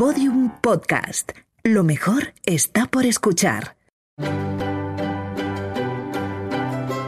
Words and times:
Podium 0.00 0.48
Podcast. 0.62 1.32
Lo 1.62 1.84
mejor 1.84 2.32
está 2.46 2.86
por 2.86 3.04
escuchar. 3.04 3.76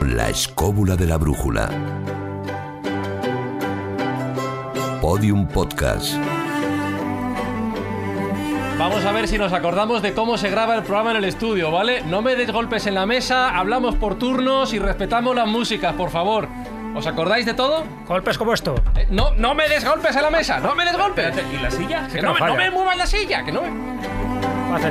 La 0.06 0.29
escóbula 0.29 0.94
de 0.94 1.06
la 1.06 1.17
brújula. 1.17 1.71
Podium 5.01 5.49
Podcast. 5.49 6.17
Vamos 8.78 9.03
a 9.06 9.13
ver 9.13 9.27
si 9.27 9.38
nos 9.38 9.54
acordamos 9.54 10.03
de 10.03 10.13
cómo 10.13 10.37
se 10.37 10.51
graba 10.51 10.74
el 10.74 10.83
programa 10.83 11.13
en 11.13 11.17
el 11.17 11.24
estudio, 11.24 11.71
¿vale? 11.71 12.03
No 12.03 12.21
me 12.21 12.37
des 12.37 12.53
golpes 12.53 12.87
en 12.87 12.95
la 12.95 13.06
mesa, 13.06 13.56
hablamos 13.56 13.95
por 13.95 14.19
turnos 14.19 14.74
y 14.74 14.79
respetamos 14.79 15.35
las 15.35 15.49
músicas, 15.49 15.95
por 15.95 16.11
favor. 16.11 16.47
¿Os 16.95 17.06
acordáis 17.06 17.47
de 17.47 17.55
todo? 17.55 17.84
Golpes 18.06 18.37
como 18.37 18.52
esto. 18.52 18.75
Eh, 18.97 19.06
no, 19.11 19.33
no 19.37 19.55
me 19.55 19.69
des 19.69 19.84
golpes 19.84 20.15
en 20.15 20.23
la 20.23 20.30
mesa, 20.30 20.61
no 20.61 20.75
me 20.75 20.84
des 20.84 20.97
golpes. 20.97 21.34
¿Y 21.52 21.62
la 21.62 21.70
silla? 21.70 22.07
Que 22.12 22.20
no, 22.20 22.34
me- 22.34 22.41
no 22.41 22.55
me 22.55 22.71
muevas 22.71 22.97
la 22.97 23.07
silla, 23.07 23.43
que 23.45 23.53
no 23.53 23.62
me... 23.62 23.69
Hace. 24.77 24.91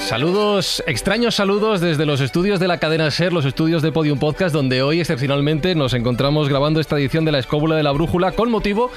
Saludos, 0.00 0.82
extraños 0.86 1.36
saludos 1.36 1.80
desde 1.80 2.04
los 2.04 2.20
estudios 2.20 2.60
de 2.60 2.68
la 2.68 2.78
cadena 2.78 3.10
SER, 3.10 3.32
los 3.32 3.44
estudios 3.46 3.82
de 3.82 3.92
Podium 3.92 4.18
Podcast, 4.18 4.52
donde 4.54 4.82
hoy 4.82 5.00
excepcionalmente 5.00 5.74
nos 5.74 5.94
encontramos 5.94 6.48
grabando 6.48 6.80
esta 6.80 6.96
edición 6.98 7.24
de 7.24 7.32
la 7.32 7.38
Escóbula 7.38 7.76
de 7.76 7.82
la 7.82 7.92
Brújula 7.92 8.32
con 8.32 8.50
motivo 8.50 8.90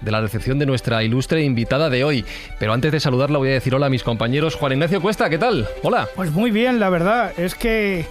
de 0.00 0.10
la 0.10 0.20
recepción 0.20 0.58
de 0.58 0.66
nuestra 0.66 1.02
ilustre 1.02 1.42
invitada 1.42 1.90
de 1.90 2.04
hoy. 2.04 2.24
Pero 2.58 2.72
antes 2.72 2.92
de 2.92 3.00
saludarla 3.00 3.38
voy 3.38 3.50
a 3.50 3.52
decir 3.52 3.74
hola 3.74 3.86
a 3.86 3.90
mis 3.90 4.02
compañeros. 4.02 4.54
Juan 4.54 4.72
Ignacio 4.72 5.00
Cuesta, 5.00 5.28
¿qué 5.30 5.38
tal? 5.38 5.66
Hola. 5.82 6.08
Pues 6.14 6.30
muy 6.30 6.50
bien, 6.50 6.80
la 6.80 6.90
verdad. 6.90 7.32
Es 7.38 7.54
que 7.54 8.06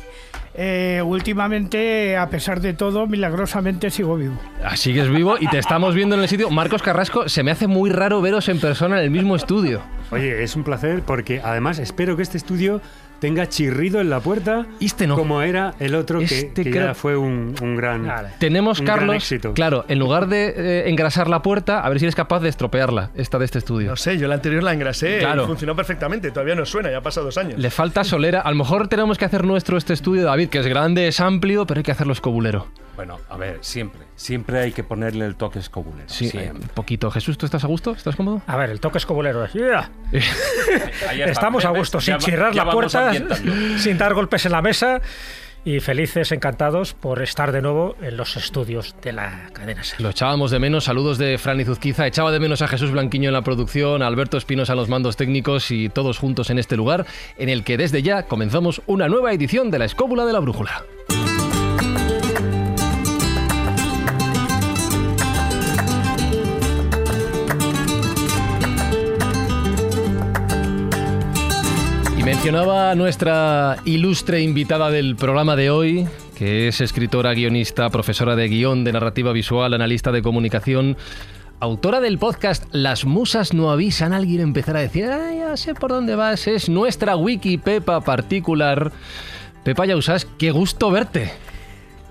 eh, 0.55 1.01
últimamente, 1.05 2.17
a 2.17 2.29
pesar 2.29 2.61
de 2.61 2.73
todo, 2.73 3.05
milagrosamente 3.05 3.91
sigo 3.91 4.17
vivo. 4.17 4.39
Ah, 4.63 4.75
Sigues 4.75 5.07
vivo 5.09 5.37
y 5.39 5.47
te 5.47 5.59
estamos 5.59 5.93
viendo 5.93 6.15
en 6.15 6.21
el 6.21 6.27
sitio. 6.27 6.49
Marcos 6.49 6.81
Carrasco, 6.81 7.29
se 7.29 7.43
me 7.43 7.51
hace 7.51 7.67
muy 7.67 7.91
raro 7.91 8.21
veros 8.21 8.49
en 8.49 8.59
persona 8.59 8.97
en 8.97 9.03
el 9.03 9.11
mismo 9.11 9.35
estudio. 9.35 9.81
Oye, 10.09 10.43
es 10.43 10.55
un 10.55 10.63
placer 10.63 11.03
porque 11.05 11.41
además 11.43 11.79
espero 11.79 12.17
que 12.17 12.23
este 12.23 12.37
estudio 12.37 12.81
tenga 13.19 13.47
chirrido 13.49 13.99
en 14.01 14.09
la 14.09 14.19
puerta 14.19 14.65
Este 14.79 15.07
no. 15.07 15.15
como 15.15 15.41
era 15.41 15.73
el 15.79 15.95
otro 15.95 16.19
que- 16.19 16.25
Este 16.25 16.63
que, 16.63 16.71
creo- 16.71 16.87
ya 16.87 16.93
fue 16.93 17.17
un, 17.17 17.55
un 17.61 17.75
gran... 17.75 18.05
Vale. 18.05 18.29
Tenemos, 18.39 18.79
Un 18.79 18.85
gran 18.85 18.97
Carlos, 18.99 19.15
éxito. 19.15 19.53
claro, 19.53 19.85
en 19.87 19.99
lugar 19.99 20.27
de 20.27 20.53
eh, 20.55 20.89
engrasar 20.89 21.27
la 21.29 21.41
puerta, 21.41 21.79
a 21.81 21.89
ver 21.89 21.99
si 21.99 22.05
eres 22.05 22.15
capaz 22.15 22.39
de 22.41 22.49
estropearla, 22.49 23.11
esta 23.15 23.39
de 23.39 23.45
este 23.45 23.57
estudio. 23.59 23.89
No 23.89 23.95
sé, 23.95 24.17
yo 24.17 24.27
la 24.27 24.35
anterior 24.35 24.63
la 24.63 24.73
engrasé 24.73 25.19
Claro. 25.19 25.43
y 25.43 25.47
funcionó 25.47 25.75
perfectamente. 25.75 26.31
Todavía 26.31 26.55
no 26.55 26.65
suena, 26.65 26.91
ya 26.91 26.97
ha 26.97 27.01
pasado 27.01 27.25
dos 27.25 27.37
años. 27.37 27.59
Le 27.59 27.69
falta 27.69 28.03
solera. 28.03 28.41
A 28.41 28.49
lo 28.51 28.57
mejor 28.57 28.87
tenemos 28.87 29.17
que 29.17 29.25
hacer 29.25 29.43
nuestro 29.45 29.77
este 29.77 29.93
estudio, 29.93 30.23
David, 30.25 30.49
que 30.49 30.59
es 30.59 30.67
grande, 30.67 31.07
es 31.07 31.19
amplio, 31.19 31.65
pero 31.65 31.79
hay 31.79 31.83
que 31.83 31.91
hacerlo 31.91 32.13
escobulero. 32.13 32.67
Bueno, 32.97 33.19
a 33.29 33.37
ver, 33.37 33.59
siempre. 33.61 34.01
Siempre 34.17 34.59
hay 34.59 34.71
que 34.73 34.83
ponerle 34.83 35.25
el 35.25 35.35
toque 35.35 35.59
escobulero. 35.59 36.09
Sí, 36.09 36.29
siempre. 36.29 36.49
eh, 36.59 36.61
un 36.63 36.67
poquito. 36.73 37.09
Jesús, 37.11 37.37
¿tú 37.37 37.45
estás 37.45 37.63
a 37.63 37.67
gusto? 37.67 37.91
¿Estás 37.91 38.15
cómodo? 38.17 38.41
A 38.47 38.57
ver, 38.57 38.71
el 38.71 38.79
toque 38.81 38.97
escobulero. 38.97 39.45
es, 39.45 39.53
¡yeah! 39.53 39.89
Estamos 41.25 41.63
a 41.65 41.69
gusto, 41.69 41.99
Ya 41.99 42.03
sin 42.05 42.13
va- 42.15 42.19
chirrar 42.19 42.53
ya 42.53 42.65
la 42.65 42.71
puerta, 42.71 43.11
sin 43.77 43.97
dar 43.97 44.13
golpes 44.13 44.45
en 44.45 44.51
la 44.51 44.61
mesa 44.61 44.99
y 45.65 45.79
felices, 45.79 46.31
encantados 46.31 46.93
por 46.93 47.21
estar 47.21 47.51
de 47.51 47.61
nuevo 47.61 47.95
en 48.01 48.15
los 48.15 48.37
estudios 48.37 48.95
de 49.01 49.11
la 49.11 49.49
cadena 49.53 49.83
SER. 49.83 49.99
Lo 50.01 50.09
echábamos 50.09 50.49
de 50.49 50.59
menos. 50.59 50.85
Saludos 50.85 51.17
de 51.17 51.37
Fran 51.37 51.59
Izuzquiza. 51.59 52.07
Echaba 52.07 52.31
de 52.31 52.39
menos 52.39 52.61
a 52.61 52.67
Jesús 52.67 52.91
Blanquiño 52.91 53.29
en 53.29 53.33
la 53.33 53.41
producción, 53.41 54.01
a 54.01 54.07
Alberto 54.07 54.37
Espinos 54.37 54.69
a 54.69 54.75
los 54.75 54.87
mandos 54.87 55.17
técnicos 55.17 55.69
y 55.71 55.89
todos 55.89 56.19
juntos 56.19 56.49
en 56.49 56.57
este 56.57 56.77
lugar 56.77 57.05
en 57.37 57.49
el 57.49 57.63
que 57.63 57.77
desde 57.77 58.01
ya 58.01 58.23
comenzamos 58.23 58.81
una 58.87 59.07
nueva 59.09 59.33
edición 59.33 59.69
de 59.69 59.79
la 59.79 59.85
Escóbula 59.85 60.25
de 60.25 60.33
la 60.33 60.39
Brújula. 60.39 60.83
Mencionaba 72.47 72.95
nuestra 72.95 73.75
ilustre 73.83 74.41
invitada 74.41 74.89
del 74.89 75.17
programa 75.17 75.57
de 75.57 75.69
hoy, 75.69 76.07
que 76.37 76.69
es 76.69 76.79
escritora, 76.79 77.33
guionista, 77.33 77.89
profesora 77.89 78.37
de 78.37 78.47
guion, 78.47 78.85
de 78.85 78.93
narrativa 78.93 79.33
visual, 79.33 79.73
analista 79.73 80.13
de 80.13 80.21
comunicación, 80.21 80.95
autora 81.59 81.99
del 81.99 82.17
podcast 82.19 82.63
Las 82.71 83.03
musas 83.03 83.53
no 83.53 83.69
avisan. 83.69 84.13
Alguien 84.13 84.39
empezará 84.39 84.79
a 84.79 84.83
decir, 84.83 85.07
ah, 85.07 85.33
ya 85.37 85.57
sé 85.57 85.75
por 85.75 85.89
dónde 85.89 86.15
vas, 86.15 86.47
es 86.47 86.69
nuestra 86.69 87.17
wiki 87.17 87.57
Pepa 87.57 87.99
particular. 87.99 88.93
Pepa 89.65 89.85
Yausas, 89.85 90.23
qué 90.37 90.51
gusto 90.51 90.89
verte. 90.89 91.33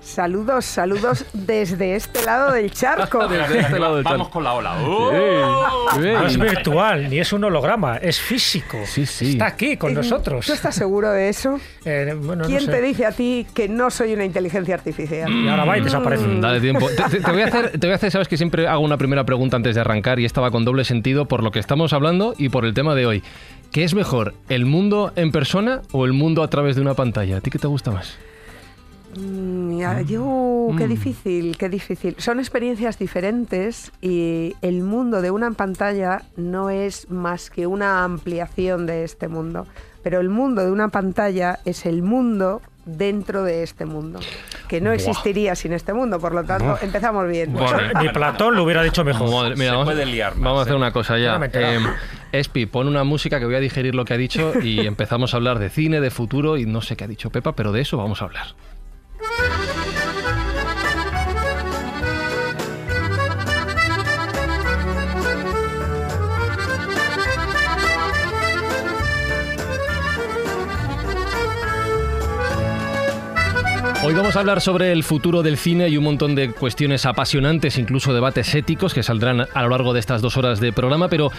Saludos, 0.07 0.63
saludos 0.63 1.25
desde 1.33 1.95
este 1.95 2.23
lado 2.23 2.53
del 2.53 2.71
charco. 2.71 3.27
Desde 3.27 3.59
este 3.59 3.77
lado 3.77 3.95
del 3.97 4.05
Vamos 4.05 4.29
con 4.29 4.41
la 4.41 4.53
ola. 4.53 4.75
No 4.79 6.25
es 6.25 6.39
virtual, 6.39 7.09
ni 7.09 7.19
es 7.19 7.33
un 7.33 7.43
holograma, 7.43 7.97
es 7.97 8.17
físico. 8.19 8.77
Sí, 8.85 9.05
sí. 9.05 9.31
Está 9.31 9.47
aquí 9.47 9.75
con 9.75 9.93
nosotros. 9.93 10.45
¿Tú 10.45 10.53
estás 10.53 10.75
seguro 10.75 11.11
de 11.11 11.27
eso? 11.29 11.59
Eh, 11.89 12.13
bueno, 12.21 12.43
no 12.43 12.49
¿Quién 12.49 12.61
sé. 12.61 12.71
te 12.71 12.81
dice 12.81 13.05
a 13.05 13.13
ti 13.13 13.47
que 13.53 13.69
no 13.69 13.89
soy 13.89 14.11
una 14.13 14.25
inteligencia 14.25 14.75
artificial? 14.75 15.31
Y 15.31 15.47
ahora 15.47 15.63
va 15.63 15.77
y 15.77 15.81
desaparece. 15.81 16.25
Mm, 16.27 16.41
Dale 16.41 16.59
tiempo. 16.59 16.85
Te, 16.97 17.03
te- 17.03 17.19
te 17.21 17.31
voy 17.31 17.41
a 17.41 17.45
hacer, 17.45 17.71
te 17.71 17.77
voy 17.87 17.91
a 17.91 17.95
hacer, 17.95 18.11
sabes 18.11 18.27
que 18.27 18.35
siempre 18.35 18.67
hago 18.67 18.81
una 18.81 18.97
primera 18.97 19.23
pregunta 19.25 19.55
antes 19.55 19.73
de 19.75 19.79
arrancar 19.81 20.19
y 20.19 20.25
esta 20.25 20.41
va 20.41 20.51
con 20.51 20.65
doble 20.65 20.83
sentido 20.83 21.27
por 21.29 21.43
lo 21.43 21.51
que 21.51 21.59
estamos 21.59 21.93
hablando 21.93 22.33
y 22.37 22.49
por 22.49 22.65
el 22.65 22.73
tema 22.73 22.93
de 22.93 23.05
hoy. 23.05 23.23
¿Qué 23.71 23.85
es 23.85 23.93
mejor, 23.93 24.33
el 24.49 24.65
mundo 24.65 25.13
en 25.15 25.31
persona 25.31 25.81
o 25.93 26.05
el 26.05 26.11
mundo 26.11 26.43
a 26.43 26.49
través 26.49 26.75
de 26.75 26.81
una 26.81 26.93
pantalla? 26.93 27.37
¿A 27.37 27.41
ti 27.41 27.49
qué 27.51 27.59
te 27.59 27.67
gusta 27.67 27.91
más? 27.91 28.17
Mm, 29.19 29.79
ya, 29.79 30.01
yo, 30.01 30.69
qué 30.77 30.87
difícil, 30.87 31.57
qué 31.57 31.69
difícil. 31.69 32.15
Son 32.19 32.39
experiencias 32.39 32.99
diferentes 32.99 33.91
y 34.01 34.55
el 34.61 34.83
mundo 34.83 35.21
de 35.21 35.31
una 35.31 35.51
pantalla 35.51 36.21
no 36.35 36.69
es 36.69 37.09
más 37.09 37.49
que 37.49 37.65
una 37.67 38.03
ampliación 38.03 38.85
de 38.85 39.03
este 39.03 39.27
mundo. 39.27 39.65
Pero 40.03 40.19
el 40.21 40.29
mundo 40.29 40.63
de 40.63 40.71
una 40.71 40.89
pantalla 40.89 41.59
es 41.65 41.85
el 41.85 42.01
mundo 42.03 42.61
dentro 42.85 43.43
de 43.43 43.63
este 43.63 43.85
mundo, 43.85 44.19
que 44.69 44.79
no 44.79 44.93
existiría 44.93 45.55
sin 45.55 45.73
este 45.73 45.91
mundo. 45.91 46.19
Por 46.19 46.33
lo 46.33 46.45
tanto, 46.45 46.77
empezamos 46.81 47.27
bien. 47.27 47.51
Bueno. 47.51 47.77
Ni 48.01 48.07
Platón 48.09 48.55
lo 48.55 48.63
hubiera 48.63 48.81
dicho 48.83 49.03
mejor. 49.03 49.29
Madre- 49.29 49.55
mira, 49.57 49.71
Se 49.71 49.75
vamos, 49.75 49.85
puede 49.93 50.05
liar 50.05 50.35
más, 50.35 50.43
vamos 50.43 50.59
a 50.59 50.61
hacer 50.61 50.73
¿eh? 50.73 50.77
una 50.77 50.93
cosa 50.93 51.17
ya. 51.17 51.37
No. 51.37 51.45
Eh, 51.51 51.79
Espi, 52.31 52.65
pon 52.67 52.87
una 52.87 53.03
música 53.03 53.39
que 53.39 53.45
voy 53.45 53.55
a 53.55 53.59
digerir 53.59 53.95
lo 53.95 54.05
que 54.05 54.13
ha 54.13 54.17
dicho 54.17 54.53
y 54.61 54.79
empezamos 54.87 55.33
a 55.33 55.37
hablar 55.37 55.59
de 55.59 55.69
cine, 55.69 55.99
de 55.99 56.11
futuro 56.11 56.57
y 56.57 56.65
no 56.65 56.81
sé 56.81 56.95
qué 56.95 57.03
ha 57.03 57.07
dicho 57.07 57.29
Pepa, 57.29 57.53
pero 57.53 57.73
de 57.73 57.81
eso 57.81 57.97
vamos 57.97 58.21
a 58.21 58.25
hablar. 58.25 58.47
Hoy 74.07 74.13
vamos 74.13 74.37
a 74.37 74.39
hablar 74.39 74.61
sobre 74.61 74.93
el 74.93 75.03
futuro 75.03 75.43
del 75.43 75.57
cine 75.57 75.89
y 75.89 75.97
un 75.97 76.05
montón 76.05 76.33
de 76.33 76.53
cuestiones 76.53 77.05
apasionantes, 77.05 77.77
incluso 77.77 78.13
debates 78.13 78.55
éticos 78.55 78.93
que 78.93 79.03
saldrán 79.03 79.47
a 79.53 79.63
lo 79.63 79.67
largo 79.67 79.91
de 79.93 79.99
estas 79.99 80.21
dos 80.21 80.37
horas 80.37 80.61
de 80.61 80.71
programa, 80.71 81.09
pero 81.09 81.29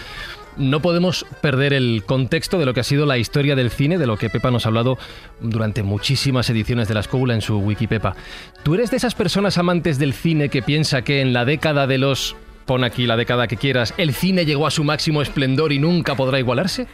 no 0.59 0.81
podemos 0.81 1.25
perder 1.41 1.73
el 1.73 2.03
contexto 2.05 2.59
de 2.59 2.65
lo 2.65 2.73
que 2.73 2.81
ha 2.81 2.83
sido 2.83 3.05
la 3.05 3.17
historia 3.17 3.55
del 3.55 3.71
cine, 3.71 3.97
de 3.97 4.05
lo 4.05 4.17
que 4.17 4.29
Pepa 4.29 4.51
nos 4.51 4.65
ha 4.65 4.69
hablado 4.69 4.97
durante 5.39 5.81
muchísimas 5.81 6.49
ediciones 6.49 6.87
de 6.87 6.93
la 6.93 6.99
escóbula 6.99 7.33
en 7.33 7.41
su 7.41 7.57
Wikipepa. 7.57 8.15
¿Tú 8.63 8.75
eres 8.75 8.91
de 8.91 8.97
esas 8.97 9.15
personas 9.15 9.57
amantes 9.57 9.97
del 9.97 10.13
cine 10.13 10.49
que 10.49 10.61
piensa 10.61 11.01
que 11.01 11.21
en 11.21 11.33
la 11.33 11.45
década 11.45 11.87
de 11.87 11.97
los... 11.97 12.35
Pon 12.65 12.83
aquí 12.83 13.07
la 13.07 13.17
década 13.17 13.47
que 13.47 13.57
quieras, 13.57 13.95
el 13.97 14.13
cine 14.13 14.45
llegó 14.45 14.67
a 14.67 14.71
su 14.71 14.83
máximo 14.83 15.23
esplendor 15.23 15.73
y 15.73 15.79
nunca 15.79 16.13
podrá 16.13 16.37
igualarse? 16.37 16.85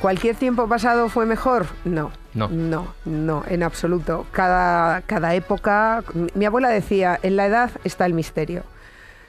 ¿Cualquier 0.00 0.36
tiempo 0.36 0.66
pasado 0.68 1.10
fue 1.10 1.26
mejor? 1.26 1.66
No. 1.84 2.12
No. 2.32 2.48
No, 2.48 2.94
no, 3.04 3.44
en 3.46 3.62
absoluto. 3.62 4.26
Cada, 4.30 5.02
cada 5.02 5.34
época. 5.34 6.02
Mi 6.34 6.46
abuela 6.46 6.68
decía: 6.68 7.18
en 7.22 7.36
la 7.36 7.46
edad 7.46 7.72
está 7.84 8.06
el 8.06 8.14
misterio. 8.14 8.62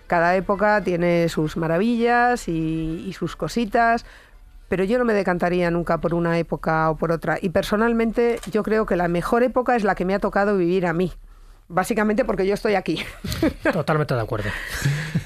Cada 0.09 0.35
época 0.35 0.83
tiene 0.83 1.29
sus 1.29 1.55
maravillas 1.55 2.49
y, 2.49 3.05
y 3.07 3.13
sus 3.13 3.37
cositas. 3.37 4.05
Pero 4.67 4.83
yo 4.83 4.99
no 4.99 5.05
me 5.05 5.13
decantaría 5.13 5.71
nunca 5.71 5.99
por 5.99 6.13
una 6.13 6.37
época 6.37 6.89
o 6.89 6.97
por 6.97 7.11
otra. 7.13 7.37
Y 7.41 7.49
personalmente 7.49 8.39
yo 8.51 8.61
creo 8.63 8.85
que 8.85 8.97
la 8.97 9.07
mejor 9.07 9.43
época 9.43 9.75
es 9.77 9.83
la 9.85 9.95
que 9.95 10.03
me 10.05 10.13
ha 10.13 10.19
tocado 10.19 10.57
vivir 10.57 10.85
a 10.85 10.93
mí. 10.93 11.11
Básicamente 11.69 12.25
porque 12.25 12.45
yo 12.45 12.53
estoy 12.55 12.75
aquí. 12.75 12.99
Totalmente 13.71 14.13
de 14.15 14.21
acuerdo. 14.21 14.49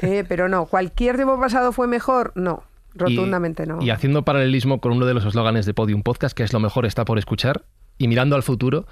Eh, 0.01 0.25
pero 0.27 0.49
no, 0.49 0.65
¿cualquier 0.65 1.15
tiempo 1.15 1.39
pasado 1.39 1.71
fue 1.71 1.87
mejor? 1.87 2.31
No, 2.35 2.63
Y- 2.93 2.99
rotundamente 2.99 3.65
no. 3.65 3.81
Y 3.81 3.89
haciendo 3.89 4.23
paralelismo 4.23 4.79
con 4.81 4.91
uno 4.91 5.05
de 5.05 5.13
los 5.13 5.25
eslóganes 5.25 5.65
de 5.65 5.73
Podium 5.73 6.03
Podcast, 6.03 6.35
que 6.35 6.43
es 6.43 6.51
lo 6.53 6.59
mejor 6.59 6.85
está 6.85 7.05
por 7.05 7.17
escuchar, 7.17 7.63
y 7.97 8.07
mirando 8.09 8.35
al 8.35 8.43
futuro, 8.43 8.85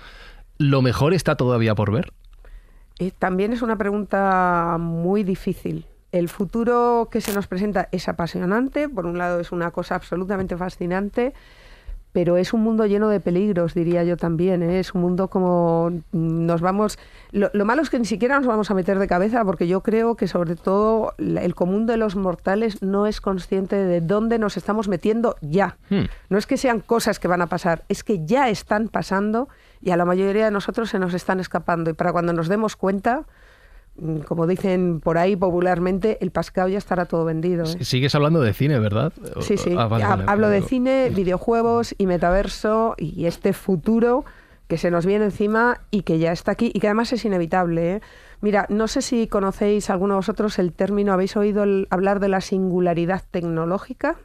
¿lo 0.58 0.82
mejor 0.82 1.14
está 1.14 1.36
todavía 1.36 1.76
por 1.76 1.92
ver? 1.92 2.14
Eh, 3.02 3.12
también 3.18 3.52
es 3.52 3.64
una 3.64 3.78
pregunta 3.78 4.78
muy 4.80 5.24
difícil. 5.24 5.88
El 6.12 6.30
futuro 6.30 7.08
que 7.10 7.20
se 7.20 7.34
nos 7.34 7.48
presenta 7.48 7.90
es 7.92 8.08
apasionante, 8.08 8.88
por 8.88 9.08
un 9.08 9.18
lado 9.18 9.40
es 9.40 9.52
una 9.52 9.72
cosa 9.72 9.96
absolutamente 9.96 10.56
fascinante, 10.56 11.34
pero 12.12 12.38
es 12.38 12.54
un 12.54 12.62
mundo 12.62 12.86
lleno 12.86 13.10
de 13.10 13.20
peligros, 13.20 13.74
diría 13.74 14.04
yo 14.04 14.18
también. 14.18 14.62
¿eh? 14.62 14.80
Es 14.80 14.94
un 14.94 15.02
mundo 15.02 15.30
como 15.30 15.92
nos 16.12 16.62
vamos. 16.62 17.00
Lo, 17.32 17.50
lo, 17.54 17.66
malo 17.66 17.82
es 17.82 17.90
que 17.90 17.98
ni 17.98 18.06
siquiera 18.06 18.38
nos 18.38 18.46
vamos 18.46 18.70
a 18.70 18.76
meter 18.76 19.00
de 19.00 19.08
cabeza, 19.08 19.44
porque 19.46 19.68
yo 19.68 19.82
creo 19.82 20.14
que 20.14 20.28
sobre 20.28 20.56
todo 20.56 21.16
el 21.18 21.56
común 21.56 21.88
de 21.88 21.98
los 21.98 22.16
mortales 22.16 22.84
no 22.84 23.08
es 23.08 23.20
consciente 23.20 23.78
de 23.78 24.02
dónde 24.02 24.38
nos 24.38 24.58
estamos 24.58 24.88
metiendo 24.88 25.38
ya. 25.42 25.78
Hmm. 25.90 26.04
No 26.30 26.38
es 26.38 26.46
que 26.46 26.58
sean 26.58 26.82
cosas 26.82 27.18
que 27.18 27.28
van 27.28 27.42
a 27.42 27.48
pasar, 27.48 27.84
es 27.90 28.04
que 28.04 28.24
ya 28.28 28.48
están 28.50 28.90
pasando 28.90 29.50
y 29.82 29.92
a 29.92 29.98
la 29.98 30.06
mayoría 30.06 30.46
de 30.46 30.52
nosotros 30.52 30.90
se 30.90 31.00
nos 31.00 31.14
están 31.14 31.40
escapando. 31.40 31.90
Y 31.90 31.94
para 31.94 32.12
cuando 32.12 32.34
nos 32.34 32.48
demos 32.48 32.76
cuenta, 32.76 33.26
Mm, 33.98 34.20
como 34.20 34.48
dicen 34.48 35.02
por 35.02 35.18
ahí 35.18 35.36
popularmente, 35.36 36.18
el 36.22 36.32
pascao 36.32 36.68
ya 36.68 36.78
estará 36.78 37.06
todo 37.06 37.26
vendido. 37.26 37.66
¿eh? 37.66 37.84
Sigues 37.84 38.16
hablando 38.16 38.42
de 38.42 38.54
cine, 38.54 38.80
¿verdad? 38.80 39.12
Sí, 39.42 39.58
sí. 39.58 39.76
Ah, 39.78 40.24
hablo 40.28 40.50
de 40.50 40.62
cine, 40.62 41.10
videojuegos 41.14 41.94
y 41.98 42.08
metaverso 42.08 42.96
y 42.98 43.26
este 43.26 43.54
futuro 43.54 44.24
que 44.68 44.78
se 44.78 44.90
nos 44.90 45.06
viene 45.06 45.26
encima 45.26 45.82
y 45.92 46.04
que 46.04 46.18
ya 46.18 46.32
está 46.32 46.54
aquí 46.54 46.72
y 46.74 46.80
que 46.80 46.88
además 46.88 47.12
es 47.12 47.26
inevitable. 47.26 47.96
¿eh? 47.96 48.02
Mira, 48.40 48.66
no 48.70 48.88
sé 48.88 49.02
si 49.02 49.28
conocéis 49.28 49.90
alguno 49.90 50.14
de 50.14 50.20
vosotros 50.20 50.58
el 50.60 50.72
término, 50.72 51.12
¿habéis 51.12 51.36
oído 51.36 51.64
hablar 51.90 52.22
de 52.22 52.30
la 52.30 52.40
singularidad 52.40 53.24
tecnológica? 53.30 54.16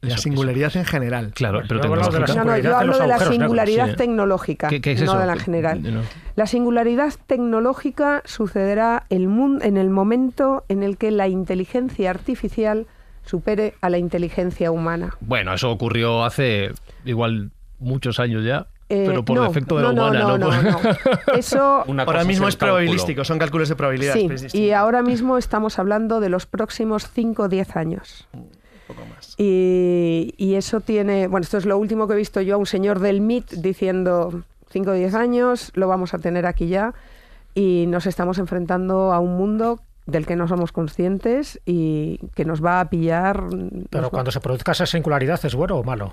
La 0.00 0.16
singularidad 0.16 0.76
en 0.76 0.84
general. 0.84 1.32
Claro, 1.34 1.62
pero 1.66 1.80
de 1.80 2.20
la, 2.20 2.58
yo 2.60 2.76
hablo 2.76 2.98
de 2.98 3.06
la 3.08 3.18
singularidad 3.18 3.96
tecnológica, 3.96 4.70
no 4.70 5.18
de 5.18 5.26
la 5.26 5.36
general. 5.36 6.04
La 6.36 6.46
singularidad 6.46 7.14
tecnológica 7.26 8.22
sucederá 8.24 9.06
en 9.10 9.76
el 9.76 9.90
momento 9.90 10.64
en 10.68 10.82
el 10.82 10.96
que 10.96 11.10
la 11.10 11.26
inteligencia 11.26 12.10
artificial 12.10 12.86
supere 13.24 13.74
a 13.80 13.90
la 13.90 13.98
inteligencia 13.98 14.70
humana. 14.70 15.16
Bueno, 15.20 15.52
eso 15.52 15.70
ocurrió 15.70 16.24
hace 16.24 16.70
igual 17.04 17.50
muchos 17.78 18.20
años 18.20 18.44
ya. 18.44 18.68
Eh, 18.90 19.04
pero 19.06 19.22
por 19.22 19.38
defecto 19.40 19.76
de 19.76 19.82
la 19.82 19.90
humana, 19.90 20.20
no, 20.20 20.38
no, 20.38 20.62
no, 20.62 20.78
Eso 21.36 21.84
ahora 21.86 22.24
mismo 22.24 22.48
es, 22.48 22.56
probabilístico, 22.56 23.22
son 23.22 23.38
cálculos 23.38 23.68
de 23.68 23.76
probabilidad. 23.76 24.14
Sí, 24.14 24.58
y 24.58 24.70
ahora 24.70 25.02
mismo 25.02 25.36
estamos 25.36 25.78
hablando 25.78 26.20
de 26.20 26.30
los 26.30 26.46
próximos 26.46 27.10
5 27.12 27.42
o 27.42 27.48
10 27.48 27.76
años. 27.76 28.28
Y, 29.36 30.54
eso 30.54 30.80
tiene, 30.80 31.28
bueno, 31.28 31.44
esto 31.44 31.58
es 31.58 31.66
lo 31.66 31.78
último 31.78 32.08
que 32.08 32.14
he 32.14 32.16
visto 32.16 32.40
yo 32.40 32.54
a 32.54 32.58
un 32.58 32.66
señor 32.66 32.98
del 32.98 33.20
MIT 33.20 33.52
diciendo 33.52 34.42
5 34.70 34.90
o 34.90 34.94
10 34.94 35.14
años, 35.14 35.70
lo 35.74 35.88
vamos 35.88 36.14
a 36.14 36.18
tener 36.18 36.46
aquí 36.46 36.68
ya, 36.68 36.94
y 37.54 37.86
nos 37.88 38.06
estamos 38.06 38.38
enfrentando 38.38 39.12
a 39.12 39.20
un 39.20 39.36
mundo 39.36 39.80
del 40.06 40.26
que 40.26 40.36
no 40.36 40.48
somos 40.48 40.72
conscientes 40.72 41.60
y 41.66 42.18
que 42.34 42.44
nos 42.44 42.64
va 42.64 42.80
a 42.80 42.88
pillar. 42.88 43.44
Pero 43.90 44.10
cuando 44.10 44.30
se 44.30 44.40
produzca 44.40 44.72
esa 44.72 44.86
singularidad, 44.86 45.44
¿es 45.44 45.54
bueno 45.54 45.76
o 45.76 45.84
malo? 45.84 46.12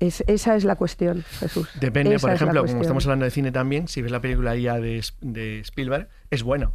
Es, 0.00 0.22
esa 0.28 0.54
es 0.54 0.64
la 0.64 0.76
cuestión, 0.76 1.24
Jesús. 1.40 1.68
Depende, 1.80 2.20
por 2.20 2.30
ejemplo, 2.30 2.64
como 2.64 2.82
estamos 2.82 3.04
hablando 3.04 3.24
de 3.24 3.32
cine 3.32 3.50
también, 3.50 3.88
si 3.88 4.00
ves 4.00 4.12
la 4.12 4.20
película 4.20 4.54
ya 4.54 4.78
de, 4.78 5.04
de 5.20 5.60
Spielberg, 5.60 6.08
es 6.30 6.44
bueno. 6.44 6.72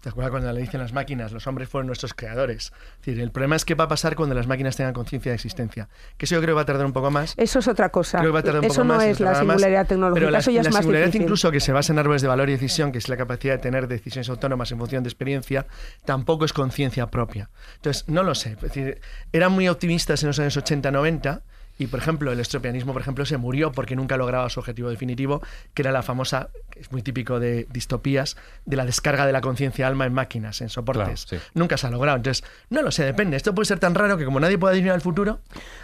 ¿Te 0.00 0.10
acuerdas 0.10 0.30
cuando 0.30 0.52
le 0.52 0.60
dicen 0.60 0.80
las 0.80 0.92
máquinas, 0.92 1.32
los 1.32 1.46
hombres 1.46 1.68
fueron 1.68 1.88
nuestros 1.88 2.14
creadores? 2.14 2.72
Es 3.00 3.06
decir, 3.06 3.20
el 3.20 3.32
problema 3.32 3.56
es 3.56 3.64
qué 3.64 3.74
va 3.74 3.84
a 3.84 3.88
pasar 3.88 4.14
cuando 4.14 4.34
las 4.34 4.46
máquinas 4.46 4.76
tengan 4.76 4.94
conciencia 4.94 5.32
de 5.32 5.34
existencia. 5.36 5.88
Que 6.16 6.26
eso 6.26 6.36
yo 6.36 6.40
creo 6.40 6.54
que 6.54 6.56
va 6.56 6.62
a 6.62 6.66
tardar 6.66 6.86
un 6.86 6.92
poco 6.92 7.10
más. 7.10 7.34
Eso 7.36 7.58
es 7.58 7.68
otra 7.68 7.88
cosa. 7.88 8.20
eso 8.62 8.84
no 8.84 9.00
es 9.00 9.18
la 9.18 9.34
singularidad 9.34 9.86
tecnológica, 9.86 10.20
pero 10.20 10.30
la, 10.30 10.38
eso 10.38 10.50
ya 10.50 10.60
es 10.60 10.70
más 10.70 10.76
singularidad 10.76 11.14
incluso 11.14 11.50
que 11.50 11.60
se 11.60 11.72
basa 11.72 11.92
en 11.92 11.98
árboles 11.98 12.22
de 12.22 12.28
valor 12.28 12.48
y 12.48 12.52
decisión, 12.52 12.92
que 12.92 12.98
es 12.98 13.08
la 13.08 13.16
capacidad 13.16 13.54
de 13.54 13.58
tener 13.58 13.88
decisiones 13.88 14.28
autónomas 14.28 14.70
en 14.70 14.78
función 14.78 15.02
de 15.02 15.08
experiencia, 15.08 15.66
tampoco 16.04 16.44
es 16.44 16.52
conciencia 16.52 17.08
propia. 17.08 17.50
Entonces, 17.76 18.08
no 18.08 18.22
lo 18.22 18.34
sé. 18.34 18.52
Es 18.52 18.60
decir, 18.60 19.00
eran 19.32 19.52
muy 19.52 19.68
optimistas 19.68 20.22
en 20.22 20.28
los 20.28 20.38
años 20.38 20.56
80-90 20.56 21.42
y, 21.78 21.86
por 21.86 22.00
ejemplo, 22.00 22.32
el 22.32 22.40
estropianismo, 22.40 22.92
por 22.92 23.02
ejemplo, 23.02 23.24
se 23.24 23.36
murió 23.36 23.72
porque 23.72 23.96
nunca 23.96 24.16
lograba 24.16 24.48
su 24.50 24.60
objetivo 24.60 24.90
definitivo, 24.90 25.40
que 25.74 25.82
era 25.82 25.92
la 25.92 26.02
famosa, 26.02 26.48
que 26.70 26.80
es 26.80 26.92
muy 26.92 27.02
típico 27.02 27.38
de 27.38 27.66
distopías, 27.70 28.36
de 28.66 28.76
la 28.76 28.84
descarga 28.84 29.26
de 29.26 29.32
la 29.32 29.40
conciencia 29.40 29.86
alma 29.86 30.04
en 30.04 30.12
máquinas, 30.12 30.60
en 30.60 30.68
soportes. 30.68 31.28
Nunca 31.54 31.76
se 31.76 31.86
ha 31.86 31.90
logrado. 31.90 32.16
Entonces, 32.16 32.44
no 32.68 32.82
lo 32.82 32.90
sé, 32.90 33.04
depende. 33.04 33.36
Esto 33.36 33.54
puede 33.54 33.66
ser 33.66 33.78
tan 33.78 33.94
raro 33.94 34.18
que 34.18 34.24
como 34.24 34.40
nadie 34.40 34.58
puede 34.58 34.74
adivinar 34.74 34.96
el 34.96 35.00
futuro... 35.00 35.38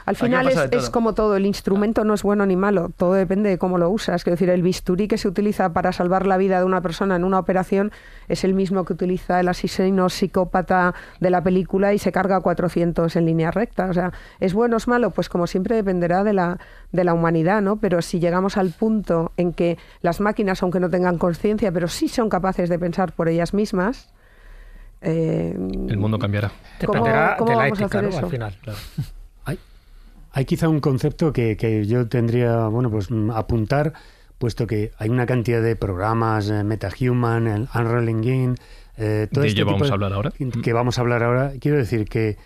Al 0.05 0.17
final 0.17 0.49
es, 0.49 0.91
como 0.91 1.15
todo, 1.15 1.37
el 1.37 1.47
instrumento 1.47 2.05
no 2.05 2.13
es 2.13 2.23
bueno 2.23 2.45
ni 2.45 2.57
malo, 2.57 2.91
todo 2.97 3.15
depende 3.15 3.49
de 3.49 3.57
cómo 3.57 3.79
lo 3.79 3.89
usas. 3.89 4.23
Quiero 4.23 4.35
decir, 4.35 4.51
el 4.51 4.63
bisturí 4.63 5.09
que 5.09 5.17
se 5.17 5.29
utiliza 5.29 5.73
para 5.73 5.93
salvar 5.93 6.27
la 6.27 6.37
vida 6.37 6.59
de 6.59 6.65
una 6.65 6.83
persona 6.83 7.17
en 7.17 7.25
una 7.25 7.39
operación 7.39 7.91
es 8.29 8.45
el 8.45 8.53
mismo 8.53 8.85
que 8.85 8.93
utiliza 8.93 9.41
el 9.41 9.49
asesino 9.49 10.11
psicópata 10.11 10.95
de 11.21 11.31
la 11.31 11.43
película 11.43 11.95
y 11.95 11.99
se 11.99 12.13
carga 12.13 12.41
400 12.41 13.17
en 13.17 13.27
línea 13.27 13.51
recta. 13.51 13.87
O 13.87 13.95
sea, 13.95 14.13
¿es 14.41 14.53
bueno 14.53 14.77
o 14.77 14.79
es 14.79 14.89
malo? 14.89 15.11
Pues 15.11 15.29
como 15.29 15.47
siempre 15.47 15.83
dependerá 15.85 16.25
de 16.25 16.33
la, 16.33 16.59
de 16.93 17.05
la 17.05 17.15
humanidad, 17.15 17.63
¿no? 17.63 17.77
Pero 17.77 18.03
si 18.03 18.19
llegamos 18.19 18.57
al 18.57 18.71
punto 18.71 19.33
en 19.37 19.53
que 19.53 19.79
las 20.01 20.21
máquinas, 20.21 20.63
aunque 20.63 20.81
no 20.81 20.91
tengan 20.91 21.19
conciencia, 21.19 21.71
pero 21.71 21.89
sí 21.89 22.09
son 22.09 22.29
capaces 22.29 22.69
de 22.69 22.79
pensar 22.79 23.13
por 23.13 23.29
ellas 23.29 23.55
mismas, 23.55 24.13
eh, 25.01 25.55
el 25.55 25.99
mundo 25.99 26.19
cambiará. 26.19 26.51
Dependerá 26.81 27.37
de 27.45 27.55
la 27.55 27.69
ética, 27.69 28.01
¿no? 28.03 28.17
Al 28.17 28.27
final, 28.27 28.57
Hay, 29.45 29.59
hay 30.33 30.45
quizá 30.47 30.69
un 30.69 30.81
concepto 30.81 31.33
que, 31.33 31.57
que, 31.59 31.87
yo 31.87 32.09
tendría, 32.09 32.69
bueno, 32.69 32.91
pues 32.91 33.11
mm, 33.11 33.31
apuntar, 33.31 33.93
puesto 34.39 34.67
que 34.67 34.93
hay 34.99 35.11
una 35.11 35.27
cantidad 35.27 35.63
de 35.63 35.77
programas, 35.77 36.49
eh, 36.49 36.65
MetaHuman, 36.65 37.47
el 37.47 37.69
Unreal 37.75 38.09
Engine, 38.09 38.55
eh, 38.97 39.29
todo 39.31 39.43
de 39.43 39.49
este 39.49 39.65
vamos 39.65 39.91
a 39.91 39.95
hablar 39.95 40.13
ahora. 40.13 40.33
Que 40.63 40.73
vamos 40.73 40.99
a 40.99 41.01
hablar 41.01 41.23
ahora. 41.23 41.53
Quiero 41.61 41.77
decir 41.77 42.07
que 42.07 42.37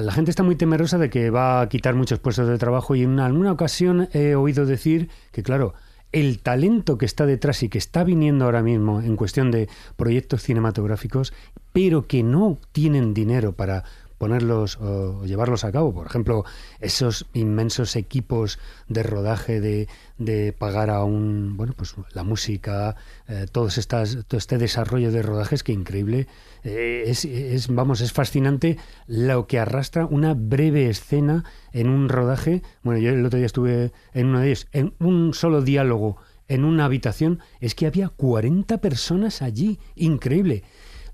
la 0.00 0.12
gente 0.12 0.30
está 0.30 0.42
muy 0.42 0.56
temerosa 0.56 0.98
de 0.98 1.10
que 1.10 1.30
va 1.30 1.60
a 1.60 1.68
quitar 1.68 1.94
muchos 1.94 2.18
puestos 2.18 2.48
de 2.48 2.58
trabajo 2.58 2.94
y 2.94 3.02
en 3.02 3.20
alguna 3.20 3.52
ocasión 3.52 4.08
he 4.12 4.34
oído 4.34 4.66
decir 4.66 5.08
que, 5.30 5.42
claro, 5.42 5.74
el 6.12 6.40
talento 6.40 6.96
que 6.96 7.06
está 7.06 7.26
detrás 7.26 7.62
y 7.62 7.68
que 7.68 7.78
está 7.78 8.04
viniendo 8.04 8.44
ahora 8.44 8.62
mismo 8.62 9.00
en 9.00 9.16
cuestión 9.16 9.50
de 9.50 9.68
proyectos 9.96 10.42
cinematográficos, 10.42 11.32
pero 11.72 12.06
que 12.06 12.22
no 12.22 12.58
tienen 12.72 13.14
dinero 13.14 13.52
para 13.52 13.84
ponerlos 14.18 14.78
o 14.80 15.24
llevarlos 15.24 15.64
a 15.64 15.72
cabo. 15.72 15.92
Por 15.92 16.06
ejemplo, 16.06 16.44
esos 16.80 17.26
inmensos 17.32 17.96
equipos 17.96 18.58
de 18.88 19.02
rodaje 19.02 19.60
de, 19.60 19.88
de 20.18 20.52
pagar 20.52 20.90
a 20.90 21.04
un, 21.04 21.56
bueno, 21.56 21.74
pues 21.76 21.94
la 22.12 22.22
música, 22.22 22.96
eh, 23.28 23.46
todos 23.50 23.78
estas, 23.78 24.18
todo 24.26 24.38
este 24.38 24.58
desarrollo 24.58 25.10
de 25.12 25.22
rodajes 25.22 25.62
que 25.62 25.72
increíble. 25.72 26.26
Eh, 26.62 27.04
es, 27.06 27.24
es, 27.24 27.68
vamos, 27.68 28.00
es 28.00 28.12
fascinante 28.12 28.78
lo 29.06 29.46
que 29.46 29.58
arrastra 29.58 30.06
una 30.06 30.34
breve 30.34 30.88
escena 30.88 31.44
en 31.72 31.88
un 31.88 32.08
rodaje. 32.08 32.62
Bueno, 32.82 33.00
yo 33.00 33.10
el 33.10 33.24
otro 33.24 33.38
día 33.38 33.46
estuve 33.46 33.92
en 34.12 34.26
uno 34.26 34.40
de 34.40 34.46
ellos, 34.46 34.68
en 34.72 34.94
un 34.98 35.34
solo 35.34 35.62
diálogo 35.62 36.18
en 36.48 36.64
una 36.64 36.84
habitación, 36.84 37.40
es 37.60 37.74
que 37.74 37.86
había 37.86 38.08
40 38.08 38.78
personas 38.78 39.42
allí, 39.42 39.78
increíble. 39.94 40.62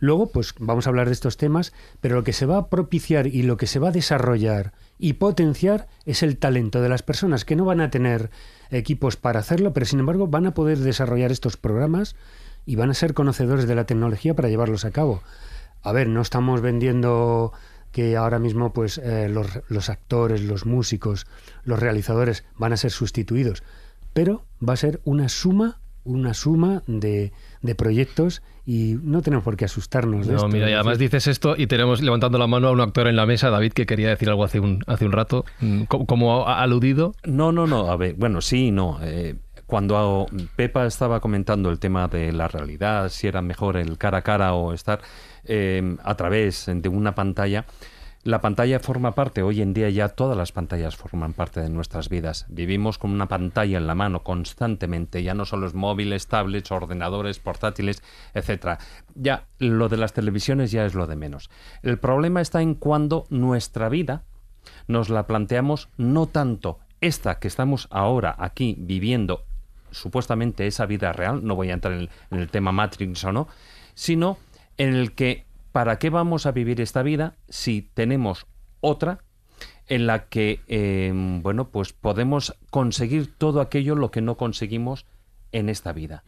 Luego, 0.01 0.31
pues 0.31 0.55
vamos 0.59 0.87
a 0.87 0.91
hablar 0.91 1.07
de 1.07 1.13
estos 1.13 1.37
temas, 1.37 1.73
pero 2.01 2.17
lo 2.17 2.25
que 2.25 2.33
se 2.33 2.47
va 2.47 2.57
a 2.57 2.69
propiciar 2.69 3.27
y 3.27 3.43
lo 3.43 3.59
que 3.59 3.67
se 3.67 3.79
va 3.79 3.89
a 3.89 3.93
desarrollar 3.93 4.73
y 4.99 5.15
potenciar 5.15 5.89
es 6.07 6.23
el 6.23 6.39
talento 6.39 6.81
de 6.81 6.89
las 6.89 7.03
personas 7.03 7.45
que 7.45 7.55
no 7.55 7.67
van 7.67 7.83
a 7.83 7.91
tener 7.91 8.31
equipos 8.71 9.17
para 9.17 9.41
hacerlo, 9.41 9.75
pero 9.75 9.85
sin 9.87 10.01
embargo 10.01 10.27
van 10.27 10.47
a 10.47 10.55
poder 10.55 10.79
desarrollar 10.79 11.31
estos 11.31 11.59
programas 11.59 12.17
y 12.65 12.77
van 12.77 12.91
a 12.91 12.95
ser 12.95 13.13
conocedores 13.13 13.67
de 13.67 13.75
la 13.75 13.85
tecnología 13.85 14.35
para 14.35 14.49
llevarlos 14.49 14.87
a 14.87 14.91
cabo. 14.91 15.23
A 15.83 15.93
ver, 15.93 16.09
no 16.09 16.23
estamos 16.23 16.63
vendiendo 16.63 17.53
que 17.93 18.17
ahora 18.17 18.39
mismo 18.39 18.73
pues 18.73 18.99
eh, 18.99 19.29
los, 19.29 19.89
actores, 19.91 20.43
los 20.43 20.65
músicos, 20.65 21.27
los 21.65 21.79
realizadores 21.79 22.45
van 22.57 22.73
a 22.73 22.79
ser 22.79 22.91
sustituidos, 22.91 23.63
pero 24.15 24.47
va 24.67 24.75
a 24.75 24.79
ser 24.79 25.01
una 25.05 25.29
suma, 25.29 25.81
una 26.05 26.33
suma 26.33 26.83
de 26.87 27.33
proyectos 27.77 28.43
y 28.71 28.97
no 29.03 29.21
tenemos 29.21 29.43
por 29.43 29.57
qué 29.57 29.65
asustarnos. 29.65 30.29
no, 30.29 30.47
mira, 30.47 30.71
y 30.71 30.75
además 30.75 30.97
dices 30.97 31.27
esto 31.27 31.57
y 31.59 31.67
tenemos 31.67 32.03
levantando 32.03 32.39
la 32.39 32.47
mano 32.47 32.69
a 32.69 32.71
un 32.71 32.81
actor 32.81 33.09
en 33.09 33.17
la 33.17 33.27
mesa, 33.27 33.51
David, 33.51 33.73
que 33.73 33.85
quería 33.85 34.11
decir 34.11 34.29
algo 34.29 34.45
hace 34.45 34.61
un, 34.61 34.85
hace 34.87 35.05
un 35.07 35.11
rato, 35.11 35.45
mm, 35.61 35.83
como 35.87 36.47
ha 36.47 36.63
aludido. 36.63 37.17
No, 37.25 37.51
no, 37.51 37.67
no, 37.67 37.91
a 37.91 37.97
ver, 37.97 38.15
bueno, 38.15 38.41
sí, 38.41 38.71
no. 38.71 39.01
Eh, 39.03 39.35
cuando 39.67 40.29
Pepa 40.55 40.87
estaba 40.87 41.19
comentando 41.19 41.69
el 41.69 41.81
tema 41.81 42.07
de 42.07 42.31
la 42.31 42.47
realidad, 42.47 43.09
si 43.09 43.27
era 43.27 43.43
mejor 43.43 43.77
el 43.77 43.99
cara 43.99 44.19
a 44.19 44.23
cara 44.23 44.55
o 44.55 44.73
estar 44.73 45.01
eh, 45.47 45.97
a 46.05 46.15
través 46.15 46.71
de 46.73 46.89
una 46.89 47.17
pantalla, 47.17 47.65
la 48.23 48.41
pantalla 48.41 48.81
forma 48.81 49.13
parte, 49.13 49.43
hoy 49.43 49.63
en 49.63 49.73
día 49.73 49.89
ya 49.89 50.11
todas 50.11 50.37
las 50.37 50.53
pantallas 50.53 50.97
forman 50.97 51.33
parte 51.33 51.61
de 51.61 51.71
nuestras 51.71 52.09
vidas. 52.11 52.45
Vivimos 52.49 52.99
con 52.99 53.13
una 53.13 53.29
pantalla 53.29 53.79
en 53.79 53.87
la 53.87 53.95
mano 53.95 54.23
constantemente, 54.23 55.23
ya 55.23 55.33
no 55.33 55.47
solo 55.47 55.63
los 55.63 55.75
móviles, 55.75 56.27
tablets, 56.27 56.71
ordenadores, 56.71 57.39
portátiles, 57.39 58.03
etcétera. 58.35 58.79
Ya 59.15 59.47
lo 59.59 59.89
de 59.89 59.97
las 59.97 60.13
televisiones 60.13 60.71
ya 60.71 60.85
es 60.85 60.95
lo 60.95 61.07
de 61.07 61.17
menos. 61.17 61.51
El 61.83 61.99
problema 61.99 62.43
está 62.43 62.61
en 62.61 62.75
cuando 62.75 63.25
nuestra 63.31 63.89
vida 63.89 64.25
nos 64.87 65.09
la 65.09 65.27
planteamos 65.27 65.89
no 65.97 66.27
tanto 66.27 66.79
esta 67.01 67.39
que 67.39 67.49
estamos 67.49 67.89
ahora 67.91 68.35
aquí 68.39 68.77
viviendo, 68.79 69.45
supuestamente 69.91 70.67
esa 70.67 70.87
vida 70.87 71.13
real, 71.13 71.45
no 71.45 71.57
voy 71.57 71.71
a 71.71 71.75
entrar 71.75 71.95
en 71.95 72.09
el, 72.31 72.49
tema 72.51 72.73
Matrix 72.73 73.25
o 73.25 73.33
no, 73.33 73.49
sino 73.95 74.39
en 74.77 74.95
el 74.95 75.13
que 75.13 75.47
¿para 75.73 75.99
qué 75.99 76.11
vamos 76.11 76.47
a 76.47 76.53
vivir 76.53 76.81
esta 76.81 77.03
vida 77.03 77.37
si 77.49 77.83
tenemos 77.83 78.47
otra 78.81 79.21
en 79.91 80.07
la 80.07 80.29
que, 80.29 80.61
eh, 80.69 81.13
bueno, 81.15 81.69
pues 81.69 81.93
podemos 81.93 82.57
conseguir 82.71 83.35
todo 83.37 83.61
aquello 83.61 83.97
lo 83.97 84.11
que 84.11 84.21
no 84.21 84.37
conseguimos 84.37 85.05
en 85.53 85.69
esta 85.69 85.93
vida. 85.93 86.23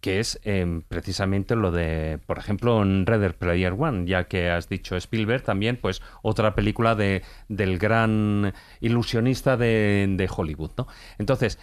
Que 0.00 0.20
es 0.20 0.40
eh, 0.44 0.80
precisamente 0.88 1.54
lo 1.54 1.70
de, 1.70 2.18
por 2.26 2.38
ejemplo, 2.38 2.82
en 2.82 3.04
Reader 3.04 3.36
Player 3.36 3.74
One, 3.78 4.06
ya 4.06 4.24
que 4.24 4.48
has 4.48 4.70
dicho 4.70 4.96
Spielberg, 4.96 5.42
también, 5.42 5.76
pues 5.76 6.00
otra 6.22 6.54
película 6.54 6.94
de, 6.94 7.22
del 7.48 7.78
gran 7.78 8.54
ilusionista 8.80 9.58
de, 9.58 10.06
de 10.16 10.30
Hollywood, 10.34 10.70
¿no? 10.78 10.86
Entonces, 11.18 11.58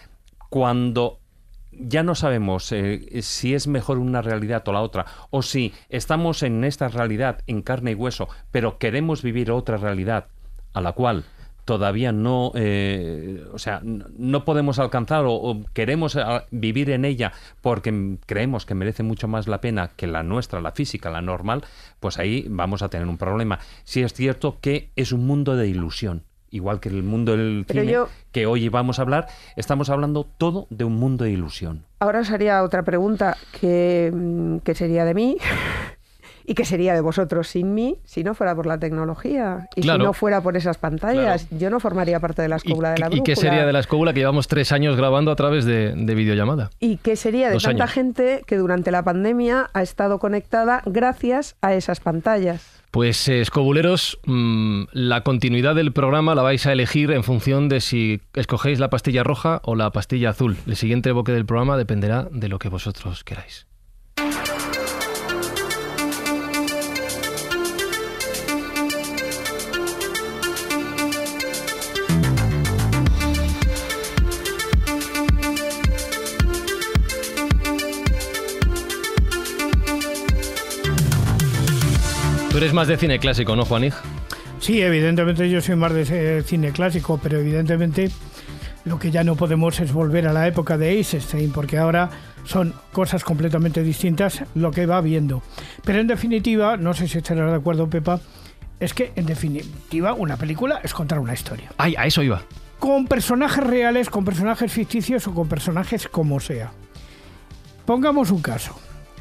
cuando 0.48 1.18
ya 1.78 2.02
no 2.02 2.14
sabemos 2.14 2.72
eh, 2.72 3.22
si 3.22 3.54
es 3.54 3.66
mejor 3.66 3.98
una 3.98 4.22
realidad 4.22 4.66
o 4.66 4.72
la 4.72 4.82
otra, 4.82 5.06
o 5.30 5.42
si 5.42 5.72
estamos 5.88 6.42
en 6.42 6.64
esta 6.64 6.88
realidad 6.88 7.42
en 7.46 7.62
carne 7.62 7.92
y 7.92 7.94
hueso, 7.94 8.28
pero 8.50 8.78
queremos 8.78 9.22
vivir 9.22 9.50
otra 9.50 9.76
realidad 9.76 10.26
a 10.72 10.80
la 10.80 10.92
cual 10.92 11.24
todavía 11.66 12.12
no, 12.12 12.52
eh, 12.54 13.44
o 13.52 13.58
sea, 13.58 13.80
no 13.82 14.44
podemos 14.44 14.78
alcanzar 14.78 15.24
o, 15.26 15.64
queremos 15.74 16.16
ah, 16.16 16.46
vivir 16.52 16.90
en 16.90 17.04
ella 17.04 17.32
porque 17.60 18.18
creemos 18.24 18.64
que 18.64 18.74
merece 18.74 19.02
mucho 19.02 19.26
más 19.26 19.48
la 19.48 19.60
pena 19.60 19.90
que 19.96 20.06
la 20.06 20.22
nuestra, 20.22 20.60
la 20.60 20.72
física, 20.72 21.10
la 21.10 21.22
normal, 21.22 21.64
pues 21.98 22.18
ahí 22.18 22.46
vamos 22.48 22.82
a 22.82 22.88
tener 22.88 23.08
un 23.08 23.18
problema. 23.18 23.58
Sí 23.82 24.02
es 24.02 24.14
cierto 24.14 24.58
que 24.60 24.90
es 24.94 25.10
un 25.10 25.26
mundo 25.26 25.56
de 25.56 25.66
ilusión. 25.66 26.22
Igual 26.50 26.80
que 26.80 26.88
el 26.88 27.02
mundo 27.02 27.32
del 27.36 27.64
Pero 27.66 27.80
cine 27.80 27.92
yo- 27.92 28.08
que 28.32 28.46
hoy 28.46 28.68
vamos 28.68 28.98
a 28.98 29.02
hablar, 29.02 29.26
estamos 29.56 29.90
hablando 29.90 30.24
todo 30.38 30.66
de 30.70 30.84
un 30.84 30.94
mundo 30.96 31.24
de 31.24 31.30
ilusión. 31.32 31.84
Ahora 31.98 32.20
os 32.20 32.30
haría 32.30 32.62
otra 32.62 32.82
pregunta 32.84 33.36
que, 33.60 34.12
mm, 34.14 34.58
que 34.58 34.74
sería 34.74 35.04
de 35.04 35.14
mí 35.14 35.36
y 36.48 36.54
que 36.54 36.64
sería 36.64 36.94
de 36.94 37.00
vosotros 37.00 37.48
sin 37.48 37.74
mí 37.74 37.98
si 38.04 38.22
no 38.22 38.32
fuera 38.34 38.54
por 38.54 38.66
la 38.66 38.78
tecnología 38.78 39.68
y 39.74 39.80
Claro. 39.82 39.98
si 40.00 40.04
no 40.06 40.12
fuera 40.12 40.40
por 40.40 40.56
esas 40.56 40.78
pantallas. 40.78 41.48
Yo 41.50 41.68
no 41.70 41.80
formaría 41.80 42.20
parte 42.20 42.42
de 42.42 42.48
la 42.48 42.54
¿Y, 42.56 42.58
escóbula 42.58 42.92
de 42.92 42.98
la 43.00 43.06
y 43.08 43.10
qué 43.10 43.32
brújula. 43.32 43.36
sería 43.36 43.66
de 43.66 43.72
la 43.72 43.80
escóbula 43.80 44.12
que 44.12 44.20
llevamos 44.20 44.46
tres 44.46 44.70
años 44.70 44.96
grabando 44.96 45.32
a 45.32 45.36
través 45.36 45.64
de, 45.64 45.94
de 45.96 46.14
videollamada? 46.14 46.70
¿Y 46.78 46.98
qué 46.98 47.16
sería 47.16 47.48
de 47.48 47.54
Dos 47.54 47.64
tanta 47.64 47.84
años. 47.84 47.92
gente 47.94 48.42
que 48.46 48.56
durante 48.56 48.92
la 48.92 49.02
pandemia 49.02 49.68
ha 49.72 49.82
estado 49.82 50.20
conectada 50.20 50.82
gracias 50.86 51.56
a 51.62 51.74
esas 51.74 51.98
pantallas? 51.98 52.75
Pues 52.90 53.28
eh, 53.28 53.40
escobuleros, 53.40 54.18
mm, 54.24 54.84
la 54.92 55.22
continuidad 55.22 55.74
del 55.74 55.92
programa 55.92 56.34
la 56.34 56.42
vais 56.42 56.66
a 56.66 56.72
elegir 56.72 57.10
en 57.10 57.24
función 57.24 57.68
de 57.68 57.80
si 57.80 58.20
escogéis 58.34 58.78
la 58.78 58.90
pastilla 58.90 59.22
roja 59.22 59.60
o 59.64 59.74
la 59.74 59.90
pastilla 59.90 60.30
azul. 60.30 60.56
El 60.66 60.76
siguiente 60.76 61.12
bloque 61.12 61.32
del 61.32 61.46
programa 61.46 61.76
dependerá 61.76 62.28
de 62.30 62.48
lo 62.48 62.58
que 62.58 62.68
vosotros 62.68 63.24
queráis. 63.24 63.66
Tú 82.56 82.60
eres 82.60 82.72
más 82.72 82.88
de 82.88 82.96
cine 82.96 83.18
clásico, 83.18 83.54
¿no, 83.54 83.66
Juanig? 83.66 83.92
Sí, 84.60 84.80
evidentemente 84.80 85.50
yo 85.50 85.60
soy 85.60 85.76
más 85.76 85.92
de 85.92 86.00
ese 86.00 86.42
cine 86.42 86.72
clásico, 86.72 87.20
pero 87.22 87.38
evidentemente 87.38 88.10
lo 88.86 88.98
que 88.98 89.10
ya 89.10 89.24
no 89.24 89.36
podemos 89.36 89.78
es 89.80 89.92
volver 89.92 90.26
a 90.26 90.32
la 90.32 90.48
época 90.48 90.78
de 90.78 90.92
Eisenstein, 90.92 91.52
porque 91.52 91.76
ahora 91.76 92.08
son 92.44 92.72
cosas 92.92 93.24
completamente 93.24 93.82
distintas 93.82 94.42
lo 94.54 94.70
que 94.70 94.86
va 94.86 95.02
viendo. 95.02 95.42
Pero 95.84 95.98
en 95.98 96.06
definitiva, 96.06 96.78
no 96.78 96.94
sé 96.94 97.08
si 97.08 97.18
estarás 97.18 97.50
de 97.50 97.58
acuerdo, 97.58 97.90
Pepa, 97.90 98.20
es 98.80 98.94
que 98.94 99.12
en 99.16 99.26
definitiva 99.26 100.14
una 100.14 100.38
película 100.38 100.80
es 100.82 100.94
contar 100.94 101.18
una 101.18 101.34
historia. 101.34 101.70
Ay, 101.76 101.94
a 101.98 102.06
eso 102.06 102.22
iba. 102.22 102.42
Con 102.78 103.06
personajes 103.06 103.62
reales, 103.62 104.08
con 104.08 104.24
personajes 104.24 104.72
ficticios 104.72 105.26
o 105.26 105.34
con 105.34 105.46
personajes 105.46 106.08
como 106.08 106.40
sea. 106.40 106.72
Pongamos 107.84 108.30
un 108.30 108.40
caso. 108.40 108.74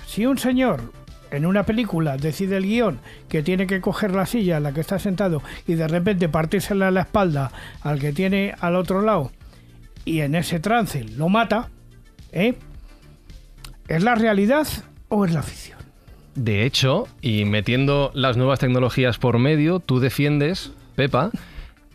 Si 0.07 0.25
un 0.25 0.37
señor 0.37 0.93
en 1.31 1.45
una 1.45 1.63
película 1.63 2.17
decide 2.17 2.57
el 2.57 2.65
guion 2.65 2.99
que 3.29 3.43
tiene 3.43 3.67
que 3.67 3.81
coger 3.81 4.11
la 4.11 4.25
silla 4.25 4.57
en 4.57 4.63
la 4.63 4.73
que 4.73 4.81
está 4.81 4.99
sentado 4.99 5.41
y 5.67 5.75
de 5.75 5.87
repente 5.87 6.29
partírsela 6.29 6.89
a 6.89 6.91
la 6.91 7.01
espalda 7.01 7.51
al 7.81 7.99
que 7.99 8.13
tiene 8.13 8.55
al 8.59 8.75
otro 8.75 9.01
lado 9.01 9.31
y 10.05 10.21
en 10.21 10.35
ese 10.35 10.59
trance 10.59 11.03
lo 11.03 11.29
mata, 11.29 11.69
¿eh? 12.31 12.53
¿Es 13.87 14.03
la 14.03 14.15
realidad 14.15 14.67
o 15.09 15.25
es 15.25 15.33
la 15.33 15.43
ficción? 15.43 15.79
De 16.35 16.65
hecho, 16.65 17.07
y 17.21 17.45
metiendo 17.45 18.11
las 18.13 18.37
nuevas 18.37 18.59
tecnologías 18.59 19.17
por 19.17 19.39
medio, 19.39 19.79
tú 19.79 19.99
defiendes, 19.99 20.71
Pepa, 20.95 21.31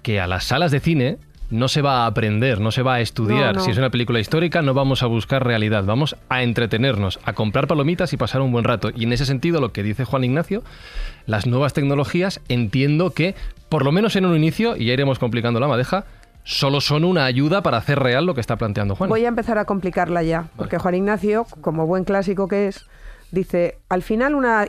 que 0.03 0.21
a 0.21 0.27
las 0.27 0.45
salas 0.45 0.71
de 0.71 0.81
cine 0.81 1.19
no 1.51 1.69
se 1.69 1.83
va 1.83 2.05
a 2.05 2.07
aprender, 2.07 2.61
no 2.61 2.71
se 2.71 2.83
va 2.83 2.95
a 2.95 3.01
estudiar. 3.01 3.55
No, 3.55 3.61
no. 3.61 3.65
Si 3.65 3.71
es 3.71 3.79
una 3.79 3.91
película 3.91 4.21
histórica, 4.21 4.63
no 4.63 4.73
vamos 4.73 5.03
a 5.03 5.07
buscar 5.07 5.45
realidad, 5.45 5.85
vamos 5.85 6.17
a 6.29 6.43
entretenernos, 6.43 7.19
a 7.25 7.33
comprar 7.33 7.67
palomitas 7.67 8.13
y 8.13 8.17
pasar 8.17 8.41
un 8.41 8.53
buen 8.53 8.65
rato. 8.65 8.91
Y 8.95 9.05
en 9.05 9.13
ese 9.13 9.27
sentido, 9.27 9.61
lo 9.61 9.73
que 9.73 9.83
dice 9.83 10.05
Juan 10.05 10.25
Ignacio, 10.25 10.63
las 11.27 11.47
nuevas 11.47 11.73
tecnologías 11.73 12.41
entiendo 12.49 13.11
que, 13.11 13.35
por 13.69 13.85
lo 13.85 13.93
menos 13.93 14.17
en 14.17 14.27
un 14.27 14.37
inicio, 14.37 14.77
y 14.77 14.87
ya 14.87 14.93
iremos 14.93 15.19
complicando 15.19 15.61
la 15.61 15.69
madeja, 15.69 16.05
solo 16.45 16.81
son 16.81 17.05
una 17.05 17.25
ayuda 17.25 17.63
para 17.63 17.79
hacer 17.79 17.99
real 17.99 18.27
lo 18.27 18.35
que 18.35 18.41
está 18.41 18.57
planteando 18.57 18.95
Juan. 18.95 19.11
Voy 19.11 19.25
a 19.25 19.29
empezar 19.29 19.59
a 19.59 19.65
complicarla 19.65 20.23
ya, 20.23 20.49
porque 20.57 20.79
Juan 20.79 20.95
Ignacio, 20.95 21.47
como 21.61 21.87
buen 21.87 22.05
clásico 22.05 22.49
que 22.49 22.69
es, 22.69 22.87
dice, 23.33 23.79
al 23.89 24.03
final 24.03 24.35
una, 24.35 24.67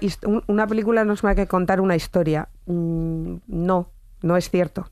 una 0.47 0.67
película 0.67 1.05
nos 1.05 1.23
va 1.23 1.31
a 1.31 1.35
que 1.35 1.47
contar 1.47 1.79
una 1.79 1.95
historia. 1.95 2.49
Mm, 2.65 3.35
no, 3.47 3.89
no 4.21 4.37
es 4.37 4.49
cierto. 4.49 4.87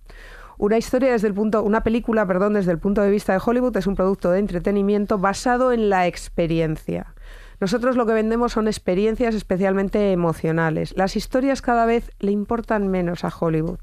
Una 0.59 0.77
historia 0.77 1.13
desde 1.13 1.29
el 1.29 1.33
punto, 1.33 1.63
una 1.63 1.83
película, 1.83 2.25
perdón, 2.27 2.55
desde 2.55 2.73
el 2.73 2.79
punto 2.79 3.01
de 3.01 3.09
vista 3.09 3.31
de 3.31 3.39
Hollywood 3.43 3.77
es 3.77 3.87
un 3.87 3.95
producto 3.95 4.29
de 4.29 4.39
entretenimiento 4.39 5.17
basado 5.17 5.71
en 5.71 5.89
la 5.89 6.05
experiencia. 6.05 7.15
Nosotros 7.61 7.95
lo 7.95 8.05
que 8.05 8.11
vendemos 8.11 8.51
son 8.51 8.67
experiencias 8.67 9.35
especialmente 9.35 10.11
emocionales. 10.11 10.93
Las 10.97 11.15
historias 11.15 11.61
cada 11.61 11.85
vez 11.85 12.11
le 12.19 12.33
importan 12.33 12.89
menos 12.89 13.23
a 13.23 13.31
Hollywood. 13.33 13.79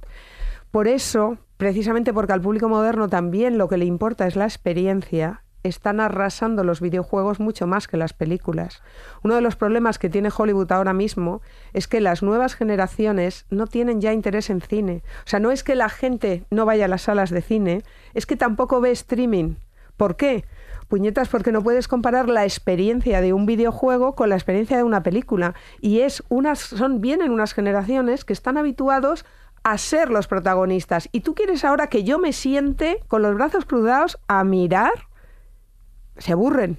Por 0.71 0.87
eso, 0.87 1.38
precisamente 1.56 2.12
porque 2.12 2.35
al 2.35 2.42
público 2.42 2.68
moderno 2.68 3.09
también 3.09 3.56
lo 3.56 3.68
que 3.68 3.78
le 3.78 3.87
importa 3.87 4.26
es 4.26 4.37
la 4.37 4.45
experiencia, 4.45 5.45
están 5.66 6.00
arrasando 6.00 6.64
los 6.64 6.80
videojuegos 6.80 7.40
mucho 7.40 7.66
más 7.66 7.88
que 7.88 7.96
las 7.96 8.12
películas. 8.12 8.82
Uno 9.23 9.35
de 9.35 9.40
los 9.40 9.56
problemas 9.56 9.99
que 9.99 10.08
tiene 10.08 10.30
Hollywood 10.37 10.73
ahora 10.73 10.92
mismo 10.92 11.42
es 11.73 11.88
que 11.88 12.00
las 12.00 12.23
nuevas 12.23 12.54
generaciones 12.54 13.46
no 13.50 13.66
tienen 13.66 14.00
ya 14.00 14.12
interés 14.12 14.50
en 14.50 14.61
cine. 14.61 15.02
O 15.25 15.28
sea, 15.28 15.40
no 15.40 15.50
es 15.50 15.62
que 15.62 15.75
la 15.75 15.88
gente 15.88 16.44
no 16.50 16.64
vaya 16.64 16.87
a 16.87 16.88
las 16.88 17.02
salas 17.02 17.30
de 17.30 17.42
cine, 17.42 17.82
es 18.14 18.26
que 18.26 18.37
tampoco 18.37 18.80
ve 18.80 18.90
streaming. 18.90 19.56
¿Por 19.96 20.16
qué? 20.16 20.44
Puñetas, 20.88 21.28
porque 21.28 21.52
no 21.52 21.62
puedes 21.62 21.88
comparar 21.88 22.28
la 22.28 22.44
experiencia 22.44 23.20
de 23.20 23.32
un 23.32 23.46
videojuego 23.46 24.14
con 24.14 24.28
la 24.28 24.37
experiencia 24.37 24.76
de 24.76 24.85
una 24.85 25.02
película. 25.02 25.54
Y 25.80 26.00
es 26.00 26.23
unas, 26.28 26.61
son, 26.61 27.00
vienen 27.00 27.32
unas 27.32 27.54
generaciones 27.54 28.25
que 28.25 28.32
están 28.32 28.56
habituados 28.56 29.25
a 29.66 29.78
ser 29.78 30.11
los 30.11 30.28
protagonistas. 30.28 31.08
Y 31.11 31.23
tú 31.23 31.35
quieres 31.35 31.64
ahora 31.64 31.88
que 31.88 32.04
yo 32.04 32.20
me 32.20 32.32
siente 32.32 33.00
con 33.08 33.23
los 33.23 33.35
brazos 33.35 33.64
cruzados 33.64 34.16
a 34.28 34.44
mirar. 34.44 34.92
Se 36.18 36.32
aburren. 36.32 36.78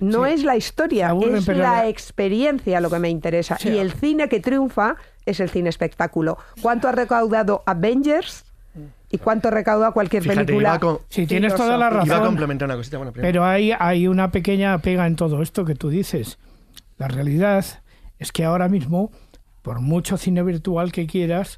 No 0.00 0.24
Sí, 0.24 0.32
es 0.32 0.44
la 0.44 0.56
historia, 0.56 1.10
aburren, 1.10 1.36
es 1.36 1.46
la 1.48 1.54
la- 1.56 1.88
experiencia 1.88 2.80
lo 2.80 2.88
que 2.88 2.98
me 2.98 3.10
interesa. 3.10 3.56
Sí. 3.58 3.68
Y 3.68 3.78
el 3.78 3.92
cine 3.92 4.28
que 4.30 4.40
triunfa 4.40 4.96
es 5.26 5.40
el 5.40 5.50
cine 5.50 5.68
espectáculo. 5.68 6.38
¿Cuánto 6.62 6.88
ha 6.88 6.92
recaudado 6.92 7.62
Avengers? 7.66 8.44
¿Y 9.10 9.18
cuánto 9.18 9.50
recauda 9.50 9.90
cualquier 9.90 10.22
Fíjate, 10.22 10.44
película? 10.46 10.80
Sí, 11.08 11.26
tienes 11.26 11.54
toda 11.54 11.76
la 11.76 11.88
filosófica? 11.88 12.06
Iba 12.06 12.14
a 12.14 12.18
razón. 12.20 12.26
complementar 12.28 12.66
una 12.68 12.76
cosita. 12.76 12.96
Bueno, 12.96 13.12
primero. 13.12 13.28
Pero 13.28 13.44
hay, 13.44 13.72
hay 13.78 14.06
una 14.06 14.30
pequeña 14.30 14.78
pega 14.78 15.06
en 15.06 15.16
todo 15.16 15.42
esto 15.42 15.64
que 15.64 15.74
tú 15.74 15.90
dices. 15.90 16.38
La 16.96 17.08
realidad 17.08 17.64
es 18.20 18.30
que 18.32 18.44
ahora 18.44 18.68
mismo, 18.68 19.10
por 19.62 19.80
mucho 19.80 20.16
cine 20.16 20.42
virtual 20.44 20.92
que 20.92 21.06
quieras, 21.08 21.56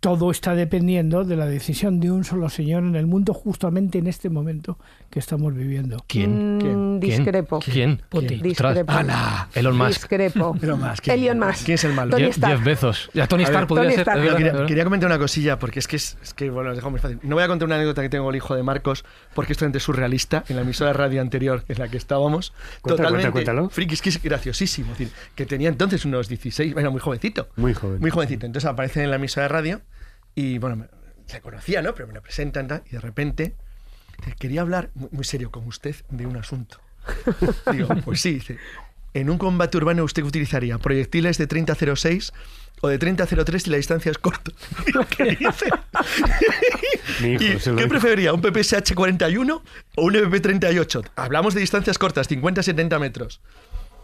todo 0.00 0.30
está 0.30 0.54
dependiendo 0.54 1.24
de 1.24 1.36
la 1.36 1.46
decisión 1.46 2.00
de 2.00 2.10
un 2.10 2.24
solo 2.24 2.48
señor 2.48 2.84
en 2.84 2.96
el 2.96 3.06
mundo 3.06 3.34
justamente 3.34 3.98
en 3.98 4.06
este 4.06 4.30
momento 4.30 4.78
que 5.10 5.18
estamos 5.18 5.54
viviendo. 5.54 6.04
¿Quién? 6.06 6.56
Mm, 6.56 6.60
¿Quién? 6.60 7.00
discrepo. 7.00 7.60
¿Quién? 7.60 8.02
Putin. 8.08 8.46
Ostras, 8.46 8.74
Discrepo. 8.74 8.92
Elon 9.54 9.76
Musk. 9.76 9.88
Discrepo. 9.88 10.54
Más, 10.76 11.00
¿quién? 11.00 11.20
Elon 11.20 11.38
Musk. 11.38 11.64
¿Quién 11.64 11.74
es 11.74 11.84
el 11.84 11.92
malo? 11.94 12.10
Tony 12.10 12.24
Stark. 12.26 12.56
Jeff 12.56 12.64
Bezos. 12.64 13.10
Ya 13.14 13.26
Tony 13.26 13.44
Stark 13.44 13.66
podría 13.66 13.90
ser. 13.92 14.06
Quería, 14.36 14.66
quería 14.66 14.84
comentar 14.84 15.08
una 15.08 15.18
cosilla, 15.18 15.58
porque 15.58 15.78
es 15.78 15.88
que, 15.88 15.96
es, 15.96 16.18
es 16.22 16.34
que 16.34 16.50
bueno, 16.50 16.70
os 16.70 16.76
dejo 16.76 16.90
muy 16.90 17.00
fácil. 17.00 17.18
No 17.22 17.34
voy 17.34 17.44
a 17.44 17.48
contar 17.48 17.66
una 17.66 17.76
anécdota 17.76 18.02
que 18.02 18.08
tengo 18.08 18.24
con 18.24 18.34
el 18.34 18.36
hijo 18.36 18.54
de 18.54 18.62
Marcos, 18.62 19.04
porque 19.34 19.52
esto 19.52 19.64
es 19.64 19.66
totalmente 19.66 19.80
surrealista, 19.80 20.44
en 20.48 20.56
la 20.56 20.62
emisora 20.62 20.90
de 20.90 20.94
radio 20.94 21.20
anterior 21.20 21.64
en 21.68 21.78
la 21.78 21.88
que 21.88 21.96
estábamos. 21.96 22.52
Cuenta, 22.82 23.02
totalmente 23.02 23.30
cuenta, 23.30 23.52
cuéntalo. 23.52 23.70
friki, 23.70 23.94
es 23.94 24.02
que 24.02 24.10
es 24.10 24.22
graciosísimo. 24.22 24.92
Es 24.92 24.98
decir, 24.98 25.14
que 25.34 25.46
tenía 25.46 25.68
entonces 25.68 26.04
unos 26.04 26.28
16, 26.28 26.74
era 26.76 26.90
muy 26.90 27.00
jovencito. 27.00 27.48
Muy 27.56 27.74
joven. 27.74 28.00
Muy 28.00 28.10
jovencito. 28.10 28.46
Entonces 28.46 28.68
aparece 28.68 29.02
en 29.02 29.10
la 29.10 29.16
emisora 29.16 29.44
de 29.44 29.48
radio 29.48 29.80
y, 30.36 30.58
bueno, 30.58 30.86
se 31.26 31.40
conocía, 31.40 31.82
¿no? 31.82 31.94
Pero 31.94 32.06
me 32.06 32.14
lo 32.14 32.22
presentan 32.22 32.82
y 32.86 32.90
de 32.90 33.00
repente 33.00 33.56
quería 34.38 34.60
hablar 34.60 34.90
muy, 34.94 35.24
serio 35.24 35.50
con 35.50 35.66
usted 35.66 35.96
de 36.10 36.26
un 36.26 36.36
asunto. 36.36 36.78
Digo, 37.72 37.88
pues 38.04 38.20
sí, 38.20 38.34
dice, 38.34 38.58
en 39.14 39.30
un 39.30 39.38
combate 39.38 39.76
urbano 39.78 40.04
usted 40.04 40.22
utilizaría 40.22 40.78
proyectiles 40.78 41.38
de 41.38 41.48
30-06 41.48 42.32
o 42.82 42.88
de 42.88 42.98
30 42.98 43.24
a 43.24 43.26
03 43.26 43.62
si 43.62 43.70
la 43.70 43.78
distancia 43.78 44.10
es 44.10 44.18
corta. 44.18 44.52
¿Qué 45.16 45.24
dice? 45.24 45.70
Mi 47.22 47.32
hijo 47.32 47.44
¿Y 47.44 47.58
se 47.58 47.70
lo 47.70 47.76
¿Qué 47.76 47.86
preferiría, 47.86 48.34
un 48.34 48.42
PPSH 48.42 48.94
41 48.94 49.62
o 49.96 50.04
un 50.04 50.16
FP 50.16 50.40
38? 50.40 51.02
Hablamos 51.16 51.54
de 51.54 51.60
distancias 51.60 51.96
cortas, 51.96 52.28
50 52.28 52.60
a 52.60 52.64
70 52.64 52.98
metros. 52.98 53.40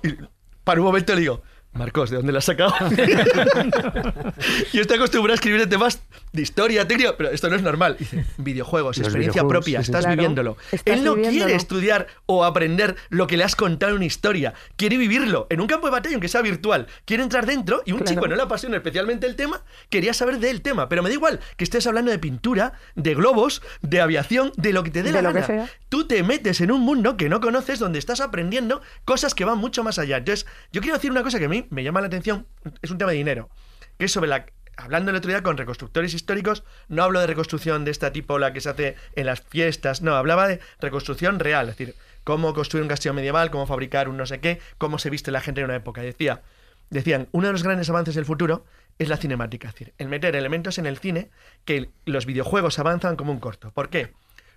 Y 0.02 0.16
para 0.64 0.80
un 0.80 0.86
momento 0.86 1.14
le 1.14 1.20
digo, 1.20 1.42
Marcos, 1.74 2.10
¿de 2.10 2.16
dónde 2.18 2.32
la 2.32 2.38
has 2.40 2.44
sacado? 2.44 2.74
Yo 4.72 4.82
estoy 4.82 4.96
acostumbrado 4.96 5.32
a 5.32 5.34
escribir 5.36 5.58
de 5.60 5.66
temas 5.66 6.02
de 6.32 6.42
historia, 6.42 6.86
técnica, 6.86 7.14
pero 7.16 7.30
esto 7.30 7.48
no 7.48 7.56
es 7.56 7.62
normal. 7.62 7.96
Dice, 7.98 8.24
videojuegos, 8.36 8.98
Los 8.98 9.06
experiencia 9.08 9.42
videojuegos, 9.42 9.64
propia, 9.64 9.78
sí, 9.80 9.84
sí. 9.86 9.90
estás 9.90 10.04
Claro, 10.04 10.16
viviéndolo. 10.16 10.56
estás 10.70 10.94
Él 10.96 11.04
no 11.04 11.14
quiere 11.14 11.54
estudiar 11.54 12.06
o 12.26 12.44
aprender 12.44 12.96
lo 13.08 13.26
que 13.26 13.36
le 13.38 13.44
has 13.44 13.56
contado 13.56 13.90
en 13.92 13.96
una 13.96 14.04
historia. 14.04 14.52
Quiere 14.76 14.96
vivirlo 14.98 15.46
en 15.50 15.60
un 15.62 15.66
campo 15.66 15.86
de 15.86 15.92
batalla, 15.92 16.14
aunque 16.14 16.28
sea 16.28 16.42
virtual. 16.42 16.86
Quiere 17.06 17.22
entrar 17.22 17.46
dentro 17.46 17.82
y 17.86 17.92
un 17.92 17.98
Claro. 18.00 18.14
chico 18.14 18.28
no 18.28 18.36
le 18.36 18.42
apasiona 18.42 18.76
especialmente 18.76 19.26
el 19.26 19.36
tema, 19.36 19.62
quería 19.88 20.12
saber 20.12 20.38
del 20.40 20.60
tema. 20.62 20.88
Pero 20.90 21.02
me 21.02 21.08
da 21.08 21.14
igual 21.14 21.40
que 21.56 21.64
estés 21.64 21.86
hablando 21.86 22.10
de 22.10 22.18
pintura, 22.18 22.74
de 22.96 23.14
globos, 23.14 23.62
de 23.80 24.00
aviación, 24.00 24.52
de 24.56 24.72
lo 24.74 24.82
que 24.84 24.90
te 24.90 25.02
dé 25.02 25.10
De 25.12 25.22
la 25.22 25.22
lo 25.22 25.28
que 25.34 25.40
gana. 25.40 25.46
sea. 25.46 25.70
Tú 25.88 26.06
te 26.06 26.22
metes 26.22 26.60
en 26.60 26.70
un 26.70 26.80
mundo 26.82 27.16
que 27.16 27.28
no 27.28 27.40
conoces 27.40 27.78
donde 27.78 27.98
estás 27.98 28.20
aprendiendo 28.20 28.82
cosas 29.04 29.34
que 29.34 29.44
van 29.44 29.58
mucho 29.58 29.82
más 29.84 29.98
allá. 29.98 30.18
Entonces, 30.18 30.46
yo 30.72 30.80
quiero 30.82 30.96
decir 30.96 31.10
una 31.10 31.22
cosa 31.22 31.38
que 31.38 31.46
a 31.46 31.61
me 31.70 31.82
llama 31.82 32.00
la 32.00 32.06
atención, 32.06 32.46
es 32.80 32.90
un 32.90 32.98
tema 32.98 33.10
de 33.10 33.18
dinero, 33.18 33.50
que 33.98 34.06
es 34.06 34.12
sobre 34.12 34.28
la... 34.28 34.46
Hablando 34.74 35.10
el 35.10 35.18
otro 35.18 35.28
día 35.28 35.42
con 35.42 35.58
reconstructores 35.58 36.14
históricos, 36.14 36.64
no 36.88 37.02
hablo 37.02 37.20
de 37.20 37.26
reconstrucción 37.26 37.84
de 37.84 37.90
esta 37.90 38.10
tipo, 38.10 38.38
la 38.38 38.54
que 38.54 38.62
se 38.62 38.70
hace 38.70 38.96
en 39.16 39.26
las 39.26 39.42
fiestas, 39.42 40.00
no, 40.00 40.14
hablaba 40.14 40.48
de 40.48 40.60
reconstrucción 40.80 41.38
real, 41.38 41.68
es 41.68 41.76
decir, 41.76 41.94
cómo 42.24 42.54
construir 42.54 42.82
un 42.82 42.88
castillo 42.88 43.12
medieval, 43.12 43.50
cómo 43.50 43.66
fabricar 43.66 44.08
un 44.08 44.16
no 44.16 44.24
sé 44.24 44.40
qué, 44.40 44.60
cómo 44.78 44.98
se 44.98 45.10
viste 45.10 45.30
la 45.30 45.42
gente 45.42 45.60
en 45.60 45.66
una 45.66 45.76
época. 45.76 46.00
Decía, 46.00 46.42
decían, 46.90 47.28
uno 47.32 47.48
de 47.48 47.52
los 47.52 47.62
grandes 47.62 47.90
avances 47.90 48.14
del 48.14 48.24
futuro 48.24 48.64
es 48.98 49.08
la 49.08 49.16
cinemática, 49.16 49.68
es 49.68 49.74
decir, 49.74 49.94
el 49.98 50.08
meter 50.08 50.36
elementos 50.36 50.78
en 50.78 50.86
el 50.86 50.98
cine 50.98 51.30
que 51.64 51.90
los 52.04 52.26
videojuegos 52.26 52.78
avanzan 52.78 53.16
como 53.16 53.32
un 53.32 53.40
corto. 53.40 53.72
¿Por 53.72 53.90
qué? 53.90 54.12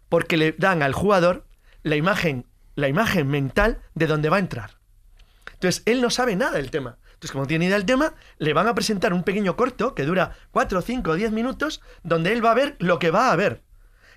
Porque 0.10 0.38
le 0.38 0.54
dan 0.54 0.82
al 0.82 0.94
jugador 0.94 1.46
la 1.84 1.96
imagen, 1.96 2.46
la 2.76 2.88
imagen 2.88 3.28
mental 3.28 3.82
de 3.94 4.08
dónde 4.08 4.30
va 4.30 4.38
a 4.38 4.40
entrar. 4.40 4.75
Entonces, 5.56 5.84
él 5.86 6.02
no 6.02 6.10
sabe 6.10 6.36
nada 6.36 6.54
del 6.54 6.72
tema. 6.72 6.98
Entonces, 7.14 7.32
como 7.32 7.48
tiene 7.48 7.66
idea 7.66 7.78
del 7.78 7.86
tema, 7.86 8.14
le 8.38 8.54
van 8.54 8.68
a 8.68 8.76
presentar 8.76 9.14
un 9.14 9.24
pequeño 9.24 9.56
corto 9.56 9.96
que 9.96 10.04
dura 10.04 10.38
4, 10.52 10.82
5, 10.82 11.16
10 11.16 11.32
minutos, 11.32 11.82
donde 12.04 12.32
él 12.32 12.44
va 12.44 12.52
a 12.52 12.56
ver 12.56 12.76
lo 12.80 13.00
que 13.00 13.12
va 13.12 13.32
a 13.32 13.36
ver. 13.36 13.64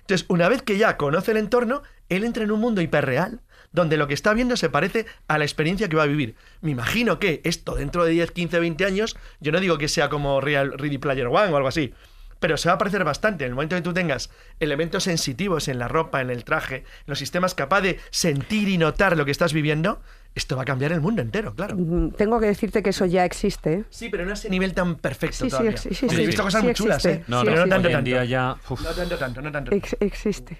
Entonces, 0.01 0.25
una 0.29 0.49
vez 0.49 0.61
que 0.61 0.77
ya 0.77 0.97
conoce 0.97 1.31
el 1.31 1.37
entorno, 1.37 1.81
él 2.09 2.23
entra 2.23 2.43
en 2.43 2.51
un 2.51 2.59
mundo 2.59 2.81
hiperreal, 2.81 3.41
donde 3.71 3.97
lo 3.97 4.07
que 4.07 4.13
está 4.13 4.33
viendo 4.33 4.57
se 4.57 4.69
parece 4.69 5.05
a 5.27 5.37
la 5.37 5.45
experiencia 5.45 5.87
que 5.87 5.95
va 5.95 6.03
a 6.03 6.07
vivir. 6.07 6.35
Me 6.61 6.71
imagino 6.71 7.19
que 7.19 7.41
esto 7.43 7.75
dentro 7.75 8.03
de 8.03 8.11
10, 8.11 8.31
15, 8.31 8.59
20 8.59 8.85
años, 8.85 9.15
yo 9.39 9.51
no 9.51 9.59
digo 9.59 9.77
que 9.77 9.87
sea 9.87 10.09
como 10.09 10.41
Real 10.41 10.73
Ready 10.77 10.97
Player 10.97 11.27
One 11.27 11.53
o 11.53 11.55
algo 11.55 11.67
así, 11.67 11.93
pero 12.39 12.57
se 12.57 12.69
va 12.69 12.75
a 12.75 12.77
parecer 12.77 13.03
bastante. 13.03 13.43
En 13.45 13.49
el 13.49 13.55
momento 13.55 13.75
que 13.75 13.81
tú 13.81 13.93
tengas 13.93 14.29
elementos 14.59 15.03
sensitivos 15.03 15.67
en 15.67 15.77
la 15.77 15.87
ropa, 15.87 16.21
en 16.21 16.29
el 16.29 16.43
traje, 16.43 16.77
en 16.77 17.05
los 17.05 17.19
sistemas 17.19 17.53
capaz 17.53 17.81
de 17.81 17.99
sentir 18.09 18.67
y 18.69 18.77
notar 18.77 19.17
lo 19.17 19.25
que 19.25 19.31
estás 19.31 19.53
viviendo, 19.53 20.01
esto 20.35 20.55
va 20.55 20.61
a 20.61 20.65
cambiar 20.65 20.91
el 20.91 21.01
mundo 21.01 21.21
entero, 21.21 21.53
claro. 21.53 21.75
Mm, 21.77 22.11
Tengo 22.11 22.39
que 22.39 22.45
decirte 22.45 22.81
que 22.83 22.91
eso 22.91 23.05
ya 23.05 23.25
existe. 23.25 23.83
Sí, 23.89 24.09
pero 24.09 24.23
no 24.25 24.31
a 24.31 24.33
ese 24.35 24.49
nivel 24.49 24.73
tan 24.73 24.95
perfecto 24.95 25.37
Sí, 25.37 25.43
sí, 25.45 25.49
todavía. 25.49 25.71
ex- 25.71 25.81
sí, 25.81 25.93
sí, 25.95 26.07
he 26.11 26.25
visto 26.27 26.43
cosas 26.43 26.61
sí 26.61 26.65
muy 26.67 26.73
chulas, 26.75 27.03
existe. 27.05 27.21
¿eh? 27.21 27.25
No, 27.27 27.41
Sí, 27.41 27.47
no, 27.47 27.51
no 27.55 27.57
tanto, 27.67 27.87
hoy 27.87 27.93
en 27.93 27.97
tanto. 27.97 28.05
día 28.09 28.25
ya... 28.25 28.55
uf, 28.69 28.81
No 28.81 28.89
tanto, 28.91 29.17
tanto, 29.17 29.41
no 29.41 29.51
tanto. 29.51 29.71
Ex- 29.75 29.97
existe. 29.99 30.57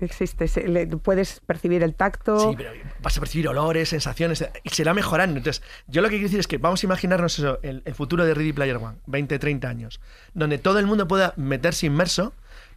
Existe. 0.00 0.48
Se- 0.48 0.66
le- 0.68 0.86
puedes 0.88 1.40
percibir 1.46 1.82
el 1.84 1.94
tacto. 1.94 2.38
Sí, 2.50 2.54
pero 2.56 2.70
vas 3.00 3.16
a 3.16 3.20
percibir 3.20 3.48
olores, 3.48 3.88
sensaciones, 3.90 4.44
y 4.64 4.68
será 4.70 4.92
mejorando. 4.92 5.38
Entonces, 5.38 5.62
yo 5.86 6.02
lo 6.02 6.08
que 6.08 6.14
quiero 6.16 6.24
decir 6.26 6.40
es 6.40 6.48
que 6.48 6.58
vamos 6.58 6.82
a 6.82 6.86
imaginarnos 6.86 7.38
eso, 7.38 7.60
el, 7.62 7.82
el 7.84 7.94
futuro 7.94 8.24
de 8.24 8.34
Ready 8.34 8.52
Player 8.52 8.76
One, 8.76 8.98
20, 9.06 9.38
30 9.38 9.68
años, 9.68 10.00
donde 10.34 10.58
todo 10.58 10.80
el 10.80 10.86
mundo 10.86 11.06
pueda 11.06 11.32
meterse 11.36 11.86
inmerso, 11.86 12.34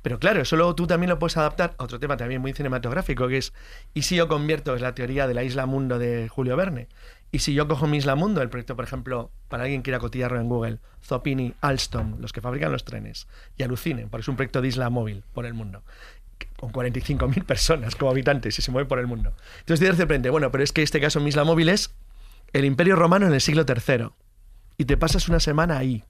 pero 0.08 0.20
claro, 0.20 0.40
eso 0.40 0.56
luego 0.56 0.74
tú 0.74 0.88
también 0.88 1.10
lo 1.10 1.20
puedes 1.20 1.36
adaptar 1.36 1.76
a 1.78 1.84
otro 1.84 2.00
tema 2.00 2.16
también 2.16 2.40
muy 2.40 2.54
cinematográfico, 2.54 3.28
que 3.28 3.40
es, 3.40 3.52
¿y 3.94 4.04
si 4.04 4.16
yo 4.16 4.30
convierto, 4.30 4.74
es 4.74 4.80
la 4.80 4.96
teoría 4.96 5.28
de 5.28 5.34
la 5.34 5.44
isla 5.44 5.66
mundo 5.66 6.00
de 6.00 6.30
Julio 6.30 6.56
Verne? 6.56 6.88
Y 7.30 7.40
si 7.40 7.54
yo 7.54 7.68
cojo 7.68 7.88
mi 7.88 7.98
isla 7.98 8.16
mundo, 8.16 8.42
el 8.42 8.48
proyecto, 8.48 8.78
por 8.78 8.86
ejemplo, 8.86 9.32
para 9.50 9.64
alguien 9.64 9.82
que 9.82 9.88
quiera 9.88 10.00
cotillarlo 10.00 10.40
en 10.40 10.48
Google, 10.48 10.80
Zopini, 11.04 11.56
Alstom, 11.60 12.22
los 12.22 12.32
que 12.32 12.40
fabrican 12.40 12.72
los 12.72 12.86
trenes, 12.86 13.28
y 13.58 13.64
alucinen, 13.64 14.08
porque 14.08 14.22
es 14.22 14.30
un 14.30 14.38
proyecto 14.38 14.62
de 14.62 14.70
isla 14.70 14.90
móvil 14.90 15.26
por 15.34 15.46
el 15.46 15.54
mundo 15.54 15.84
con 16.56 16.72
45.000 16.72 17.44
personas 17.44 17.98
como 17.98 18.10
habitantes 18.10 18.58
y 18.58 18.62
se 18.62 18.72
mueve 18.72 18.88
por 18.88 19.00
el 19.00 19.08
mundo. 19.08 19.34
Entonces 19.60 19.86
de 19.86 19.92
repente, 19.92 20.30
bueno, 20.30 20.52
pero 20.52 20.64
es 20.64 20.72
que 20.72 20.84
este 20.84 21.02
caso 21.02 21.20
en 21.20 21.28
Isla 21.28 21.44
Móvil 21.44 21.68
es 21.68 21.94
el 22.54 22.64
Imperio 22.64 22.96
Romano 22.96 23.28
en 23.28 23.34
el 23.34 23.42
siglo 23.42 23.66
III. 23.68 24.12
Y 24.78 24.86
te 24.86 24.96
pasas 24.96 25.28
una 25.28 25.42
semana 25.42 25.78
ahí. 25.78 26.06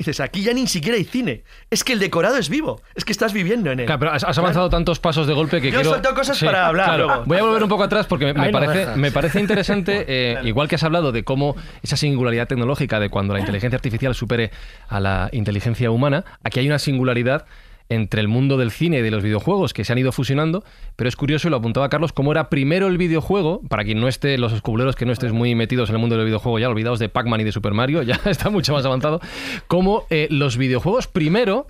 Y 0.00 0.04
dices, 0.04 0.20
aquí 0.20 0.42
ya 0.42 0.52
ni 0.52 0.68
siquiera 0.68 0.96
hay 0.96 1.02
cine. 1.02 1.42
Es 1.70 1.82
que 1.82 1.92
el 1.92 1.98
decorado 1.98 2.36
es 2.36 2.48
vivo. 2.48 2.80
Es 2.94 3.04
que 3.04 3.10
estás 3.10 3.32
viviendo 3.32 3.72
en 3.72 3.80
él. 3.80 3.86
Claro, 3.86 3.98
pero 3.98 4.12
has, 4.12 4.38
avanzado 4.38 4.70
tantos 4.70 5.00
pasos 5.00 5.26
de 5.26 5.34
golpe 5.34 5.60
que 5.60 5.72
Yo 5.72 5.80
he 5.80 5.82
quiero... 5.82 5.90
soltado 5.90 6.14
cosas 6.14 6.38
para 6.40 6.68
hablar 6.68 7.00
luego. 7.00 7.24
Voy 7.26 7.38
a 7.38 7.42
volver 7.42 7.64
un 7.64 7.68
poco 7.68 7.82
atrás 7.82 8.06
porque 8.06 8.26
me, 8.26 8.32
me 8.32 8.42
Ahí 8.42 8.52
no 8.52 8.60
parece, 8.60 8.96
me 8.96 9.10
parece 9.10 9.40
interesante, 9.40 10.04
eh, 10.08 10.38
igual 10.44 10.68
que 10.68 10.76
has 10.76 10.84
hablado 10.84 11.10
de 11.10 11.24
cómo 11.24 11.56
esa 11.82 11.96
singularidad 11.96 12.46
tecnológica 12.46 13.00
de 13.00 13.08
cuando 13.08 13.34
la 13.34 13.40
inteligencia 13.40 13.76
artificial 13.76 14.14
supere 14.14 14.52
a 14.86 15.00
la 15.00 15.30
inteligencia 15.32 15.90
humana, 15.90 16.24
aquí 16.44 16.60
hay 16.60 16.68
una 16.68 16.78
singularidad 16.78 17.46
entre 17.88 18.20
el 18.20 18.28
mundo 18.28 18.56
del 18.56 18.70
cine 18.70 18.98
y 18.98 19.02
de 19.02 19.10
los 19.10 19.22
videojuegos 19.22 19.72
que 19.72 19.84
se 19.84 19.92
han 19.92 19.98
ido 19.98 20.12
fusionando, 20.12 20.64
pero 20.96 21.08
es 21.08 21.16
curioso, 21.16 21.48
y 21.48 21.50
lo 21.50 21.56
apuntaba 21.56 21.88
Carlos, 21.88 22.12
cómo 22.12 22.32
era 22.32 22.50
primero 22.50 22.86
el 22.86 22.98
videojuego, 22.98 23.60
para 23.68 23.84
quien 23.84 24.00
no 24.00 24.08
esté, 24.08 24.38
los 24.38 24.52
escubuleros 24.52 24.96
que 24.96 25.06
no 25.06 25.12
estés 25.12 25.32
muy 25.32 25.54
metidos 25.54 25.88
en 25.88 25.96
el 25.96 26.00
mundo 26.00 26.16
del 26.16 26.26
videojuego 26.26 26.58
ya, 26.58 26.68
olvidados 26.68 26.98
de 26.98 27.08
Pac-Man 27.08 27.40
y 27.40 27.44
de 27.44 27.52
Super 27.52 27.72
Mario, 27.72 28.02
ya 28.02 28.20
está 28.26 28.50
mucho 28.50 28.72
más 28.72 28.84
avanzado, 28.84 29.20
cómo 29.66 30.06
eh, 30.10 30.28
los 30.30 30.56
videojuegos 30.56 31.06
primero 31.06 31.66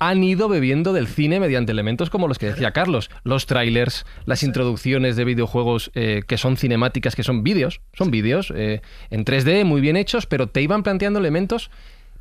han 0.00 0.24
ido 0.24 0.48
bebiendo 0.48 0.94
del 0.94 1.06
cine 1.06 1.38
mediante 1.40 1.72
elementos 1.72 2.08
como 2.08 2.26
los 2.26 2.38
que 2.38 2.46
decía 2.46 2.72
Carlos, 2.72 3.10
los 3.22 3.44
trailers, 3.44 4.06
las 4.24 4.42
introducciones 4.42 5.14
de 5.14 5.24
videojuegos 5.24 5.90
eh, 5.94 6.22
que 6.26 6.38
son 6.38 6.56
cinemáticas, 6.56 7.14
que 7.14 7.22
son 7.22 7.42
vídeos, 7.42 7.82
son 7.92 8.10
vídeos 8.10 8.50
eh, 8.56 8.80
en 9.10 9.26
3D 9.26 9.64
muy 9.64 9.82
bien 9.82 9.98
hechos, 9.98 10.24
pero 10.24 10.46
te 10.48 10.62
iban 10.62 10.82
planteando 10.82 11.18
elementos. 11.18 11.70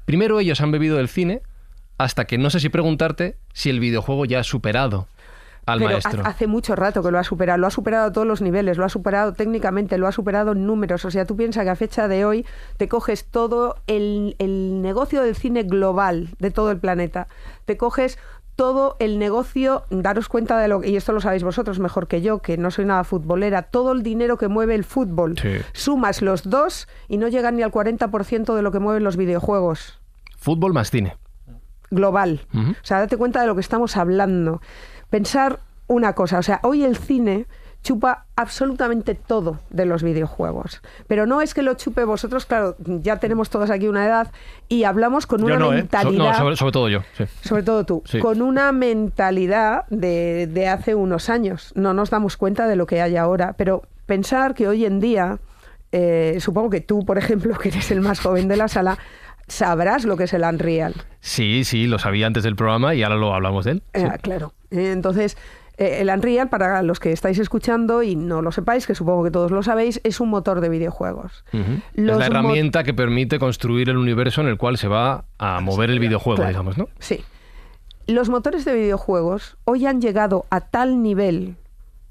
Primero 0.04 0.42
ellos 0.42 0.60
han 0.60 0.72
bebido 0.72 0.98
del 0.98 1.08
cine, 1.08 1.42
hasta 2.00 2.26
que 2.26 2.40
no 2.40 2.50
sé 2.50 2.60
si 2.60 2.70
preguntarte 2.70 3.38
si 3.54 3.70
el 3.70 3.80
videojuego 3.80 4.26
ya 4.26 4.40
ha 4.40 4.44
superado 4.44 5.08
al 5.66 5.78
Pero 5.80 5.92
maestro. 5.92 6.24
ha- 6.26 6.30
hace 6.30 6.48
mucho 6.48 6.76
rato 6.76 7.04
que 7.04 7.12
lo 7.12 7.20
ha 7.20 7.24
superado, 7.24 7.60
lo 7.60 7.68
ha 7.68 7.72
superado 7.72 8.08
a 8.08 8.12
todos 8.12 8.26
los 8.26 8.42
niveles, 8.42 8.78
lo 8.78 8.86
ha 8.86 8.90
superado 8.90 9.34
técnicamente, 9.34 10.00
lo 10.00 10.08
ha 10.08 10.12
superado 10.12 10.54
en 10.54 10.66
números. 10.66 11.06
O 11.06 11.12
sea, 11.12 11.26
tú 11.26 11.36
piensas 11.36 11.64
que 11.66 11.70
a 11.70 11.76
fecha 11.76 12.08
de 12.08 12.26
hoy 12.26 12.46
te 12.78 12.88
coges 12.88 13.26
todo 13.26 13.76
el, 13.86 14.36
el 14.40 14.82
negocio 14.82 15.22
del 15.22 15.36
cine 15.36 15.62
global 15.64 16.30
de 16.40 16.50
todo 16.50 16.72
el 16.72 16.80
planeta, 16.80 17.28
te 17.66 17.78
coges 17.78 18.18
todo 18.56 18.96
el 19.00 19.20
negocio, 19.20 19.84
daros 19.90 20.28
cuenta 20.28 20.58
de 20.58 20.68
lo 20.70 20.84
y 20.84 20.96
esto 20.98 21.12
lo 21.14 21.22
sabéis 21.22 21.44
vosotros 21.44 21.80
mejor 21.80 22.08
que 22.08 22.22
yo, 22.22 22.40
que 22.40 22.58
no 22.58 22.72
soy 22.72 22.86
nada 22.86 23.04
futbolera, 23.04 23.62
todo 23.64 23.92
el 23.92 24.04
dinero 24.04 24.38
que 24.38 24.48
mueve 24.48 24.76
el 24.76 24.84
fútbol, 24.84 25.38
Sí. 25.40 25.58
sumas 25.74 26.22
los 26.22 26.50
dos 26.50 26.88
y 27.08 27.18
no 27.18 27.28
llegan 27.28 27.56
ni 27.58 27.62
al 27.64 27.72
40% 27.72 28.56
de 28.56 28.62
lo 28.62 28.72
que 28.72 28.80
mueven 28.80 29.04
los 29.04 29.18
videojuegos 29.18 30.00
Fútbol 30.38 30.74
más 30.74 30.90
cine. 30.90 31.16
Global. 31.92 32.42
O 32.54 32.74
sea, 32.86 33.00
date 33.00 33.18
cuenta 33.18 33.42
de 33.42 33.48
lo 33.48 33.56
que 33.56 33.62
estamos 33.62 33.98
hablando. 33.98 34.62
Pensar 35.10 35.60
una 35.88 36.14
cosa, 36.14 36.38
o 36.40 36.44
sea, 36.44 36.60
hoy 36.64 36.84
el 36.84 36.96
cine 36.98 37.48
chupa 37.82 38.26
absolutamente 38.36 39.16
todo 39.16 39.60
de 39.70 39.86
los 39.86 40.04
videojuegos. 40.04 40.82
Pero 41.08 41.26
no 41.26 41.42
es 41.42 41.54
que 41.54 41.62
lo 41.62 41.76
chupe 41.76 42.04
vosotros, 42.04 42.46
claro, 42.46 42.76
ya 42.80 43.18
tenemos 43.18 43.50
todos 43.50 43.70
aquí 43.70 43.88
una 43.88 44.06
edad 44.06 44.32
y 44.68 44.84
hablamos 44.84 45.26
con 45.26 45.44
una 45.44 45.58
no, 45.58 45.68
¿eh? 45.68 45.70
So- 45.70 45.74
mentalidad, 45.76 46.32
no, 46.34 46.38
sobre, 46.38 46.56
sobre 46.58 46.72
todo 46.74 46.90
yo. 46.90 47.00
sí. 47.18 47.24
sobre 47.42 47.64
todo 47.64 47.86
tú, 47.86 48.04
Sí. 48.06 48.20
con 48.20 48.42
una 48.42 48.72
mentalidad 48.74 49.86
de, 49.90 50.48
de 50.52 50.68
hace 50.68 50.94
unos 50.94 51.30
años. 51.30 51.72
No 51.76 51.94
nos 51.94 52.10
damos 52.10 52.36
cuenta 52.38 52.68
de 52.68 52.76
lo 52.76 52.86
que 52.86 53.02
hay 53.02 53.16
ahora, 53.16 53.54
pero 53.58 53.84
pensar 54.06 54.54
que 54.56 54.68
hoy 54.68 54.86
en 54.86 55.00
día, 55.00 55.40
eh, 55.94 56.38
supongo 56.42 56.70
que 56.70 56.82
tú, 56.82 57.06
por 57.06 57.18
ejemplo, 57.18 57.58
que 57.62 57.70
eres 57.70 57.90
el 57.92 58.02
más 58.02 58.20
joven 58.20 58.48
de 58.48 58.58
la 58.58 58.68
sala, 58.68 58.98
sabrás 59.50 60.06
lo 60.06 60.16
que 60.18 60.24
es 60.24 60.34
el 60.34 60.44
Unreal. 60.44 60.94
Sí, 61.20 61.64
sí, 61.66 61.86
lo 61.88 62.00
sabía 62.00 62.28
antes 62.28 62.44
del 62.44 62.56
programa 62.56 62.96
y 62.96 63.04
ahora 63.04 63.16
lo 63.18 63.34
hablamos 63.34 63.66
de 63.66 63.72
él. 63.72 63.84
Eh, 63.94 64.08
claro. 64.22 64.54
Entonces, 64.72 65.38
eh, 65.78 65.98
el 66.02 66.10
Unreal, 66.10 66.50
para 66.50 66.82
los 66.84 67.00
que 67.00 67.12
estáis 67.12 67.40
escuchando 67.40 68.04
y 68.04 68.16
no 68.16 68.42
lo 68.42 68.52
sepáis, 68.52 68.88
que 68.88 68.96
supongo 68.96 69.24
que 69.24 69.32
todos 69.32 69.52
lo 69.52 69.64
sabéis, 69.64 70.00
es 70.04 70.20
un 70.20 70.30
motor 70.30 70.62
de 70.62 70.70
videojuegos. 70.70 71.44
Es 71.54 72.04
la 72.04 72.26
herramienta 72.26 72.84
que 72.84 72.94
permite 72.94 73.40
construir 73.40 73.90
el 73.90 73.98
universo 73.98 74.42
en 74.42 74.48
el 74.48 74.58
cual 74.58 74.78
se 74.78 74.88
va 74.88 75.26
a 75.38 75.60
mover 75.62 75.90
el 75.90 76.00
videojuego, 76.00 76.38
Claro. 76.38 76.50
digamos, 76.50 76.78
¿no? 76.78 76.88
Sí. 77.00 77.24
Los 78.08 78.30
motores 78.30 78.66
de 78.66 78.74
videojuegos 78.74 79.58
hoy 79.66 79.86
han 79.86 80.02
llegado 80.02 80.46
a 80.50 80.62
tal 80.62 81.04
nivel 81.04 81.58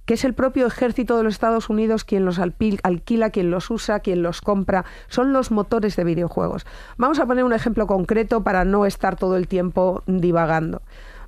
que 0.08 0.14
es 0.14 0.24
el 0.24 0.32
propio 0.32 0.66
ejército 0.66 1.18
de 1.18 1.22
los 1.22 1.34
Estados 1.34 1.68
Unidos 1.68 2.02
quien 2.04 2.24
los 2.24 2.38
alquila, 2.38 3.28
quien 3.28 3.50
los 3.50 3.70
usa, 3.70 4.00
quien 4.00 4.22
los 4.22 4.40
compra. 4.40 4.86
Son 5.08 5.34
los 5.34 5.50
motores 5.50 5.96
de 5.96 6.04
videojuegos. 6.04 6.64
Vamos 6.96 7.20
a 7.20 7.26
poner 7.26 7.44
un 7.44 7.52
ejemplo 7.52 7.86
concreto 7.86 8.42
para 8.42 8.64
no 8.64 8.86
estar 8.86 9.16
todo 9.16 9.36
el 9.36 9.46
tiempo 9.48 10.02
divagando. 10.06 10.80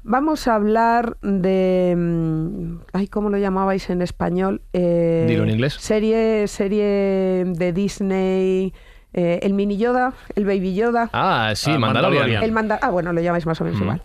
Vamos 0.02 0.48
a 0.48 0.54
hablar 0.54 1.18
de... 1.20 1.94
mm, 1.94 2.76
Ay, 2.94 3.06
¿Cómo 3.08 3.28
lo 3.28 3.36
llamabais 3.36 3.90
en 3.90 4.00
español? 4.00 4.62
Eh, 4.72 5.26
Dilo 5.28 5.42
en 5.42 5.50
inglés. 5.50 5.74
Serie, 5.78 6.48
serie 6.48 7.44
de 7.46 7.72
Disney 7.74 8.72
Eh, 9.12 9.40
el 9.42 9.52
mini 9.52 9.76
Yoda, 9.76 10.14
el 10.36 10.46
baby 10.46 10.74
Yoda. 10.74 11.10
Ah, 11.12 11.52
sí, 11.54 11.72
Ah, 11.74 11.78
Mandalorian. 11.78 12.20
Mandalorian. 12.22 12.42
El 12.44 12.52
manda 12.52 12.78
ah, 12.80 12.88
bueno, 12.90 13.12
lo 13.12 13.20
llamáis 13.20 13.44
más 13.44 13.60
o 13.60 13.64
menos 13.64 13.76
Ujú. 13.78 13.84
igual. 13.84 14.02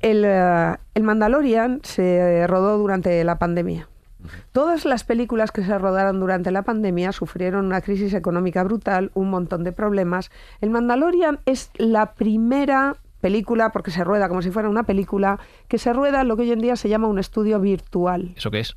El, 0.00 0.24
eh, 0.24 0.76
el 0.94 1.02
Mandalorian 1.02 1.80
se 1.82 2.46
rodó 2.46 2.78
durante 2.78 3.22
la 3.24 3.38
pandemia. 3.38 3.86
Todas 4.52 4.84
las 4.84 5.04
películas 5.04 5.52
que 5.52 5.64
se 5.64 5.78
rodaron 5.78 6.20
durante 6.20 6.50
la 6.50 6.62
pandemia 6.62 7.12
sufrieron 7.12 7.66
una 7.66 7.80
crisis 7.80 8.14
económica 8.14 8.62
brutal, 8.64 9.10
un 9.14 9.30
montón 9.30 9.64
de 9.64 9.72
problemas. 9.72 10.30
El 10.60 10.70
Mandalorian 10.70 11.40
es 11.46 11.70
la 11.76 12.14
primera 12.14 12.96
película, 13.20 13.70
porque 13.70 13.90
se 13.90 14.04
rueda 14.04 14.28
como 14.28 14.42
si 14.42 14.50
fuera 14.50 14.68
una 14.68 14.82
película, 14.82 15.38
que 15.68 15.78
se 15.78 15.92
rueda 15.92 16.20
en 16.20 16.28
lo 16.28 16.36
que 16.36 16.42
hoy 16.42 16.52
en 16.52 16.60
día 16.60 16.76
se 16.76 16.88
llama 16.88 17.08
un 17.08 17.18
estudio 17.18 17.58
virtual. 17.58 18.34
¿Eso 18.36 18.50
qué 18.50 18.60
es? 18.60 18.76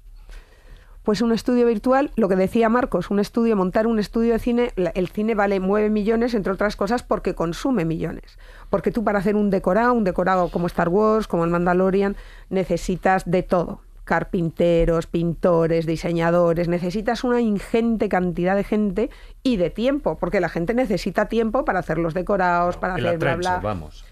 Pues 1.03 1.21
un 1.21 1.31
estudio 1.31 1.65
virtual, 1.65 2.11
lo 2.17 2.27
que 2.27 2.35
decía 2.35 2.67
Marcos, 2.67 3.09
un 3.09 3.19
estudio, 3.19 3.55
montar 3.55 3.87
un 3.87 3.97
estudio 3.97 4.33
de 4.33 4.39
cine, 4.39 4.73
el 4.75 5.07
cine 5.07 5.35
vale, 5.35 5.61
mueve 5.61 5.89
millones, 5.89 6.33
entre 6.33 6.51
otras 6.51 6.75
cosas, 6.75 7.01
porque 7.01 7.33
consume 7.33 7.85
millones. 7.85 8.37
Porque 8.69 8.91
tú 8.91 9.05
para 9.05 9.19
hacer 9.19 9.37
un 9.37 9.49
decorado, 9.49 9.93
un 9.93 10.03
decorado 10.03 10.49
como 10.49 10.67
Star 10.67 10.89
Wars, 10.89 11.27
como 11.27 11.45
el 11.45 11.49
Mandalorian, 11.49 12.17
necesitas 12.49 13.29
de 13.29 13.43
todo. 13.43 13.81
Carpinteros, 14.07 15.05
pintores, 15.05 15.85
diseñadores, 15.85 16.67
necesitas 16.67 17.23
una 17.23 17.41
ingente 17.41 18.09
cantidad 18.09 18.55
de 18.55 18.63
gente 18.63 19.09
y 19.43 19.57
de 19.57 19.69
tiempo, 19.69 20.17
porque 20.17 20.39
la 20.39 20.49
gente 20.49 20.73
necesita 20.73 21.27
tiempo 21.27 21.65
para 21.65 21.79
hacer 21.79 21.97
los 21.99 22.13
decorados, 22.15 22.77
para 22.77 22.95
hacer 22.95 23.17
bla 23.19 23.35
bla. 23.35 23.59
vamos. 23.61 24.05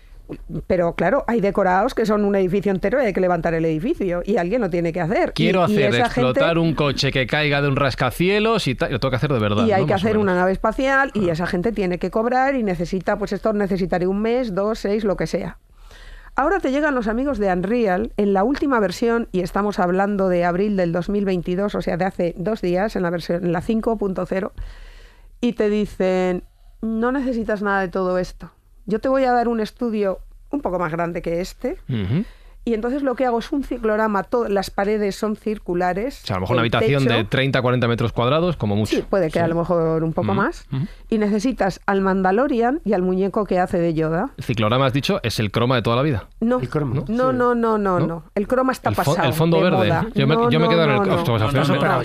Pero 0.65 0.95
claro, 0.95 1.23
hay 1.27 1.39
decorados 1.39 1.93
que 1.93 2.05
son 2.05 2.25
un 2.25 2.35
edificio 2.35 2.71
entero 2.71 3.01
y 3.01 3.05
hay 3.05 3.13
que 3.13 3.21
levantar 3.21 3.53
el 3.53 3.63
edificio 3.63 4.23
y 4.25 4.37
alguien 4.37 4.59
lo 4.61 4.69
tiene 4.71 4.91
que 4.91 4.99
hacer. 4.99 5.33
Quiero 5.33 5.61
y 5.69 5.75
hacer 5.83 5.95
explotar 6.01 6.43
gente- 6.55 6.59
un 6.59 6.73
coche 6.73 7.11
que 7.11 7.27
caiga 7.27 7.61
de 7.61 7.67
un 7.67 7.75
rascacielos 7.75 8.67
y. 8.67 8.73
Lo 8.73 8.99
tengo 8.99 9.11
que 9.11 9.15
hacer 9.17 9.31
de 9.31 9.39
verdad. 9.39 9.65
y 9.67 9.71
hay 9.71 9.81
¿no? 9.81 9.87
que 9.87 9.93
Más 9.93 10.03
hacer 10.03 10.17
una 10.17 10.33
nave 10.33 10.51
espacial 10.51 11.11
y 11.13 11.29
esa 11.29 11.45
gente 11.45 11.71
tiene 11.71 11.99
que 11.99 12.09
cobrar 12.09 12.55
y 12.55 12.63
necesita, 12.63 13.17
pues 13.17 13.33
esto 13.33 13.53
necesitaré 13.53 14.07
un 14.07 14.19
mes, 14.21 14.55
dos, 14.55 14.79
seis, 14.79 15.03
lo 15.03 15.15
que 15.15 15.27
sea. 15.27 15.59
Ahora 16.37 16.59
te 16.59 16.71
llegan 16.71 16.95
los 16.95 17.07
amigos 17.07 17.37
de 17.37 17.51
Unreal 17.51 18.11
en 18.17 18.33
la 18.33 18.43
última 18.43 18.81
versión, 18.81 19.29
y 19.31 19.39
estamos 19.39 19.79
hablando 19.79 20.27
de 20.27 20.43
abril 20.43 20.75
del 20.75 20.91
2022, 20.91 21.75
o 21.75 21.81
sea, 21.81 21.95
de 21.95 22.03
hace 22.03 22.35
dos 22.37 22.61
días, 22.61 22.97
en 22.97 23.03
la 23.03 23.09
versión 23.09 23.45
en 23.45 23.53
la 23.53 23.61
5.0, 23.61 24.51
y 25.39 25.53
te 25.53 25.69
dicen, 25.69 26.43
no 26.81 27.13
necesitas 27.13 27.61
nada 27.61 27.79
de 27.79 27.87
todo 27.87 28.17
esto. 28.17 28.51
Yo 28.85 28.99
te 28.99 29.07
voy 29.07 29.23
a 29.23 29.31
dar 29.31 29.47
un 29.47 29.61
estudio 29.61 30.19
un 30.51 30.61
poco 30.61 30.77
más 30.77 30.91
grande 30.91 31.21
que 31.21 31.39
este. 31.39 31.77
Y 32.65 32.73
entonces 32.73 33.03
lo 33.03 33.15
que 33.15 33.25
hago 33.25 33.39
es 33.39 33.51
un 33.51 33.63
ciclorama, 33.63 34.25
las 34.49 34.69
paredes 34.71 35.15
son 35.15 35.35
circulares. 35.35 36.21
O 36.23 36.27
sea, 36.27 36.35
a 36.35 36.39
lo 36.39 36.41
mejor 36.41 36.55
una 36.55 36.61
habitación 36.61 37.03
techo- 37.05 37.15
de 37.15 37.23
30, 37.25 37.61
40 37.61 37.87
metros 37.87 38.11
cuadrados, 38.11 38.57
como 38.57 38.75
mucho. 38.75 38.95
Sí, 38.95 39.03
puede 39.07 39.29
que 39.31 39.39
a 39.39 39.47
lo 39.47 39.55
mejor 39.55 40.03
un 40.03 40.13
poco 40.13 40.29
Ujú, 40.31 40.37
más. 40.41 40.65
ujú. 40.73 40.85
Y 41.09 41.17
necesitas 41.19 41.79
al 41.85 42.01
Mandalorian 42.01 42.81
y 42.83 42.93
al 42.93 43.01
muñeco 43.03 43.45
que 43.45 43.59
hace 43.59 43.77
de 43.79 43.93
Yoda. 43.93 44.31
El 44.37 44.43
ciclorama, 44.43 44.87
has 44.87 44.93
dicho, 44.93 45.19
es 45.23 45.39
el 45.39 45.51
croma 45.51 45.75
de 45.75 45.83
toda 45.83 45.95
la 45.95 46.01
vida. 46.01 46.27
No, 46.41 46.59
El 46.59 46.67
croma, 46.69 46.95
no, 46.95 47.05
sí. 47.07 47.13
no, 47.13 47.31
no, 47.31 47.53
no, 47.55 47.77
no, 47.77 47.99
¿No? 47.99 48.23
El 48.35 48.47
croma 48.47 48.71
está 48.71 48.89
el, 48.89 48.95
pasado. 48.95 49.23
el 49.27 49.33
fondo 49.33 49.57
de 49.57 49.63
verde. 49.63 49.77
moda. 49.77 50.07
Yo 50.15 50.25
me, 50.27 50.35
No, 50.35 50.49
yo 50.49 50.59
me 50.59 50.65
no, 50.65 50.69
quedo 50.71 50.83
en 50.83 50.89
el. 50.89 50.95
no, 50.97 51.05
no. 51.05 51.65
Superado. 51.65 52.01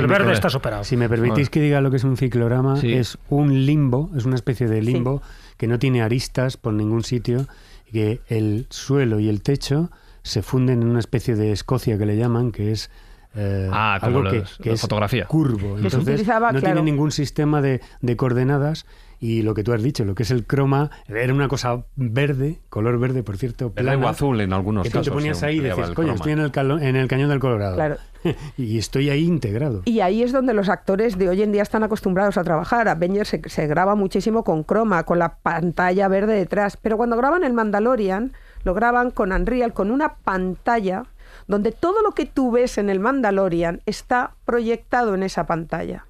El 0.00 0.06
verde 0.06 0.32
está 0.32 0.50
superado. 0.50 0.84
Si 0.84 0.96
me 0.96 1.08
permitís 1.08 1.50
que 1.50 1.60
diga 1.60 1.80
lo 1.80 1.90
que 1.90 1.96
es 1.96 2.04
un 2.04 2.16
ciclorama, 2.16 2.76
Sí. 2.76 2.92
es 2.92 3.18
un 3.30 3.64
limbo, 3.66 4.10
es 4.16 4.24
una 4.26 4.34
especie 4.36 4.68
de 4.68 4.82
limbo 4.82 5.22
que 5.56 5.66
no 5.66 5.78
tiene 5.78 6.02
aristas 6.02 6.56
por 6.58 6.74
ningún 6.74 7.02
sitio, 7.02 7.46
que 7.90 8.20
el 8.28 8.66
suelo 8.70 9.20
y 9.20 9.28
el 9.28 9.42
techo 9.42 9.90
se 10.22 10.42
funden 10.42 10.82
en 10.82 10.88
una 10.88 10.98
especie 10.98 11.36
de 11.36 11.52
escocia 11.52 11.96
que 11.98 12.06
le 12.06 12.16
llaman, 12.16 12.52
que 12.52 12.72
es 12.72 12.90
eh, 13.34 13.68
Ah, 13.72 13.98
como 14.00 14.18
algo 14.18 14.30
que, 14.30 14.38
los- 14.38 14.58
que 14.58 14.68
la 14.70 14.74
es 14.74 14.80
fotografía. 14.80 15.26
curvo. 15.26 15.76
Entonces, 15.78 16.26
no 16.26 16.38
claro. 16.38 16.60
tiene 16.60 16.82
ningún 16.82 17.12
sistema 17.12 17.60
de, 17.60 17.80
de 18.00 18.16
coordenadas 18.16 18.86
y 19.28 19.42
lo 19.42 19.54
que 19.54 19.64
tú 19.64 19.72
has 19.72 19.82
dicho, 19.82 20.04
lo 20.04 20.14
que 20.14 20.22
es 20.22 20.30
el 20.30 20.46
croma, 20.46 20.90
era 21.08 21.32
una 21.34 21.48
cosa 21.48 21.84
verde, 21.96 22.60
color 22.68 22.98
verde, 22.98 23.22
por 23.22 23.36
cierto, 23.36 23.72
plana, 23.72 24.06
o 24.06 24.08
azul 24.08 24.40
en 24.40 24.52
algunos 24.52 24.84
que 24.84 24.90
tú 24.90 24.98
casos. 24.98 25.06
te 25.06 25.12
ponías 25.12 25.42
ahí 25.42 25.56
y 25.56 25.60
decías, 25.60 25.88
el 25.88 25.94
coño, 25.94 26.06
croma. 26.08 26.14
estoy 26.14 26.32
en 26.32 26.38
el, 26.40 26.52
calo- 26.52 26.80
en 26.80 26.96
el 26.96 27.08
cañón 27.08 27.28
del 27.30 27.38
Colorado. 27.40 27.74
Claro. 27.74 27.96
y 28.56 28.78
estoy 28.78 29.10
ahí 29.10 29.24
integrado. 29.24 29.82
Y 29.84 30.00
ahí 30.00 30.22
es 30.22 30.32
donde 30.32 30.52
los 30.54 30.68
actores 30.68 31.16
de 31.18 31.28
hoy 31.28 31.42
en 31.42 31.52
día 31.52 31.62
están 31.62 31.82
acostumbrados 31.82 32.36
a 32.38 32.44
trabajar. 32.44 32.88
Avengers 32.88 33.28
se, 33.28 33.40
se 33.48 33.66
graba 33.66 33.94
muchísimo 33.94 34.44
con 34.44 34.62
croma, 34.64 35.04
con 35.04 35.18
la 35.18 35.36
pantalla 35.38 36.08
verde 36.08 36.34
detrás. 36.34 36.76
Pero 36.76 36.96
cuando 36.96 37.16
graban 37.16 37.44
el 37.44 37.52
Mandalorian, 37.52 38.32
lo 38.64 38.74
graban 38.74 39.10
con 39.10 39.32
Unreal, 39.32 39.72
con 39.72 39.90
una 39.90 40.14
pantalla 40.16 41.04
donde 41.46 41.70
todo 41.72 42.02
lo 42.02 42.12
que 42.12 42.26
tú 42.26 42.50
ves 42.50 42.78
en 42.78 42.90
el 42.90 42.98
Mandalorian 43.00 43.80
está 43.86 44.34
proyectado 44.44 45.14
en 45.14 45.22
esa 45.22 45.46
pantalla. 45.46 46.06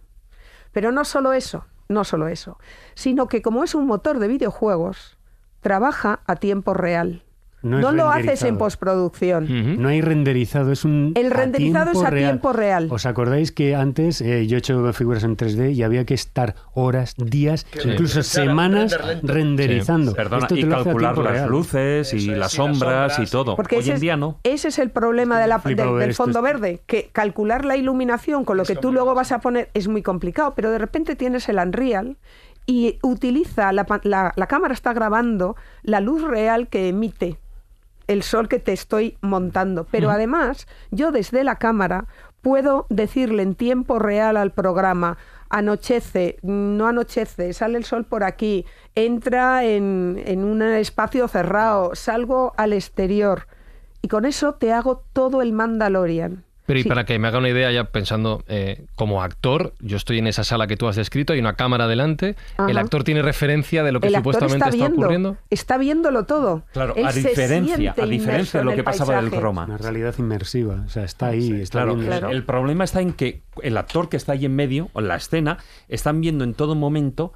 Pero 0.72 0.92
no 0.92 1.04
solo 1.04 1.32
eso, 1.34 1.66
no 1.88 2.04
solo 2.04 2.28
eso, 2.28 2.58
sino 2.94 3.28
que 3.28 3.42
como 3.42 3.64
es 3.64 3.74
un 3.74 3.86
motor 3.86 4.18
de 4.18 4.28
videojuegos, 4.28 5.16
trabaja 5.60 6.20
a 6.26 6.36
tiempo 6.36 6.74
real. 6.74 7.25
No 7.62 7.90
lo 7.90 8.10
haces 8.10 8.42
en 8.42 8.58
postproducción. 8.58 9.80
No 9.82 9.88
hay 9.88 10.00
renderizado, 10.00 10.70
es 10.72 10.84
un. 10.84 11.12
El 11.16 11.30
renderizado 11.30 11.90
es 11.92 12.02
a 12.06 12.10
tiempo 12.10 12.52
real. 12.52 12.88
¿Os 12.90 13.06
acordáis 13.06 13.50
que 13.50 13.74
antes 13.74 14.20
eh, 14.20 14.46
yo 14.46 14.56
he 14.56 14.58
hecho 14.58 14.92
figuras 14.92 15.24
en 15.24 15.36
3D 15.36 15.72
y 15.74 15.82
había 15.82 16.04
que 16.04 16.14
estar 16.14 16.54
horas, 16.74 17.14
días, 17.16 17.66
incluso 17.84 18.22
semanas 18.22 18.96
render 18.96 19.34
renderizando? 19.34 20.14
Perdona, 20.14 20.42
Esto 20.42 20.54
te 20.54 20.60
y 20.60 20.68
calcular 20.68 21.18
las 21.18 21.32
real. 21.32 21.50
luces 21.50 22.12
y 22.12 22.16
es, 22.18 22.26
las 22.26 22.36
y 22.36 22.38
las 22.38 22.52
sombras 22.52 23.12
y 23.12 23.14
sombras, 23.26 23.30
todo. 23.30 23.56
Porque 23.56 23.76
Hoy 23.76 23.80
ese 23.82 23.90
en 23.90 23.94
es, 23.96 24.00
día 24.00 24.16
no. 24.16 24.38
ese 24.44 24.68
es 24.68 24.78
el 24.78 24.90
problema 24.90 25.40
de 25.40 25.46
la- 25.48 25.58
flipado 25.58 25.96
del, 25.96 26.14
fondo 26.14 26.42
verde, 26.42 26.82
que 26.86 27.08
calcular 27.12 27.64
la 27.64 27.76
iluminación 27.76 28.44
con 28.44 28.58
lo 28.58 28.64
que 28.64 28.76
tú 28.76 28.92
luego 28.92 29.14
vas 29.14 29.32
a 29.32 29.40
poner 29.40 29.70
es 29.74 29.88
muy 29.88 30.02
complicado, 30.02 30.52
pero 30.54 30.70
de 30.70 30.78
repente 30.78 31.16
tienes 31.16 31.48
el 31.48 31.56
Unreal 31.58 32.16
y 32.66 32.98
utiliza, 33.02 33.72
la, 33.72 33.86
la- 34.04 34.32
la 34.36 34.46
cámara 34.46 34.74
está 34.74 34.92
grabando 34.92 35.56
la 35.82 36.00
luz 36.00 36.22
real 36.22 36.68
que 36.68 36.88
emite 36.88 37.38
el 38.06 38.22
sol 38.22 38.48
que 38.48 38.58
te 38.58 38.72
estoy 38.72 39.18
montando. 39.20 39.84
Pero 39.90 40.10
además, 40.10 40.66
yo 40.90 41.12
desde 41.12 41.44
la 41.44 41.56
cámara 41.56 42.06
puedo 42.40 42.86
decirle 42.88 43.42
en 43.42 43.54
tiempo 43.54 43.98
real 43.98 44.36
al 44.36 44.52
programa, 44.52 45.18
anochece, 45.50 46.38
no 46.42 46.86
anochece, 46.86 47.52
sale 47.52 47.78
el 47.78 47.84
sol 47.84 48.04
por 48.04 48.24
aquí, 48.24 48.64
entra 48.94 49.64
en, 49.64 50.22
en 50.24 50.44
un 50.44 50.62
espacio 50.62 51.28
cerrado, 51.28 51.94
salgo 51.94 52.54
al 52.56 52.72
exterior. 52.72 53.48
Y 54.02 54.08
con 54.08 54.24
eso 54.24 54.54
te 54.54 54.72
hago 54.72 55.02
todo 55.12 55.42
el 55.42 55.52
Mandalorian. 55.52 56.45
Pero 56.66 56.80
y 56.80 56.82
Sí. 56.82 56.88
para 56.88 57.04
que 57.04 57.18
me 57.18 57.28
haga 57.28 57.38
una 57.38 57.48
idea, 57.48 57.70
ya 57.70 57.84
pensando 57.84 58.42
eh, 58.48 58.84
como 58.96 59.22
actor, 59.22 59.72
yo 59.80 59.96
estoy 59.96 60.18
en 60.18 60.26
esa 60.26 60.42
sala 60.44 60.66
que 60.66 60.76
tú 60.76 60.88
has 60.88 60.96
descrito, 60.96 61.32
hay 61.32 61.38
una 61.40 61.54
cámara 61.54 61.86
delante, 61.86 62.34
el 62.68 62.76
actor 62.78 63.04
tiene 63.04 63.22
referencia 63.22 63.82
de 63.84 63.92
lo 63.92 64.00
que 64.00 64.08
el 64.08 64.14
supuestamente 64.16 64.56
está 64.56 64.68
está, 64.68 64.76
viendo, 64.76 65.00
ocurriendo. 65.00 65.36
está 65.50 65.78
viéndolo 65.78 66.24
todo. 66.24 66.64
Claro, 66.72 66.94
Él 66.96 67.06
a 67.06 67.12
diferencia, 67.12 67.94
a 67.96 68.06
diferencia 68.06 68.60
de 68.60 68.64
lo 68.64 68.74
que 68.74 68.82
pasaba 68.82 69.14
del 69.14 69.24
paisaje. 69.24 69.40
croma. 69.40 69.64
Una 69.66 69.78
realidad 69.78 70.14
inmersiva, 70.18 70.82
o 70.84 70.88
sea, 70.88 71.04
está 71.04 71.28
ahí, 71.28 71.52
está 71.60 71.78
Claro, 71.78 71.94
viendo. 71.94 72.10
Claro. 72.18 72.30
el 72.30 72.44
problema 72.44 72.84
está 72.84 73.00
en 73.00 73.12
que 73.12 73.42
el 73.62 73.76
actor 73.76 74.08
que 74.08 74.16
está 74.16 74.32
ahí 74.32 74.44
en 74.44 74.54
medio, 74.56 74.90
o 74.92 75.00
en 75.00 75.08
la 75.08 75.16
escena, 75.16 75.58
están 75.88 76.20
viendo 76.20 76.44
en 76.44 76.54
todo 76.54 76.74
momento, 76.74 77.32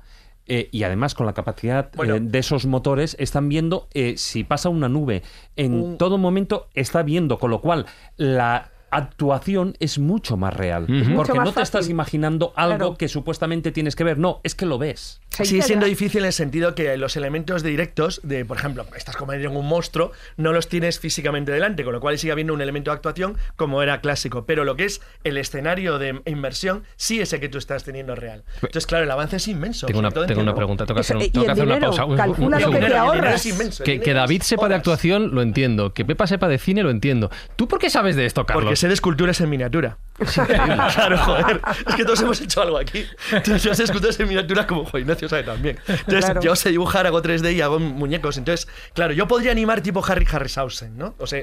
eh, 0.47 0.69
y 0.73 0.83
además 0.83 1.15
con 1.15 1.27
la 1.27 1.33
capacidad 1.33 1.91
Bueno. 1.95 2.17
eh, 2.17 2.21
de 2.21 2.39
esos 2.41 2.67
motores, 2.67 3.15
están 3.21 3.49
viendo 3.49 3.87
eh, 3.95 4.15
si 4.17 4.43
pasa 4.43 4.69
una 4.69 4.89
nube. 4.89 5.23
En 5.55 5.75
Un- 5.75 5.99
todo 5.99 6.19
momento 6.19 6.69
está 6.75 7.03
viendo, 7.03 7.39
con 7.39 7.51
lo 7.51 7.61
cual 7.61 7.87
la 8.17 8.70
actuación 8.91 9.77
es 9.81 9.99
mucho 9.99 10.37
más 10.37 10.55
real. 10.55 10.87
Porque 11.17 11.35
más 11.35 11.45
no 11.47 11.53
te 11.53 11.63
estás 11.63 11.89
imaginando 11.89 12.53
algo 12.57 12.77
Claro. 12.79 12.95
que 12.97 13.09
supuestamente 13.09 13.73
tienes 13.73 13.97
que 13.97 14.05
ver. 14.05 14.19
No, 14.19 14.41
es 14.45 14.55
que 14.55 14.67
lo 14.67 14.79
ves. 14.79 15.21
Sigue 15.31 15.45
integra. 15.45 15.67
siendo 15.67 15.87
difícil 15.87 16.21
en 16.21 16.27
el 16.27 16.33
sentido 16.33 16.75
que 16.75 16.97
los 16.97 17.17
elementos 17.17 17.63
directos 17.63 18.21
de, 18.25 18.45
por 18.45 18.57
ejemplo, 18.57 18.85
estás 18.97 19.17
comiendo 19.17 19.51
un 19.51 19.67
monstruo, 19.67 20.13
no 20.37 20.53
los 20.53 20.69
tienes 20.69 20.99
físicamente 20.99 21.53
delante, 21.53 21.85
con 21.85 21.93
lo 21.93 22.01
cual 22.01 22.19
sigue 22.19 22.33
habiendo 22.33 22.53
un 22.53 22.61
elemento 22.61 22.91
de 22.91 22.97
actuación 22.97 23.37
como 23.57 23.83
era 23.83 24.01
clásico. 24.01 24.45
Pero 24.45 24.65
lo 24.65 24.77
que 24.77 24.85
es 24.87 25.01
el 25.25 25.37
escenario 25.37 25.99
de 25.99 26.21
inmersión, 26.27 26.83
sí 26.97 27.21
es 27.21 27.33
el 27.33 27.41
que 27.41 27.49
tú 27.49 27.59
estás 27.59 27.85
teniendo 27.85 28.15
real. 28.17 28.43
Entonces, 28.57 28.87
claro, 28.87 29.05
el 29.05 29.11
avance 29.11 29.37
es 29.37 29.49
inmenso. 29.49 29.87
Tengo 29.87 30.01
una, 30.01 30.11
tengo 30.11 30.55
pregunta, 30.55 30.85
tengo 30.85 30.97
que 30.97 31.01
hacer, 31.01 31.17
un- 31.17 31.23
y 31.23 31.31
tengo 31.31 31.47
que 31.47 31.53
el 31.53 31.59
hacer 31.61 31.67
una 31.67 31.81
pausa. 31.81 32.05
Un- 32.05 32.11
un- 32.13 32.17
calcula 32.17 32.57
un 32.57 32.63
lo 32.63 32.71
que 32.71 32.79
te 32.87 32.95
ahorras. 32.97 33.47
inmenso, 33.47 33.85
David 34.21 34.43
sepa 34.43 34.69
de 34.69 34.75
actuación, 34.75 35.35
lo 35.35 35.41
entiendo. 35.43 35.95
Que 35.95 36.05
Pepa 36.05 36.27
sepa 36.27 36.47
de 36.49 36.59
cine, 36.59 36.83
lo 36.83 36.91
entiendo. 36.91 37.31
¿Tú 37.57 37.69
por 37.69 37.79
qué 37.79 37.89
sabes 37.89 38.17
de 38.17 38.27
esto, 38.27 38.45
Carlos? 38.45 38.65
Porque 38.65 38.77
sé 38.81 38.89
de 38.89 38.95
esculturas 38.95 39.41
en 39.41 39.49
miniatura. 39.51 39.97
claro, 40.35 41.19
joder. 41.19 41.61
Es 41.89 41.95
que 41.95 42.05
todos 42.05 42.21
hemos 42.23 42.41
hecho 42.41 42.63
algo 42.63 42.79
aquí. 42.79 43.05
Entonces, 43.33 43.63
yo 43.63 43.75
sé 43.75 43.85
esculturas 43.85 44.19
en 44.21 44.29
miniatura 44.29 44.67
como 44.67 44.85
Juan 44.85 45.03
Ignacio 45.03 45.29
sabe 45.29 45.45
también. 45.45 45.79
Entonces, 45.87 46.25
Claro. 46.25 46.41
yo 46.41 46.57
sé 46.57 46.71
dibujar, 46.71 47.07
hago 47.07 47.23
3D 47.23 47.53
y 47.55 47.61
hago 47.61 47.79
muñecos. 47.79 48.37
Entonces, 48.39 48.69
claro, 48.95 49.13
yo 49.13 49.27
podría 49.29 49.53
animar 49.53 49.81
tipo 49.81 50.05
Harry 50.05 50.27
Harryhausen, 50.31 50.97
¿no? 50.99 51.15
O 51.19 51.27
sea, 51.27 51.43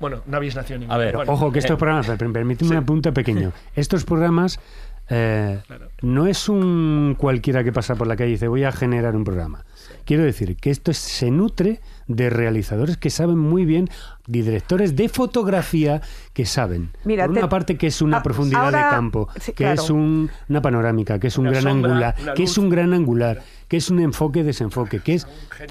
bueno, 0.00 0.22
no 0.26 0.36
habéis 0.36 0.54
nacido 0.56 0.78
ni 0.78 0.86
A 0.88 0.96
ver, 0.96 1.16
bueno, 1.16 1.32
Ojo, 1.32 1.52
que 1.52 1.58
estos 1.60 1.74
Eh, 1.74 1.78
programas, 1.78 2.06
per- 2.06 2.32
permíteme 2.32 2.70
un 2.72 2.76
apunte 2.78 3.12
pequeño. 3.12 3.52
Estos 3.74 4.04
programas 4.04 4.58
eh, 5.08 5.60
no 6.02 6.26
es 6.26 6.48
un 6.48 7.14
cualquiera 7.18 7.62
que 7.62 7.72
pasa 7.72 7.94
por 7.94 8.06
la 8.08 8.16
calle 8.16 8.30
y 8.30 8.32
dice 8.32 8.48
voy 8.48 8.64
a 8.64 8.72
generar 8.72 9.14
un 9.14 9.24
programa. 9.24 9.64
Quiero 10.04 10.24
decir 10.24 10.56
que 10.56 10.70
esto 10.70 10.90
es- 10.90 10.98
se 10.98 11.30
nutre 11.30 11.80
de 12.08 12.30
realizadores 12.30 12.96
que 12.96 13.10
saben 13.10 13.38
muy 13.38 13.64
bien, 13.64 13.88
de 14.26 14.42
directores 14.42 14.94
de 14.96 15.08
fotografía 15.08 16.00
que 16.32 16.46
saben. 16.46 16.90
Mira, 17.04 17.26
por 17.26 17.34
te- 17.34 17.40
una 17.40 17.48
parte 17.48 17.76
que 17.76 17.86
es 17.88 18.00
una 18.02 18.18
Ah, 18.18 18.22
profundidad 18.22 18.64
ahora- 18.66 18.84
de 18.84 18.90
campo, 18.90 19.28
sí, 19.40 19.52
que 19.52 19.64
claro. 19.64 19.82
es 19.82 19.90
un- 19.90 20.30
una 20.48 20.62
panorámica, 20.62 21.18
que 21.18 21.26
es 21.28 21.38
un 21.38 21.46
Una 21.48 21.52
gran 21.60 21.62
sombra, 21.74 21.90
angular, 21.92 22.34
que 22.34 22.42
es 22.44 22.58
un 22.58 22.70
gran 22.70 22.92
angular, 22.94 23.42
que 23.68 23.76
es 23.76 23.90
un 23.90 24.00
enfoque 24.00 24.44
desenfoque, 24.44 25.00
que 25.00 25.14
es 25.14 25.26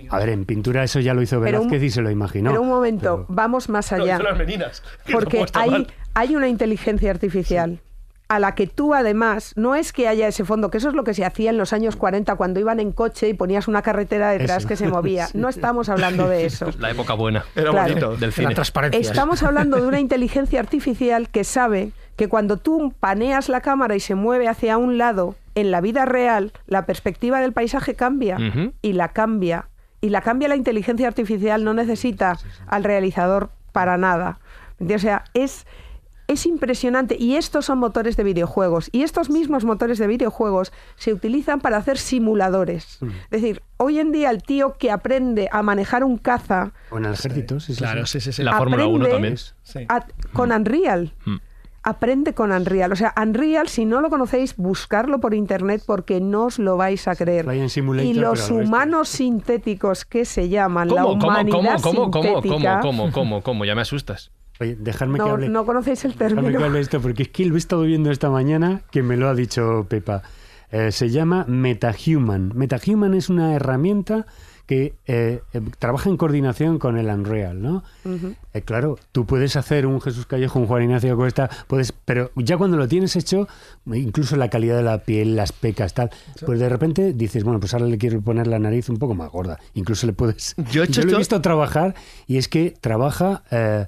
a 0.09 0.19
ver, 0.19 0.29
en 0.29 0.45
pintura 0.45 0.83
eso 0.83 0.99
ya 0.99 1.13
lo 1.13 1.21
hizo 1.21 1.39
Pero 1.41 1.61
un- 1.61 1.67
Velázquez 1.67 1.83
y 1.83 1.89
se 1.91 2.01
lo 2.01 2.11
imaginó. 2.11 2.49
Pero 2.51 2.61
un 2.61 2.69
momento, 2.69 3.25
pero- 3.27 3.35
vamos 3.35 3.69
más 3.69 3.91
allá. 3.91 4.19
meninas, 4.37 4.83
Porque 5.11 5.45
hay, 5.53 5.87
hay 6.13 6.35
una 6.35 6.47
inteligencia 6.49 7.11
artificial 7.11 7.79
a 8.27 8.39
la 8.39 8.55
que 8.55 8.65
tú 8.67 8.93
además, 8.93 9.53
no 9.55 9.75
es 9.75 9.93
que 9.93 10.07
haya 10.07 10.27
ese 10.27 10.45
fondo, 10.45 10.71
que 10.71 10.79
eso 10.79 10.89
es 10.89 10.95
lo 10.95 11.03
que 11.03 11.13
se 11.13 11.23
hacía 11.25 11.51
en 11.51 11.57
los 11.57 11.73
años 11.73 11.95
40 11.95 12.35
cuando 12.35 12.59
iban 12.59 12.79
en 12.79 12.91
coche 12.91 13.29
y 13.29 13.33
ponías 13.35 13.67
una 13.67 13.81
carretera 13.83 14.31
detrás 14.31 14.59
Eso. 14.59 14.67
que 14.67 14.75
se 14.75 14.87
movía. 14.87 15.27
No 15.35 15.47
estamos 15.49 15.89
hablando 15.89 16.27
de 16.27 16.45
eso. 16.45 16.69
La 16.79 16.89
época 16.89 17.13
buena 17.13 17.45
Era 17.55 17.71
Claro. 17.71 17.87
bonito. 17.89 18.11
del 18.11 18.19
De 18.19 18.25
la 18.27 18.31
cine. 18.31 18.55
transparencia. 18.55 18.99
Estamos 18.99 19.43
hablando 19.43 19.77
de 19.79 19.87
una 19.87 19.99
inteligencia 19.99 20.59
artificial 20.59 21.29
que 21.29 21.43
sabe 21.43 21.91
que 22.15 22.27
cuando 22.27 22.57
tú 22.57 22.93
paneas 22.99 23.49
la 23.49 23.61
cámara 23.61 23.95
y 23.95 23.99
se 23.99 24.15
mueve 24.15 24.47
hacia 24.47 24.77
un 24.77 24.97
lado, 24.97 25.35
en 25.53 25.69
la 25.71 25.79
vida 25.81 26.05
real, 26.05 26.51
la 26.67 26.85
perspectiva 26.85 27.39
del 27.41 27.53
paisaje 27.53 27.93
cambia 27.95 28.37
y 28.81 28.93
la 28.93 29.09
cambia. 29.09 29.67
Y 30.01 30.09
la 30.09 30.21
cambia 30.21 30.47
la 30.49 30.55
inteligencia 30.55 31.07
artificial, 31.07 31.63
no 31.63 31.73
necesita 31.73 32.37
al 32.67 32.83
realizador 32.83 33.49
para 33.71 33.97
nada. 33.97 34.39
O 34.79 34.99
sea, 34.99 35.23
es, 35.33 35.65
es 36.27 36.45
impresionante. 36.45 37.15
Y 37.19 37.35
estos 37.35 37.65
son 37.65 37.77
motores 37.79 38.17
de 38.17 38.23
videojuegos. 38.23 38.89
Y 38.91 39.03
estos 39.03 39.29
mismos 39.29 39.63
motores 39.65 39.97
de 39.99 40.07
videojuegos 40.07 40.73
se 40.95 41.13
utilizan 41.13 41.59
para 41.59 41.77
hacer 41.77 41.97
simuladores. 41.97 42.99
Es 43.01 43.41
decir, 43.41 43.61
hoy 43.77 43.99
en 43.99 44.11
día 44.11 44.29
el 44.31 44.41
tío 44.43 44.75
que 44.77 44.91
aprende 44.91 45.47
a 45.51 45.61
manejar 45.61 46.03
un 46.03 46.17
caza 46.17 46.71
O 46.89 46.97
en 46.97 47.05
el 47.05 47.13
ejército, 47.13 47.59
sí, 47.59 47.73
sí, 47.73 47.79
Claro, 47.79 48.05
sí. 48.05 48.19
sí. 48.19 48.43
La 48.43 48.57
Fórmula 48.57 48.87
1 48.87 49.05
aprende 49.05 49.35
también. 49.71 49.87
A- 49.89 50.05
con 50.33 50.51
Unreal. 50.51 51.13
Mm. 51.25 51.35
Aprende 51.87 52.33
con 52.33 52.51
Unreal. 52.51 52.91
O 52.91 52.95
sea, 52.95 53.13
Unreal, 53.21 53.67
si 53.67 53.85
no 53.85 54.01
lo 54.01 54.09
conocéis, 54.09 54.55
buscarlo 54.57 55.19
por 55.19 55.35
internet 55.35 55.83
porque 55.85 56.19
no 56.19 56.45
os 56.45 56.57
lo 56.57 56.77
vais 56.77 57.07
a 57.07 57.15
creer. 57.15 57.45
Y 58.01 58.13
los 58.15 58.49
humanos 58.49 59.09
sintéticos 59.09 60.03
que 60.05 60.25
se 60.25 60.49
llaman 60.49 60.87
la 60.87 61.03
¿Cómo, 61.03 61.19
cómo, 61.19 61.27
humanidad 61.27 61.79
cómo, 61.83 62.09
cómo, 62.09 62.11
cómo, 62.11 62.41
cómo, 62.41 62.79
cómo, 62.81 63.11
cómo, 63.11 63.41
cómo? 63.43 63.65
Ya 63.65 63.75
me 63.75 63.81
asustas. 63.81 64.31
Oye, 64.59 64.75
dejadme 64.75 65.19
que 65.19 65.25
no, 65.25 65.31
hable. 65.31 65.49
no 65.49 65.65
conocéis 65.65 66.05
el 66.05 66.11
Déjame 66.13 66.35
término. 66.35 66.59
que 66.59 66.65
hable 66.65 66.79
esto, 66.79 67.01
porque 67.01 67.23
es 67.23 67.29
que 67.29 67.45
lo 67.45 67.55
he 67.55 67.57
estado 67.57 67.81
viendo 67.83 68.11
esta 68.11 68.29
mañana, 68.29 68.81
que 68.91 69.03
me 69.03 69.17
lo 69.17 69.27
ha 69.27 69.35
dicho 69.35 69.85
Pepa. 69.89 70.21
Eh, 70.71 70.91
se 70.91 71.09
llama 71.09 71.45
MetaHuman. 71.47 72.51
MetaHuman 72.55 73.13
es 73.13 73.29
una 73.29 73.53
herramienta 73.53 74.25
que 74.65 74.95
eh, 75.05 75.41
eh, 75.53 75.61
trabaja 75.77 76.09
en 76.09 76.17
coordinación 76.17 76.79
con 76.79 76.97
el 76.97 77.05
Unreal, 77.07 77.61
¿no? 77.61 77.83
Eh, 78.53 78.61
claro, 78.63 78.97
tú 79.11 79.25
puedes 79.27 79.55
hacer 79.57 79.85
un 79.85 80.01
Jesús 80.01 80.25
Callejo, 80.25 80.57
un 80.59 80.65
Juan 80.65 80.83
Ignacio 80.83 81.15
Cuesta, 81.15 81.49
puedes, 81.67 81.91
pero 81.91 82.31
ya 82.35 82.57
cuando 82.57 82.75
lo 82.75 82.87
tienes 82.87 83.15
hecho, 83.15 83.47
incluso 83.85 84.35
la 84.37 84.49
calidad 84.49 84.77
de 84.77 84.83
la 84.83 85.03
piel, 85.03 85.35
las 85.35 85.51
pecas, 85.51 85.93
tal, 85.93 86.09
pues 86.45 86.59
de 86.59 86.67
repente 86.67 87.13
dices, 87.13 87.43
bueno, 87.43 87.59
pues 87.59 87.75
ahora 87.75 87.85
le 87.85 87.99
quiero 87.99 88.19
poner 88.21 88.47
la 88.47 88.57
nariz 88.57 88.89
un 88.89 88.97
poco 88.97 89.13
más 89.13 89.29
gorda. 89.29 89.59
Incluso 89.75 90.07
le 90.07 90.13
puedes... 90.13 90.55
Yo 90.71 90.81
he 90.81 90.85
hecho 90.87 91.03
lo 91.03 91.13
he 91.13 91.17
visto 91.17 91.39
trabajar 91.41 91.93
y 92.25 92.37
es 92.37 92.47
que 92.47 92.73
trabaja 92.81 93.43
eh, 93.51 93.85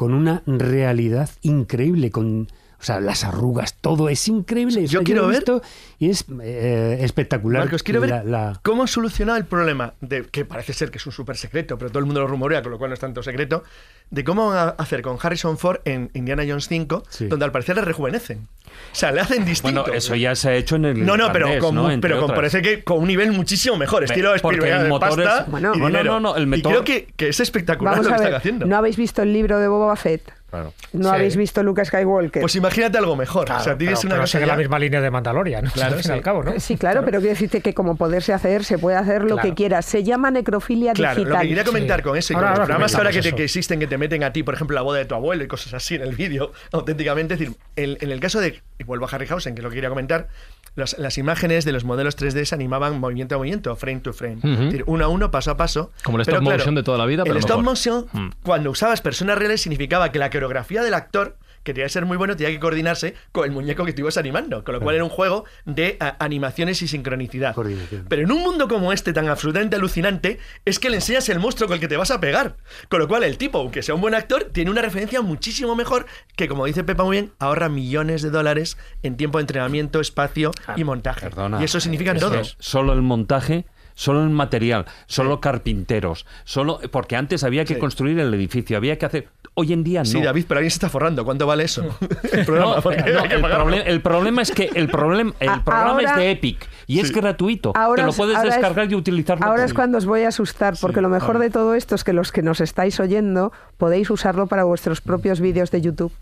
con 0.00 0.14
una 0.14 0.42
realidad 0.46 1.28
increíble, 1.42 2.10
con 2.10 2.48
o 2.80 2.82
sea, 2.82 2.98
las 3.00 3.24
arrugas, 3.24 3.74
todo 3.74 4.08
es 4.08 4.26
increíble. 4.28 4.84
O 4.84 4.88
sea, 4.88 5.00
Yo 5.00 5.02
quiero 5.04 5.26
ver- 5.26 5.36
visto 5.36 5.60
y 5.98 6.08
es 6.10 6.24
eh, 6.42 6.98
espectacular. 7.02 7.62
Marcos, 7.64 7.82
quiero 7.82 8.00
ver 8.00 8.24
la- 8.24 8.58
cómo 8.62 8.82
han 8.82 8.88
solucionado 8.88 9.36
el 9.38 9.44
problema 9.44 9.92
de 10.00 10.24
que 10.24 10.44
parece 10.46 10.72
ser 10.72 10.90
que 10.90 10.98
es 10.98 11.04
un 11.06 11.12
súper 11.12 11.36
secreto, 11.36 11.76
pero 11.76 11.90
todo 11.90 11.98
el 12.00 12.06
mundo 12.06 12.20
lo 12.20 12.26
rumorea, 12.26 12.62
con 12.62 12.72
lo 12.72 12.78
cual 12.78 12.90
no 12.90 12.94
es 12.94 13.00
tanto 13.00 13.22
secreto, 13.22 13.62
de 14.10 14.24
cómo 14.24 14.48
van 14.48 14.58
a 14.58 14.70
hacer 14.70 15.02
con 15.02 15.18
Harrison 15.22 15.58
Ford 15.58 15.80
en 15.84 16.10
Indiana 16.14 16.42
Jones 16.48 16.66
5, 16.68 17.02
Sí. 17.10 17.26
donde 17.26 17.44
al 17.44 17.52
parecer 17.52 17.76
le 17.76 17.82
rejuvenecen. 17.82 18.48
O 18.92 18.94
sea, 18.94 19.12
le 19.12 19.20
hacen 19.20 19.44
distinto. 19.44 19.82
Bueno, 19.82 19.96
eso 19.96 20.14
ya 20.14 20.34
se 20.34 20.48
ha 20.48 20.54
hecho 20.54 20.76
en 20.76 20.84
el 20.86 21.04
No, 21.04 21.16
no, 21.16 21.32
pero, 21.32 21.46
con, 21.58 21.74
¿no? 21.74 21.88
pero 22.00 22.18
con 22.20 22.34
parece 22.34 22.62
que 22.62 22.82
con 22.82 22.98
un 23.00 23.08
nivel 23.08 23.30
muchísimo 23.32 23.76
mejor, 23.76 24.04
estilo 24.04 24.30
porque 24.40 24.56
Spielberg 24.58 24.78
el 24.78 24.82
de 24.84 24.88
motor 24.88 25.08
pasta 25.22 25.40
es- 25.42 25.50
Bueno, 25.50 25.72
y 25.74 25.78
no, 25.78 25.88
no, 25.90 26.02
no, 26.02 26.20
no, 26.20 26.36
el 26.36 26.44
Y 26.44 26.46
motor- 26.46 26.72
creo 26.72 26.84
que, 26.84 27.08
que 27.16 27.28
es 27.28 27.40
espectacular 27.40 27.94
Vamos 27.94 28.06
lo 28.06 28.12
a 28.12 28.16
que 28.16 28.22
están 28.24 28.34
haciendo. 28.36 28.66
¿no 28.66 28.76
habéis 28.76 28.96
visto 28.96 29.22
el 29.22 29.32
libro 29.32 29.58
de 29.58 29.68
Boba 29.68 29.96
Fett? 29.96 30.32
Claro. 30.50 30.72
¿No 30.92 31.08
Sí. 31.10 31.14
habéis 31.14 31.36
visto 31.36 31.62
Luke 31.62 31.84
Skywalker? 31.84 32.40
Pues 32.42 32.56
imagínate 32.56 32.98
algo 32.98 33.16
mejor. 33.16 33.46
Claro, 33.46 33.60
o 33.60 33.64
sea, 33.64 33.78
tienes 33.78 33.98
pero- 34.00 34.08
una 34.08 34.14
pero 34.16 34.22
cosa 34.24 34.38
sigue 34.38 34.46
ya- 34.46 34.52
la 34.52 34.58
misma 34.58 34.78
línea 34.78 35.00
de 35.00 35.10
Mandalorian, 35.10 35.66
Claro, 35.66 35.94
al 35.96 36.00
fin 36.00 36.00
y 36.00 36.02
sí. 36.02 36.12
al 36.12 36.22
cabo, 36.22 36.42
¿no? 36.42 36.58
Sí, 36.58 36.76
claro, 36.76 37.04
pero 37.04 37.18
quiero 37.20 37.32
decirte 37.34 37.60
que 37.60 37.72
como 37.74 37.96
poderse 37.96 38.32
hacer, 38.32 38.64
se 38.64 38.78
puede 38.78 38.96
hacer 38.96 39.22
lo 39.22 39.34
Claro. 39.36 39.42
que 39.48 39.54
quieras. 39.54 39.86
Se 39.86 40.02
llama 40.02 40.30
necrofilia 40.30 40.92
Claro, 40.92 41.14
digital. 41.16 41.32
lo 41.34 41.40
que 41.42 41.48
quería 41.48 41.64
comentar 41.64 42.00
Sí. 42.00 42.02
con 42.04 42.16
eso 42.18 42.32
y 42.32 42.36
Ahora- 42.36 42.46
con 42.48 42.50
los 42.52 42.58
ahora 42.60 42.66
programas 42.66 42.94
ahora 42.96 43.10
que, 43.12 43.22
te- 43.22 43.34
que 43.34 43.44
existen 43.44 43.78
que 43.80 43.86
te 43.86 43.96
meten 43.98 44.24
a 44.24 44.32
ti, 44.32 44.42
por 44.42 44.54
ejemplo, 44.54 44.74
la 44.74 44.82
boda 44.82 44.98
de 44.98 45.04
tu 45.04 45.14
abuelo 45.14 45.44
y 45.44 45.46
cosas 45.48 45.74
así 45.74 45.94
en 45.94 46.02
el 46.02 46.14
vídeo, 46.16 46.52
auténticamente, 46.72 47.34
es 47.34 47.40
decir, 47.40 47.56
en 47.76 48.10
el 48.10 48.20
caso 48.20 48.40
de, 48.40 48.60
y 48.78 48.84
vuelvo 48.84 49.06
a 49.06 49.08
Harryhausen, 49.08 49.54
que 49.54 49.60
es 49.60 49.64
lo 49.64 49.70
que 49.70 49.76
quería 49.76 49.88
comentar, 49.90 50.28
los- 50.76 50.98
las 50.98 51.18
imágenes 51.18 51.64
de 51.64 51.72
los 51.72 51.84
modelos 51.84 52.16
3D 52.16 52.44
se 52.46 52.54
animaban 52.54 52.98
movimiento 53.00 53.34
a 53.34 53.38
movimiento, 53.38 53.74
frame 53.76 54.00
to 54.00 54.12
frame, 54.12 54.38
es 54.42 54.58
decir, 54.58 54.84
uno 54.86 55.04
a 55.04 55.08
uno, 55.08 55.30
paso 55.30 55.50
a 55.50 55.56
paso. 55.56 55.90
Como 56.04 56.18
el 56.18 56.24
Pero 56.24 56.38
stop 56.38 56.52
motion 56.52 56.74
de 56.74 56.82
toda 56.82 56.98
la 56.98 57.06
vida, 57.06 57.24
pero 57.24 57.34
El 57.34 57.40
stop 57.40 57.62
motion, 57.62 58.06
Mm. 58.12 58.28
cuando 58.42 58.70
usabas 58.70 59.00
personas 59.00 59.36
reales, 59.38 59.60
significaba 59.60 60.12
que 60.12 60.18
la 60.18 60.30
coreografía 60.30 60.82
del 60.82 60.94
actor 60.94 61.36
que 61.62 61.74
tenía 61.74 61.86
que 61.86 61.90
ser 61.92 62.06
muy 62.06 62.16
bueno, 62.16 62.36
tenía 62.36 62.52
que 62.52 62.60
coordinarse 62.60 63.14
con 63.32 63.44
el 63.44 63.50
muñeco 63.50 63.84
que 63.84 63.92
tú 63.92 64.00
ibas 64.02 64.16
animando, 64.16 64.64
con 64.64 64.74
lo 64.74 64.80
cual 64.80 64.94
era 64.94 65.04
un 65.04 65.10
juego 65.10 65.44
de 65.66 65.96
a, 66.00 66.16
animaciones 66.24 66.80
y 66.82 66.88
sincronicidad. 66.88 67.54
Coordinación. 67.54 68.06
Pero 68.08 68.22
en 68.22 68.32
un 68.32 68.42
mundo 68.42 68.68
como 68.68 68.92
este, 68.92 69.12
tan 69.12 69.28
absolutamente 69.28 69.76
alucinante, 69.76 70.38
es 70.64 70.78
que 70.78 70.88
le 70.90 70.96
enseñas 70.96 71.28
el 71.28 71.38
monstruo 71.38 71.68
con 71.68 71.74
el 71.74 71.80
que 71.80 71.88
te 71.88 71.96
vas 71.96 72.10
a 72.10 72.20
pegar. 72.20 72.56
Con 72.88 73.00
lo 73.00 73.08
cual, 73.08 73.24
el 73.24 73.36
tipo, 73.38 73.58
aunque 73.58 73.82
sea 73.82 73.94
un 73.94 74.00
buen 74.00 74.14
actor, 74.14 74.44
tiene 74.52 74.70
una 74.70 74.82
referencia 74.82 75.20
muchísimo 75.20 75.76
mejor 75.76 76.06
que, 76.36 76.48
como 76.48 76.64
dice 76.66 76.84
Pepa 76.84 77.04
muy 77.04 77.16
bien, 77.18 77.32
ahorra 77.38 77.68
millones 77.68 78.22
de 78.22 78.30
dólares 78.30 78.78
en 79.02 79.16
tiempo 79.16 79.38
de 79.38 79.42
entrenamiento, 79.42 80.00
espacio 80.00 80.52
y 80.76 80.84
montaje. 80.84 81.20
Perdona. 81.20 81.60
y 81.60 81.64
eso 81.64 81.80
significa 81.80 82.10
en 82.12 82.16
Eso 82.18 82.30
todo. 82.30 82.40
es 82.40 82.56
Solo 82.58 82.92
el 82.92 83.02
montaje, 83.02 83.66
solo 83.94 84.22
el 84.22 84.30
material, 84.30 84.86
solo 85.06 85.40
carpinteros, 85.40 86.24
solo 86.44 86.80
porque 86.90 87.16
antes 87.16 87.44
había 87.44 87.64
que 87.64 87.74
Sí. 87.74 87.80
construir 87.80 88.18
el 88.18 88.32
edificio, 88.32 88.76
había 88.76 88.96
que 88.98 89.06
hacer. 89.06 89.28
Hoy 89.54 89.72
en 89.72 89.82
día 89.84 90.00
no. 90.00 90.06
Sí, 90.06 90.22
David, 90.22 90.44
pero 90.48 90.58
alguien 90.58 90.70
se 90.70 90.76
está 90.76 90.88
forrando. 90.88 91.24
¿Cuánto 91.24 91.46
vale 91.46 91.64
eso? 91.64 91.84
el 92.32 92.44
programa, 92.46 92.76
No, 92.76 92.82
porque 92.82 93.02
no, 93.12 93.20
hay 93.20 93.28
que 93.28 93.34
el, 93.34 93.40
pagarlo. 93.42 93.66
problem- 93.66 93.82
el 93.84 94.00
problema 94.00 94.42
es 94.42 94.52
que 94.52 94.70
el, 94.74 94.88
problem- 94.90 95.34
el 95.40 95.48
A- 95.48 95.64
programa 95.64 95.90
ahora- 95.92 96.10
es 96.10 96.16
de 96.16 96.30
Epic 96.30 96.68
y 96.86 97.00
es 97.00 97.12
gratuito. 97.12 97.72
Ahora 97.74 98.02
Te 98.02 98.06
lo 98.06 98.10
es- 98.10 98.16
puedes 98.16 98.36
ahora 98.36 98.48
es- 98.48 98.54
descargar 98.54 98.90
y 98.90 98.94
utilizarlo. 98.94 99.44
Ahora 99.44 99.64
es 99.64 99.74
cuando 99.74 99.98
os 99.98 100.06
voy 100.06 100.22
a 100.22 100.28
asustar, 100.28 100.74
porque 100.80 101.00
lo 101.00 101.08
mejor 101.08 101.38
de 101.38 101.50
todo 101.50 101.74
esto 101.74 101.94
es 101.94 102.04
que 102.04 102.12
los 102.12 102.32
que 102.32 102.42
nos 102.42 102.60
estáis 102.60 102.98
oyendo 103.00 103.52
podéis 103.76 104.08
usarlo 104.10 104.46
para 104.46 104.64
vuestros 104.64 105.00
propios 105.00 105.40
vídeos 105.40 105.70
de 105.70 105.80
YouTube. 105.82 106.12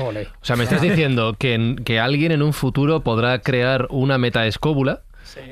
Ole. 0.00 0.28
O 0.40 0.44
sea, 0.44 0.54
me 0.56 0.64
estás 0.64 0.80
diciendo 0.80 1.34
que, 1.36 1.76
que 1.84 1.98
alguien 1.98 2.30
en 2.30 2.42
un 2.42 2.52
futuro 2.52 3.00
podrá 3.00 3.40
crear 3.40 3.88
una 3.90 4.18
metaescóbula 4.18 5.00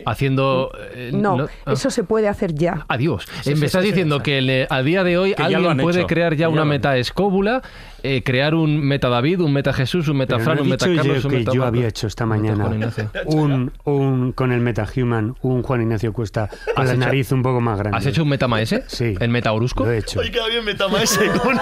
haciendo... 0.06 0.70
eh, 0.94 1.10
No, 1.12 1.46
ah. 1.66 1.72
eso 1.72 1.90
se 1.90 2.04
puede 2.04 2.28
hacer 2.28 2.54
ya. 2.54 2.84
Adiós. 2.88 3.26
Sí, 3.42 3.52
Eh, 3.52 3.56
me 3.56 3.66
estás 3.66 3.82
diciendo 3.84 4.16
sí. 4.18 4.22
que 4.22 4.40
le- 4.40 4.66
a 4.70 4.82
día 4.82 5.04
de 5.04 5.18
hoy 5.18 5.34
Que 5.34 5.42
alguien 5.42 5.76
puede 5.78 6.00
hecho, 6.00 6.06
crear 6.06 6.32
ya 6.34 6.38
ya 6.40 6.48
una 6.48 6.56
lo 6.56 6.62
han 6.62 6.68
metaescóbula, 6.68 7.62
eh, 8.02 8.22
crear 8.24 8.54
un 8.54 8.80
meta 8.80 9.08
David, 9.08 9.40
un 9.40 9.52
meta 9.52 9.72
Jesús, 9.72 10.08
un 10.08 10.16
meta 10.18 10.38
Fran, 10.38 10.56
no 10.56 10.60
he 10.60 10.62
un 10.64 10.68
meta 10.70 10.86
dicho 10.86 10.96
Carlos, 11.02 11.22
yo 11.22 11.28
un 11.28 11.32
que 11.32 11.38
meta 11.40 11.52
yo 11.52 11.60
Marco. 11.60 11.76
había 11.76 11.88
hecho 11.88 12.06
esta 12.06 12.24
Un 12.24 12.30
meta 12.30 12.54
mañana 12.56 12.92
un, 13.26 13.72
un 13.84 14.32
con 14.32 14.52
el 14.52 14.60
MetaHuman, 14.60 15.34
un 15.42 15.62
Juan 15.62 15.82
Ignacio 15.82 16.12
Cuesta 16.12 16.48
con 16.48 16.82
¿Has 16.82 16.88
la 16.88 16.94
hecho- 16.94 17.04
nariz 17.06 17.32
un 17.32 17.42
poco 17.42 17.60
más 17.60 17.78
grande. 17.78 17.96
¿Has 17.98 18.06
hecho 18.06 18.22
un 18.22 18.28
meta 18.28 18.48
maese? 18.48 18.84
Sí. 18.86 19.14
¿En 19.18 19.30
meta 19.30 19.52
Orusco? 19.52 19.84
Lo 19.84 19.92
he 19.92 19.98
hecho. 19.98 20.20
Hoy 20.20 20.30
queda 20.30 20.46
bien 20.48 20.64
Metamaese. 20.64 21.28
¿Cómo 21.42 21.52
no? 21.54 21.60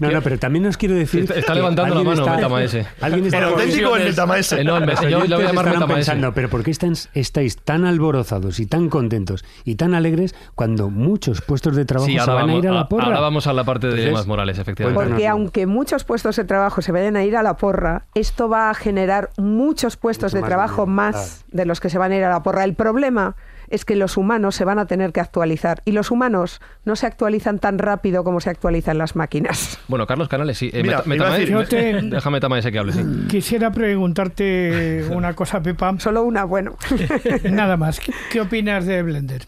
No, 0.00 0.10
no, 0.10 0.22
pero 0.22 0.38
también 0.38 0.66
os 0.66 0.76
quiero 0.76 0.94
decir. 0.94 1.22
Está- 1.22 1.34
está 1.38 1.54
levantando 1.54 1.94
la 1.94 2.02
mano, 2.02 2.20
está- 2.22 2.34
Metamaese. 2.36 2.86
Alguien 3.00 3.26
está 3.26 3.38
El 3.38 3.44
auténtico 3.44 3.90
o 3.90 3.96
el 3.96 4.04
Metamaese. 4.04 4.60
Eh, 4.60 4.64
no, 4.64 4.76
el- 4.78 4.86
Los 4.86 5.00
yo 5.00 5.08
le 5.08 5.16
voy 5.16 5.24
a 5.24 5.28
llamar 5.28 5.46
estarán 5.48 5.64
metamaese. 5.74 5.94
pensando, 5.94 6.32
pero 6.34 6.48
¿por 6.48 6.62
qué 6.64 6.70
estáis, 6.70 7.08
estáis 7.14 7.56
tan 7.58 7.84
alborozados 7.84 8.58
y 8.60 8.66
tan 8.66 8.88
contentos 8.88 9.44
y 9.64 9.76
tan 9.76 9.94
alegres 9.94 10.34
cuando 10.54 10.90
muchos 10.90 11.40
puestos 11.40 11.76
de 11.76 11.84
trabajo 11.84 12.06
Sí, 12.06 12.14
se 12.14 12.20
ahora 12.20 12.34
van 12.34 12.42
a 12.42 12.46
vamos, 12.46 12.64
ir 12.64 12.68
a 12.70 12.72
la 12.72 12.88
porra? 12.88 13.04
ahora 13.06 13.20
vamos 13.20 13.46
a 13.46 13.52
la 13.52 13.64
parte 13.64 13.86
de 13.88 14.04
Entonces, 14.06 14.26
Morales, 14.26 14.58
efectivamente. 14.62 15.08
Porque 15.10 15.28
aunque 15.28 15.66
muchos 15.66 16.04
puestos 16.04 16.36
de 16.36 16.44
trabajo 16.44 16.80
se 16.82 16.90
vayan 16.92 17.16
a 17.16 17.24
ir 17.24 17.36
a 17.36 17.42
la 17.42 17.56
porra, 17.56 18.04
esto 18.14 18.48
va 18.48 18.70
a 18.70 18.74
generar 18.74 19.30
muchos 19.36 19.96
puestos 19.96 20.32
Mucho 20.32 20.36
de 20.36 20.40
más 20.42 20.48
trabajo 20.48 20.86
más 20.86 21.44
de 21.52 21.66
los 21.66 21.80
que 21.80 21.90
se 21.90 21.98
van 21.98 22.12
a 22.12 22.16
ir 22.16 22.24
a 22.24 22.30
la 22.30 22.42
porra. 22.42 22.64
El 22.64 22.74
problema 22.74 23.36
es 23.68 23.84
que 23.86 23.96
los 23.96 24.16
humanos 24.18 24.54
se 24.54 24.64
van 24.66 24.78
a 24.78 24.86
tener 24.86 25.12
que 25.12 25.20
actualizar 25.20 25.80
y 25.86 25.92
los 25.92 26.10
humanos 26.10 26.60
no 26.84 26.94
se 26.94 27.06
actualizan 27.06 27.58
tan 27.58 27.78
rápido 27.78 28.22
como 28.22 28.40
se 28.40 28.50
actualizan 28.50 28.98
las 28.98 29.16
máquinas. 29.16 29.78
Bueno, 29.88 30.06
Carlos 30.06 30.28
Canales, 30.28 30.58
sí. 30.58 30.70
Eh, 30.74 30.82
Mira, 30.82 31.02
meta- 31.06 31.30
decir- 31.38 31.68
te- 31.68 32.70
que 32.72 32.78
hable, 32.78 32.92
sí. 32.92 33.02
Quisiera 33.28 33.72
preguntarte 33.72 35.06
una 35.10 35.32
cosa, 35.34 35.62
Pepa. 35.62 35.94
Solo 35.98 36.22
una, 36.22 36.44
bueno. 36.44 36.76
Nada 37.44 37.76
más. 37.76 37.98
¿Qué, 38.00 38.12
qué 38.30 38.40
opinas 38.42 38.84
de 38.86 39.02
Blender? 39.02 39.46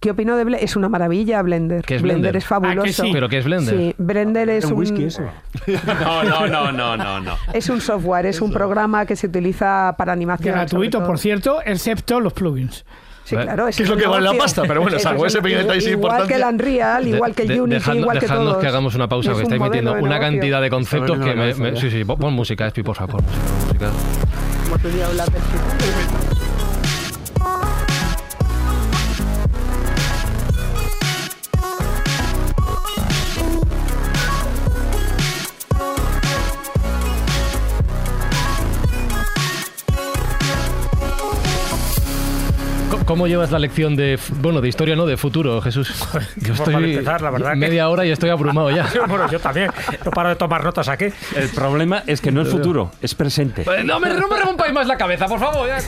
¿Qué 0.00 0.12
opino 0.12 0.36
de 0.36 0.44
Blender? 0.44 0.64
Es 0.64 0.76
una 0.76 0.88
maravilla 0.88 1.42
Blender. 1.42 1.84
¿Qué 1.84 1.96
es 1.96 2.02
Blender? 2.02 2.36
es 2.36 2.44
fabuloso. 2.46 2.80
¿A 2.82 2.84
que 2.84 2.92
sí? 2.92 3.10
¿Pero 3.12 3.28
qué 3.28 3.38
es 3.38 3.44
Blender? 3.44 3.74
Sí, 3.76 3.94
Blender 3.98 4.48
es 4.50 4.64
un 4.66 4.74
un, 4.74 4.78
whisky 4.78 5.04
eso. 5.04 5.22
No, 5.66 6.22
no, 6.22 6.46
no, 6.46 6.70
no, 6.72 6.96
no, 6.96 7.20
no. 7.20 7.36
es 7.52 7.68
un 7.68 7.80
software, 7.80 8.26
es 8.26 8.40
un 8.40 8.52
programa 8.52 9.06
que 9.06 9.16
se 9.16 9.26
utiliza 9.26 9.94
para 9.98 10.12
animación. 10.12 10.54
Gratuito, 10.54 11.04
por 11.04 11.18
cierto, 11.18 11.58
excepto 11.64 12.20
los 12.20 12.32
plugins. 12.32 12.84
Sí, 13.24 13.36
claro. 13.36 13.66
Que 13.66 13.82
es 13.82 13.88
lo 13.88 13.96
que 13.96 14.06
vale 14.06 14.24
la 14.24 14.32
pasta, 14.38 14.62
pero 14.66 14.80
bueno, 14.80 14.98
salvo 15.00 15.26
ese 15.26 15.42
pequeño 15.42 15.60
detalle 15.62 15.80
sin 15.82 15.92
Igual 15.94 16.26
que 16.28 16.34
el. 16.36 16.44
Unreal, 16.44 17.06
igual 17.08 17.34
que 17.34 17.42
el 17.42 17.48
De- 17.48 17.60
Unity, 17.60 17.80
dejadnos- 17.80 18.00
igual 18.00 18.18
que 18.18 18.24
dejadnos 18.26 18.48
todos. 18.52 18.62
que 18.62 18.66
hagamos 18.68 18.94
una 18.94 19.08
pausa, 19.08 19.30
Es 19.32 19.36
que 19.36 19.38
un 19.40 19.42
estáis 19.52 19.60
metiendo 19.60 19.92
de 19.94 20.00
una 20.00 20.14
negocio. 20.14 20.30
cantidad 20.32 20.62
de 20.62 20.70
conceptos 20.70 21.18
que 21.18 21.24
me, 21.34 21.34
me- 21.34 21.52
cabeza 21.54 21.80
Sí, 21.82 21.90
sí, 21.90 22.04
pon 22.04 22.32
música, 22.32 22.66
Espi, 22.68 22.82
por 22.82 22.96
favor. 22.96 23.20
música. 23.66 23.90
Como 24.64 24.78
tú 24.78 24.88
diablas 24.88 25.26
del 25.30 25.42
¿Cómo 43.08 43.26
llevas 43.26 43.50
la 43.50 43.58
lección 43.58 43.96
de, 43.96 44.18
bueno, 44.42 44.60
de 44.60 44.68
historia, 44.68 44.94
no, 44.94 45.06
de 45.06 45.16
futuro, 45.16 45.62
Jesús? 45.62 45.88
Yo 46.36 46.54
forma 46.54 46.78
de 46.78 46.92
empezar, 46.92 47.22
la 47.22 47.30
verdad 47.30 47.52
que- 47.52 47.56
media 47.56 47.88
hora 47.88 48.04
y 48.04 48.10
estoy 48.10 48.28
abrumado 48.28 48.70
ya. 48.70 48.86
bueno, 49.08 49.30
yo 49.30 49.40
también. 49.40 49.70
No 50.04 50.10
paro 50.10 50.28
de 50.28 50.36
tomar 50.36 50.62
notas 50.62 50.88
aquí. 50.88 51.06
El 51.34 51.48
problema 51.54 52.02
es 52.06 52.20
que 52.20 52.30
no 52.30 52.42
es 52.42 52.48
futuro, 52.50 52.90
es 53.00 53.14
presente. 53.14 53.62
Pues 53.62 53.82
No 53.82 53.98
me, 53.98 54.10
no 54.10 54.28
me 54.28 54.38
rompáis 54.38 54.74
más 54.74 54.86
la 54.86 54.98
cabeza, 54.98 55.26
por 55.26 55.40
favor. 55.40 55.66
ya. 55.66 55.78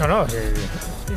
No, 0.00 0.06
no. 0.08 0.26
eh, 0.32 0.54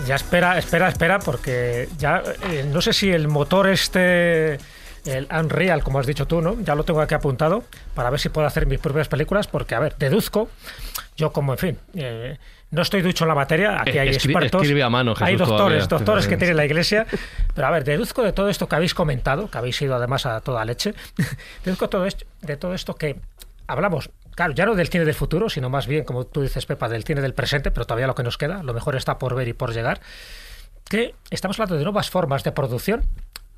ya 0.06 0.16
espera, 0.16 0.58
espera, 0.58 0.90
espera, 0.90 1.20
porque 1.20 1.88
ya 1.98 2.22
eh, 2.50 2.66
no 2.72 2.82
sé 2.82 2.92
si 2.92 3.10
el 3.12 3.28
motor 3.30 3.70
este, 3.70 4.58
el 5.06 5.28
Unreal, 5.32 5.84
como 5.84 6.00
has 6.00 6.06
dicho 6.08 6.26
tú, 6.28 6.42
¿no? 6.42 6.60
Ya 6.62 6.76
lo 6.76 6.84
tengo 6.84 7.02
aquí 7.02 7.14
apuntado 7.14 7.64
para 7.94 8.10
ver 8.10 8.20
si 8.20 8.30
puedo 8.30 8.48
hacer 8.48 8.66
mis 8.68 8.80
propias 8.80 9.08
películas, 9.08 9.48
porque, 9.48 9.76
a 9.76 9.80
ver, 9.80 9.96
deduzco, 9.98 10.50
yo 11.18 11.32
como, 11.34 11.54
en 11.54 11.58
fin, 11.60 11.80
eh, 11.96 12.38
no 12.72 12.82
estoy 12.82 13.02
ducho 13.02 13.26
en 13.26 13.28
la 13.30 13.36
materia, 13.36 13.82
aquí 13.82 13.92
Eh, 13.98 14.00
hay 14.00 14.10
escri- 14.10 14.26
expertos. 14.32 14.62
escribe 14.62 14.82
a 14.84 14.90
mano, 14.90 15.14
hay 15.20 15.34
Jesús, 15.34 15.48
doctores, 15.50 15.88
todavía. 15.88 16.06
doctores 16.06 16.28
que 16.28 16.38
tiene 16.38 16.54
la 16.54 16.66
iglesia. 16.66 17.06
Pero 17.54 17.68
a 17.68 17.72
ver, 17.72 17.84
deduzco 17.84 18.24
de 18.24 18.34
todo 18.34 18.50
esto 18.50 18.68
que 18.68 18.76
habéis 18.76 18.94
comentado, 18.96 19.50
que 19.52 19.58
habéis 19.58 19.80
ido 19.82 19.94
además 19.96 20.26
a 20.26 20.42
toda 20.42 20.64
leche, 20.66 20.96
deduzco 21.66 21.90
todo 21.90 22.06
esto, 22.06 22.26
de 22.42 22.58
todo 22.58 22.74
esto 22.74 22.96
que 22.96 23.18
hablamos, 23.68 24.10
claro, 24.36 24.54
ya 24.54 24.66
no 24.66 24.74
del 24.74 24.88
cine 24.88 25.06
del 25.06 25.14
futuro, 25.14 25.50
sino 25.50 25.70
más 25.70 25.86
bien, 25.86 26.04
como 26.04 26.26
tú 26.26 26.42
dices, 26.42 26.66
Pepa, 26.66 26.90
del 26.90 27.04
cine 27.04 27.22
del 27.22 27.34
presente, 27.34 27.70
pero 27.72 27.86
todavía 27.86 28.08
lo 28.08 28.16
que 28.16 28.24
nos 28.24 28.38
queda, 28.38 28.64
lo 28.64 28.74
mejor 28.74 28.96
está 28.96 29.20
por 29.20 29.36
ver 29.36 29.48
y 29.50 29.54
por 29.54 29.72
llegar, 29.74 30.00
que 30.90 31.14
estamos 31.30 31.60
hablando 31.60 31.76
de 31.78 31.84
nuevas 31.84 32.10
formas 32.10 32.44
de 32.44 32.52
producción, 32.52 33.04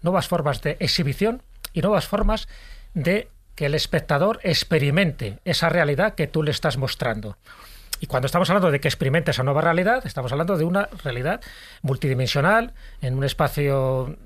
nuevas 0.01 0.27
formas 0.27 0.61
de 0.61 0.77
exhibición 0.79 1.41
y 1.73 1.81
nuevas 1.81 2.07
formas 2.07 2.47
de 2.93 3.29
que 3.55 3.67
el 3.67 3.75
espectador 3.75 4.39
experimente 4.43 5.39
esa 5.45 5.69
realidad 5.69 6.15
que 6.15 6.27
tú 6.27 6.43
le 6.43 6.51
estás 6.51 6.77
mostrando. 6.77 7.37
Y 8.01 8.07
cuando 8.07 8.25
estamos 8.25 8.49
hablando 8.49 8.71
de 8.71 8.79
que 8.79 8.87
experimente 8.87 9.31
esa 9.31 9.43
nueva 9.43 9.61
realidad, 9.61 10.05
estamos 10.05 10.31
hablando 10.31 10.57
de 10.57 10.65
una 10.65 10.89
realidad 11.03 11.41
multidimensional, 11.81 12.73
en 13.01 13.17
un 13.17 13.23
espacio 13.23 14.17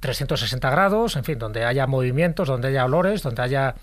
360 0.00 0.70
grados, 0.70 1.16
en 1.16 1.24
fin, 1.24 1.38
donde 1.38 1.64
haya 1.64 1.86
movimientos, 1.86 2.48
donde 2.48 2.68
haya 2.68 2.84
olores, 2.84 3.22
donde 3.22 3.42
haya 3.42 3.74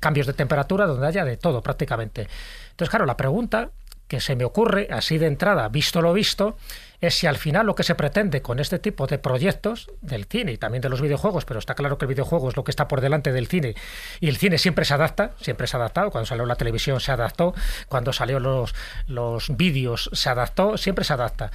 cambios 0.00 0.26
de 0.26 0.32
temperatura, 0.32 0.86
donde 0.86 1.06
haya 1.06 1.24
de 1.24 1.36
todo 1.36 1.62
prácticamente. 1.62 2.28
Entonces, 2.70 2.90
claro, 2.90 3.06
la 3.06 3.16
pregunta 3.16 3.70
que 4.08 4.20
se 4.20 4.34
me 4.36 4.44
ocurre, 4.44 4.88
así 4.90 5.18
de 5.18 5.26
entrada, 5.26 5.68
visto 5.68 6.00
lo 6.02 6.12
visto, 6.12 6.56
es 7.00 7.14
si 7.14 7.26
al 7.26 7.36
final 7.36 7.66
lo 7.66 7.74
que 7.74 7.84
se 7.84 7.94
pretende 7.94 8.42
con 8.42 8.58
este 8.58 8.78
tipo 8.78 9.06
de 9.06 9.18
proyectos 9.18 9.90
del 10.00 10.24
cine 10.24 10.52
y 10.52 10.58
también 10.58 10.82
de 10.82 10.88
los 10.88 11.00
videojuegos, 11.00 11.44
pero 11.44 11.60
está 11.60 11.74
claro 11.74 11.98
que 11.98 12.06
el 12.06 12.08
videojuego 12.08 12.48
es 12.48 12.56
lo 12.56 12.64
que 12.64 12.70
está 12.70 12.88
por 12.88 13.00
delante 13.00 13.32
del 13.32 13.46
cine 13.46 13.74
y 14.18 14.28
el 14.28 14.36
cine 14.36 14.58
siempre 14.58 14.84
se 14.84 14.94
adapta, 14.94 15.32
siempre 15.40 15.66
se 15.66 15.76
ha 15.76 15.80
adaptado, 15.80 16.10
cuando 16.10 16.26
salió 16.26 16.46
la 16.46 16.56
televisión 16.56 17.00
se 17.00 17.12
adaptó, 17.12 17.54
cuando 17.88 18.12
salió 18.12 18.40
los, 18.40 18.74
los 19.06 19.56
vídeos 19.56 20.10
se 20.12 20.30
adaptó, 20.30 20.76
siempre 20.76 21.04
se 21.04 21.12
adapta. 21.12 21.52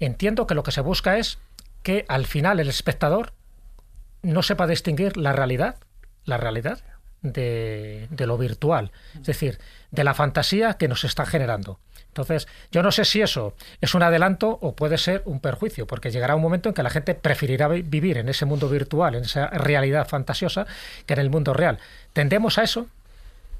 Entiendo 0.00 0.46
que 0.46 0.54
lo 0.54 0.62
que 0.62 0.72
se 0.72 0.80
busca 0.80 1.18
es 1.18 1.38
que 1.82 2.04
al 2.08 2.26
final 2.26 2.58
el 2.60 2.68
espectador 2.68 3.32
no 4.22 4.42
sepa 4.42 4.66
distinguir 4.66 5.16
la 5.16 5.32
realidad, 5.32 5.76
la 6.24 6.38
realidad 6.38 6.80
de, 7.22 8.08
de 8.10 8.26
lo 8.26 8.38
virtual, 8.38 8.92
es 9.14 9.26
decir, 9.26 9.58
de 9.90 10.04
la 10.04 10.14
fantasía 10.14 10.74
que 10.74 10.88
nos 10.88 11.04
está 11.04 11.26
generando. 11.26 11.78
Entonces, 12.10 12.48
yo 12.72 12.82
no 12.82 12.90
sé 12.92 13.04
si 13.04 13.22
eso 13.22 13.54
es 13.80 13.94
un 13.94 14.02
adelanto 14.02 14.58
o 14.60 14.74
puede 14.74 14.98
ser 14.98 15.22
un 15.26 15.38
perjuicio, 15.40 15.86
porque 15.86 16.10
llegará 16.10 16.34
un 16.34 16.42
momento 16.42 16.68
en 16.68 16.74
que 16.74 16.82
la 16.82 16.90
gente 16.90 17.14
preferirá 17.14 17.68
vi- 17.68 17.82
vivir 17.82 18.18
en 18.18 18.28
ese 18.28 18.44
mundo 18.46 18.68
virtual, 18.68 19.14
en 19.14 19.22
esa 19.24 19.46
realidad 19.48 20.08
fantasiosa, 20.08 20.66
que 21.06 21.14
en 21.14 21.20
el 21.20 21.30
mundo 21.30 21.54
real. 21.54 21.78
¿Tendemos 22.12 22.58
a 22.58 22.64
eso? 22.64 22.88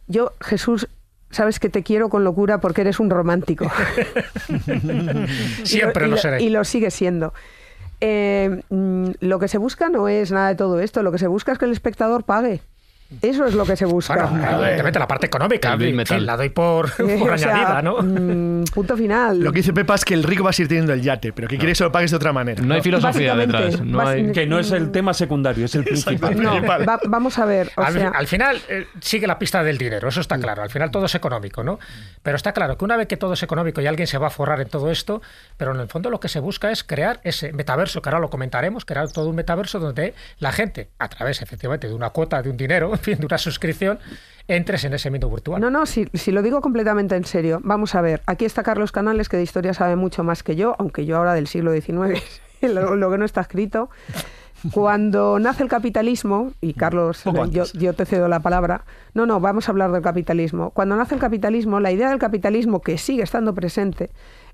Yo, 0.09 0.33
Jesús, 0.41 0.89
sabes 1.31 1.61
que 1.61 1.69
te 1.69 1.85
quiero 1.85 2.09
con 2.09 2.25
locura 2.25 2.59
porque 2.61 2.81
eres 2.81 2.99
un 2.99 3.09
romántico. 3.09 3.71
Siempre 5.65 6.07
y 6.07 6.11
lo 6.11 6.17
seré. 6.17 6.43
Y 6.43 6.51
lo 6.51 6.65
sigue 6.65 6.91
siendo. 6.91 7.33
Eh, 8.01 8.63
mm, 8.71 9.11
lo 9.21 9.39
que 9.39 9.49
se 9.49 9.59
busca 9.59 9.89
no 9.91 10.09
es 10.09 10.33
nada 10.33 10.49
de 10.49 10.55
todo 10.55 10.81
esto, 10.81 11.03
lo 11.03 11.13
que 11.13 11.19
se 11.19 11.27
busca 11.27 11.53
es 11.53 11.59
que 11.59 11.67
el 11.67 11.73
espectador 11.73 12.25
pague. 12.25 12.63
Eso 13.23 13.45
es 13.47 13.55
lo 13.55 13.65
que 13.67 13.77
se 13.77 13.85
busca. 13.87 14.27
Bueno, 14.27 14.59
evidentemente 14.61 14.99
la 14.99 15.09
parte 15.09 15.27
económica, 15.27 15.77
Metal. 15.77 16.25
la 16.25 16.37
doy 16.37 16.51
por, 16.51 16.89
Eh, 17.01 17.17
por 17.19 17.31
o 17.33 17.39
sea, 17.39 17.55
añadida, 17.55 17.83
¿no? 17.83 17.99
mm, 18.03 18.65
punto 18.73 18.97
final. 18.97 19.41
Lo 19.41 19.53
que 19.53 19.59
dice 19.59 19.73
Pepa 19.73 19.97
es 19.97 20.05
que 20.05 20.15
el 20.15 20.23
rico 20.23 20.45
va 20.45 20.51
a 20.51 20.53
seguir 20.53 20.69
teniendo 20.69 20.93
el 20.93 21.03
yate, 21.03 21.33
pero 21.33 21.49
que 21.49 21.57
quiere 21.57 21.73
que 21.73 21.77
se 21.77 21.85
lo 21.85 21.91
pagues 21.93 22.11
de 22.13 22.17
otra 22.19 22.33
manera. 22.33 22.63
No 22.63 22.73
hay 22.75 22.83
filosofía 22.83 23.35
detrás. 23.35 23.81
No 23.81 24.01
hay... 24.07 24.31
Que 24.33 24.47
no 24.47 24.59
es 24.61 24.71
el 24.71 24.93
tema 24.93 25.13
secundario, 25.13 25.65
es 25.65 25.75
el 25.75 25.85
principal. 25.85 26.41
No, 26.41 26.63
va- 26.65 27.01
vamos 27.09 27.39
a 27.39 27.45
ver. 27.47 27.73
O 27.77 27.83
al, 27.83 27.93
sea, 27.95 28.09
al 28.11 28.27
final 28.29 28.61
eh, 28.69 28.87
sigue 29.01 29.27
la 29.27 29.39
pista 29.39 29.63
del 29.65 29.77
dinero, 29.77 30.09
eso 30.09 30.21
está 30.21 30.39
claro. 30.39 30.63
Al 30.63 30.71
final 30.71 30.91
todo 30.91 31.07
es 31.07 31.15
económico, 31.15 31.65
¿no? 31.65 31.79
Pero 32.23 32.37
está 32.37 32.53
claro 32.53 32.79
que 32.79 32.85
una 32.85 32.97
vez 32.97 33.09
que 33.09 33.17
todo 33.17 33.33
es 33.33 33.43
económico 33.43 33.81
y 33.81 33.87
alguien 33.87 34.07
se 34.07 34.19
va 34.19 34.29
a 34.29 34.31
forrar 34.31 34.61
en 34.61 34.69
todo 34.69 34.91
esto, 34.91 35.21
pero 35.57 35.75
en 35.75 35.81
el 35.81 35.89
fondo 35.89 36.11
lo 36.11 36.21
que 36.21 36.29
se 36.29 36.39
busca 36.41 36.71
es 36.71 36.85
crear 36.85 37.21
ese 37.25 37.53
metaverso, 37.53 38.03
que 38.03 38.09
ahora 38.09 38.21
lo 38.21 38.31
comentaremos, 38.31 38.85
crear 38.85 39.11
todo 39.11 39.29
un 39.29 39.37
metaverso 39.37 39.81
donde 39.81 40.15
la 40.39 40.53
gente, 40.53 40.91
a 40.99 41.09
través 41.09 41.43
efectivamente 41.43 41.89
de 41.89 41.95
una 41.95 42.11
cuota, 42.11 42.41
de 42.43 42.51
un 42.51 42.57
dinero, 42.57 43.00
fin, 43.01 43.19
de 43.19 43.27
una 43.27 43.39
suscripción, 43.39 43.99
entres 44.49 44.85
en 44.85 44.95
ese 44.95 45.11
mundo 45.11 45.31
virtual. 45.31 45.61
No, 45.61 45.71
no, 45.71 45.87
si, 45.87 46.07
si 46.15 46.33
lo 46.33 46.43
digo 46.43 46.61
completamente 46.61 47.17
en 47.17 47.25
serio. 47.25 47.61
Vamos 47.63 47.95
a 47.95 48.01
ver, 48.01 48.23
aquí 48.27 48.45
está 48.45 48.63
Carlos 48.63 48.93
Canales, 48.93 49.29
que 49.29 49.37
de 49.37 49.43
historia 49.43 49.75
sabe 49.75 49.97
mucho 49.97 50.25
más 50.25 50.43
que 50.43 50.57
yo, 50.57 50.75
aunque 50.79 51.07
yo 51.07 51.17
ahora 51.17 51.35
del 51.35 51.47
siglo 51.47 51.73
XIX, 51.73 52.23
lo, 52.63 52.97
lo 52.97 53.11
que 53.11 53.19
no 53.19 53.25
está 53.25 53.41
escrito. 53.41 53.91
Cuando 54.73 55.39
nace 55.39 55.63
el 55.63 55.71
capitalismo, 55.71 56.53
y 56.61 56.75
Carlos, 56.75 57.23
Poco 57.25 57.47
yo, 57.47 57.65
yo 57.73 57.95
te 57.95 58.05
cedo 58.05 58.29
la 58.29 58.41
palabra, 58.41 58.85
no, 59.15 59.25
no, 59.25 59.41
vamos 59.41 59.69
a 59.69 59.73
hablar 59.73 59.91
del 59.91 60.03
capitalismo. 60.03 60.71
Cuando 60.71 60.97
nace 60.97 61.15
el 61.15 61.21
capitalismo, 61.21 61.81
la 61.81 61.93
idea 61.93 62.11
del 62.11 62.19
capitalismo, 62.19 62.83
que 62.83 62.99
sigue 62.99 63.23
estando 63.23 63.55
presente, 63.55 64.11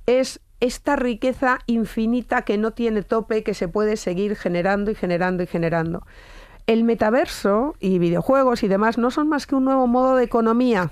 es 0.07 0.41
esta 0.61 0.95
riqueza 0.95 1.59
infinita 1.67 2.43
que 2.43 2.57
no 2.57 2.71
tiene 2.71 3.03
tope, 3.03 3.43
que 3.43 3.53
se 3.53 3.67
puede 3.67 3.97
seguir 3.97 4.37
generando 4.37 4.91
y 4.93 4.95
generando 4.95 5.43
y 5.43 5.47
generando. 5.47 6.07
El 6.67 6.85
metaverso 6.85 7.77
y 7.81 7.99
videojuegos 7.99 8.63
y 8.63 8.69
demás 8.69 8.99
no 8.99 9.11
son 9.11 9.29
más 9.29 9.47
que 9.47 9.55
un 9.55 9.65
nuevo 9.65 9.87
modo 9.87 10.17
de 10.17 10.25
economía. 10.25 10.91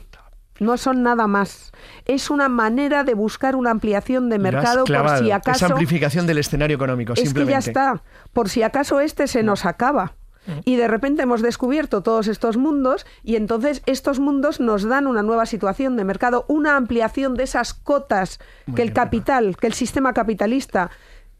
No 0.60 0.76
son 0.76 1.02
nada 1.02 1.26
más. 1.26 1.72
Es 2.04 2.30
una 2.30 2.48
manera 2.48 3.02
de 3.02 3.14
buscar 3.14 3.56
una 3.56 3.70
ampliación 3.70 4.28
de 4.28 4.38
mercado 4.38 4.84
por 4.84 5.18
si 5.18 5.32
acaso 5.32 5.66
amplificación 5.66 6.28
del 6.28 6.38
escenario 6.38 6.76
económico, 6.76 7.14
es 7.14 7.20
que 7.20 7.26
simplemente. 7.26 7.52
ya 7.52 7.58
está. 7.58 8.02
Por 8.32 8.48
si 8.48 8.62
acaso 8.62 9.00
este 9.00 9.26
se 9.26 9.42
nos 9.42 9.64
acaba. 9.64 10.14
Y 10.64 10.76
de 10.76 10.88
repente 10.88 11.22
hemos 11.22 11.40
descubierto 11.40 12.02
todos 12.02 12.28
estos 12.28 12.58
mundos 12.58 13.06
y 13.22 13.36
entonces 13.36 13.82
estos 13.86 14.20
mundos 14.20 14.60
nos 14.60 14.82
dan 14.82 15.06
una 15.06 15.22
nueva 15.22 15.46
situación 15.46 15.96
de 15.96 16.04
mercado, 16.04 16.44
una 16.48 16.76
ampliación 16.76 17.34
de 17.34 17.44
esas 17.44 17.72
cotas 17.72 18.40
que 18.76 18.82
el 18.82 18.92
capital, 18.92 19.56
que 19.56 19.66
el 19.66 19.72
sistema 19.72 20.12
capitalista 20.12 20.90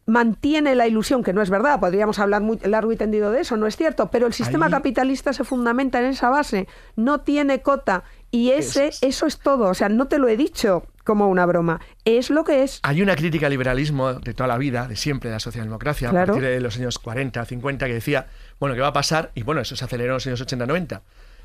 mantiene 0.05 0.75
la 0.75 0.87
ilusión, 0.87 1.23
que 1.23 1.33
no 1.33 1.41
es 1.41 1.49
verdad, 1.49 1.79
podríamos 1.79 2.19
hablar 2.19 2.41
muy 2.41 2.59
largo 2.63 2.91
y 2.91 2.95
tendido 2.97 3.31
de 3.31 3.41
eso, 3.41 3.57
no 3.57 3.65
es 3.67 3.75
cierto, 3.75 4.11
pero 4.11 4.27
el 4.27 4.33
sistema 4.33 4.67
Ahí- 4.67 4.71
capitalista 4.71 5.33
se 5.33 5.43
fundamenta 5.43 5.99
en 5.99 6.05
esa 6.05 6.29
base, 6.29 6.67
no 6.95 7.21
tiene 7.21 7.61
cota 7.61 8.03
y 8.29 8.51
ese, 8.51 8.91
eso 9.01 9.25
es 9.25 9.39
todo, 9.39 9.69
o 9.69 9.73
sea, 9.73 9.89
no 9.89 10.07
te 10.07 10.19
lo 10.19 10.27
he 10.27 10.37
dicho 10.37 10.83
como 11.03 11.27
una 11.29 11.45
broma, 11.45 11.79
es 12.03 12.29
lo 12.29 12.43
que 12.43 12.63
es. 12.63 12.79
Hay 12.83 13.01
una 13.01 13.15
crítica 13.15 13.47
al 13.47 13.51
liberalismo 13.51 14.13
de 14.13 14.33
toda 14.33 14.47
la 14.47 14.57
vida, 14.57 14.87
de 14.87 14.95
siempre, 14.95 15.29
de 15.29 15.35
la 15.35 15.39
socialdemocracia, 15.39 16.09
Claro. 16.09 16.33
a 16.33 16.35
partir 16.35 16.49
de 16.51 16.59
los 16.59 16.75
años 16.77 16.99
40, 16.99 17.43
50, 17.45 17.85
que 17.87 17.93
decía, 17.93 18.27
bueno, 18.59 18.75
¿qué 18.75 18.81
va 18.81 18.87
a 18.87 18.93
pasar? 18.93 19.31
Y 19.35 19.43
bueno, 19.43 19.61
eso 19.61 19.75
se 19.75 19.85
aceleró 19.85 20.11
en 20.11 20.15
los 20.15 20.27
años 20.27 20.41
80, 20.41 20.65
90. 20.65 21.01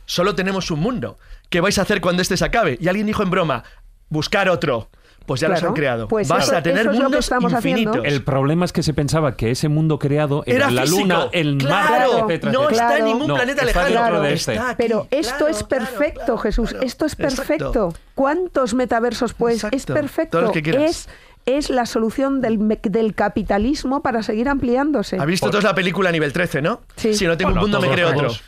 Solo 0.06 0.34
tenemos 0.34 0.70
un 0.70 0.80
mundo. 0.80 1.18
¿Qué 1.50 1.60
vais 1.60 1.78
a 1.78 1.82
hacer 1.82 2.00
cuando 2.00 2.22
este 2.22 2.36
se 2.36 2.44
acabe? 2.44 2.76
Y 2.80 2.88
alguien 2.88 3.06
dijo 3.06 3.22
en 3.22 3.30
broma, 3.30 3.62
buscar 4.08 4.48
otro. 4.48 4.88
Pues 5.26 5.40
ya 5.40 5.48
los 5.48 5.58
Claro. 5.58 5.68
han 5.68 5.74
creado. 5.74 6.08
Pues 6.08 6.26
Vas 6.28 6.44
eso- 6.48 6.56
a 6.56 6.62
tener 6.62 6.80
es 6.80 6.86
lo 6.86 6.92
mundos 7.04 7.20
estamos 7.20 7.52
haciendo. 7.52 7.80
infinitos. 7.82 8.12
El 8.12 8.24
problema 8.24 8.64
es 8.64 8.72
que 8.72 8.82
se 8.82 8.92
pensaba 8.94 9.36
que 9.36 9.50
ese 9.52 9.68
mundo 9.68 9.98
creado 9.98 10.42
era, 10.46 10.56
Era 10.66 10.70
la. 10.72 10.84
Luna, 10.86 11.28
el 11.32 11.56
mar, 11.56 11.86
Claro, 11.86 12.24
etcétera, 12.28 12.52
no 12.52 12.62
etcétera. 12.64 12.70
está 12.70 12.82
en 12.82 12.96
Claro. 12.96 13.04
ningún 13.06 13.28
No, 13.28 13.34
planeta 13.36 13.62
está 13.64 13.88
lejano. 13.88 14.20
de 14.22 14.32
este. 14.32 14.58
Aquí, 14.58 14.74
Pero 14.78 15.06
esto 15.10 15.34
claro, 15.36 15.48
es 15.48 15.62
perfecto, 15.62 16.20
claro, 16.24 16.38
Jesús. 16.38 16.70
claro. 16.70 16.84
Esto 16.86 17.06
es 17.06 17.12
Exacto. 17.12 17.36
perfecto. 17.36 17.94
¿Cuántos 18.16 18.74
metaversos, 18.74 19.34
pues? 19.34 19.58
Es 19.58 19.64
Exacto. 19.64 19.94
perfecto. 19.94 20.30
Todos 20.32 20.44
los 20.44 20.52
que 20.52 20.62
quieras. 20.62 20.82
es, 20.90 21.08
es 21.46 21.70
la 21.70 21.86
solución 21.86 22.40
del, 22.40 22.58
del 22.82 23.14
capitalismo 23.14 24.02
para 24.02 24.22
seguir 24.22 24.48
ampliándose. 24.48 25.16
¿Has 25.16 25.26
visto 25.26 25.48
todos 25.50 25.64
la 25.64 25.74
película 25.74 26.10
nivel 26.10 26.32
13, 26.32 26.60
no? 26.60 26.80
Sí. 26.96 27.14
Si 27.14 27.26
no 27.26 27.36
tengo 27.36 27.50
Bueno, 27.52 27.64
un 27.66 27.70
mundo, 27.70 27.80
me 27.80 27.86
todos, 27.86 27.94
creo 27.96 28.08
otro. 28.26 28.40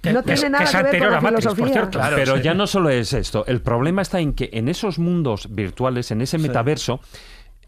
Que- 0.00 0.12
No 0.12 0.20
es- 0.20 0.24
tiene 0.26 0.50
nada 0.50 0.64
es 0.64 0.70
que 0.70 0.82
ver 0.82 0.98
con 0.98 1.10
la 1.10 1.20
Matrix, 1.20 1.46
por 1.46 1.54
filosofía. 1.56 1.72
cierto. 1.72 1.98
Claro, 1.98 2.16
Pero 2.16 2.36
sí. 2.36 2.42
ya 2.42 2.54
no 2.54 2.66
solo 2.66 2.90
es 2.90 3.12
esto. 3.12 3.44
El 3.46 3.60
problema 3.62 4.02
está 4.02 4.20
en 4.20 4.32
que 4.32 4.48
en 4.52 4.68
esos 4.68 4.98
mundos 4.98 5.48
virtuales, 5.50 6.10
en 6.10 6.20
ese 6.20 6.38
metaverso, 6.38 7.00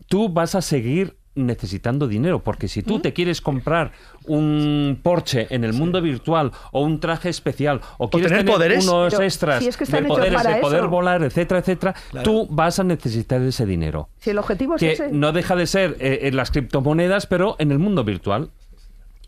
tú 0.08 0.28
vas 0.28 0.54
a 0.54 0.62
seguir 0.62 1.16
necesitando 1.36 2.08
dinero, 2.08 2.42
porque 2.42 2.66
si 2.66 2.82
tú 2.82 2.98
te 2.98 3.12
quieres 3.12 3.40
comprar 3.40 3.92
un 4.26 4.98
Porsche 5.02 5.46
en 5.50 5.62
el 5.64 5.72
mundo 5.72 6.02
virtual 6.02 6.50
o 6.72 6.82
un 6.82 6.98
traje 6.98 7.28
especial 7.28 7.80
o 7.98 8.10
quieres 8.10 8.28
tener 8.30 8.44
tener 8.44 8.54
poderes. 8.56 8.84
unos 8.88 9.12
Pero 9.14 9.24
extras 9.24 9.62
si 9.62 9.68
es 9.68 9.76
que 9.76 9.84
están 9.84 10.02
de 10.02 10.08
poderes, 10.08 10.42
de 10.42 10.56
poder 10.56 10.80
eso. 10.80 10.88
volar, 10.88 11.22
etcétera, 11.22 11.60
etcétera, 11.60 11.94
tú 12.24 12.48
vas 12.50 12.80
a 12.80 12.84
necesitar 12.84 13.40
ese 13.42 13.64
dinero. 13.64 14.08
Si 14.18 14.30
el 14.30 14.38
objetivo 14.38 14.74
es 14.76 14.82
ese. 14.82 15.08
no 15.12 15.32
deja 15.32 15.54
de 15.54 15.66
ser 15.68 15.96
eh, 16.00 16.20
en 16.22 16.36
las 16.36 16.50
criptomonedas, 16.50 17.26
pero 17.26 17.54
en 17.60 17.70
el 17.70 17.78
mundo 17.78 18.02
virtual. 18.04 18.50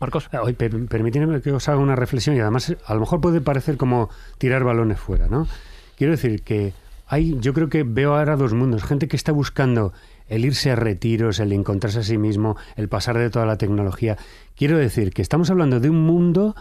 Marcos. 0.03 0.29
Ah, 0.33 0.43
permíteme 0.89 1.39
que 1.39 1.51
os 1.53 1.69
haga 1.69 1.79
una 1.79 1.95
reflexión 1.95 2.35
y 2.35 2.39
además 2.41 2.69
eh, 2.69 2.77
a 2.85 2.93
lo 2.93 2.99
mejor 2.99 3.21
puede 3.21 3.39
parecer 3.39 3.77
como 3.77 4.09
tirar 4.37 4.65
balones 4.65 4.99
fuera, 4.99 5.27
¿no? 5.29 5.47
Quiero 5.95 6.11
decir 6.11 6.41
que 6.41 6.73
hay, 7.07 7.37
yo 7.39 7.53
creo 7.53 7.69
que 7.69 7.83
veo 7.83 8.15
ahora 8.15 8.35
dos 8.35 8.53
mundos, 8.53 8.83
gente 8.83 9.07
que 9.07 9.15
está 9.15 9.31
buscando 9.31 9.93
el 10.27 10.43
irse 10.43 10.71
a 10.71 10.75
retiros, 10.75 11.39
el 11.39 11.53
encontrarse 11.53 11.99
a 11.99 12.03
sí 12.03 12.17
mismo, 12.17 12.57
el 12.75 12.89
pasar 12.89 13.17
de 13.17 13.29
toda 13.29 13.45
la 13.45 13.57
tecnología. 13.57 14.17
Quiero 14.57 14.77
decir 14.77 15.13
que 15.13 15.21
estamos 15.21 15.49
hablando 15.49 15.79
de 15.79 15.89
un 15.89 16.01
mundo 16.01 16.53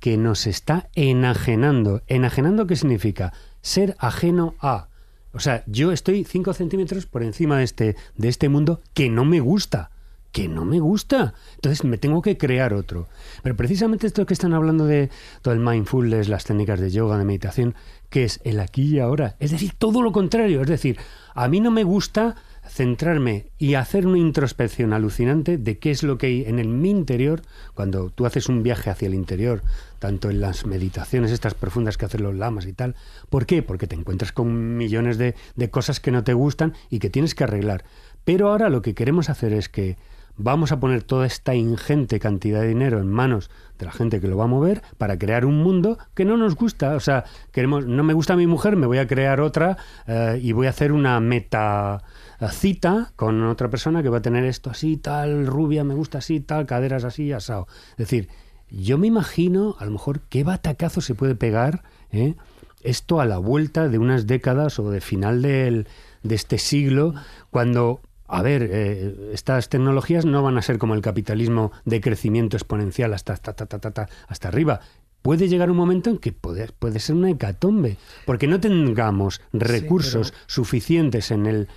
que 0.00 0.16
nos 0.16 0.48
está 0.48 0.88
enajenando. 0.96 2.02
¿Enajenando 2.08 2.66
qué 2.66 2.74
significa? 2.74 3.32
Ser 3.62 3.94
ajeno 4.00 4.56
a. 4.60 4.88
O 5.32 5.38
sea, 5.38 5.62
yo 5.66 5.92
estoy 5.92 6.24
5 6.24 6.52
centímetros 6.52 7.06
por 7.06 7.22
encima 7.22 7.58
de 7.58 7.64
este, 7.64 7.96
de 8.16 8.28
este 8.28 8.48
mundo 8.48 8.80
que 8.92 9.08
no 9.08 9.24
me 9.24 9.38
gusta. 9.38 9.90
Que 10.32 10.48
no 10.48 10.64
me 10.64 10.80
gusta. 10.80 11.34
Entonces 11.56 11.84
me 11.84 11.98
tengo 11.98 12.22
que 12.22 12.36
crear 12.36 12.74
otro. 12.74 13.08
Pero 13.42 13.56
precisamente 13.56 14.06
esto 14.06 14.26
que 14.26 14.34
están 14.34 14.54
hablando 14.54 14.84
de 14.84 15.10
todo 15.42 15.54
el 15.54 15.60
mindfulness, 15.60 16.28
las 16.28 16.44
técnicas 16.44 16.80
de 16.80 16.90
yoga, 16.90 17.18
de 17.18 17.24
meditación, 17.24 17.74
que 18.10 18.24
es 18.24 18.40
el 18.44 18.60
aquí 18.60 18.96
y 18.96 18.98
ahora. 19.00 19.36
Es 19.40 19.50
decir, 19.50 19.72
todo 19.76 20.02
lo 20.02 20.12
contrario. 20.12 20.62
Es 20.62 20.68
decir, 20.68 20.98
a 21.34 21.48
mí 21.48 21.60
no 21.60 21.70
me 21.70 21.84
gusta 21.84 22.36
centrarme 22.68 23.46
y 23.58 23.74
hacer 23.74 24.06
una 24.06 24.18
introspección 24.18 24.92
alucinante 24.92 25.58
de 25.58 25.78
qué 25.78 25.90
es 25.90 26.02
lo 26.02 26.18
que 26.18 26.26
hay 26.26 26.44
en 26.46 26.58
el 26.58 26.68
mi 26.68 26.90
interior 26.90 27.42
cuando 27.74 28.10
tú 28.10 28.26
haces 28.26 28.48
un 28.48 28.62
viaje 28.62 28.90
hacia 28.90 29.06
el 29.06 29.14
interior, 29.14 29.62
tanto 29.98 30.30
en 30.30 30.40
las 30.40 30.66
meditaciones 30.66 31.30
estas 31.30 31.54
profundas 31.54 31.96
que 31.96 32.06
hacen 32.06 32.22
los 32.22 32.34
lamas 32.34 32.66
y 32.66 32.72
tal. 32.72 32.94
¿Por 33.30 33.46
qué? 33.46 33.62
Porque 33.62 33.86
te 33.86 33.96
encuentras 33.96 34.32
con 34.32 34.76
millones 34.76 35.18
de, 35.18 35.34
de 35.56 35.70
cosas 35.70 36.00
que 36.00 36.10
no 36.10 36.24
te 36.24 36.34
gustan 36.34 36.74
y 36.90 36.98
que 36.98 37.10
tienes 37.10 37.34
que 37.34 37.44
arreglar. 37.44 37.84
Pero 38.24 38.50
ahora 38.50 38.68
lo 38.68 38.82
que 38.82 38.94
queremos 38.94 39.30
hacer 39.30 39.52
es 39.52 39.68
que 39.68 39.96
vamos 40.38 40.72
a 40.72 40.80
poner 40.80 41.02
toda 41.02 41.26
esta 41.26 41.54
ingente 41.54 42.18
cantidad 42.20 42.60
de 42.60 42.68
dinero 42.68 43.00
en 43.00 43.10
manos 43.10 43.50
de 43.78 43.86
la 43.86 43.92
gente 43.92 44.20
que 44.20 44.28
lo 44.28 44.36
va 44.36 44.44
a 44.44 44.48
mover 44.48 44.82
para 44.96 45.18
crear 45.18 45.44
un 45.44 45.62
mundo 45.62 45.98
que 46.14 46.24
no 46.24 46.36
nos 46.36 46.54
gusta. 46.54 46.94
O 46.94 47.00
sea, 47.00 47.24
queremos, 47.52 47.86
no 47.86 48.02
me 48.04 48.14
gusta 48.14 48.36
mi 48.36 48.46
mujer, 48.46 48.76
me 48.76 48.86
voy 48.86 48.98
a 48.98 49.06
crear 49.06 49.40
otra 49.40 49.76
eh, 50.06 50.40
y 50.42 50.52
voy 50.52 50.66
a 50.68 50.70
hacer 50.70 50.92
una 50.92 51.20
meta 51.20 52.02
eh, 52.40 52.46
cita 52.50 53.12
con 53.16 53.44
otra 53.44 53.68
persona 53.68 54.02
que 54.02 54.08
va 54.08 54.18
a 54.18 54.22
tener 54.22 54.44
esto 54.44 54.70
así, 54.70 54.96
tal, 54.96 55.46
rubia, 55.46 55.84
me 55.84 55.94
gusta 55.94 56.18
así, 56.18 56.40
tal, 56.40 56.66
caderas 56.66 57.04
así, 57.04 57.32
asado. 57.32 57.66
Es 57.92 57.98
decir, 57.98 58.28
yo 58.70 58.96
me 58.98 59.06
imagino 59.06 59.76
a 59.78 59.84
lo 59.84 59.90
mejor 59.90 60.20
qué 60.28 60.44
batacazo 60.44 61.00
se 61.00 61.14
puede 61.14 61.34
pegar 61.34 61.82
¿eh? 62.12 62.34
esto 62.82 63.20
a 63.20 63.26
la 63.26 63.38
vuelta 63.38 63.88
de 63.88 63.98
unas 63.98 64.26
décadas 64.26 64.78
o 64.78 64.90
de 64.90 65.00
final 65.00 65.42
del, 65.42 65.88
de 66.22 66.34
este 66.34 66.58
siglo, 66.58 67.14
cuando 67.50 68.00
a 68.28 68.42
ver, 68.42 68.68
eh, 68.70 69.30
estas 69.32 69.68
tecnologías 69.68 70.24
no 70.26 70.42
van 70.42 70.58
a 70.58 70.62
ser 70.62 70.78
como 70.78 70.94
el 70.94 71.00
capitalismo 71.00 71.72
de 71.84 72.00
crecimiento 72.00 72.56
exponencial 72.56 73.14
hasta, 73.14 73.32
hasta, 73.32 73.52
hasta, 73.52 74.08
hasta, 74.28 74.48
arriba. 74.48 74.80
Puede 75.22 75.48
llegar 75.48 75.70
un 75.70 75.76
momento 75.76 76.10
en 76.10 76.18
que 76.18 76.32
puede, 76.32 76.68
puede 76.78 77.00
ser 77.00 77.16
una 77.16 77.30
hecatombe, 77.30 77.96
porque 78.26 78.46
no 78.46 78.60
tengamos 78.60 79.40
recursos 79.52 80.32
suficientes 80.46 81.30
en 81.30 81.46
el, 81.46 81.68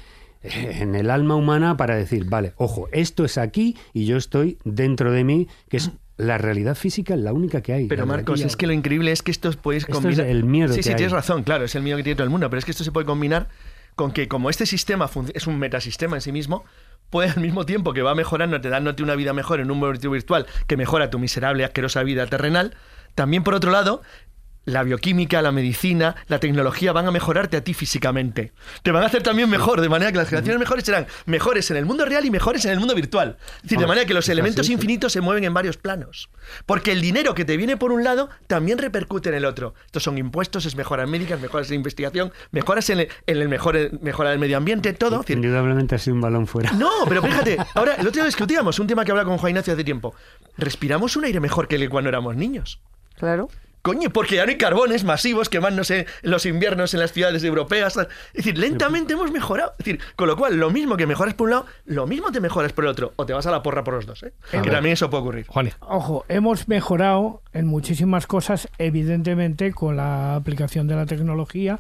en 0.44 0.94
el 0.96 1.10
alma 1.10 1.36
humana 1.36 1.78
para 1.78 1.96
decir, 1.96 2.26
vale, 2.26 2.54
ojo, 2.58 2.88
esto 2.92 3.26
es 3.26 3.38
aquí 3.38 3.78
y 3.94 4.06
yo 4.06 4.18
estoy 4.18 4.58
dentro 4.64 5.12
de 5.12 5.24
mí, 5.24 5.48
que 5.70 5.78
es 5.78 5.92
la 6.18 6.38
realidad 6.38 6.76
física, 6.76 7.16
la 7.16 7.34
única 7.34 7.62
que 7.62 7.74
hay. 7.74 7.88
Pero 7.88 8.06
Marcos, 8.06 8.42
es 8.42 8.56
que 8.56 8.68
lo 8.68 8.74
increíble 8.74 9.12
es 9.12 9.24
que 9.24 9.32
esto 9.32 9.52
podéis 9.54 9.84
Esto 9.84 9.94
es 9.94 10.02
combinar. 10.04 10.28
el 10.28 10.44
miedo 10.44 10.74
Sí, 10.74 10.80
que 10.80 10.84
sí, 10.84 10.90
hay. 10.90 10.96
tienes 10.98 11.14
razón, 11.14 11.42
claro, 11.44 11.66
es 11.66 11.74
el 11.74 11.82
miedo 11.82 11.98
que 11.98 12.04
tiene 12.04 12.16
todo 12.16 12.26
el 12.26 12.30
mundo, 12.30 12.48
pero 12.50 12.60
es 12.60 12.66
que 12.66 12.72
esto 12.72 12.84
se 12.84 12.92
puede 12.92 13.06
combinar 13.08 13.50
con 13.96 14.12
que 14.12 14.28
como 14.28 14.50
este 14.50 14.66
sistema 14.66 15.10
es 15.34 15.48
un 15.48 15.60
metasistema 15.60 16.18
en 16.18 16.22
sí 16.22 16.32
mismo, 16.32 16.66
puede 17.10 17.30
al 17.30 17.40
mismo 17.40 17.66
tiempo 17.66 17.94
que 17.94 18.02
va 18.02 18.16
mejorando, 18.16 18.60
te 18.62 18.70
dándote 18.70 19.04
una 19.04 19.16
vida 19.16 19.34
mejor 19.34 19.60
en 19.60 19.70
un 19.70 19.78
mundo 19.80 20.10
virtual 20.10 20.48
que 20.68 20.78
mejora 20.78 21.10
tu 21.10 21.20
miserable, 21.20 21.64
asquerosa 21.64 22.04
vida 22.04 22.26
terrenal, 22.28 22.76
también 23.16 23.44
por 23.44 23.54
otro 23.54 23.72
lado, 23.72 24.02
la 24.66 24.84
bioquímica, 24.84 25.42
la 25.42 25.52
medicina, 25.52 26.16
la 26.28 26.40
tecnología 26.40 26.94
van 26.94 27.08
a 27.08 27.12
mejorarte 27.12 27.58
a 27.58 27.64
ti 27.64 27.74
físicamente. 27.74 28.54
Te 28.84 28.92
van 28.92 29.04
a 29.04 29.08
hacer 29.08 29.24
también 29.24 29.50
mejor, 29.50 29.82
de 29.82 29.90
manera 29.90 30.12
que 30.12 30.18
las 30.18 30.30
generaciones 30.30 30.60
mejores 30.60 30.86
serán 30.86 31.08
mejores 31.26 31.72
en 31.72 31.78
el 31.78 31.86
mundo 31.86 32.06
real 32.06 32.26
y 32.26 32.32
mejores 32.32 32.66
en 32.66 32.72
el 32.72 32.80
mundo 32.80 32.94
virtual. 32.96 33.38
Es 33.58 33.64
decir, 33.64 33.80
de 33.80 33.88
manera 33.88 34.06
que 34.06 34.14
los 34.14 34.30
elementos 34.30 34.70
infinitos 34.70 35.12
se 35.14 35.22
mueven 35.22 35.44
en 35.44 35.54
varios 35.54 35.78
planos. 35.78 36.30
Porque 36.66 36.92
el 36.92 37.02
dinero 37.02 37.34
que 37.34 37.46
te 37.46 37.58
viene 37.58 37.78
por 37.78 37.92
un 37.92 38.04
lado 38.04 38.30
también 38.48 38.78
repercute 38.78 39.30
en 39.30 39.36
el 39.36 39.46
otro. 39.46 39.74
Estos 39.86 40.04
son 40.04 40.18
impuestos, 40.18 40.66
es 40.66 40.76
mejoras 40.76 41.10
médicas, 41.10 41.40
mejoras 41.42 41.70
en 41.70 41.76
investigación, 41.76 42.32
mejoras 42.52 42.90
en 42.90 43.02
el, 43.02 43.10
en 43.26 43.38
el 43.38 43.50
mejor, 43.50 43.78
mejora 44.02 44.30
del 44.30 44.40
medio 44.40 44.58
ambiente, 44.58 44.94
todo. 44.94 45.16
Es 45.16 45.22
decir, 45.22 45.38
Indudablemente 45.38 45.96
ha 45.96 45.98
sido 45.98 46.16
un 46.16 46.22
balón 46.22 46.48
fuera. 46.48 46.72
no, 46.74 46.90
pero 47.08 47.22
fíjate, 47.24 47.58
ahora 47.74 47.96
el 47.96 48.02
otro 48.08 48.22
día 48.22 48.26
discutíamos 48.26 48.78
un 48.80 48.88
tema 48.88 49.04
que 49.06 49.12
hablaba 49.12 49.28
con 49.28 49.38
Juan 49.38 49.52
Ignacio 49.52 49.74
hace 49.74 49.84
tiempo. 49.84 50.14
Respiramos 50.58 51.16
un 51.16 51.26
aire 51.26 51.40
mejor 51.40 51.68
que 51.68 51.76
el 51.76 51.82
que 51.82 51.90
cuando 51.90 52.10
éramos 52.10 52.36
niños. 52.36 52.80
Claro. 53.18 53.50
Coño, 53.82 54.10
porque 54.12 54.36
ya 54.36 54.46
no 54.46 54.52
hay 54.52 54.58
carbones 54.58 55.04
masivos 55.04 55.50
quemándose 55.50 56.06
en 56.22 56.32
los 56.32 56.46
inviernos 56.46 56.94
en 56.94 57.00
las 57.00 57.12
ciudades 57.14 57.44
europeas. 57.44 57.98
Es 57.98 58.08
decir, 58.34 58.58
lentamente 58.58 59.14
hemos 59.14 59.32
mejorado. 59.32 59.72
Es 59.80 59.86
decir, 59.86 60.00
con 60.16 60.28
lo 60.28 60.38
cual, 60.38 60.58
lo 60.58 60.70
mismo 60.70 60.98
que 60.98 61.08
mejoras 61.08 61.34
por 61.34 61.46
un 61.46 61.52
lado, 61.52 61.66
lo 61.86 62.06
mismo 62.06 62.32
te 62.32 62.40
mejoras 62.40 62.74
por 62.74 62.84
el 62.84 62.92
otro. 62.92 63.14
O 63.16 63.26
te 63.26 63.34
vas 63.34 63.48
a 63.48 63.52
la 63.52 63.64
porra 63.64 63.84
por 63.84 63.96
los 63.96 64.06
dos, 64.06 64.22
¿eh? 64.24 64.34
Que 64.52 64.70
también 64.70 64.94
eso 64.94 65.10
puede 65.10 65.22
ocurrir. 65.24 65.48
Juan, 65.48 65.72
Ojo, 65.80 66.26
hemos 66.30 66.68
mejorado 66.68 67.42
en 67.54 67.66
muchísimas 67.66 68.28
cosas, 68.28 68.70
evidentemente, 68.78 69.72
con 69.72 69.98
la 69.98 70.36
aplicación 70.36 70.88
de 70.88 70.96
la 70.96 71.08
tecnología, 71.08 71.80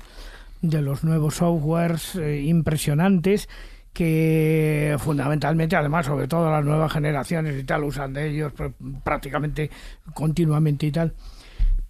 de 0.61 0.81
los 0.81 1.03
nuevos 1.03 1.35
softwares 1.35 2.15
eh, 2.15 2.41
impresionantes 2.41 3.47
que 3.93 4.95
fundamentalmente, 4.99 5.75
además, 5.75 6.05
sobre 6.05 6.27
todo 6.27 6.49
las 6.49 6.63
nuevas 6.63 6.91
generaciones 6.91 7.59
y 7.59 7.63
tal, 7.63 7.83
usan 7.83 8.13
de 8.13 8.29
ellos 8.29 8.53
pr- 8.53 8.73
prácticamente 9.03 9.69
continuamente 10.13 10.85
y 10.85 10.91
tal. 10.91 11.13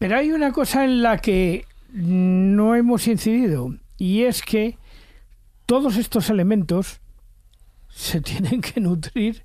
Pero 0.01 0.17
hay 0.17 0.31
una 0.31 0.51
cosa 0.51 0.83
en 0.83 1.03
la 1.03 1.19
que 1.19 1.67
no 1.93 2.73
hemos 2.73 3.07
incidido 3.07 3.75
y 3.99 4.23
es 4.23 4.41
que 4.41 4.79
todos 5.67 5.95
estos 5.95 6.31
elementos 6.31 7.01
se 7.87 8.19
tienen 8.21 8.61
que 8.61 8.81
nutrir 8.81 9.43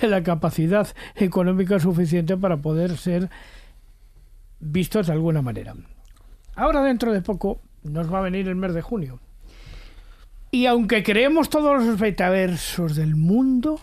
de 0.00 0.08
la 0.08 0.22
capacidad 0.22 0.88
económica 1.16 1.78
suficiente 1.78 2.34
para 2.38 2.56
poder 2.56 2.96
ser 2.96 3.28
vistos 4.58 5.08
de 5.08 5.12
alguna 5.12 5.42
manera. 5.42 5.74
Ahora 6.56 6.82
dentro 6.82 7.12
de 7.12 7.20
poco 7.20 7.60
nos 7.82 8.10
va 8.10 8.20
a 8.20 8.22
venir 8.22 8.48
el 8.48 8.56
mes 8.56 8.72
de 8.72 8.80
junio. 8.80 9.20
Y 10.50 10.64
aunque 10.64 11.02
creemos 11.02 11.50
todos 11.50 11.84
los 11.84 12.00
metaversos 12.00 12.96
del 12.96 13.16
mundo, 13.16 13.78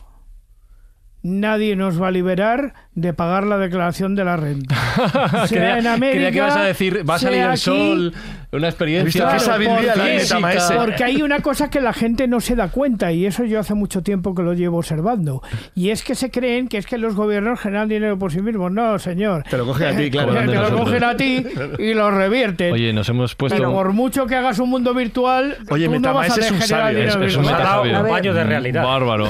nadie 1.24 1.76
nos 1.76 2.02
va 2.02 2.08
a 2.08 2.12
liberar 2.12 2.74
de 2.94 3.14
pagar 3.14 3.46
la 3.46 3.58
declaración 3.58 4.16
de 4.16 4.24
la 4.24 4.38
renta. 4.38 4.76
Sea 5.32 5.48
creía, 5.48 5.78
en 5.80 5.88
América, 5.88 6.16
creía 6.18 6.32
que 6.32 6.38
ibas 6.38 6.56
a 6.58 6.64
decir, 6.64 7.08
va 7.08 7.16
a 7.16 7.20
salir 7.20 7.42
el 7.42 7.48
aquí, 7.50 7.58
sol, 7.60 8.14
una 8.52 8.68
experiencia 8.70 9.22
Claro, 9.38 9.52
habilidad, 9.54 9.96
la 9.96 10.76
porque 10.78 11.04
hay 11.04 11.22
una 11.22 11.40
cosa 11.42 11.70
que 11.70 11.80
la 11.82 11.94
gente 11.94 12.28
no 12.28 12.40
se 12.40 12.56
da 12.56 12.70
cuenta 12.70 13.12
y 13.12 13.26
eso 13.26 13.44
yo 13.44 13.60
hace 13.60 13.74
mucho 13.74 14.02
tiempo 14.02 14.34
que 14.34 14.42
lo 14.42 14.54
llevo 14.54 14.78
observando 14.78 15.44
y 15.76 15.90
es 15.90 16.04
que 16.04 16.16
se 16.16 16.32
creen 16.32 16.68
que 16.68 16.78
es 16.78 16.88
que 16.88 16.98
los 16.98 17.14
gobiernos 17.16 17.60
generan 17.60 17.88
dinero 17.90 18.18
por 18.18 18.32
sí 18.32 18.42
mismos. 18.42 18.72
No, 18.72 18.98
señor. 18.98 19.44
Te 19.50 19.58
lo 19.58 19.66
cogen 19.66 19.88
a 19.88 19.98
ti, 19.98 20.10
claro. 20.10 20.30
Cobrando 20.30 20.52
Te 20.54 20.58
lo 20.60 20.78
cogen 20.78 21.04
a 21.04 21.18
ti 21.18 21.46
y 21.80 21.94
lo 21.94 22.10
revierten. 22.10 22.74
Oye, 22.74 22.94
nos 22.94 23.08
hemos 23.10 23.36
puesto... 23.36 23.58
Pero 23.58 23.72
por 23.74 23.94
mucho 23.94 24.26
que 24.26 24.36
hagas 24.36 24.60
un 24.60 24.70
mundo 24.70 24.94
virtual, 24.94 25.58
Oye, 25.70 25.88
tú 25.88 26.00
no 26.00 26.14
vas 26.14 26.36
a 26.38 26.42
es 26.42 26.52
un 26.52 26.58
generar 26.60 26.68
sabio, 26.68 27.00
dinero 27.00 27.24
es- 27.24 27.32
es 27.34 27.38
un 27.38 27.46
un 27.46 28.10
baño 28.10 28.34
de 28.34 28.44
realidad. 28.44 28.84
Bárbaro. 28.84 29.28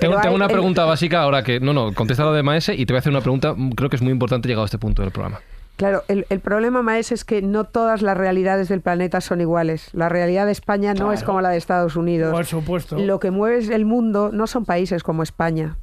Tengo, 0.00 0.12
Pero 0.14 0.22
tengo 0.22 0.34
hay- 0.34 0.36
una 0.36 0.46
el- 0.46 0.50
pregunta 0.52 0.84
básica 0.84 1.20
ahora 1.22 1.42
que... 1.44 1.60
No, 1.60 1.72
no, 1.72 1.92
contesta 1.94 2.24
lo 2.24 2.32
de 2.32 2.42
Maese 2.42 2.74
y 2.74 2.86
te 2.86 2.92
voy 2.92 2.98
a 2.98 3.00
hacer 3.00 3.12
una 3.12 3.20
pregunta, 3.20 3.54
mm, 3.56 3.70
creo 3.72 3.90
que 3.90 3.96
es 3.96 4.02
muy 4.02 4.12
importante 4.12 4.48
llegado 4.48 4.62
a 4.62 4.66
este 4.66 4.78
punto 4.78 5.02
del 5.02 5.10
programa. 5.10 5.40
Claro, 5.76 6.02
el, 6.08 6.26
el 6.28 6.40
problema, 6.40 6.82
Maes, 6.82 7.10
es 7.10 7.24
que 7.24 7.40
no 7.40 7.64
todas 7.64 8.02
las 8.02 8.14
realidades 8.16 8.68
del 8.68 8.82
planeta 8.82 9.22
son 9.22 9.40
iguales. 9.40 9.88
La 9.94 10.10
realidad 10.10 10.44
de 10.44 10.52
España 10.52 10.92
no 10.92 11.10
es 11.12 11.22
como 11.22 11.40
la 11.40 11.48
de 11.48 11.56
Estados 11.56 11.96
Unidos. 11.96 12.32
Por 12.32 12.44
supuesto. 12.44 12.98
Lo 12.98 13.18
que 13.18 13.30
mueve 13.30 13.74
el 13.74 13.86
mundo 13.86 14.28
no 14.30 14.46
son 14.46 14.66
países 14.66 15.02
como 15.02 15.22
España. 15.22 15.76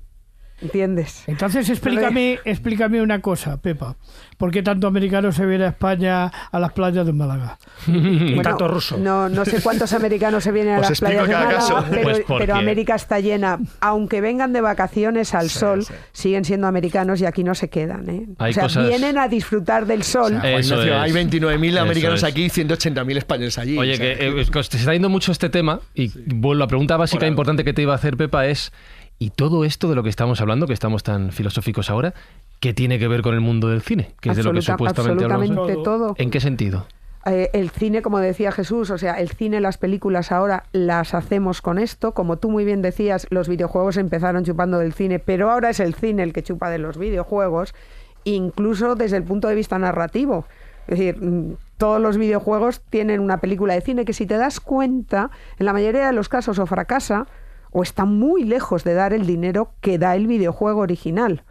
¿Entiendes? 0.60 1.24
Entonces 1.28 1.70
explícame, 1.70 2.39
explícame 2.43 3.01
una 3.01 3.22
cosa, 3.22 3.62
Pepa. 3.62 3.95
¿Por 4.38 4.51
qué 4.51 4.62
tanto 4.64 4.88
americano 4.88 5.32
se 5.32 5.45
viene 5.45 5.66
a 5.66 5.70
España 5.70 6.26
a 6.51 6.60
las 6.60 6.72
playas 6.74 7.05
de 7.05 7.14
Málaga? 7.14 7.58
Y 7.88 8.39
tanto 8.41 8.68
ruso. 8.68 8.97
No, 8.97 9.30
no 9.30 9.45
sé 9.45 9.62
cuántos 9.62 9.93
americanos 9.93 10.43
se 10.43 10.51
vienen 10.51 10.76
a 10.76 10.80
Os 10.80 10.89
las 10.89 10.99
playas 10.99 11.28
de 11.28 11.34
Málaga, 11.34 11.55
caso. 11.55 11.86
pero, 11.89 12.01
Pues 12.03 12.24
pero 12.39 12.55
América 12.55 12.95
está 12.95 13.20
llena. 13.20 13.60
Aunque 13.82 14.20
vengan 14.22 14.53
de 14.53 14.62
vacaciones 14.62 15.34
al 15.36 15.49
Sí, 15.49 15.60
sol, 15.60 15.84
sí. 15.86 15.93
siguen 16.12 16.43
siendo 16.45 16.68
americanos 16.68 17.22
y 17.22 17.26
aquí 17.26 17.43
no 17.43 17.53
se 17.55 17.70
quedan. 17.70 18.10
¿eh? 18.10 18.26
Hay 18.39 18.51
o 18.51 18.53
sea, 18.53 18.64
cosas- 18.64 18.88
vienen 18.88 19.18
a 19.18 19.28
disfrutar 19.28 19.86
del 19.86 20.03
sol. 20.03 20.34
Ignacio, 20.34 20.82
es. 20.84 20.91
hay 20.91 21.12
29.000 21.12 21.74
Eso 21.74 21.82
americanos 21.82 22.20
es. 22.20 22.24
aquí 22.24 22.45
y 22.45 22.49
180.000 22.49 23.18
españoles 23.18 23.58
allí. 23.58 23.78
Oye, 23.78 23.93
o 23.93 23.95
sea, 23.97 24.16
que 24.18 24.28
eh, 24.28 24.45
se 24.64 24.78
está 24.78 24.93
yendo 24.93 25.10
mucho 25.10 25.32
este 25.32 25.49
tema 25.49 25.80
y 25.93 26.12
bueno, 26.36 26.60
la 26.60 26.68
pregunta 26.68 26.97
básica 26.97 27.28
importante 27.28 27.64
que 27.64 27.74
te 27.74 27.82
iba 27.84 27.93
a 27.93 27.95
hacer, 27.95 28.18
Pepa, 28.18 28.47
es 28.47 28.72
¿y 29.20 29.32
todo 29.32 29.65
esto 29.65 29.89
de 29.89 29.95
lo 29.95 30.03
que 30.03 30.09
estamos 30.09 30.41
hablando, 30.41 30.68
que 30.68 30.74
estamos 30.74 31.03
tan 31.03 31.32
filosóficos 31.32 31.89
ahora, 31.89 32.13
qué 32.59 32.74
tiene 32.74 32.99
que 32.99 33.07
ver 33.07 33.22
con 33.22 33.34
el 33.34 33.41
mundo 33.41 33.70
del 33.70 33.82
cine? 33.82 34.13
Que 34.22 34.30
es 34.30 34.38
de 34.38 34.43
lo 34.43 34.53
que 34.53 34.61
supuestamente 34.61 35.24
hablamos. 35.24 35.84
todo. 35.84 36.15
¿En 36.18 36.30
qué 36.30 36.39
sentido? 36.39 36.86
Eh, 37.26 37.49
el 37.53 37.72
cine, 37.72 38.01
como 38.01 38.20
decía 38.20 38.53
Jesús, 38.53 38.89
o 38.89 38.97
sea, 38.97 39.15
el 39.15 39.30
cine, 39.30 39.59
las 39.59 39.78
películas 39.78 40.32
ahora 40.32 40.63
las 40.72 41.13
hacemos 41.13 41.61
con 41.61 41.78
esto. 41.78 42.13
Como 42.13 42.38
tú 42.38 42.49
muy 42.49 42.63
bien 42.63 42.82
decías, 42.82 43.28
los 43.30 43.49
videojuegos 43.49 43.97
empezaron 43.97 44.45
chupando 44.45 44.80
del 44.80 44.93
cine, 44.93 45.20
pero 45.20 45.51
ahora 45.51 45.70
es 45.70 45.82
el 45.82 45.93
cine 45.93 46.24
el 46.24 46.32
que 46.32 46.43
chupa 46.43 46.70
de 46.70 46.78
los 46.78 46.97
videojuegos, 46.97 47.76
incluso 48.24 48.95
desde 48.95 49.18
el 49.18 49.24
punto 49.24 49.49
de 49.49 49.55
vista 49.55 49.78
narrativo. 49.78 50.45
Es 50.88 50.99
decir, 50.99 51.22
mm, 51.22 51.57
todos 51.78 51.99
los 51.99 52.18
videojuegos 52.18 52.82
tienen 52.89 53.20
una 53.20 53.41
película 53.41 53.74
de 53.74 53.82
cine 53.82 54.05
que 54.05 54.13
si 54.13 54.26
te 54.26 54.38
das 54.38 54.61
cuenta, 54.61 55.30
en 55.59 55.65
la 55.65 55.74
mayoría 55.74 56.07
de 56.07 56.13
los 56.13 56.30
casos 56.30 56.59
o 56.59 56.65
fracasa 56.65 57.28
o 57.72 57.84
está 57.84 58.05
muy 58.05 58.43
lejos 58.43 58.84
de 58.84 58.93
dar 58.93 59.13
el 59.13 59.26
dinero 59.26 59.72
que 59.82 59.97
da 59.97 60.15
el 60.15 60.28
videojuego 60.28 60.82
original. 60.82 61.43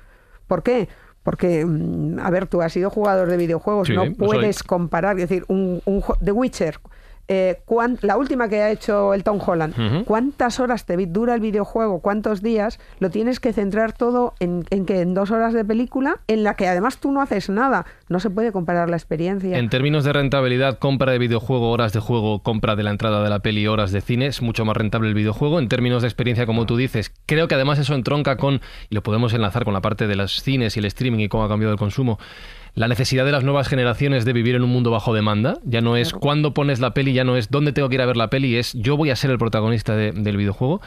¿Por 0.46 0.62
qué? 0.62 0.88
Porque, 1.22 1.64
mm, 1.66 2.18
a 2.20 2.30
ver, 2.30 2.46
tú 2.46 2.62
has 2.62 2.72
sido 2.72 2.88
jugador 2.90 3.28
de 3.28 3.36
videojuegos, 3.36 3.88
Sí, 3.88 3.94
no 3.94 4.04
soy. 4.04 4.14
puedes 4.14 4.62
comparar, 4.62 5.18
es 5.18 5.28
decir, 5.28 5.44
un, 5.48 5.82
un 5.84 6.02
The 6.24 6.32
Witcher, 6.32 6.78
eh, 7.28 7.60
cuán- 7.64 7.98
la 8.02 8.16
última 8.16 8.48
que 8.48 8.62
ha 8.62 8.70
hecho 8.70 9.12
el 9.14 9.24
Tom 9.24 9.38
Holland. 9.44 10.04
¿cuántas 10.04 10.60
horas 10.60 10.84
te 10.86 10.96
dura 11.06 11.34
el 11.34 11.40
videojuego? 11.40 12.00
¿Cuántos 12.00 12.42
días? 12.42 12.78
Lo 13.00 13.10
tienes 13.10 13.40
que 13.40 13.52
centrar 13.52 13.92
todo 13.92 14.34
en, 14.40 14.64
en 14.70 14.86
que 14.86 15.00
en 15.00 15.14
dos 15.14 15.30
horas 15.30 15.52
de 15.54 15.64
película, 15.64 16.20
en 16.28 16.44
la 16.44 16.54
que 16.54 16.68
además 16.68 16.98
tú 16.98 17.10
no 17.12 17.20
haces 17.20 17.48
nada. 17.50 17.86
No 18.08 18.20
se 18.20 18.30
puede 18.30 18.52
comparar 18.52 18.88
la 18.90 18.96
experiencia. 18.96 19.58
En 19.58 19.68
términos 19.68 20.04
de 20.04 20.12
rentabilidad, 20.12 20.78
compra 20.78 21.12
de 21.12 21.18
videojuego, 21.18 21.70
horas 21.70 21.92
de 21.92 22.00
juego, 22.00 22.42
compra 22.42 22.76
de 22.76 22.82
la 22.84 22.90
entrada 22.90 23.22
de 23.24 23.30
la 23.30 23.40
peli, 23.40 23.66
horas 23.66 23.90
de 23.92 24.00
cine, 24.00 24.26
es 24.26 24.42
mucho 24.42 24.64
más 24.64 24.76
rentable 24.76 25.08
el 25.08 25.14
videojuego. 25.14 25.58
En 25.58 25.68
términos 25.68 26.02
de 26.02 26.08
experiencia, 26.08 26.46
como 26.46 26.66
tú 26.66 26.76
dices, 26.76 27.12
creo 27.26 27.48
que 27.48 27.54
además 27.56 27.78
eso 27.78 27.94
entronca 27.94 28.36
con, 28.36 28.60
y 28.88 28.94
lo 28.94 29.02
podemos 29.02 29.32
enlazar 29.34 29.64
con 29.64 29.74
la 29.74 29.80
parte 29.80 30.06
de 30.06 30.16
los 30.16 30.42
cines 30.42 30.76
y 30.76 30.80
el 30.80 30.84
streaming 30.86 31.20
y 31.20 31.28
cómo 31.28 31.44
ha 31.44 31.48
cambiado 31.48 31.72
el 31.72 31.78
consumo, 31.78 32.18
la 32.76 32.86
necesidad 32.88 33.24
de 33.24 33.32
las 33.32 33.42
nuevas 33.42 33.66
generaciones 33.68 34.24
de 34.24 34.32
vivir 34.32 34.54
en 34.54 34.62
un 34.62 34.70
mundo 34.70 34.90
bajo 34.90 35.12
demanda. 35.14 35.54
Ya 35.64 35.80
no 35.80 35.96
es 35.96 36.12
cuándo 36.12 36.52
pones 36.54 36.78
la 36.78 36.92
peli, 36.94 37.12
ya 37.14 37.24
no 37.24 37.36
es 37.36 37.50
dónde 37.50 37.72
tengo 37.72 37.88
que 37.88 37.96
ir 37.96 38.02
a 38.02 38.06
ver 38.06 38.16
la 38.18 38.28
peli, 38.30 38.56
es 38.56 38.72
yo 38.74 38.96
voy 38.96 39.10
a 39.10 39.16
ser 39.16 39.30
el 39.30 39.38
protagonista 39.38 39.96
de- 39.96 40.12
del 40.12 40.36
videojuego. 40.36 40.80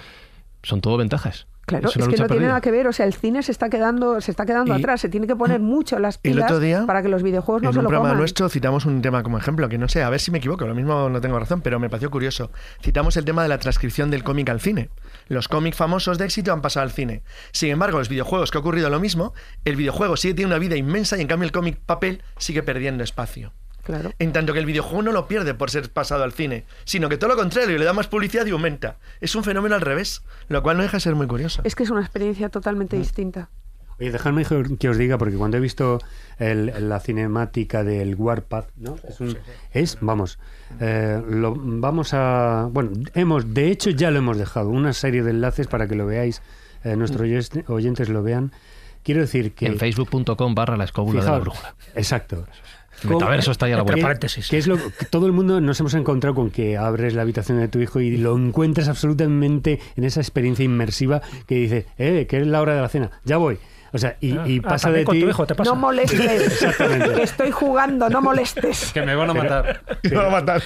Son 0.64 0.82
todo 0.82 0.98
ventajas. 0.98 1.48
Claro, 1.66 1.88
Es 1.90 1.94
que 1.94 2.18
no 2.18 2.26
tiene 2.28 2.48
nada 2.48 2.62
que 2.62 2.72
ver, 2.72 2.88
o 2.88 2.92
sea, 2.94 3.06
el 3.06 3.14
cine 3.14 3.44
se 3.44 3.52
está 3.52 3.70
quedando, 3.70 4.22
se 4.22 4.32
está 4.32 4.44
quedando 4.44 4.74
Y- 4.76 4.80
atrás, 4.80 5.02
se 5.02 5.08
tiene 5.08 5.28
que 5.28 5.36
poner 5.36 5.60
mucho 5.60 6.00
las 6.00 6.16
el 6.24 6.32
pilas 6.32 6.46
otro 6.46 6.60
día, 6.60 6.84
para 6.88 7.04
que 7.04 7.10
los 7.10 7.22
videojuegos 7.22 7.62
no 7.62 7.70
en 7.70 7.74
se 7.74 7.78
un 7.80 7.84
lo 7.84 7.90
programa 7.90 8.10
coman. 8.10 8.18
nuestro 8.18 8.50
citamos 8.50 8.88
un 8.88 9.04
tema 9.04 9.22
como 9.22 9.38
ejemplo, 9.38 9.70
que 9.70 9.78
no 9.78 9.88
sé, 9.88 10.02
a 10.02 10.10
ver 10.10 10.20
si 10.20 10.32
me 10.32 10.40
equivoco, 10.40 10.66
lo 10.66 10.74
mismo 10.74 11.10
no 11.10 11.22
tengo 11.22 11.38
razón, 11.38 11.62
pero 11.62 11.80
me 11.80 11.88
pareció 11.88 12.10
curioso. 12.10 12.50
Citamos 12.82 13.18
el 13.18 13.26
tema 13.26 13.44
de 13.44 13.50
la 13.50 13.60
transcripción 13.60 14.10
del 14.10 14.24
cómic 14.24 14.50
al 14.50 14.60
cine. 14.62 14.90
Los 15.28 15.48
cómics 15.48 15.78
famosos 15.78 16.18
de 16.18 16.26
éxito 16.26 16.52
han 16.54 16.64
pasado 16.64 16.86
al 16.86 16.92
cine. 16.92 17.22
Sin 17.52 17.70
embargo, 17.70 18.00
los 18.00 18.10
videojuegos 18.10 18.50
que 18.50 18.58
ha 18.58 18.62
ocurrido 18.62 18.90
lo 18.90 19.00
mismo, 19.00 19.36
el 19.64 19.76
videojuego 19.76 20.18
sigue 20.18 20.34
tiene 20.34 20.48
una 20.50 20.58
vida 20.58 20.76
inmensa 20.76 21.18
y 21.18 21.22
en 21.22 21.28
cambio 21.28 21.46
el 21.46 21.52
cómic 21.52 21.78
papel 21.86 22.24
sigue 22.40 22.64
perdiendo 22.64 23.04
espacio. 23.04 23.54
Claro. 23.90 24.12
En 24.20 24.32
tanto 24.34 24.54
que 24.54 24.60
el 24.60 24.68
videojuego 24.68 25.02
no 25.02 25.12
lo 25.12 25.28
pierde 25.28 25.56
por 25.56 25.72
ser 25.72 25.90
pasado 25.92 26.24
al 26.24 26.32
cine, 26.32 26.64
sino 26.86 27.10
que 27.10 27.18
todo 27.18 27.32
lo 27.32 27.36
contrario, 27.36 27.76
le 27.76 27.86
da 27.86 27.92
más 27.94 28.06
publicidad 28.08 28.46
y 28.46 28.52
aumenta. 28.52 28.98
Es 29.20 29.34
un 29.34 29.44
fenómeno 29.44 29.74
al 29.74 29.82
revés, 29.82 30.22
lo 30.48 30.62
cual 30.62 30.78
no 30.78 30.84
deja 30.84 30.98
de 30.98 31.02
ser 31.02 31.16
muy 31.16 31.26
curioso. 31.26 31.62
Es 31.64 31.74
que 31.74 31.82
es 31.82 31.90
una 31.90 32.02
experiencia 32.02 32.50
totalmente 32.50 32.98
Mm. 32.98 33.00
distinta. 33.00 33.50
Oye, 34.00 34.12
dejadme 34.12 34.46
que- 34.46 34.90
os 34.90 34.98
diga, 35.00 35.18
porque 35.18 35.38
cuando 35.38 35.58
he 35.58 35.60
visto 35.60 35.98
el- 36.38 36.72
la 36.88 37.00
cinemática 37.00 37.84
del 37.84 38.14
Warpath, 38.14 38.70
¿no? 38.78 38.96
Es, 39.10 39.20
un- 39.22 39.38
es, 39.74 39.98
vamos, 40.02 40.38
eh, 40.80 41.20
lo, 41.28 41.56
vamos 41.58 42.14
a... 42.14 42.70
Bueno, 42.72 42.92
hemos, 43.16 43.52
de 43.56 43.72
hecho 43.72 43.90
ya 43.90 44.12
lo 44.12 44.20
hemos 44.20 44.38
dejado, 44.38 44.70
una 44.70 44.94
serie 44.94 45.24
de 45.24 45.32
enlaces 45.32 45.66
para 45.66 45.88
que 45.88 45.96
lo 45.96 46.06
veáis, 46.06 46.44
eh, 46.84 46.96
nuestros 46.96 47.24
oyes- 47.24 47.64
oyentes 47.68 48.08
lo 48.08 48.22
vean. 48.22 48.52
Quiero 49.04 49.22
decir 49.22 49.54
que... 49.54 49.66
En 49.66 49.80
facebook.com 49.80 50.54
barra 50.54 50.78
la 50.78 50.84
escóbula 50.84 51.24
de 51.24 51.32
la 51.32 51.40
brújula. 51.40 51.74
Exacto. 51.96 52.46
El 53.04 53.10
metaverso 53.12 53.52
está 53.52 53.66
ahí 53.66 53.72
a 53.74 53.78
la 53.78 53.84
vuelta. 53.84 54.02
paréntesis. 54.02 54.48
Que 54.50 54.58
es 54.58 54.68
lo 54.68 54.78
que 54.78 55.06
todo 55.10 55.26
el 55.26 55.32
mundo 55.32 55.62
nos 55.62 55.80
hemos 55.80 55.94
encontrado 55.94 56.36
con 56.36 56.50
que 56.52 56.78
abres 56.78 57.14
la 57.14 57.22
habitación 57.24 57.60
de 57.60 57.68
tu 57.68 57.80
hijo 57.80 58.00
y 58.00 58.18
lo 58.18 58.36
encuentras 58.38 58.88
absolutamente 58.88 59.80
en 59.96 60.04
esa 60.04 60.20
experiencia 60.22 60.66
inmersiva 60.66 61.22
que 61.48 61.56
dice, 61.56 61.86
eh, 61.98 62.26
que 62.30 62.38
es 62.42 62.48
la 62.48 62.62
hora 62.62 62.76
de 62.76 62.82
la 62.82 62.90
cena, 62.90 63.12
ya 63.26 63.38
voy. 63.38 63.58
O 63.92 63.98
sea, 63.98 64.18
y, 64.22 64.38
y 64.48 64.60
Ah, 64.64 64.70
pasa 64.70 64.92
de 64.92 65.04
ti. 65.04 65.20
tu 65.22 65.30
hijo 65.30 65.48
te 65.48 65.56
pasa. 65.56 65.72
No 65.72 65.76
molestes, 65.76 66.20
Exactamente. 66.46 67.12
que 67.16 67.24
estoy 67.24 67.50
jugando, 67.50 68.08
no 68.08 68.22
molestes. 68.22 68.92
Que 68.94 69.02
me 69.02 69.16
van 69.16 69.32
a 69.32 69.34
matar. 69.34 69.82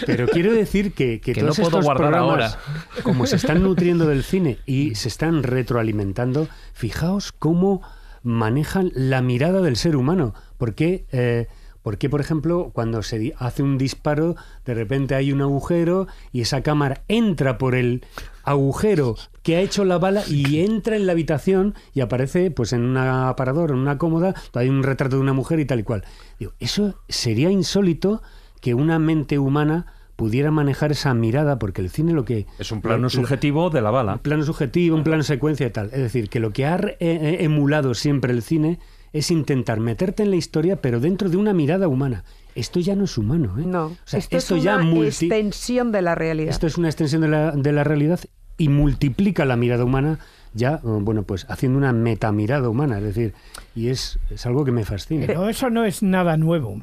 Pero 0.06 0.28
quiero 0.28 0.52
decir 0.52 0.92
que, 0.94 1.22
que 1.22 1.32
Que 1.32 1.40
todos 1.42 1.58
no 1.60 1.64
puedo 1.64 1.80
estos 1.80 1.86
guardar 1.86 2.10
programas, 2.12 2.58
como 3.04 3.26
se 3.26 3.38
están 3.38 3.64
nutriendo 3.64 4.08
del 4.08 4.24
cine 4.26 4.58
y 4.66 4.96
se 4.96 5.08
están 5.08 5.42
retroalimentando, 5.44 6.50
fijaos 6.74 7.32
cómo 7.32 7.82
manejan 8.24 8.92
la 8.94 9.22
mirada 9.22 9.62
del 9.62 9.78
ser 9.78 9.96
humano. 9.96 10.34
Porque, 10.58 11.06
eh, 11.14 11.48
porque 11.84 12.10
por 12.10 12.22
ejemplo, 12.22 12.72
cuando 12.74 13.04
se 13.04 13.34
hace 13.38 13.62
un 13.62 13.78
disparo, 13.78 14.36
de 14.66 14.74
repente 14.74 15.14
hay 15.16 15.32
un 15.32 15.42
agujero 15.42 16.08
y 16.32 16.42
esa 16.42 16.62
cámara 16.64 17.04
entra 17.08 17.58
por 17.60 17.76
el 17.76 18.04
agujero 18.44 19.16
que 19.42 19.56
ha 19.58 19.62
hecho 19.62 19.86
la 19.86 19.98
bala 19.98 20.24
y 20.28 20.60
entra 20.62 20.96
en 20.96 21.06
la 21.06 21.12
habitación 21.12 21.76
y 21.94 22.02
aparece 22.02 22.52
pues 22.52 22.74
en 22.74 22.82
un 22.84 22.98
aparador, 22.98 23.72
en 23.72 23.78
una 23.78 23.98
cómoda, 23.98 24.34
hay 24.54 24.70
un 24.70 24.84
retrato 24.84 25.18
de 25.18 25.22
una 25.22 25.34
mujer 25.34 25.60
y 25.60 25.66
tal 25.66 25.80
y 25.80 25.84
cual. 25.84 26.04
Digo, 26.40 26.54
eso 26.60 26.96
sería 27.10 27.52
insólito 27.52 28.22
que 28.62 28.74
una 28.74 29.00
mente 29.00 29.40
humana 29.40 29.88
pudiera 30.16 30.52
manejar 30.52 30.92
esa 30.92 31.14
mirada, 31.14 31.58
porque 31.58 31.82
el 31.82 31.90
cine 31.90 32.14
lo 32.14 32.24
que... 32.24 32.46
Es 32.60 32.72
un 32.72 32.82
plano 32.82 33.04
lo- 33.04 33.10
subjetivo 33.10 33.70
de 33.72 33.82
la 33.82 33.90
bala. 33.92 34.14
Un 34.14 34.20
plano 34.20 34.44
subjetivo, 34.44 34.96
un 34.96 35.04
plano 35.04 35.24
secuencia 35.24 35.66
y 35.68 35.72
tal. 35.72 35.88
Es 35.88 36.00
decir, 36.00 36.30
que 36.30 36.40
lo 36.40 36.52
que 36.52 36.66
ha 36.66 36.76
eh, 36.78 36.96
eh, 37.00 37.38
emulado 37.42 37.94
siempre 37.96 38.32
el 38.32 38.42
cine 38.44 38.80
es 39.14 39.32
intentar 39.32 39.80
meterte 39.80 40.24
en 40.24 40.32
la 40.32 40.36
historia, 40.36 40.76
pero 40.82 41.00
dentro 41.00 41.30
de 41.30 41.38
una 41.38 41.54
mirada 41.54 41.88
humana. 41.88 42.24
Esto 42.56 42.80
ya 42.80 42.96
no 42.96 43.06
es 43.06 43.18
humano, 43.18 43.56
¿eh? 43.60 43.64
No, 43.66 43.86
O 43.86 43.98
sea, 44.06 44.20
esto, 44.20 44.38
esto 44.38 44.56
es 44.58 44.64
ya 44.64 44.76
una 44.76 44.86
multi- 44.86 45.26
extensión 45.26 45.92
de 45.92 46.02
la 46.02 46.14
realidad. 46.16 46.50
esto 46.52 46.68
es 46.68 46.78
una 46.78 46.88
extensión 46.90 47.22
de 47.22 47.28
la, 47.30 47.52
de 47.52 47.72
la 47.72 47.84
realidad 47.84 48.20
y 48.58 48.70
multiplica 48.70 49.46
la 49.46 49.56
mirada 49.56 49.84
humana 49.86 50.20
ya, 50.54 50.74
eh, 50.76 50.80
bueno, 50.84 51.24
pues 51.24 51.48
haciendo 51.50 51.80
una 51.80 51.94
metamirada 51.94 52.70
humana, 52.70 53.00
es 53.00 53.04
decir, 53.04 53.34
y 53.76 53.88
es, 53.88 54.20
es 54.30 54.46
algo 54.46 54.64
que 54.66 54.72
me 54.72 54.84
fascina. 54.86 55.26
Pero 55.26 55.50
eso 55.50 55.72
no 55.72 55.84
es 55.86 56.04
nada 56.04 56.38
nuevo. 56.38 56.80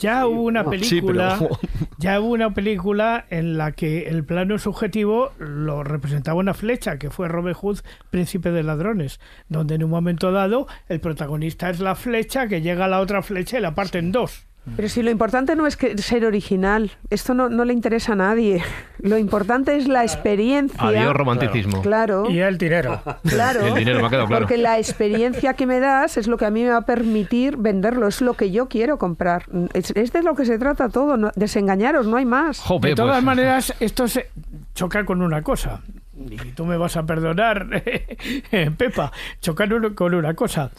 Ya 0.00 0.26
hubo 0.26 0.42
una 0.42 0.64
sí, 0.64 0.70
película, 0.70 1.36
pero- 1.38 1.58
ya 1.98 2.20
hubo 2.20 2.32
una 2.32 2.54
película 2.54 3.26
en 3.30 3.58
la 3.58 3.72
que 3.72 4.08
el 4.08 4.24
plano 4.24 4.58
subjetivo 4.58 5.32
lo 5.38 5.84
representaba 5.84 6.38
una 6.38 6.54
flecha, 6.54 6.98
que 6.98 7.10
fue 7.10 7.28
Robin 7.28 7.54
Hood, 7.54 7.80
Príncipe 8.10 8.50
de 8.50 8.62
Ladrones, 8.62 9.20
donde 9.48 9.74
en 9.76 9.84
un 9.84 9.90
momento 9.90 10.32
dado 10.32 10.66
el 10.88 11.00
protagonista 11.00 11.70
es 11.70 11.80
la 11.80 11.94
flecha 11.94 12.48
que 12.48 12.62
llega 12.62 12.86
a 12.86 12.88
la 12.88 13.00
otra 13.00 13.22
flecha 13.22 13.58
y 13.58 13.60
la 13.60 13.74
parte 13.74 13.98
en 13.98 14.12
dos. 14.12 14.46
Pero 14.76 14.88
si 14.90 15.02
lo 15.02 15.10
importante 15.10 15.56
no 15.56 15.66
es 15.66 15.76
que 15.76 15.96
ser 15.98 16.24
original, 16.24 16.92
esto 17.08 17.32
no, 17.34 17.48
no 17.48 17.64
le 17.64 17.72
interesa 17.72 18.12
a 18.12 18.16
nadie. 18.16 18.62
Lo 18.98 19.16
importante 19.16 19.74
es 19.76 19.88
la 19.88 20.02
experiencia. 20.02 20.78
Adiós 20.80 21.14
romanticismo. 21.14 21.80
Claro. 21.82 22.28
Y 22.30 22.40
el 22.40 22.58
dinero. 22.58 23.00
Claro, 23.26 23.66
El 23.66 23.74
dinero 23.74 24.00
me 24.00 24.06
ha 24.06 24.10
quedado 24.10 24.26
claro. 24.26 24.42
porque 24.46 24.58
la 24.58 24.78
experiencia 24.78 25.54
que 25.54 25.66
me 25.66 25.80
das 25.80 26.18
es 26.18 26.28
lo 26.28 26.36
que 26.36 26.44
a 26.44 26.50
mí 26.50 26.62
me 26.62 26.68
va 26.70 26.76
a 26.76 26.86
permitir 26.86 27.56
venderlo, 27.56 28.06
es 28.06 28.20
lo 28.20 28.34
que 28.34 28.50
yo 28.50 28.68
quiero 28.68 28.98
comprar. 28.98 29.44
Es, 29.72 29.92
es 29.92 30.12
de 30.12 30.22
lo 30.22 30.34
que 30.36 30.44
se 30.44 30.58
trata 30.58 30.88
todo, 30.90 31.16
no- 31.16 31.32
desengañaros, 31.36 32.06
no 32.06 32.18
hay 32.18 32.26
más. 32.26 32.60
Jope, 32.60 32.88
De 32.88 32.94
todas 32.94 33.14
pues, 33.16 33.24
maneras, 33.24 33.74
esto 33.80 34.06
se 34.08 34.28
choca 34.74 35.04
con 35.06 35.22
una 35.22 35.40
cosa. 35.42 35.80
Y 36.14 36.36
tú 36.52 36.66
me 36.66 36.76
vas 36.76 36.98
a 36.98 37.06
perdonar, 37.06 37.66
Pepa, 38.76 39.10
chocar 39.40 39.94
con 39.94 40.14
una 40.14 40.34
cosa. 40.34 40.70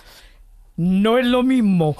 No 0.77 1.17
es 1.17 1.25
lo 1.25 1.41
mismo 1.43 1.95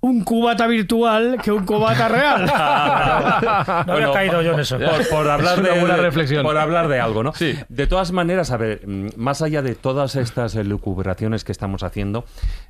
un 0.00 0.24
cubata 0.24 0.66
virtual 0.66 1.38
que 1.42 1.52
un 1.52 1.64
cubata 1.64 2.08
real. 2.08 2.46
No 3.86 3.92
había 3.92 4.12
caído 4.12 4.42
yo 4.42 4.52
en 4.52 4.60
eso. 4.60 4.78
Por, 4.78 5.08
por 5.08 5.28
hablar 5.28 5.54
Es 5.54 5.60
una 5.60 5.68
de, 5.70 5.80
buena 5.80 5.96
reflexión. 5.96 6.42
Por 6.42 6.56
hablar 6.56 6.88
de 6.88 7.00
algo, 7.00 7.22
¿no? 7.22 7.32
Sí. 7.34 7.54
De 7.68 7.86
todas 7.86 8.12
maneras, 8.12 8.50
a 8.50 8.56
ver, 8.56 8.86
más 9.16 9.42
allá 9.42 9.62
de 9.62 9.74
todas 9.74 10.16
estas 10.16 10.54
lucubraciones 10.54 11.44
que 11.44 11.52
estamos 11.52 11.82
haciendo, 11.82 12.24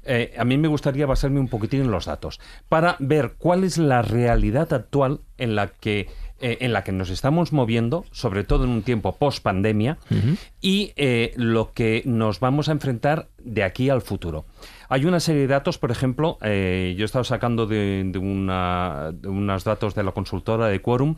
eh, 0.04 0.34
a 0.38 0.44
mí 0.44 0.58
me 0.58 0.68
gustaría 0.68 1.06
basarme 1.06 1.40
un 1.40 1.48
poquitín 1.48 1.82
en 1.82 1.90
los 1.90 2.06
datos 2.06 2.40
para 2.68 2.96
ver 2.98 3.34
cuál 3.38 3.64
es 3.64 3.78
la 3.78 4.02
realidad 4.02 4.72
actual 4.72 5.20
en 5.38 5.54
la 5.54 5.68
que 5.68 6.08
eh, 6.38 6.58
en 6.60 6.74
la 6.74 6.84
que 6.84 6.92
nos 6.92 7.08
estamos 7.08 7.54
moviendo, 7.54 8.04
sobre 8.12 8.44
todo 8.44 8.64
en 8.64 8.70
un 8.70 8.82
tiempo 8.82 9.16
post 9.16 9.42
pandemia, 9.42 9.96
y 10.60 10.92
eh, 10.96 11.32
lo 11.36 11.72
que 11.72 12.02
nos 12.04 12.40
vamos 12.40 12.68
a 12.68 12.72
enfrentar 12.72 13.28
de 13.38 13.64
aquí 13.64 13.88
al 13.88 14.02
futuro. 14.02 14.44
Hay 14.88 15.04
una 15.04 15.20
serie 15.20 15.42
de 15.42 15.48
datos, 15.48 15.78
por 15.78 15.90
ejemplo, 15.90 16.38
eh, 16.42 16.94
yo 16.96 17.04
he 17.04 17.06
estado 17.06 17.24
sacando 17.24 17.66
de, 17.66 18.02
de 18.06 18.18
una- 18.18 19.12
unos 19.24 19.64
datos 19.64 19.94
de 19.94 20.02
la 20.04 20.12
consultora 20.12 20.66
de 20.68 20.80
Quorum, 20.80 21.16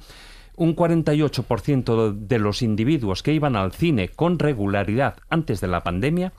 un 0.57 0.75
48% 0.75 2.13
de 2.13 2.39
los 2.39 2.63
individuos 2.63 3.23
que 3.23 3.33
iban 3.33 3.55
al 3.57 3.73
cine 3.73 4.09
con 4.09 4.39
regularidad 4.39 5.17
antes 5.31 5.61
de 5.61 5.69
la 5.69 5.83
pandemia 5.85 6.33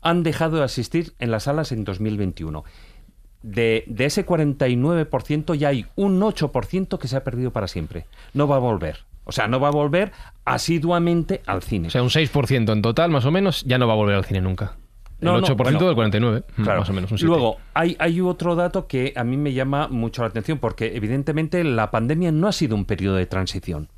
han 0.00 0.22
dejado 0.22 0.58
de 0.58 0.64
asistir 0.64 1.14
en 1.18 1.30
las 1.30 1.44
salas 1.44 1.72
en 1.72 1.82
2021. 1.84 2.64
De, 3.42 3.84
de 3.86 4.04
ese 4.06 4.24
49% 4.24 5.54
ya 5.54 5.68
hay 5.68 5.86
un 5.96 6.20
8% 6.20 6.98
que 6.98 7.08
se 7.08 7.16
ha 7.16 7.24
perdido 7.24 7.50
para 7.50 7.68
siempre. 7.68 8.06
No 8.32 8.46
va 8.46 8.56
a 8.56 8.60
volver. 8.60 8.98
O 9.24 9.32
sea, 9.32 9.48
no 9.48 9.58
va 9.60 9.68
a 9.68 9.72
volver 9.72 10.12
asiduamente 10.44 11.42
al 11.46 11.62
cine. 11.62 11.88
O 11.88 11.90
sea, 11.90 12.02
un 12.02 12.10
6% 12.10 12.72
en 12.72 12.82
total, 12.82 13.10
más 13.10 13.24
o 13.24 13.30
menos, 13.30 13.64
ya 13.64 13.78
no 13.78 13.86
va 13.86 13.94
a 13.94 13.96
volver 13.96 14.16
al 14.16 14.24
cine 14.24 14.40
nunca. 14.40 14.76
El 15.20 15.26
No, 15.26 15.40
no, 15.40 15.46
8% 15.46 15.56
bueno, 15.56 15.86
del 15.86 15.94
49, 15.94 16.44
mm, 16.56 16.62
Claro. 16.62 16.80
más 16.80 16.90
o 16.90 16.92
menos. 16.92 17.12
Un 17.12 17.18
7. 17.18 17.28
Luego, 17.28 17.58
hay, 17.72 17.96
hay 17.98 18.20
otro 18.20 18.54
dato 18.56 18.86
que 18.86 19.12
a 19.16 19.24
mí 19.24 19.36
me 19.36 19.52
llama 19.52 19.88
mucho 19.88 20.22
la 20.22 20.28
atención, 20.28 20.58
porque 20.58 20.96
evidentemente 20.96 21.62
la 21.64 21.90
pandemia 21.90 22.32
no 22.32 22.48
ha 22.48 22.52
sido 22.52 22.74
un 22.74 22.84
periodo 22.84 23.16
de 23.16 23.26
transición. 23.26 23.88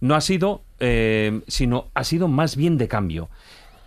No 0.00 0.14
ha 0.14 0.20
sido, 0.20 0.62
eh, 0.78 1.40
sino 1.46 1.88
ha 1.94 2.04
sido 2.04 2.28
más 2.28 2.56
bien 2.56 2.78
de 2.78 2.88
cambio. 2.88 3.28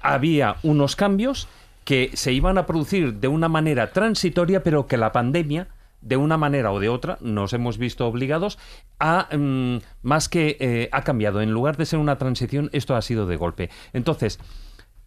Había 0.02 0.58
unos 0.64 0.96
cambios 0.96 1.48
que 1.86 2.12
se 2.14 2.34
iban 2.34 2.58
a 2.58 2.66
producir 2.66 3.16
de 3.16 3.28
una 3.28 3.50
manera 3.50 3.92
transitoria, 3.92 4.64
pero 4.64 4.88
que 4.88 4.98
la 4.98 5.12
pandemia, 5.12 5.68
de 6.02 6.18
una 6.18 6.38
manera 6.38 6.72
o 6.72 6.80
de 6.80 6.90
otra, 6.90 7.18
nos 7.22 7.54
hemos 7.54 7.78
visto 7.78 8.06
obligados 8.08 8.60
a, 9.00 9.28
mm, 9.36 9.78
más 10.02 10.30
que 10.30 10.58
eh, 10.60 10.90
ha 10.92 11.04
cambiado. 11.04 11.42
En 11.42 11.52
lugar 11.52 11.78
de 11.78 11.86
ser 11.86 12.00
una 12.00 12.18
transición, 12.18 12.70
esto 12.74 12.96
ha 12.96 13.02
sido 13.02 13.26
de 13.26 13.38
golpe. 13.38 13.70
Entonces, 13.94 14.40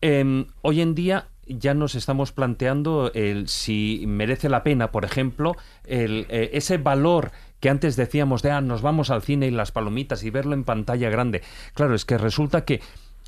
Em, 0.00 0.46
hoy 0.62 0.82
en 0.82 0.94
día 0.94 1.28
ya 1.46 1.74
nos 1.74 1.94
estamos 1.94 2.32
planteando 2.32 3.10
el 3.14 3.48
si 3.48 4.04
merece 4.06 4.48
la 4.48 4.62
pena, 4.62 4.90
por 4.90 5.04
ejemplo, 5.04 5.56
el, 5.84 6.26
eh, 6.28 6.50
ese 6.54 6.78
valor 6.78 7.30
que 7.60 7.70
antes 7.70 7.96
decíamos 7.96 8.42
de 8.42 8.50
ah, 8.50 8.60
nos 8.60 8.82
vamos 8.82 9.10
al 9.10 9.22
cine 9.22 9.46
y 9.46 9.50
las 9.50 9.72
palomitas 9.72 10.22
y 10.24 10.30
verlo 10.30 10.54
en 10.54 10.64
pantalla 10.64 11.08
grande. 11.10 11.42
Claro, 11.74 11.94
es 11.94 12.04
que 12.04 12.18
resulta 12.18 12.64
que 12.64 12.80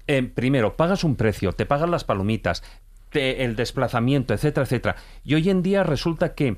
eh, 0.06 0.22
primero 0.22 0.76
pagas 0.76 1.04
un 1.04 1.16
precio, 1.16 1.52
te 1.52 1.66
pagan 1.66 1.90
las 1.90 2.04
palomitas, 2.04 2.62
te- 3.10 3.44
el 3.44 3.56
desplazamiento, 3.56 4.34
etcétera, 4.34 4.64
etcétera. 4.64 4.96
Y 5.24 5.34
hoy 5.34 5.48
en 5.50 5.62
día 5.62 5.82
resulta 5.82 6.34
que 6.34 6.56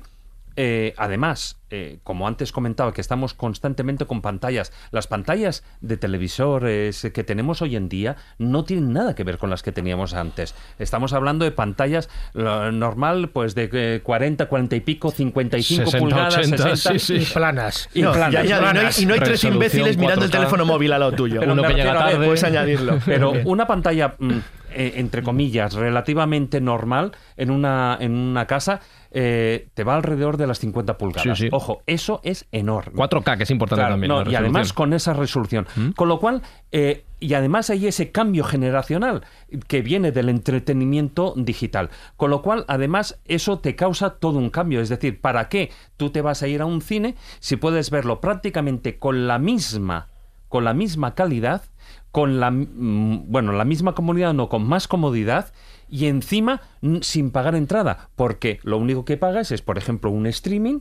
eh, 0.63 0.93
además, 0.97 1.57
eh, 1.71 1.97
como 2.03 2.27
antes 2.27 2.51
comentaba, 2.51 2.93
que 2.93 3.01
estamos 3.01 3.33
constantemente 3.33 4.05
con 4.05 4.21
pantallas. 4.21 4.71
Las 4.91 5.07
pantallas 5.07 5.63
de 5.79 5.97
televisores 5.97 7.09
que 7.13 7.23
tenemos 7.23 7.63
hoy 7.63 7.75
en 7.75 7.89
día 7.89 8.15
no 8.37 8.63
tienen 8.63 8.93
nada 8.93 9.15
que 9.15 9.23
ver 9.23 9.39
con 9.39 9.49
las 9.49 9.63
que 9.63 9.71
teníamos 9.71 10.13
antes. 10.13 10.53
Estamos 10.77 11.13
hablando 11.13 11.45
de 11.45 11.51
pantallas 11.51 12.09
lo 12.33 12.71
normal, 12.71 13.29
pues 13.29 13.55
de 13.55 13.69
eh, 13.73 14.01
40, 14.03 14.45
40 14.45 14.75
y 14.75 14.79
pico, 14.81 15.09
55 15.09 15.85
60, 15.89 15.97
pulgadas, 15.99 16.37
80, 16.37 16.57
60. 16.75 16.99
sí, 16.99 16.99
sí. 16.99 17.15
Y 17.15 17.33
planas. 17.33 17.89
Y 17.95 18.01
No, 18.03 18.11
planas, 18.11 18.33
ya, 18.33 18.43
ya, 18.43 18.57
y 18.57 18.61
no 18.61 18.67
hay- 18.81 18.87
y 18.99 19.05
no 19.07 19.13
hay 19.15 19.19
tres 19.21 19.43
imbéciles 19.43 19.97
mirando 19.97 20.25
el 20.25 20.29
4K. 20.31 20.37
teléfono 20.37 20.65
móvil 20.65 20.93
al 20.93 20.99
lado 20.99 21.13
tuyo. 21.13 21.39
Pero 21.39 21.53
Uno 21.53 21.63
me 21.63 21.69
que 21.69 21.73
llega 21.73 21.85
refiero 21.85 21.99
a 22.01 22.05
ver, 22.05 22.13
tarde. 22.13 22.25
Puedes 22.27 22.43
añadirlo. 22.43 22.99
Pero 23.05 23.33
una 23.45 23.65
pantalla, 23.65 24.13
mm, 24.19 24.31
eh, 24.73 24.93
entre 24.97 25.23
comillas, 25.23 25.73
relativamente 25.73 26.61
normal 26.61 27.13
en 27.35 27.49
una, 27.49 27.97
en 27.99 28.11
una 28.15 28.45
casa 28.45 28.79
eh, 29.13 29.67
te 29.73 29.83
va 29.83 29.95
alrededor 29.95 30.37
de 30.37 30.47
las 30.47 30.59
50 30.59 30.97
pulgadas. 30.97 31.37
Sí, 31.37 31.45
sí. 31.45 31.49
Ojo, 31.51 31.81
eso 31.85 32.21
es 32.23 32.47
enorme. 32.51 32.93
4K, 32.95 33.37
que 33.37 33.43
es 33.43 33.51
importante 33.51 33.81
Claro, 33.81 33.93
también. 33.93 34.09
no, 34.09 34.29
y 34.29 34.35
además 34.35 34.71
con 34.71 34.93
esa 34.93 35.13
resolución. 35.13 35.67
¿Mm? 35.75 35.89
Con 35.91 36.07
lo 36.07 36.19
cual, 36.19 36.41
eh, 36.71 37.03
y 37.19 37.33
además 37.33 37.69
hay 37.69 37.87
ese 37.87 38.11
cambio 38.11 38.45
generacional 38.45 39.23
que 39.67 39.81
viene 39.81 40.11
del 40.11 40.29
entretenimiento 40.29 41.33
digital. 41.35 41.89
Con 42.15 42.29
lo 42.29 42.41
cual, 42.41 42.63
además, 42.67 43.19
eso 43.25 43.59
te 43.59 43.75
causa 43.75 44.11
todo 44.11 44.37
un 44.39 44.49
cambio. 44.49 44.79
Es 44.79 44.89
decir, 44.89 45.19
¿para 45.19 45.49
qué 45.49 45.71
tú 45.97 46.09
te 46.09 46.21
vas 46.21 46.41
a 46.41 46.47
ir 46.47 46.61
a 46.61 46.65
un 46.65 46.81
cine 46.81 47.15
si 47.39 47.57
puedes 47.57 47.89
verlo 47.89 48.21
prácticamente 48.21 48.97
con 48.97 49.27
la 49.27 49.39
misma, 49.39 50.07
con 50.47 50.63
la 50.63 50.73
misma 50.73 51.15
calidad, 51.15 51.63
con 52.11 52.39
la, 52.39 52.49
bueno, 52.53 53.51
la 53.51 53.65
misma 53.65 53.93
comodidad, 53.93 54.33
no, 54.33 54.49
con 54.49 54.65
más 54.67 54.87
comodidad 54.87 55.51
y 55.91 56.07
encima 56.07 56.61
sin 57.01 57.29
pagar 57.31 57.53
entrada? 57.55 58.09
Porque 58.15 58.59
lo 58.63 58.77
único 58.79 59.05
que 59.05 59.17
pagas 59.17 59.51
es, 59.51 59.61
por 59.61 59.77
ejemplo, 59.77 60.09
un 60.09 60.25
streaming 60.25 60.79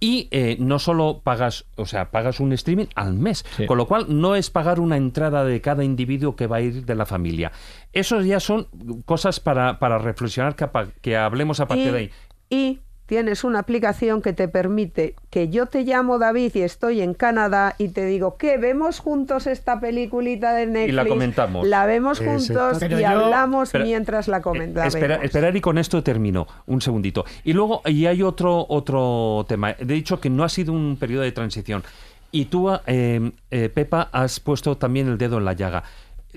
y 0.00 0.28
eh, 0.30 0.56
no 0.60 0.78
solo 0.78 1.22
pagas, 1.24 1.66
o 1.76 1.84
sea, 1.84 2.10
pagas 2.12 2.38
un 2.40 2.52
streaming 2.52 2.86
al 2.94 3.14
mes, 3.14 3.44
Sí. 3.56 3.66
con 3.66 3.78
lo 3.78 3.86
cual 3.86 4.06
no 4.08 4.36
es 4.36 4.48
pagar 4.48 4.78
una 4.78 4.96
entrada 4.96 5.44
de 5.44 5.60
cada 5.60 5.82
individuo 5.82 6.36
que 6.36 6.46
va 6.46 6.56
a 6.56 6.60
ir 6.60 6.84
de 6.86 6.94
la 6.94 7.04
familia. 7.04 7.50
Esos 7.92 8.24
ya 8.24 8.38
son 8.40 8.68
cosas 9.04 9.40
para, 9.40 9.78
para 9.80 9.98
reflexionar, 9.98 10.54
que, 10.54 10.64
apa- 10.64 10.88
que 11.02 11.16
hablemos 11.16 11.58
a 11.60 11.66
partir 11.66 11.92
de 11.92 11.98
ahí. 11.98 12.10
y 12.48 12.78
tienes 13.08 13.42
una 13.42 13.60
aplicación 13.60 14.20
que 14.20 14.34
te 14.34 14.48
permite 14.48 15.14
que 15.30 15.48
yo 15.48 15.64
te 15.64 15.82
llamo 15.82 16.18
David 16.18 16.52
y 16.56 16.60
estoy 16.60 17.00
en 17.00 17.14
Canadá 17.14 17.74
y 17.78 17.88
te 17.88 18.04
digo 18.04 18.36
que 18.36 18.58
vemos 18.58 18.98
juntos 18.98 19.46
esta 19.46 19.80
peliculita 19.80 20.52
de 20.52 20.66
Netflix. 20.66 20.94
la 20.94 21.06
comentamos. 21.06 21.66
La 21.66 21.86
vemos 21.86 22.18
juntos 22.20 22.82
y 22.82 22.88
yo- 22.90 23.08
hablamos 23.08 23.70
Pero, 23.70 23.84
mientras 23.86 24.28
la 24.28 24.42
comentamos. 24.42 24.94
Espera, 24.94 25.16
esperar 25.22 25.56
y 25.56 25.62
con 25.62 25.78
esto 25.78 26.02
termino. 26.02 26.46
Un 26.66 26.82
segundito. 26.82 27.24
Y 27.44 27.54
luego, 27.54 27.80
y 27.86 28.04
hay 28.04 28.22
otro, 28.22 28.66
otro 28.68 29.46
tema. 29.48 29.70
He 29.70 29.86
dicho 29.86 30.20
que 30.20 30.28
no 30.28 30.44
ha 30.44 30.50
sido 30.50 30.74
un 30.74 30.98
periodo 31.00 31.22
de 31.22 31.32
transición. 31.32 31.82
Y 32.30 32.44
tú, 32.44 32.70
eh, 32.86 33.32
eh, 33.50 33.70
Pepa, 33.70 34.10
has 34.12 34.38
puesto 34.38 34.76
también 34.76 35.08
el 35.08 35.16
dedo 35.16 35.38
en 35.38 35.46
la 35.46 35.54
llaga. 35.54 35.82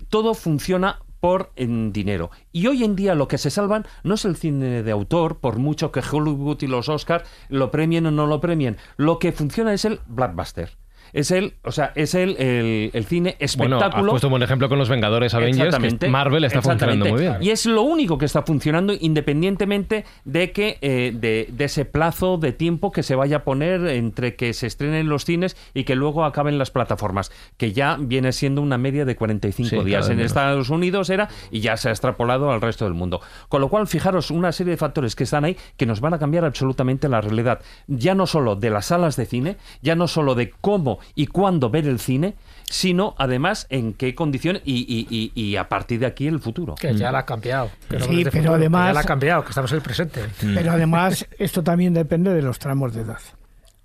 Todo 0.07 0.34
funciona 0.34 0.99
por 1.22 1.51
en 1.55 1.93
dinero. 1.93 2.32
Y 2.51 2.67
hoy 2.67 2.84
en 2.84 2.97
día 2.97 3.15
lo 3.15 3.30
que 3.30 3.38
se 3.38 3.49
salvan 3.49 3.86
no 4.03 4.15
es 4.15 4.26
el 4.26 4.36
cine 4.36 4.84
de 4.84 4.91
autor, 4.91 5.39
por 5.39 5.57
mucho 5.57 5.93
que 5.93 6.01
Hollywood 6.01 6.61
y 6.61 6.67
los 6.67 6.89
Oscars 6.89 7.30
lo 7.47 7.72
premien 7.72 8.07
o 8.07 8.11
no 8.11 8.28
lo 8.28 8.41
premien. 8.41 8.76
Lo 8.97 9.19
que 9.19 9.32
funciona 9.32 9.74
es 9.74 9.86
el 9.86 10.01
blockbuster. 10.07 10.80
Es 11.14 11.32
el, 11.32 11.53
o 11.64 11.72
sea, 11.72 11.91
es 11.95 12.16
el, 12.16 12.36
el, 12.38 12.91
el 12.93 13.05
cine 13.05 13.36
Bueno, 13.57 13.78
has 13.78 13.82
espectáculo. 13.84 14.12
puesto 14.12 14.28
un 14.28 14.32
buen 14.32 14.43
ejemplo 14.43 14.70
con 14.70 14.78
los 14.78 14.89
Vengadores 14.89 15.34
Avengers, 15.34 15.76
que. 15.78 16.07
Marvel 16.09 16.43
está 16.43 16.62
funcionando 16.62 17.05
muy 17.05 17.20
bien. 17.22 17.38
Y 17.41 17.49
es 17.49 17.66
lo 17.66 17.82
único 17.82 18.18
que 18.18 18.26
está 18.26 18.43
funcionando 18.43 18.93
independientemente 18.99 20.05
de 20.26 20.51
que 20.51 20.78
eh, 20.82 21.12
de, 21.14 21.47
de 21.51 21.64
ese 21.66 21.86
plazo 21.86 22.38
de 22.38 22.51
tiempo 22.53 22.91
que 22.91 23.03
se 23.03 23.16
vaya 23.16 23.38
a 23.38 23.43
poner 23.43 23.88
entre 23.88 24.36
que 24.36 24.53
se 24.53 24.68
estrenen 24.68 25.09
los 25.09 25.26
cines 25.26 25.57
y 25.74 25.84
que 25.84 25.95
luego 25.95 26.26
acaben 26.26 26.57
las 26.57 26.72
plataformas, 26.72 27.32
que 27.57 27.74
ya 27.74 27.97
viene 27.99 28.32
siendo 28.32 28.62
una 28.62 28.78
media 28.78 29.05
de 29.05 29.16
45 29.16 29.70
Sí, 29.70 29.86
días. 29.86 30.09
En. 30.09 30.20
Estados 30.22 30.70
Unidos 30.70 31.09
era 31.09 31.28
y 31.49 31.62
ya 31.62 31.76
se 31.78 31.89
ha 31.89 31.91
extrapolado 31.91 32.51
al 32.51 32.62
resto 32.62 32.86
del 32.86 32.93
mundo. 32.93 33.22
Con 33.49 33.59
lo 33.59 33.70
cual, 33.70 33.88
fijaros 33.88 34.32
una 34.32 34.51
serie 34.51 34.72
de 34.72 34.78
factores 34.78 35.16
que 35.16 35.24
están 35.24 35.43
ahí 35.45 35.57
que 35.78 35.86
nos 35.86 35.99
van 35.99 36.14
a 36.14 36.20
cambiar 36.20 36.45
absolutamente 36.45 37.09
la 37.09 37.22
realidad. 37.22 37.59
Ya 37.88 38.16
no 38.16 38.28
solo 38.28 38.55
de 38.55 38.70
las 38.70 38.86
salas 38.86 39.16
de 39.16 39.26
cine, 39.26 39.57
ya 39.82 39.95
no 39.95 40.07
solo 40.07 40.36
de 40.36 40.51
cómo 40.62 40.99
y 41.16 41.28
cuándo 41.28 41.70
ver 41.70 41.88
el 41.88 41.99
cine, 41.99 42.36
sino 42.70 43.16
además 43.18 43.68
en 43.70 43.93
qué 43.93 44.16
condiciones 44.16 44.62
y, 44.66 44.80
y- 44.88 45.08
y- 45.10 45.32
y 45.41 45.56
a 45.58 45.68
partir 45.70 45.99
de 45.99 46.06
aquí 46.06 46.28
el 46.28 46.39
futuro. 46.39 46.76
Que 46.76 46.93
ya 46.95 47.12
la 47.12 47.20
ha 47.20 47.26
cambiado. 47.26 47.70
que 47.89 47.99
Sí, 47.99 48.06
pero 48.08 48.32
futuro, 48.32 48.32
que 48.32 48.47
además- 48.49 48.88
Ya 48.89 48.93
la 48.93 48.99
ha 49.02 49.04
cambiado, 49.04 49.43
que 49.43 49.49
estamos 49.49 49.72
en 49.72 49.78
el 49.78 49.82
presente. 49.84 50.22
Pero 50.39 50.72
además, 50.72 51.28
esto 51.38 51.64
también 51.64 51.93
depende 51.93 52.34
de 52.34 52.41
los 52.41 52.60
tramos 52.60 52.93
de 52.93 53.02
edad. 53.02 53.20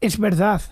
Es 0.00 0.18
verdad 0.18 0.62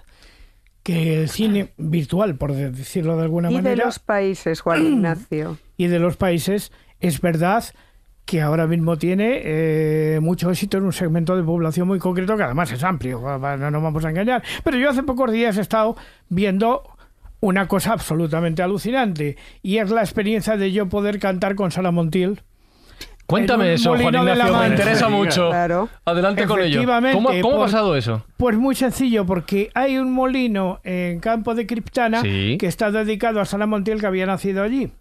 que 0.82 1.22
el 1.22 1.28
cine 1.30 1.72
virtual, 1.78 2.36
por 2.36 2.52
decirlo 2.54 3.16
de 3.16 3.22
alguna 3.22 3.50
y 3.50 3.54
de 3.56 3.62
manera, 3.62 3.86
los 3.86 3.98
países, 3.98 4.60
Juan 4.60 4.84
Ignacio. 4.86 5.58
y 5.76 5.86
de 5.86 5.98
los 5.98 6.16
países, 6.16 6.72
es 7.00 7.20
verdad 7.20 7.64
que 8.24 8.40
ahora 8.40 8.66
mismo 8.66 8.96
tiene 8.96 9.40
eh, 9.44 10.18
mucho 10.22 10.50
éxito 10.50 10.78
en 10.78 10.84
un 10.84 10.92
segmento 10.92 11.36
de 11.36 11.42
población 11.42 11.86
muy 11.86 11.98
concreto, 11.98 12.36
que 12.36 12.42
además 12.42 12.72
es 12.72 12.82
amplio, 12.82 13.20
no 13.20 13.70
nos 13.70 13.82
vamos 13.82 14.04
a 14.04 14.10
engañar. 14.10 14.42
Pero 14.62 14.78
yo 14.78 14.88
hace 14.90 15.02
pocos 15.02 15.30
días 15.30 15.58
he 15.58 15.60
estado 15.60 15.96
viendo 16.28 16.82
una 17.40 17.68
cosa 17.68 17.92
absolutamente 17.92 18.62
alucinante, 18.62 19.36
y 19.62 19.76
es 19.76 19.90
la 19.90 20.00
experiencia 20.00 20.56
de 20.56 20.72
yo 20.72 20.88
poder 20.88 21.18
cantar 21.18 21.54
con 21.54 21.70
Sara 21.70 21.90
Montiel. 21.90 22.40
Cuéntame 23.26 23.72
eso, 23.72 23.90
Juan 23.90 24.02
molino 24.02 24.24
de 24.24 24.36
la 24.36 24.44
Ignacio, 24.46 24.58
me 24.68 24.68
interesa 24.74 25.08
mucho. 25.08 25.48
Claro. 25.48 25.88
Adelante 26.04 26.46
con 26.46 26.60
ello. 26.60 26.82
¿Cómo, 27.12 27.30
ha 27.30 27.40
por- 27.40 27.58
pasado 27.58 27.96
eso? 27.96 28.22
Pues 28.36 28.56
muy 28.56 28.74
sencillo, 28.74 29.24
porque 29.24 29.70
hay 29.74 29.96
un 29.96 30.12
molino 30.12 30.80
en 30.84 31.20
Campo 31.20 31.54
de 31.54 31.66
Criptana 31.66 32.20
Sí. 32.20 32.56
que 32.60 32.66
está 32.66 32.90
dedicado 32.90 33.40
a 33.40 33.46
Sara 33.46 33.66
Montiel 33.66 33.98
que 34.00 34.06
había 34.06 34.26
nacido 34.26 34.62
allí. 34.62 34.92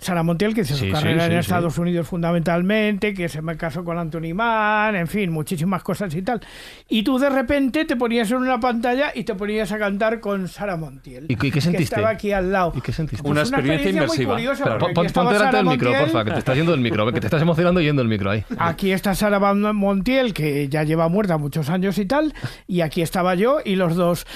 Sara 0.00 0.22
Montiel, 0.22 0.54
que 0.54 0.62
hizo 0.62 0.74
Sí, 0.74 0.86
su 0.86 0.92
carrera 0.92 1.20
sí, 1.20 1.26
en 1.26 1.32
sí. 1.32 1.38
Estados 1.38 1.78
Unidos 1.78 2.06
fundamentalmente, 2.08 3.12
que 3.14 3.28
se 3.28 3.42
me 3.42 3.56
casó 3.56 3.84
con 3.84 3.98
Anthony 3.98 4.34
Mann, 4.34 4.96
en 4.96 5.06
fin, 5.06 5.30
muchísimas 5.30 5.82
cosas 5.82 6.14
y 6.14 6.22
tal. 6.22 6.40
Y 6.88 7.02
tú 7.02 7.18
de 7.18 7.28
repente 7.30 7.84
te 7.84 7.96
ponías 7.96 8.30
en 8.30 8.38
una 8.38 8.58
pantalla 8.58 9.12
y 9.14 9.24
te 9.24 9.34
ponías 9.34 9.70
a 9.72 9.78
cantar 9.78 10.20
con 10.20 10.48
Sara 10.48 10.76
Montiel. 10.76 11.24
¿Y 11.28 11.36
qué- 11.36 11.48
qué 11.48 11.50
Que 11.52 11.60
sentiste? 11.60 11.84
estaba 11.94 12.10
aquí 12.10 12.32
al 12.32 12.50
lado. 12.52 12.72
¿Y 12.74 12.80
qué 12.80 12.92
sentiste? 12.92 13.22
Pues 13.22 13.30
Una 13.32 13.42
experiencia 13.42 13.90
inmersiva. 13.90 14.36
Pon- 14.78 14.90
aquí 14.90 15.06
estaba 15.06 15.26
Ponte 15.30 15.38
delante 15.38 15.56
del 15.58 15.66
micro, 15.66 15.92
porfa, 15.92 16.24
que 16.24 16.30
te 16.32 16.38
estás 16.38 16.56
yendo 16.56 16.72
del 16.72 16.80
micro, 16.80 17.12
que 17.12 17.20
te 17.20 17.26
estás 17.26 17.42
emocionando 17.42 17.80
yendo 17.80 18.02
el 18.02 18.08
micro 18.08 18.30
ahí. 18.30 18.44
Aquí 18.58 18.92
está 18.92 19.14
Sara 19.14 19.38
Montiel, 19.54 20.32
que 20.34 20.68
ya 20.68 20.82
lleva 20.84 21.08
muerta 21.08 21.36
muchos 21.38 21.68
años 21.70 21.98
y 21.98 22.06
tal, 22.06 22.32
y 22.66 22.80
aquí 22.80 23.02
estaba 23.02 23.34
yo 23.34 23.58
y 23.64 23.76
los 23.76 23.96
dos. 23.96 24.26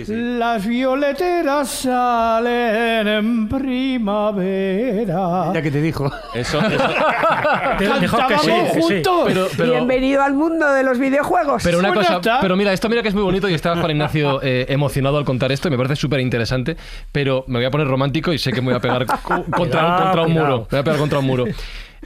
las 0.07 0.65
violeteras 0.67 1.69
salen 1.69 3.09
en 3.09 3.49
primavera. 3.49 5.51
Ya 5.53 5.61
que 5.63 5.71
te 5.73 5.83
dijo. 5.83 6.11
Eso, 6.33 6.61
eso- 6.61 6.69
Dijo 8.01 8.17
que 8.29 8.39
sí, 8.39 8.51
juntos. 8.81 9.23
Pero, 9.27 9.49
pero- 9.57 9.73
Bienvenido 9.73 10.23
al 10.23 10.35
mundo 10.35 10.73
de 10.73 10.83
los 10.85 10.99
videojuegos. 10.99 11.63
Pero 11.65 11.81
una 11.81 11.93
cosa, 11.93 12.17
está. 12.17 12.41
pero 12.41 12.57
mira, 12.57 12.73
esto 12.73 12.89
mira 12.89 13.03
que 13.03 13.09
es 13.09 13.15
muy 13.15 13.25
bonito 13.25 13.49
y 13.49 13.55
está 13.55 13.75
Juan 13.77 13.91
Ignacio 13.91 14.41
eh, 14.45 14.67
emocionado 14.69 15.19
al 15.19 15.25
contar 15.25 15.51
esto 15.53 15.67
y 15.69 15.73
me 15.73 15.77
parece 15.77 15.97
súper 15.97 16.21
interesante, 16.21 16.77
pero 17.11 17.45
me 17.49 17.59
voy 17.59 17.67
a 17.67 17.71
poner 17.71 17.89
romántico 17.89 18.33
y 18.33 18.39
sé 18.39 18.53
que 18.53 18.61
me 18.63 18.69
voy 18.69 18.77
a 18.77 18.81
pegar 18.81 19.07
co- 19.07 19.45
contra, 19.57 19.87
un- 19.87 19.97
contra 20.03 20.23
un 20.23 20.33
muro. 20.33 20.59
Me 20.71 20.71
voy 20.71 20.79
a 20.79 20.85
pegar 20.85 20.99
contra 21.01 21.19
un 21.19 21.27
muro. 21.27 21.45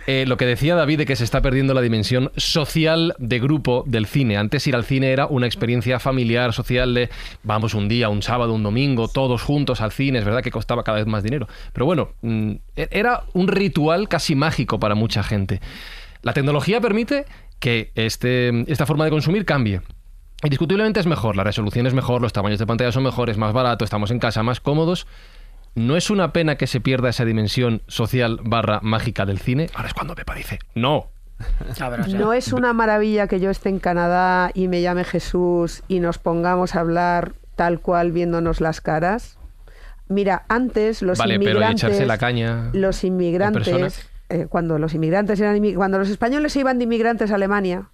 Eh, 0.09 0.25
lo 0.27 0.37
que 0.37 0.47
decía 0.47 0.77
David 0.77 0.99
de 0.99 1.07
que 1.07 1.17
se 1.17 1.25
está 1.25 1.43
perdiendo 1.43 1.75
la 1.75 1.81
dimensión 1.81 2.31
social 2.37 3.15
de 3.19 3.41
grupo 3.41 3.83
del 3.87 4.07
cine. 4.07 4.37
Antes 4.37 4.65
ir 4.69 4.77
al 4.77 4.85
cine 4.85 5.11
era 5.11 5.27
una 5.27 5.47
experiencia 5.47 5.99
familiar, 5.99 6.53
social 6.53 6.95
de 6.95 7.11
vamos 7.43 7.75
un 7.75 7.89
día, 7.89 8.09
un 8.09 8.23
sábado, 8.23 8.55
un 8.55 8.63
domingo, 8.63 9.09
todos 9.09 9.43
juntos 9.43 9.81
al 9.81 9.91
cine. 9.91 10.21
Es 10.21 10.25
verdad 10.25 10.43
que 10.43 10.53
costaba 10.53 10.85
cada 10.85 10.99
vez 10.99 11.09
más 11.09 11.25
dinero. 11.25 11.49
Pero 11.73 11.87
bueno, 11.87 12.11
mm, 12.23 12.53
e- 12.77 12.89
era 12.93 13.25
un 13.33 13.49
ritual 13.49 14.09
casi 14.09 14.37
mágico 14.37 14.79
para 14.79 14.95
mucha 14.95 15.25
gente. 15.25 15.61
La 16.23 16.33
tecnología 16.33 16.81
permite 16.81 17.25
que 17.59 17.91
este, 17.97 18.71
esta 18.71 18.87
forma 18.87 19.05
de 19.05 19.11
consumir 19.11 19.45
cambie. 19.45 19.81
Indiscutiblemente 20.45 21.01
es 21.01 21.07
mejor, 21.07 21.35
la 21.35 21.45
resolución 21.45 21.87
es 21.87 21.95
mejor, 21.95 22.21
los 22.21 22.33
tamaños 22.33 22.59
de 22.59 22.67
pantalla 22.67 22.93
son 22.93 23.03
mejores, 23.03 23.39
más 23.39 23.53
barato, 23.53 23.85
estamos 23.85 24.11
en 24.11 24.19
casa, 24.19 24.43
más 24.43 24.61
cómodos. 24.61 25.07
¿No 25.77 25.97
es 25.97 26.11
una 26.11 26.33
pena 26.33 26.57
que 26.57 26.67
se 26.67 26.81
pierda 26.81 27.11
esa 27.11 27.25
dimensión 27.25 27.83
social 27.87 28.41
barra 28.43 28.81
mágica 28.83 29.25
del 29.27 29.39
cine? 29.39 29.69
Ahora 29.75 29.89
es 29.89 29.95
cuando 29.95 30.15
Pepa 30.17 30.35
dice, 30.35 30.59
no. 30.75 31.11
No 32.19 32.33
es 32.33 32.53
una 32.55 32.73
maravilla 32.73 33.27
que 33.29 33.41
yo 33.41 33.51
esté 33.51 33.69
en 33.69 33.79
Canadá 33.79 34.51
y 34.55 34.69
me 34.69 34.81
llame 34.81 35.05
Jesús 35.05 35.83
y 35.87 36.01
nos 36.01 36.17
pongamos 36.19 36.75
a 36.75 36.81
hablar 36.81 37.35
tal 37.57 37.81
cual 37.81 38.11
viéndonos 38.11 38.61
las 38.63 38.81
caras. 38.81 39.39
Mira, 40.09 40.47
antes 40.49 41.03
los 41.03 41.19
vale, 41.19 41.39
pero 41.39 41.51
inmigrantes, 41.51 41.83
echarse 41.83 42.07
la 42.07 42.17
caña. 42.17 42.71
los 42.73 43.05
inmigrantes, 43.05 44.09
eh, 44.31 44.47
cuando 44.49 44.79
los 44.79 44.95
inmigrantes 44.95 45.39
eran 45.41 45.57
inmi- 45.63 45.75
cuando 45.75 45.99
los 45.99 46.09
españoles 46.09 46.53
se 46.55 46.61
iban 46.61 46.79
de 46.79 46.85
inmigrantes 46.85 47.31
a 47.31 47.35
Alemania, 47.35 47.91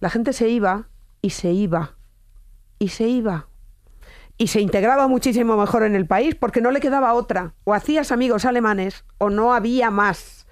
la 0.00 0.10
gente 0.10 0.32
se 0.34 0.48
iba 0.50 0.88
y 1.22 1.30
se 1.30 1.52
iba 1.52 1.94
y 2.78 2.88
se 2.88 3.06
iba 3.08 3.46
y 4.36 4.48
se 4.48 4.60
integraba 4.60 5.08
muchísimo 5.08 5.56
mejor 5.56 5.84
en 5.84 5.94
el 5.94 6.06
país 6.06 6.34
porque 6.34 6.60
no 6.60 6.70
le 6.70 6.80
quedaba 6.80 7.14
otra. 7.14 7.54
O 7.64 7.74
hacías 7.74 8.12
amigos 8.12 8.44
alemanes 8.44 9.04
o 9.18 9.30
no 9.30 9.54
había 9.54 9.90
más. 9.90 10.46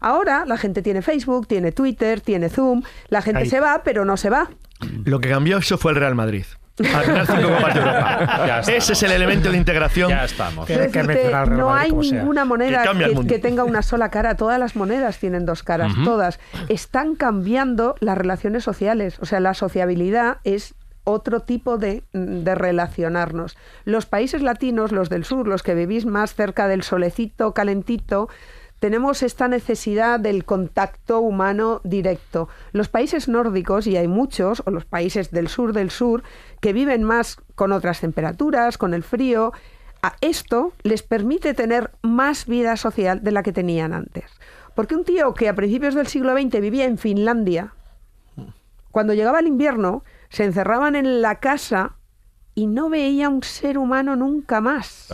Ahora 0.00 0.44
la 0.46 0.56
gente 0.56 0.82
tiene 0.82 1.02
Facebook, 1.02 1.46
tiene 1.46 1.72
Twitter, 1.72 2.20
tiene 2.20 2.48
Zoom, 2.48 2.82
la 3.08 3.22
gente 3.22 3.42
Ahí. 3.42 3.48
se 3.48 3.60
va, 3.60 3.82
pero 3.84 4.04
no 4.04 4.16
se 4.16 4.30
va. 4.30 4.50
Lo 5.04 5.20
que 5.20 5.28
cambió 5.28 5.58
eso 5.58 5.78
fue 5.78 5.92
el 5.92 5.98
Real 5.98 6.14
Madrid. 6.14 6.44
Al 6.78 7.04
ganar 7.06 7.26
cinco 7.26 7.48
Copas 7.48 7.74
de 7.74 7.80
Europa. 7.80 8.60
Ese 8.68 8.92
es 8.92 9.02
el 9.02 9.10
elemento 9.10 9.50
de 9.50 9.56
integración. 9.58 10.10
ya 10.10 10.24
estamos. 10.24 10.66
Que 10.66 10.78
decirte, 10.78 11.30
no 11.50 11.74
hay 11.74 11.90
ninguna 11.90 12.44
moneda 12.44 12.84
que 13.26 13.38
tenga 13.40 13.64
una 13.64 13.82
sola 13.82 14.10
cara. 14.10 14.36
Todas 14.36 14.60
las 14.60 14.76
monedas 14.76 15.18
tienen 15.18 15.44
dos 15.44 15.64
caras, 15.64 15.92
todas. 16.04 16.38
Están 16.68 17.16
cambiando 17.16 17.96
las 17.98 18.16
relaciones 18.16 18.62
sociales. 18.62 19.18
O 19.20 19.26
sea, 19.26 19.40
la 19.40 19.54
sociabilidad 19.54 20.38
es 20.44 20.74
otro 21.08 21.40
tipo 21.40 21.78
de, 21.78 22.02
de 22.12 22.54
relacionarnos. 22.54 23.56
Los 23.84 24.06
países 24.06 24.42
latinos, 24.42 24.92
los 24.92 25.08
del 25.08 25.24
sur, 25.24 25.48
los 25.48 25.62
que 25.62 25.74
vivís 25.74 26.06
más 26.06 26.34
cerca 26.34 26.68
del 26.68 26.82
solecito 26.82 27.52
calentito, 27.54 28.28
tenemos 28.80 29.22
esta 29.22 29.48
necesidad 29.48 30.20
del 30.20 30.44
contacto 30.44 31.20
humano 31.20 31.80
directo. 31.82 32.48
Los 32.72 32.88
países 32.88 33.28
nórdicos, 33.28 33.86
y 33.86 33.96
hay 33.96 34.06
muchos, 34.06 34.62
o 34.66 34.70
los 34.70 34.84
países 34.84 35.30
del 35.30 35.48
sur 35.48 35.72
del 35.72 35.90
sur, 35.90 36.22
que 36.60 36.72
viven 36.72 37.02
más 37.02 37.38
con 37.54 37.72
otras 37.72 38.00
temperaturas, 38.00 38.78
con 38.78 38.94
el 38.94 39.02
frío, 39.02 39.52
a 40.02 40.14
esto 40.20 40.72
les 40.84 41.02
permite 41.02 41.54
tener 41.54 41.90
más 42.02 42.46
vida 42.46 42.76
social 42.76 43.22
de 43.24 43.32
la 43.32 43.42
que 43.42 43.52
tenían 43.52 43.92
antes. 43.92 44.30
Porque 44.76 44.94
un 44.94 45.04
tío 45.04 45.34
que 45.34 45.48
a 45.48 45.56
principios 45.56 45.94
del 45.94 46.06
siglo 46.06 46.34
XX 46.34 46.60
vivía 46.60 46.84
en 46.84 46.98
Finlandia, 46.98 47.74
cuando 48.92 49.12
llegaba 49.12 49.40
el 49.40 49.48
invierno, 49.48 50.04
se 50.28 50.44
encerraban 50.44 50.96
en 50.96 51.22
la 51.22 51.40
casa 51.40 51.96
y 52.54 52.66
no 52.66 52.88
veía 52.88 53.28
un 53.28 53.42
ser 53.42 53.78
humano 53.78 54.16
nunca 54.16 54.60
más. 54.60 55.08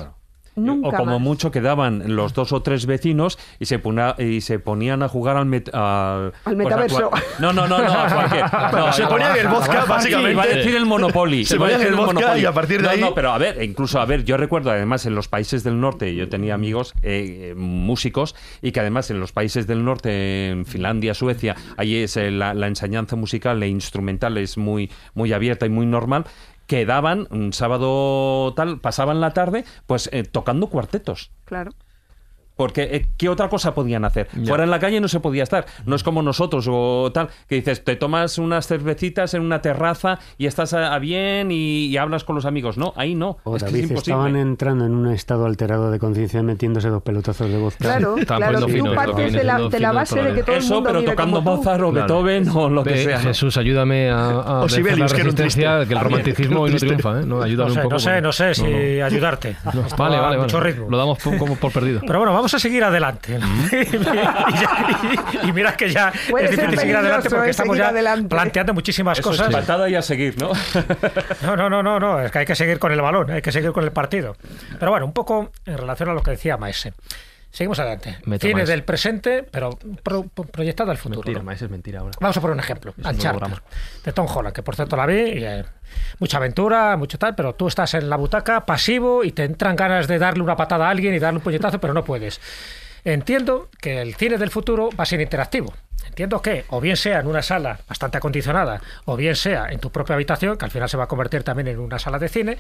Nunca 0.57 0.89
o 0.89 0.93
como 0.93 1.13
más. 1.13 1.21
mucho 1.21 1.51
quedaban 1.51 2.15
los 2.17 2.33
dos 2.35 2.53
o 2.53 2.63
tres 2.63 2.87
vecinos 2.87 3.39
y 3.59 3.67
se, 3.67 3.79
pona- 3.83 4.15
y 4.19 4.41
se 4.41 4.59
ponían 4.59 5.03
a 5.03 5.09
jugar 5.09 5.37
al, 5.37 5.47
met- 5.47 5.71
al, 5.73 6.27
Al 6.27 6.33
pues, 6.45 6.55
a 6.55 6.59
metaverso. 6.59 7.11
cual- 7.11 7.23
no, 7.41 7.53
no, 7.53 7.67
no, 7.67 7.79
no, 7.83 7.93
a 7.93 8.09
cualquier. 8.09 8.45
No, 8.75 8.93
se 8.93 9.07
ponían 9.07 9.37
el 9.37 9.49
vodka, 9.49 9.85
básicamente. 9.85 10.33
iba 10.33 10.43
a 10.43 10.47
decir 10.47 10.77
el 10.77 10.87
Monopoly. 10.87 11.45
Se 11.45 11.57
a 11.57 11.59
ponían 11.59 11.79
decir 11.81 11.93
el 11.93 11.99
vodka 11.99 12.15
Monopoly. 12.15 12.41
y 12.41 12.45
a 12.45 12.53
partir 12.53 12.77
de 12.79 12.85
No, 12.85 12.91
ahí- 12.91 13.01
No, 13.01 13.15
pero 13.15 13.33
a 13.33 13.39
ver, 13.39 13.63
incluso, 13.63 14.01
a 14.01 14.05
ver, 14.05 14.25
yo 14.25 14.37
recuerdo 14.37 14.71
además 14.71 15.07
en 15.07 15.15
los 15.15 15.29
países 15.29 15.65
del 15.65 15.81
norte, 15.81 16.15
yo 16.15 16.29
tenía 16.29 16.55
amigos 16.55 16.95
eh, 17.03 17.51
eh, 17.51 17.55
músicos 17.57 18.35
y 18.63 18.73
que 18.73 18.81
además 18.81 19.11
en 19.11 19.21
los 19.21 19.33
países 19.33 19.67
del 19.67 19.85
norte, 19.85 20.49
en 20.51 20.67
Finlandia, 20.67 21.15
Suecia, 21.15 21.57
ahí 21.77 21.97
es 21.97 22.17
eh, 22.17 22.31
la, 22.31 22.55
la 22.55 22.67
enseñanza 22.69 23.17
musical 23.17 23.63
e 23.63 23.69
instrumental 23.69 24.39
es 24.39 24.57
muy, 24.57 24.91
muy 25.15 25.33
abierta 25.33 25.67
y 25.67 25.69
muy 25.71 25.87
normal 25.87 26.25
quedaban 26.67 27.27
un 27.31 27.53
sábado 27.53 28.53
tal, 28.55 28.81
pasaban 28.81 29.21
la 29.21 29.33
tarde, 29.33 29.65
pues 29.87 30.09
eh, 30.13 30.23
tocando 30.25 30.69
cuartetos. 30.69 31.31
Claro. 31.45 31.73
Porque, 32.57 32.83
eh, 32.93 33.07
¿qué 33.17 33.29
otra 33.29 33.49
cosa 33.49 33.75
podían 33.75 34.05
hacer? 34.05 34.29
Fuera 34.47 34.65
en 34.65 34.71
la 34.71 34.79
calle 34.79 35.01
no 35.01 35.09
se 35.09 35.19
podía 35.21 35.43
estar. 35.43 35.67
No 35.87 35.97
es 35.97 36.03
como 36.05 36.23
nosotros 36.23 36.67
o 36.71 37.11
tal, 37.13 37.29
que 37.49 37.57
dices, 37.57 37.83
te 37.83 37.97
tomas 37.97 38.39
unas 38.39 38.67
cervecitas 38.69 39.35
en 39.35 39.43
una 39.43 39.61
terraza 39.61 40.19
y 40.39 40.47
estás 40.47 40.73
a, 40.73 40.95
a 40.95 40.99
bien 41.01 41.51
y, 41.51 41.87
y 41.87 41.97
hablas 41.97 42.23
con 42.25 42.37
los 42.37 42.45
amigos. 42.45 42.79
No, 42.79 42.93
ahí 42.97 43.15
no. 43.15 43.39
O 43.45 43.57
es 43.57 43.63
que 43.65 43.69
es 43.69 43.73
David, 43.73 43.83
imposible. 43.91 43.99
estaban 44.15 44.37
entrando 44.37 44.87
en 44.87 44.95
un 44.95 45.11
estado 45.11 45.47
alterado 45.47 45.91
de 45.91 45.99
conciencia 45.99 46.43
metiéndose 46.45 46.89
dos 46.91 47.03
pelotazos 47.03 47.49
de 47.51 47.59
vodka. 47.59 47.79
Claro, 47.79 48.17
Estaban 48.19 48.49
claro. 48.51 48.67
Tú 48.67 48.73
fino, 48.73 48.95
partes 48.95 49.33
de 49.33 49.43
la, 49.45 49.59
de 49.59 49.81
base 49.93 50.23
de 50.23 50.35
que 50.35 50.43
todo 50.45 50.57
el 50.57 50.63
Eso, 50.63 50.75
mundo 50.75 50.89
pero 50.89 51.01
vive 51.01 51.11
tocando 51.13 51.37
como 51.39 51.51
tú. 51.51 51.57
Mozart 51.59 51.83
o 51.83 51.91
Claro. 51.91 52.07
Beethoven 52.23 52.49
o 52.57 52.69
lo 52.71 52.85
que 52.85 52.91
Ve, 52.91 53.05
sea. 53.05 53.19
Jesús, 53.21 53.57
ayúdame 53.57 54.11
a, 54.11 54.27
a 54.31 54.59
O 54.61 54.67
vencer 54.69 54.99
la 54.99 55.07
resistencia, 55.09 55.87
que 55.87 55.95
el 55.95 56.01
romanticismo 56.01 56.61
hoy 56.61 56.71
no 56.71 56.77
triunfa, 56.77 57.21
¿eh? 57.21 57.27
No, 57.27 57.43
ayúdame 57.43 57.69
No 57.71 57.75
sé, 57.75 57.79
un 57.81 57.83
poco. 57.85 57.95
no 57.95 57.99
sé, 57.99 58.11
porque- 58.11 58.23
no 58.23 58.33
sé 58.33 58.55
si 58.55 59.01
ayudarte. 59.01 59.57
Vale, 59.99 60.19
vale, 60.19 60.39
mucho 60.39 60.59
vale. 60.59 60.71
ritmo. 60.71 60.87
Lo 60.91 60.97
damos 60.99 61.19
como 61.19 61.57
por 61.57 61.73
perdido. 61.73 62.01
Pero 62.07 62.19
bueno, 62.21 62.33
vamos 62.35 62.44
a 62.53 62.59
seguir 62.59 62.85
adelante. 62.85 63.39
y, 63.73 63.99
ya- 63.99 64.87
y- 65.43 65.49
y 65.49 65.53
mira 65.53 65.75
que 65.77 65.91
ya 65.91 66.13
Puede 66.29 66.47
es 66.47 66.51
difícil 66.51 66.79
seguir 66.79 66.97
adelante 66.97 67.31
porque 67.31 67.47
eh, 67.47 67.51
estamos 67.51 67.79
ya 67.79 67.89
adelante. 67.89 68.29
planteando 68.29 68.75
muchísimas 68.75 69.19
Eso 69.19 69.31
es 69.31 69.39
cosas. 69.39 69.53
patada 69.53 69.89
y 69.89 69.95
a 69.95 70.03
seguir, 70.03 70.37
¿no? 70.39 70.51
No, 71.43 71.57
no, 71.57 71.71
no, 71.71 71.83
no, 71.83 71.99
no, 72.01 72.21
es 72.21 72.31
que 72.31 72.41
hay 72.41 72.45
que 72.47 72.55
seguir 72.57 72.79
con 72.79 72.93
el 72.93 73.01
balón, 73.01 73.31
hay 73.31 73.41
que 73.43 73.53
seguir 73.53 73.73
con 73.73 73.85
el 73.85 73.93
partido. 73.93 74.37
Pero 74.79 74.91
bueno, 74.91 75.07
un 75.07 75.13
poco 75.13 75.51
en 75.65 75.79
relación 75.79 76.09
a 76.11 76.13
lo 76.15 76.23
que 76.23 76.33
decía 76.33 76.57
Maese. 76.57 76.93
Seguimos 77.55 77.79
adelante. 77.79 78.19
Maese. 78.59 78.73
del 78.73 78.83
presente, 78.83 79.45
pero 79.49 79.71
pro- 80.03 80.25
pro- 80.25 80.45
proyectado 80.45 80.91
al 80.91 80.99
futuro. 80.99 81.23
Mentira, 81.23 81.45
¿no? 81.45 81.53
es 81.53 81.71
mentira 81.71 82.01
ahora. 82.01 82.13
Vamos 82.21 82.37
a 82.37 82.41
poner 82.41 82.55
un 82.55 82.59
ejemplo. 82.61 82.93
Uncharted, 82.99 83.63
de 84.05 84.13
Tom 84.13 84.27
Holland, 84.29 84.53
que 84.55 84.63
por 84.65 84.75
cierto 84.75 84.97
la 84.97 85.07
vi. 85.07 85.15
y, 85.21 85.45
eh, 85.45 85.65
mucha 86.19 86.39
aventura, 86.39 86.97
mucho 86.97 87.17
tal, 87.17 87.37
pero 87.37 87.55
tú 87.55 87.69
estás 87.69 87.95
en 87.95 88.11
la 88.11 88.17
butaca 88.17 88.67
pasivo 88.67 89.23
y 89.23 89.31
te 89.31 89.45
entran 89.45 89.77
ganas 89.77 90.09
de 90.09 90.19
darle 90.19 90.43
una 90.43 90.57
patada 90.57 90.89
a 90.89 90.91
alguien 90.91 91.15
y 91.15 91.21
darle 91.21 91.39
un 91.39 91.45
puñetazo, 91.45 91.81
pero 91.81 91.95
no 91.95 92.05
puedes. 92.05 92.41
Entiendo 93.05 93.69
que 93.81 94.01
el 94.01 94.15
cine 94.15 94.39
del 94.39 94.51
futuro 94.51 94.89
va 94.99 95.03
a 95.03 95.07
ser 95.07 95.21
interactivo. 95.21 95.73
Entiendo 96.07 96.41
que, 96.43 96.65
o 96.69 96.81
bien 96.81 96.97
sea 96.97 97.21
en 97.21 97.27
una 97.27 97.43
sala 97.43 97.81
bastante 97.89 98.19
acondicionada, 98.19 98.81
o 99.05 99.17
bien 99.17 99.35
sea 99.37 99.67
en 99.71 99.81
tu 99.81 99.91
propia 99.91 100.15
habitación, 100.15 100.57
que 100.57 100.65
al 100.65 100.71
final 100.71 100.89
se 100.89 100.97
va 100.97 101.05
a 101.05 101.07
convertir 101.09 101.43
también 101.43 101.67
en 101.69 101.79
una 101.79 101.99
sala 101.99 102.19
de 102.19 102.29
cine, 102.29 102.59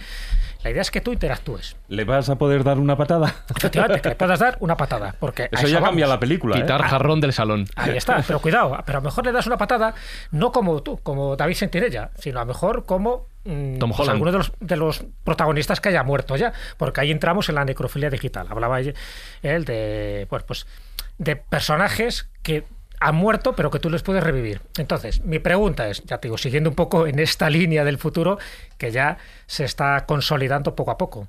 la 0.62 0.70
idea 0.70 0.82
es 0.82 0.90
que 0.90 1.00
tú 1.00 1.12
interactúes. 1.12 1.76
¿Le 1.88 2.04
vas 2.04 2.28
a 2.30 2.36
poder 2.36 2.64
dar 2.64 2.78
una 2.78 2.96
patada? 2.96 3.34
Efectivamente, 3.54 4.00
que 4.00 4.08
le 4.08 4.14
puedas 4.16 4.38
dar 4.38 4.56
una 4.60 4.76
patada. 4.76 5.14
Porque 5.20 5.44
a 5.44 5.48
Eso 5.52 5.68
ya 5.68 5.74
vamos. 5.74 5.90
cambia 5.90 6.06
la 6.06 6.18
película. 6.18 6.56
¿eh? 6.56 6.62
Quitar 6.62 6.82
jarrón 6.82 7.20
del 7.20 7.32
salón. 7.32 7.66
Ahí 7.76 7.96
está, 7.96 8.22
pero 8.26 8.40
cuidado, 8.40 8.76
pero 8.86 8.98
a 8.98 9.00
lo 9.02 9.04
mejor 9.04 9.24
le 9.26 9.32
das 9.32 9.46
una 9.46 9.58
patada 9.58 9.94
no 10.30 10.50
como 10.50 10.82
tú, 10.82 10.98
como 11.02 11.36
David 11.36 11.54
Sentinella, 11.54 12.10
sino 12.18 12.38
a 12.40 12.42
lo 12.42 12.46
mejor 12.48 12.86
como 12.86 13.26
Tom 13.44 13.92
pues, 13.94 14.08
alguno 14.08 14.32
de 14.32 14.38
los, 14.38 14.52
de 14.58 14.76
los 14.76 15.04
protagonistas 15.22 15.80
que 15.80 15.90
haya 15.90 16.02
muerto 16.02 16.36
ya, 16.36 16.52
porque 16.78 17.02
ahí 17.02 17.10
entramos 17.10 17.48
en 17.50 17.56
la 17.56 17.64
necrofilia 17.64 18.08
digital. 18.08 18.46
Hablaba 18.48 18.80
él 18.80 19.64
de, 19.64 20.26
bueno, 20.30 20.44
pues, 20.46 20.66
de 21.18 21.36
personajes 21.36 22.28
que 22.42 22.64
han 23.00 23.16
muerto, 23.16 23.54
pero 23.54 23.70
que 23.70 23.78
tú 23.78 23.90
les 23.90 24.02
puedes 24.02 24.24
revivir. 24.24 24.62
Entonces, 24.78 25.22
mi 25.24 25.38
pregunta 25.38 25.88
es, 25.88 26.02
ya 26.04 26.18
te 26.18 26.28
digo, 26.28 26.38
siguiendo 26.38 26.70
un 26.70 26.76
poco 26.76 27.06
en 27.06 27.18
esta 27.18 27.50
línea 27.50 27.84
del 27.84 27.98
futuro 27.98 28.38
que 28.78 28.90
ya 28.90 29.18
se 29.46 29.64
está 29.64 30.06
consolidando 30.06 30.74
poco 30.74 30.90
a 30.90 30.98
poco. 30.98 31.28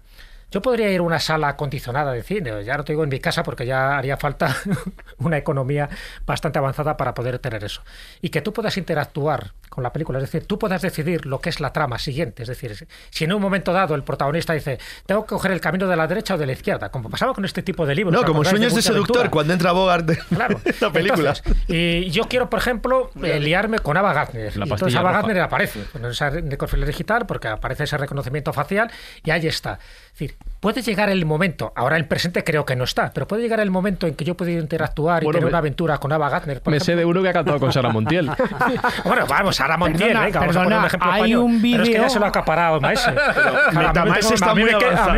Yo 0.56 0.62
podría 0.62 0.90
ir 0.90 1.02
a 1.02 1.04
una 1.04 1.20
sala 1.20 1.50
acondicionada 1.50 2.14
de 2.14 2.24
cine, 2.24 2.64
ya 2.64 2.78
no 2.78 2.86
te 2.86 2.94
digo 2.94 3.04
en 3.04 3.10
mi 3.10 3.20
casa 3.20 3.44
porque 3.44 3.66
ya 3.66 3.98
haría 3.98 4.16
falta 4.16 4.56
una 5.18 5.38
economía 5.38 5.90
bastante 6.26 6.60
avanzada 6.60 6.96
para 6.96 7.14
poder 7.14 7.40
tener 7.40 7.62
eso. 7.66 7.82
Y 8.22 8.30
que 8.30 8.40
tú 8.40 8.54
puedas 8.54 8.78
interactuar 8.78 9.52
con 9.68 9.84
la 9.84 9.92
película, 9.92 10.20
es 10.20 10.24
decir, 10.24 10.48
tú 10.48 10.58
puedas 10.58 10.82
decidir 10.82 11.26
lo 11.26 11.42
que 11.42 11.50
es 11.50 11.60
la 11.60 11.74
trama 11.74 12.00
siguiente. 12.00 12.44
Es 12.44 12.48
decir, 12.48 12.88
si 13.10 13.26
en 13.26 13.34
un 13.34 13.42
momento 13.42 13.74
dado 13.74 13.96
el 13.96 14.06
protagonista 14.06 14.54
dice, 14.54 14.80
tengo 15.06 15.26
que 15.26 15.36
coger 15.36 15.52
el 15.52 15.60
camino 15.60 15.88
de 15.88 15.98
la 15.98 16.08
derecha 16.08 16.36
o 16.36 16.38
de 16.38 16.46
la 16.46 16.54
izquierda, 16.54 16.88
como 16.88 17.10
pasaba 17.10 17.34
con 17.34 17.44
este 17.44 17.62
tipo 17.62 17.86
de 17.86 17.94
libros. 17.94 18.14
No, 18.14 18.22
¿os 18.22 18.26
como 18.26 18.46
Sueños 18.46 18.74
de 18.74 18.82
Seductor, 18.82 19.18
Aventura? 19.18 19.32
cuando 19.32 19.52
entra 19.52 19.74
Bogart 19.74 20.06
de 20.06 20.18
Claro. 20.18 20.62
la 20.80 20.90
película. 20.94 21.34
Entonces, 21.36 21.54
y 21.68 22.10
yo 22.12 22.30
quiero, 22.30 22.50
por 22.50 22.60
ejemplo, 22.60 23.12
eh, 23.22 23.42
liarme 23.42 23.80
con 23.80 23.98
Ava 23.98 24.14
Gardner. 24.14 24.56
La 24.56 24.66
Y 24.66 24.70
entonces 24.72 24.98
Ava. 24.98 25.12
Gardner 25.12 25.42
aparece 25.42 25.84
en 25.94 26.06
esa 26.06 26.30
necrofilia 26.30 26.86
digital 26.86 27.26
porque 27.26 27.50
aparece 27.50 27.84
ese 27.84 27.98
reconocimiento 27.98 28.54
facial 28.54 28.90
y 29.26 29.32
ahí 29.32 29.46
está. 29.48 29.80
Es 30.18 30.34
puede 30.66 30.82
llegar 30.82 31.12
el 31.12 31.28
momento, 31.28 31.72
ahora 31.76 31.96
el 31.96 32.06
presente 32.06 32.44
creo 32.44 32.66
que 32.66 32.76
no 32.76 32.86
está, 32.86 33.12
pero 33.14 33.28
puede 33.28 33.44
llegar 33.44 33.60
el 33.60 33.70
momento 33.70 34.08
en 34.08 34.16
que 34.16 34.26
yo 34.26 34.34
pueda 34.36 34.50
interactuar 34.52 35.22
y 35.22 35.26
Bueno, 35.26 35.38
tener 35.38 35.46
me- 35.46 35.50
una 35.50 35.58
aventura 35.60 36.00
con 36.00 36.12
Ava 36.12 36.28
Gardner. 36.28 36.60
por 36.60 36.74
Me 36.74 36.80
sé 36.80 36.94
ejemplo. 36.94 37.00
de 37.02 37.06
uno 37.06 37.22
que 37.22 37.30
ha 37.30 37.34
cantado 37.34 37.60
con 37.60 37.72
Sara 37.72 37.90
Montiel. 37.90 38.32
Bueno, 39.06 39.28
vamos, 39.28 39.56
Sara 39.58 39.78
Montiel, 39.78 40.08
Perdona, 40.10 40.26
venga, 40.26 40.40
vamos 40.40 40.56
a 40.56 40.60
perdona, 40.60 40.66
poner 40.76 40.80
un 40.80 40.86
ejemplo 40.88 41.12
hay 41.12 41.20
español. 41.32 41.40
un 41.44 41.62
Pero 41.62 41.84
es 41.84 41.90
que 41.90 41.94
ya 41.94 42.00
vídeo- 42.00 42.10
se 42.10 42.20
lo 42.20 42.26
ha 42.26 42.30
acaparado 42.30 42.82
Maese. 42.82 43.10
A 43.12 43.14
a 43.14 43.90
A 43.92 45.16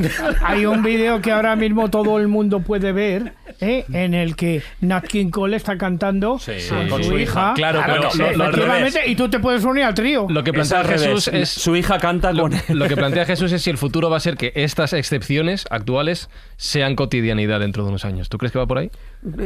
¿eh? 0.00 0.10
Hay 0.42 0.64
un 0.66 0.82
vídeo 0.82 1.20
que 1.20 1.30
ahora 1.32 1.56
mismo 1.56 1.90
todo 1.90 2.18
el 2.18 2.28
mundo 2.28 2.60
puede 2.60 2.92
ver, 2.92 3.34
¿eh? 3.60 3.84
en 3.92 4.14
el 4.14 4.36
que 4.36 4.62
Nat 4.80 5.04
King 5.06 5.30
Cole 5.30 5.56
está 5.56 5.76
cantando 5.76 6.38
con, 6.68 6.88
con 6.88 7.02
su, 7.04 7.10
su 7.10 7.18
hija. 7.18 7.52
Claro, 7.54 7.82
Claro 7.82 7.94
pero 8.00 8.10
sí. 8.12 8.18
lo- 8.18 8.32
lo-. 8.36 8.44
Efectivamente, 8.48 9.00
y 9.06 9.14
tú 9.14 9.28
te 9.28 9.38
puedes 9.40 9.64
unir 9.64 9.84
al 9.84 9.94
trío. 9.94 10.26
Lo 10.28 10.42
que 10.42 10.50
Es 10.50 10.54
plantea. 10.54 10.84
Jesús 10.84 11.28
es 11.28 11.48
Su 11.50 11.76
hija 11.76 11.98
canta 11.98 12.32
lo, 12.32 12.48
lo 12.68 12.88
que 12.88 12.96
plantea 12.96 13.24
Jesús 13.26 13.52
es 13.52 13.62
si 13.62 13.70
el 13.70 13.78
futuro 13.78 14.08
va 14.08 14.16
a 14.16 14.20
ser 14.20 14.36
que 14.36 14.52
estas 14.70 14.92
excepciones 14.92 15.66
actuales 15.70 16.28
sean 16.56 16.94
cotidianidad 16.96 17.60
dentro 17.60 17.82
de 17.82 17.88
unos 17.90 18.04
años. 18.04 18.28
¿Tú 18.28 18.38
crees 18.38 18.52
que 18.52 18.58
va 18.58 18.66
por 18.66 18.78
ahí? 18.78 18.90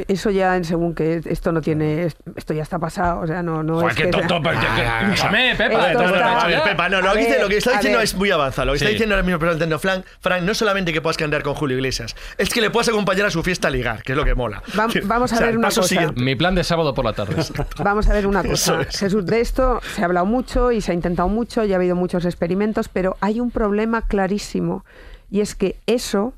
Eso 0.08 0.30
ya 0.30 0.56
en 0.56 0.64
según 0.64 0.94
que 0.94 1.20
esto 1.24 1.50
no 1.50 1.60
tiene, 1.60 2.06
esto 2.36 2.54
ya 2.54 2.62
está 2.62 2.78
pasado, 2.78 3.20
o 3.20 3.26
sea, 3.26 3.42
no, 3.42 3.62
no 3.62 3.88
es 3.88 3.96
que 3.96 4.10
sea- 4.12 4.20
Escúchame, 4.20 5.54
Pepa. 5.56 5.90
Esto 5.92 6.02
No, 6.02 6.08
no, 6.08 6.10
no, 6.10 6.16
está- 6.16 6.40
a 6.42 6.46
ver, 6.46 6.62
Pepa, 6.62 6.88
no, 6.88 7.00
lo, 7.00 7.12
que, 7.12 7.18
dice- 7.18 7.30
ver, 7.32 7.40
lo 7.42 7.48
que 7.48 7.56
está 7.56 7.72
diciendo 7.72 7.98
ver. 7.98 8.04
es 8.04 8.14
muy 8.14 8.30
avanzado. 8.30 8.66
Lo 8.66 8.72
que 8.72 8.76
está 8.78 8.88
diciendo 8.90 9.14
ahora 9.14 9.24
mismo 9.24 9.38
pero 9.38 9.52
entiendo, 9.52 9.78
Frank, 9.78 10.04
Frank, 10.20 10.42
no 10.42 10.54
solamente 10.54 10.92
que 10.92 11.00
puedas 11.00 11.16
cantar 11.16 11.42
con 11.42 11.54
Julio 11.54 11.76
Iglesias, 11.76 12.14
es 12.38 12.50
que 12.50 12.60
le 12.60 12.70
puedas 12.70 12.88
acompañar 12.88 13.26
a 13.26 13.30
su 13.30 13.42
fiesta 13.42 13.68
a 13.68 13.70
ligar, 13.70 14.02
que 14.02 14.12
es 14.12 14.16
lo 14.18 14.24
que 14.24 14.34
mola. 14.34 14.62
Va- 14.78 14.86
vamos 15.04 15.32
a 15.32 15.36
O 15.36 15.38
sea, 15.38 15.46
ver 15.46 15.58
una 15.58 15.68
cosa. 15.68 15.82
siguiente. 15.84 16.20
Mi 16.20 16.36
plan 16.36 16.54
de 16.54 16.62
sábado 16.64 16.94
por 16.94 17.04
la 17.04 17.12
tarde. 17.12 17.34
Vamos 17.82 18.08
a 18.08 18.12
ver 18.12 18.26
una 18.26 18.42
cosa. 18.44 18.82
Es. 18.82 18.98
Jesús, 18.98 19.24
de 19.26 19.40
esto 19.40 19.80
se 19.94 20.02
ha 20.02 20.04
hablado 20.04 20.26
mucho 20.26 20.70
y 20.72 20.80
se 20.80 20.92
ha 20.92 20.94
intentado 20.94 21.28
mucho 21.28 21.64
y 21.64 21.72
ha 21.72 21.76
habido 21.76 21.96
muchos 21.96 22.24
experimentos, 22.24 22.88
pero 22.88 23.16
hay 23.20 23.40
un 23.40 23.50
problema 23.50 24.02
clarísimo 24.02 24.84
y 25.30 25.40
es 25.40 25.54
que 25.54 25.76
eso 25.86 26.34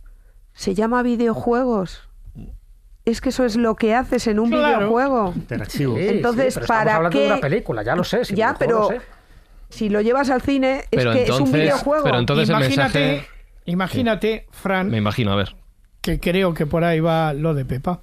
se 0.54 0.74
llama 0.74 1.02
videojuegos. 1.02 2.02
Es 3.04 3.20
que 3.20 3.28
eso 3.28 3.44
es 3.44 3.56
lo 3.56 3.76
que 3.76 3.94
haces 3.94 4.26
en 4.26 4.40
un 4.40 4.50
Claro. 4.50 4.78
videojuego. 4.78 5.32
Interactivo. 5.36 5.96
Sí, 5.96 6.08
Entonces, 6.08 6.54
sí, 6.54 6.60
pero 6.60 6.66
¿para 6.66 6.96
hablando 6.96 7.18
de 7.18 7.24
qué? 7.26 7.32
una 7.32 7.40
película, 7.40 7.82
ya 7.84 7.94
lo 7.94 8.02
sé. 8.04 8.24
si 8.24 8.34
ya, 8.34 8.56
pero 8.58 8.80
lo 8.80 8.88
sé. 8.88 9.00
si 9.68 9.88
lo 9.88 10.00
llevas 10.00 10.28
al 10.30 10.42
cine 10.42 10.78
es 10.80 10.86
Pero 10.90 11.12
que 11.12 11.22
es 11.24 11.30
un 11.30 11.52
videojuego. 11.52 12.02
pero 12.04 12.18
entonces- 12.18 12.48
el 12.48 12.56
imagínate, 12.56 12.98
mensaje- 13.08 13.28
imagínate, 13.66 14.46
Fran, 14.50 14.90
Me 14.90 14.96
imagino, 14.98 15.32
a 15.32 15.36
ver. 15.36 15.54
que 16.00 16.18
creo 16.20 16.54
que 16.54 16.66
por 16.66 16.82
ahí 16.84 16.98
va 17.00 17.32
lo 17.32 17.54
de 17.54 17.64
Pepa, 17.64 18.00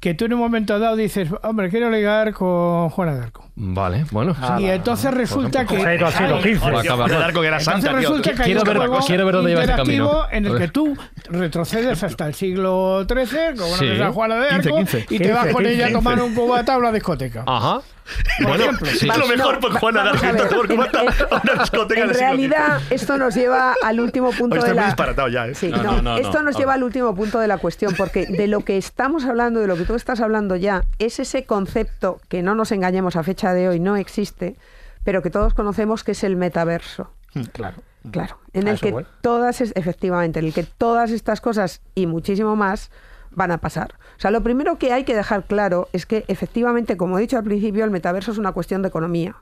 que 0.00 0.14
tú 0.14 0.26
en 0.26 0.34
un 0.34 0.38
momento 0.40 0.78
dado 0.78 0.94
dices, 0.94 1.28
hombre, 1.42 1.70
quiero 1.70 1.90
ligar 1.90 2.32
con 2.34 2.90
Juana 2.90 3.14
de 3.14 3.22
Arco. 3.22 3.46
Vale, 3.56 4.04
bueno. 4.10 4.36
Ah, 4.40 4.58
y 4.60 4.66
entonces 4.66 5.12
resulta 5.12 5.64
que... 5.64 5.76
Ha 5.78 5.88
de 5.88 7.16
Arco 7.16 7.40
que 7.40 7.46
era 7.46 7.58
santa, 7.60 7.92
resulta 7.92 8.32
que 8.34 8.42
Quiero 8.42 8.60
un 8.60 8.66
ver- 8.66 8.76
juego 8.76 8.98
quiero 9.06 9.24
ver 9.24 9.34
dónde 9.36 9.50
lleva 9.52 9.64
ese 9.64 9.72
camino. 9.74 10.26
en 10.30 10.46
el 10.46 10.58
que 10.58 10.68
tú 10.72 10.96
retrocedes 11.30 12.02
hasta 12.02 12.26
el 12.26 12.34
siglo 12.34 13.04
XIII, 13.08 13.56
como 13.56 13.74
Sí. 13.76 13.86
una 13.86 14.12
Juana 14.12 14.36
de 14.36 14.48
15, 14.50 14.68
Arco, 14.68 14.76
15. 14.78 15.06
y 15.10 15.18
te 15.18 15.32
vas 15.32 15.40
15, 15.44 15.52
con 15.54 15.66
ella 15.66 15.84
a 15.84 15.88
15. 15.88 15.92
tomar 15.92 16.20
un 16.22 16.34
cubata 16.34 16.74
a 16.74 16.78
una 16.78 16.92
discoteca. 16.92 17.44
Ajá. 17.46 17.80
Por 18.38 18.48
Bueno, 18.48 18.64
ejemplo. 18.64 18.88
Es 18.88 19.18
lo 19.18 19.26
mejor 19.26 19.60
por 19.60 19.78
Juana 19.78 20.04
de 20.04 20.10
vamos 20.10 20.88
a 20.94 21.36
a 21.36 21.42
una 21.42 21.62
discoteca 21.62 22.02
En 22.02 22.10
realidad, 22.10 22.80
esto 22.90 23.16
nos 23.18 23.34
lleva 23.34 23.74
al 23.82 24.00
último 24.00 24.30
punto 24.30 24.62
de 24.62 24.74
la. 24.74 24.94
ya, 25.30 25.48
¿eh? 25.48 25.52
Esto 25.52 25.68
no. 25.68 26.42
nos 26.42 26.56
A 26.56 26.58
lleva 26.58 26.74
al 26.74 26.82
último 26.82 27.14
punto 27.14 27.38
de 27.38 27.48
la 27.48 27.58
cuestión, 27.58 27.94
porque 27.96 28.26
de 28.26 28.46
lo 28.46 28.60
que 28.60 28.76
estamos 28.76 29.24
hablando, 29.24 29.60
de 29.60 29.66
lo 29.66 29.76
que 29.76 29.84
tú 29.84 29.94
estás 29.94 30.20
hablando 30.20 30.56
ya, 30.56 30.84
es 30.98 31.18
ese 31.18 31.44
concepto 31.44 32.20
que 32.28 32.42
no 32.42 32.54
nos 32.54 32.72
engañemos 32.72 33.16
a 33.16 33.22
fecha 33.22 33.52
de 33.52 33.68
hoy 33.68 33.80
no 33.80 33.96
existe, 33.96 34.56
pero 35.04 35.22
que 35.22 35.30
todos 35.30 35.54
conocemos 35.54 36.04
que 36.04 36.12
es 36.12 36.24
el 36.24 36.36
metaverso. 36.36 37.10
Claro. 37.52 37.76
Claro, 38.10 38.38
en 38.52 38.68
A 38.68 38.70
el 38.70 38.80
que 38.80 38.92
voy. 38.92 39.06
todas, 39.20 39.60
efectivamente, 39.60 40.38
en 40.38 40.46
el 40.46 40.54
que 40.54 40.62
todas 40.62 41.10
estas 41.10 41.40
cosas 41.40 41.80
y 41.96 42.06
muchísimo 42.06 42.54
más 42.54 42.90
van 43.30 43.50
a 43.50 43.58
pasar. 43.58 43.94
O 44.16 44.20
sea, 44.20 44.30
lo 44.30 44.42
primero 44.42 44.78
que 44.78 44.92
hay 44.92 45.04
que 45.04 45.14
dejar 45.14 45.44
claro 45.44 45.88
es 45.92 46.06
que 46.06 46.24
efectivamente, 46.28 46.96
como 46.96 47.18
he 47.18 47.20
dicho 47.20 47.36
al 47.36 47.44
principio, 47.44 47.84
el 47.84 47.90
metaverso 47.90 48.32
es 48.32 48.38
una 48.38 48.52
cuestión 48.52 48.82
de 48.82 48.88
economía. 48.88 49.36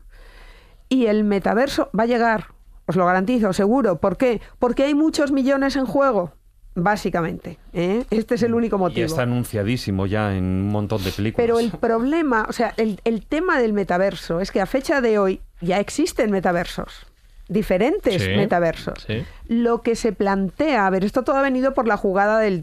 Y 0.88 1.06
el 1.06 1.24
metaverso 1.24 1.90
va 1.98 2.02
a 2.04 2.06
llegar, 2.06 2.48
os 2.86 2.96
lo 2.96 3.06
garantizo, 3.06 3.52
seguro. 3.52 3.98
¿Por 3.98 4.16
qué? 4.16 4.40
Porque 4.58 4.84
hay 4.84 4.94
muchos 4.94 5.32
millones 5.32 5.76
en 5.76 5.86
juego, 5.86 6.32
básicamente. 6.74 7.58
¿eh? 7.72 8.04
Este 8.10 8.34
es 8.34 8.42
el 8.42 8.54
único 8.54 8.76
Y 8.76 8.78
motivo. 8.80 9.06
está 9.06 9.22
anunciadísimo 9.22 10.06
ya 10.06 10.34
en 10.36 10.44
un 10.44 10.68
montón 10.68 11.02
de 11.02 11.10
películas. 11.10 11.44
Pero 11.44 11.58
el 11.58 11.70
problema, 11.80 12.46
o 12.48 12.52
sea, 12.52 12.74
el, 12.76 13.00
el 13.04 13.24
tema 13.26 13.58
del 13.58 13.72
metaverso 13.72 14.40
es 14.40 14.50
que 14.50 14.60
a 14.60 14.66
fecha 14.66 15.00
de 15.00 15.18
hoy 15.18 15.40
ya 15.60 15.80
existen 15.80 16.30
metaversos, 16.30 17.06
diferentes 17.48 18.22
Sí, 18.22 18.28
metaversos. 18.36 19.04
sí. 19.06 19.24
Lo 19.48 19.82
que 19.82 19.94
se 19.96 20.12
plantea, 20.12 20.86
a 20.86 20.90
ver, 20.90 21.04
esto 21.04 21.22
todo 21.22 21.36
ha 21.36 21.42
venido 21.42 21.74
por 21.74 21.86
la 21.86 21.96
jugada 21.98 22.38
del, 22.38 22.62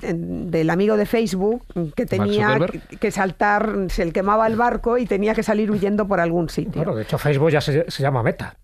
del 0.49 0.69
amigo 0.71 0.97
de 0.97 1.05
Facebook 1.05 1.63
que 1.95 2.05
tenía 2.07 2.57
que, 2.99 3.11
saltar, 3.11 3.69
se 3.89 4.05
le 4.05 4.11
quemaba 4.11 4.47
el 4.47 4.55
barco 4.55 4.97
y 4.97 5.05
tenía 5.05 5.35
que 5.35 5.43
salir 5.43 5.69
huyendo 5.69 6.07
por 6.07 6.19
algún 6.19 6.49
sitio. 6.49 6.73
Bueno, 6.83 6.95
de 6.95 7.03
hecho, 7.03 7.17
Facebook 7.19 7.51
ya 7.51 7.61
se, 7.61 7.89
se 7.89 8.01
llama 8.01 8.23
Meta. 8.23 8.55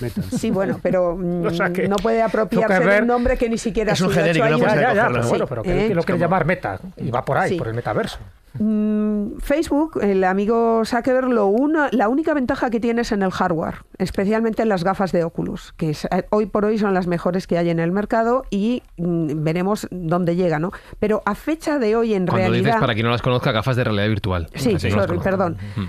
Meta. 0.00 0.22
Sí, 0.22 0.50
bueno, 0.52 0.78
pero 0.80 1.16
mm, 1.18 1.46
O 1.46 1.50
sea 1.50 1.70
que 1.72 1.88
no 1.88 1.96
puede 1.96 2.22
apropiarse 2.22 2.74
de 2.74 2.80
Zuckerberg- 2.80 3.00
un 3.02 3.06
nombre 3.08 3.36
que 3.36 3.48
ni 3.48 3.58
siquiera 3.58 3.92
Es 3.94 4.00
un 4.00 4.10
genérico, 4.10 4.46
no 4.48 4.58
Ya, 4.58 4.74
ya, 4.80 4.94
ya, 4.94 5.08
pero 5.08 5.22
sí. 5.24 5.28
bueno, 5.30 5.46
pero 5.48 5.62
que 5.64 5.86
¿Eh? 5.86 5.94
lo 5.94 6.02
quiere 6.04 6.20
llamar 6.20 6.44
Meta 6.44 6.78
y 6.96 7.10
va 7.10 7.24
por 7.24 7.36
ahí, 7.38 7.50
Sí. 7.50 7.56
por 7.58 7.66
el 7.66 7.74
metaverso. 7.74 8.18
Mm, 8.58 9.38
Facebook, 9.38 9.98
el 10.02 10.24
amigo 10.24 10.82
Zuckerberg, 10.84 11.28
lo 11.28 11.46
una- 11.46 11.88
la 11.92 12.08
única 12.08 12.34
ventaja 12.34 12.70
que 12.70 12.80
tiene 12.80 13.02
es 13.02 13.12
en 13.12 13.22
el 13.22 13.30
hardware, 13.30 13.76
especialmente 13.98 14.62
en 14.62 14.68
las 14.68 14.84
gafas 14.84 15.12
de 15.12 15.24
Oculus, 15.24 15.74
que 15.76 15.90
es- 15.90 16.06
eh, 16.10 16.24
hoy 16.30 16.46
por 16.46 16.64
hoy 16.64 16.78
son 16.78 16.94
las 16.94 17.06
mejores 17.06 17.46
que 17.46 17.58
hay 17.58 17.70
en 17.70 17.78
el 17.78 17.92
mercado 17.92 18.44
y 18.50 18.82
mm, 18.96 19.44
veremos 19.44 19.86
dónde 19.90 20.34
llega, 20.36 20.58
¿no? 20.58 20.72
Pero 20.98 21.22
a 21.24 21.34
fecha 21.34 21.78
de 21.78 21.94
hoy, 21.96 22.14
en 22.14 22.26
Cuando 22.26 22.48
realidad... 22.48 22.64
dices, 22.70 22.80
para 22.80 22.94
quien 22.94 23.04
no 23.06 23.12
las 23.12 23.22
conozca, 23.22 23.52
gafas 23.52 23.76
de 23.76 23.84
realidad 23.84 24.08
virtual. 24.08 24.48
Sí, 24.54 24.72
no 24.74 24.78
sorry, 24.78 25.18
perdón. 25.18 25.56
Mm. 25.76 25.84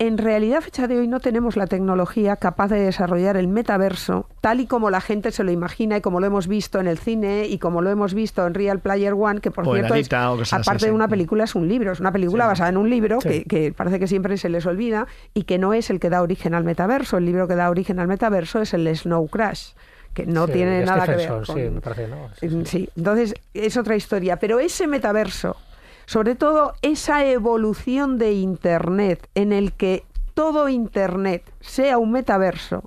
En 0.00 0.18
realidad, 0.18 0.58
a 0.58 0.60
fecha 0.60 0.88
de 0.88 0.98
hoy 0.98 1.06
no 1.06 1.20
tenemos 1.20 1.56
la 1.56 1.68
tecnología 1.68 2.34
capaz 2.34 2.66
de 2.68 2.80
desarrollar 2.80 3.36
el 3.36 3.46
metaverso 3.46 4.26
tal 4.40 4.58
y 4.58 4.66
como 4.66 4.90
la 4.90 5.00
gente 5.00 5.30
se 5.30 5.44
lo 5.44 5.52
imagina 5.52 5.96
y 5.96 6.00
como 6.00 6.18
lo 6.18 6.26
hemos 6.26 6.48
visto 6.48 6.80
en 6.80 6.88
el 6.88 6.98
cine 6.98 7.46
y 7.46 7.58
como 7.58 7.80
lo 7.80 7.90
hemos 7.90 8.12
visto 8.12 8.44
en 8.44 8.54
Real 8.54 8.80
Player 8.80 9.12
One, 9.12 9.40
que 9.40 9.52
por 9.52 9.68
O 9.68 9.72
cierto, 9.72 9.94
es, 9.94 10.12
Anita 10.12 10.32
así, 10.32 10.54
aparte 10.56 10.86
de 10.86 10.92
una 10.92 11.06
película, 11.06 11.44
es 11.44 11.54
un 11.54 11.68
libro, 11.68 11.92
es 11.92 12.00
una 12.00 12.10
película 12.10 12.46
basada 12.48 12.70
en 12.70 12.76
un 12.76 12.90
libro 12.90 13.20
Sí. 13.20 13.28
que, 13.28 13.44
que 13.44 13.72
parece 13.72 14.00
que 14.00 14.08
siempre 14.08 14.36
se 14.36 14.48
les 14.48 14.66
olvida 14.66 15.06
y 15.32 15.44
que 15.44 15.58
no 15.58 15.74
es 15.74 15.88
el 15.90 16.00
que 16.00 16.10
da 16.10 16.22
origen 16.22 16.54
al 16.54 16.64
metaverso. 16.64 17.18
El 17.18 17.26
libro 17.26 17.46
que 17.46 17.54
da 17.54 17.70
origen 17.70 18.00
al 18.00 18.08
metaverso 18.08 18.60
es 18.60 18.74
el 18.74 18.94
Snow 18.96 19.28
Crash 19.28 19.74
que 20.12 20.26
no 20.26 20.46
Sí, 20.46 20.52
tiene 20.54 20.84
nada 20.84 21.06
que 21.06 21.16
ver 21.16 21.28
con... 21.28 21.44
sí, 21.46 21.52
me 21.72 21.80
parece, 21.80 22.08
¿no? 22.08 22.28
Sí. 22.40 22.48
Sí, 22.64 22.88
entonces 22.96 23.34
es 23.52 23.76
otra 23.76 23.96
historia, 23.96 24.36
pero 24.38 24.60
ese 24.60 24.86
metaverso, 24.86 25.56
sobre 26.06 26.34
todo 26.34 26.74
esa 26.82 27.24
evolución 27.24 28.18
de 28.18 28.32
Internet 28.32 29.28
en 29.34 29.52
el 29.52 29.72
que 29.72 30.04
todo 30.34 30.68
Internet 30.68 31.52
sea 31.60 31.98
un 31.98 32.12
metaverso, 32.12 32.82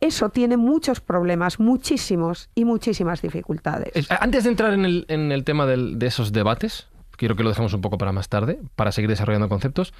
eso 0.00 0.30
tiene 0.30 0.56
muchos 0.56 1.00
problemas, 1.00 1.60
muchísimos 1.60 2.48
y 2.54 2.64
muchísimas 2.64 3.20
dificultades. 3.20 3.94
Eh, 3.94 4.16
Antes 4.18 4.44
de 4.44 4.50
entrar 4.50 4.72
en 4.72 4.84
el, 4.84 5.04
en 5.08 5.30
el 5.30 5.44
tema 5.44 5.66
de 5.66 6.06
esos 6.06 6.32
debates, 6.32 6.88
quiero 7.16 7.36
que 7.36 7.42
lo 7.42 7.50
dejemos 7.50 7.74
un 7.74 7.82
poco 7.82 7.98
para 7.98 8.12
más 8.12 8.30
tarde, 8.30 8.58
para 8.76 8.92
seguir 8.92 9.10
desarrollando 9.10 9.50
conceptos. 9.50 9.92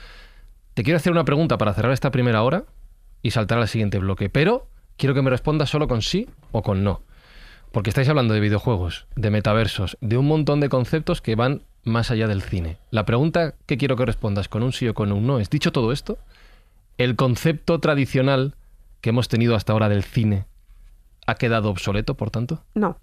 Te 0.73 0.83
quiero 0.83 0.97
hacer 0.97 1.13
una 1.13 1.25
pregunta 1.27 1.59
para 1.59 1.75
cerrar 1.75 1.93
esta 1.93 2.11
primera 2.11 2.43
hora 2.43 2.65
y 3.21 3.33
saltar 3.33 3.59
al 3.59 3.69
siguiente 3.69 3.99
bloque, 3.99 4.31
pero 4.31 4.69
quiero 4.97 5.15
que 5.15 5.21
me 5.21 5.29
respondas 5.29 5.69
solo 5.69 5.87
con 5.87 6.01
sí 6.01 6.31
o 6.51 6.63
con 6.63 6.83
no. 6.83 7.03
Porque 7.73 7.91
estáis 7.91 8.09
hablando 8.09 8.33
de 8.33 8.41
videojuegos, 8.41 9.07
de 9.17 9.31
metaversos, 9.31 9.99
de 10.01 10.17
un 10.17 10.27
montón 10.27 10.61
de 10.61 10.71
conceptos 10.71 11.21
que 11.21 11.37
van 11.37 11.63
más 11.85 12.11
allá 12.11 12.27
del 12.27 12.43
cine. 12.43 12.79
La 12.91 13.05
pregunta 13.05 13.55
que 13.67 13.79
quiero 13.79 13.97
que 13.97 14.07
respondas 14.07 14.49
con 14.49 14.63
un 14.63 14.73
sí 14.73 14.89
o 14.89 14.95
con 14.95 15.13
un 15.13 15.27
no 15.27 15.39
es, 15.39 15.51
dicho 15.51 15.73
todo 15.73 15.93
esto, 15.93 16.19
¿el 16.99 17.17
concepto 17.17 17.79
tradicional 17.81 18.55
que 19.01 19.11
hemos 19.11 19.29
tenido 19.29 19.55
hasta 19.55 19.73
ahora 19.73 19.89
del 19.89 20.05
cine 20.05 20.47
ha 21.27 21.35
quedado 21.37 21.71
obsoleto, 21.71 22.17
por 22.17 22.31
tanto? 22.31 22.65
No. 22.75 22.99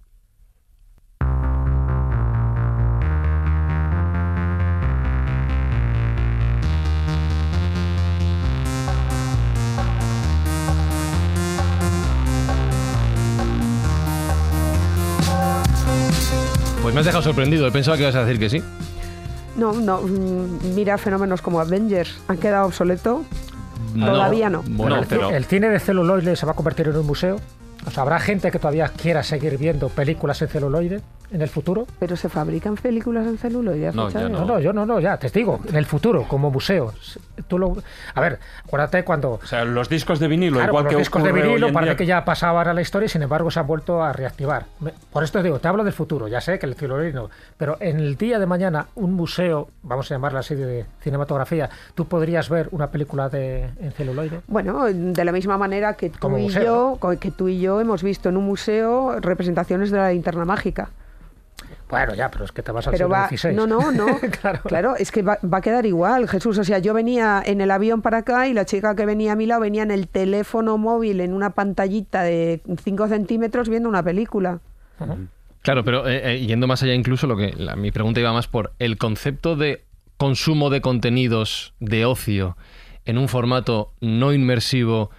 Me 16.93 16.99
has 17.01 17.05
dejado 17.05 17.23
sorprendido, 17.23 17.71
pensaba 17.71 17.97
que 17.97 18.03
ibas 18.03 18.15
a 18.15 18.25
decir 18.25 18.39
que 18.39 18.49
sí. 18.49 18.63
No, 19.55 19.73
no, 19.73 20.01
mm, 20.01 20.75
mira 20.75 20.97
fenómenos 20.97 21.41
como 21.41 21.59
Avengers, 21.59 22.17
¿han 22.27 22.37
quedado 22.37 22.67
obsoletos? 22.67 23.21
Todavía 23.93 24.49
no. 24.49 24.63
Bueno, 24.67 25.01
pero 25.07 25.31
el 25.31 25.45
cine 25.45 25.69
de 25.69 25.79
celuloide 25.79 26.35
se 26.35 26.45
va 26.45 26.51
a 26.51 26.55
convertir 26.55 26.87
en 26.87 26.97
un 26.97 27.05
museo. 27.05 27.39
O 27.87 27.91
sea, 27.91 28.03
habrá 28.03 28.19
gente 28.19 28.51
que 28.51 28.59
todavía 28.59 28.89
quiera 28.89 29.23
seguir 29.23 29.57
viendo 29.57 29.87
películas 29.89 30.41
en 30.41 30.49
celuloide 30.49 31.01
en 31.31 31.41
el 31.41 31.49
futuro. 31.49 31.85
Pero 31.99 32.15
se 32.15 32.29
fabrican 32.29 32.75
películas 32.75 33.25
en 33.27 33.37
celuloide. 33.37 33.87
¿has 33.87 33.95
No, 33.95 34.09
ya 34.09 34.27
No, 34.29 34.45
no, 34.45 34.59
yo 34.59 34.73
no, 34.73 34.85
no, 34.85 34.99
ya, 34.99 35.17
te 35.17 35.29
digo, 35.29 35.59
en 35.67 35.75
el 35.75 35.85
futuro, 35.85 36.25
como 36.27 36.51
museo. 36.51 36.93
Tú 37.47 37.57
lo, 37.57 37.77
a 38.13 38.21
ver, 38.21 38.39
acuérdate 38.65 39.03
cuando. 39.03 39.33
O 39.33 39.45
sea, 39.45 39.63
los 39.63 39.89
discos 39.89 40.19
de 40.19 40.27
vinilo, 40.27 40.55
Claro, 40.57 40.71
igual 40.71 40.83
los 40.85 40.93
que 40.93 40.97
discos 40.99 41.23
de 41.23 41.31
vinilo 41.31 41.71
parece 41.71 41.91
día- 41.91 41.97
que 41.97 42.05
ya 42.05 42.25
pasaban 42.25 42.67
a 42.67 42.73
la 42.73 42.81
historia 42.81 43.05
y 43.05 43.09
sin 43.09 43.21
embargo 43.23 43.49
se 43.51 43.59
han 43.59 43.67
vuelto 43.67 44.01
a 44.03 44.11
reactivar. 44.11 44.65
Por 45.11 45.23
esto 45.23 45.39
te 45.39 45.43
digo, 45.43 45.59
te 45.59 45.67
hablo 45.67 45.83
del 45.83 45.93
futuro, 45.93 46.27
ya 46.27 46.41
sé 46.41 46.59
que 46.59 46.65
el 46.65 46.75
celuloide 46.75 47.13
no, 47.13 47.29
pero 47.57 47.77
en 47.79 47.99
el 47.99 48.17
día 48.17 48.39
de 48.39 48.45
mañana 48.45 48.87
un 48.95 49.13
museo, 49.13 49.69
vamos 49.83 50.09
a 50.11 50.15
llamarla 50.15 50.39
así 50.39 50.55
de 50.55 50.85
cinematografía, 51.01 51.69
tú 51.93 52.05
podrías 52.05 52.49
ver 52.49 52.69
una 52.71 52.87
película 52.87 53.29
de, 53.29 53.69
en 53.79 53.91
celuloide. 53.91 54.41
Bueno, 54.47 54.85
de 54.85 55.25
la 55.25 55.31
misma 55.31 55.57
manera 55.57 55.93
que 55.93 56.09
tú, 56.09 56.19
Como 56.19 56.37
y 56.37 56.43
museo, 56.43 56.97
yo, 57.01 57.19
que 57.19 57.31
tú 57.31 57.47
y 57.47 57.59
yo 57.59 57.76
hemos 57.81 58.03
visto 58.03 58.29
en 58.29 58.37
un 58.37 58.45
museo 58.45 59.19
representaciones 59.19 59.91
de 59.91 59.97
la 59.97 60.11
linterna 60.11 60.45
mágica. 60.45 60.89
Bueno, 61.89 62.13
ya, 62.15 62.29
pero 62.29 62.43
es 62.43 62.51
que 62.51 62.61
te 62.61 62.71
vas 62.73 62.85
al 62.87 62.91
Pero 62.91 63.05
siglo 63.05 63.17
va, 63.17 63.29
XVI. 63.29 63.53
no, 63.53 63.65
no, 63.65 63.91
no. 63.93 64.05
claro. 64.41 64.59
claro. 64.63 64.95
es 64.97 65.09
que 65.11 65.21
va, 65.21 65.39
va 65.41 65.59
a 65.59 65.61
quedar 65.61 65.85
igual, 65.85 66.27
Jesús. 66.27 66.57
O 66.57 66.63
sea, 66.65 66.79
yo 66.79 66.93
venía 66.93 67.41
en 67.45 67.61
el 67.61 67.71
avión 67.71 68.01
para 68.01 68.17
acá 68.19 68.47
y 68.47 68.53
la 68.53 68.65
chica 68.65 68.93
que 68.95 69.05
venía 69.05 69.31
a 69.31 69.35
mi 69.37 69.45
lado 69.45 69.61
venía 69.61 69.83
en 69.83 69.91
el 69.91 70.07
teléfono 70.09 70.77
móvil 70.77 71.21
en 71.21 71.33
una 71.33 71.51
pantallita 71.51 72.23
de 72.23 72.61
5 72.83 73.07
centímetros 73.07 73.69
viendo 73.69 73.87
una 73.87 74.03
película. 74.03 74.59
Claro, 75.61 75.83
pero 75.83 76.07
eh, 76.07 76.33
eh, 76.35 76.45
yendo 76.45 76.67
más 76.67 76.83
allá 76.83 76.93
incluso, 76.93 77.25
lo 77.27 77.37
que 77.37 77.53
la- 77.55 77.75
mi 77.75 77.91
pregunta 77.91 78.19
iba 78.19 78.33
más 78.33 78.47
por 78.47 78.73
el 78.79 78.97
concepto 78.97 79.55
de 79.55 79.85
consumo 80.17 80.69
de 80.69 80.81
contenidos 80.81 81.73
de 81.79 82.05
ocio 82.05 82.57
en 83.05 83.17
un 83.17 83.27
formato 83.29 83.93
no 84.01 84.33
inmersivo 84.33 85.09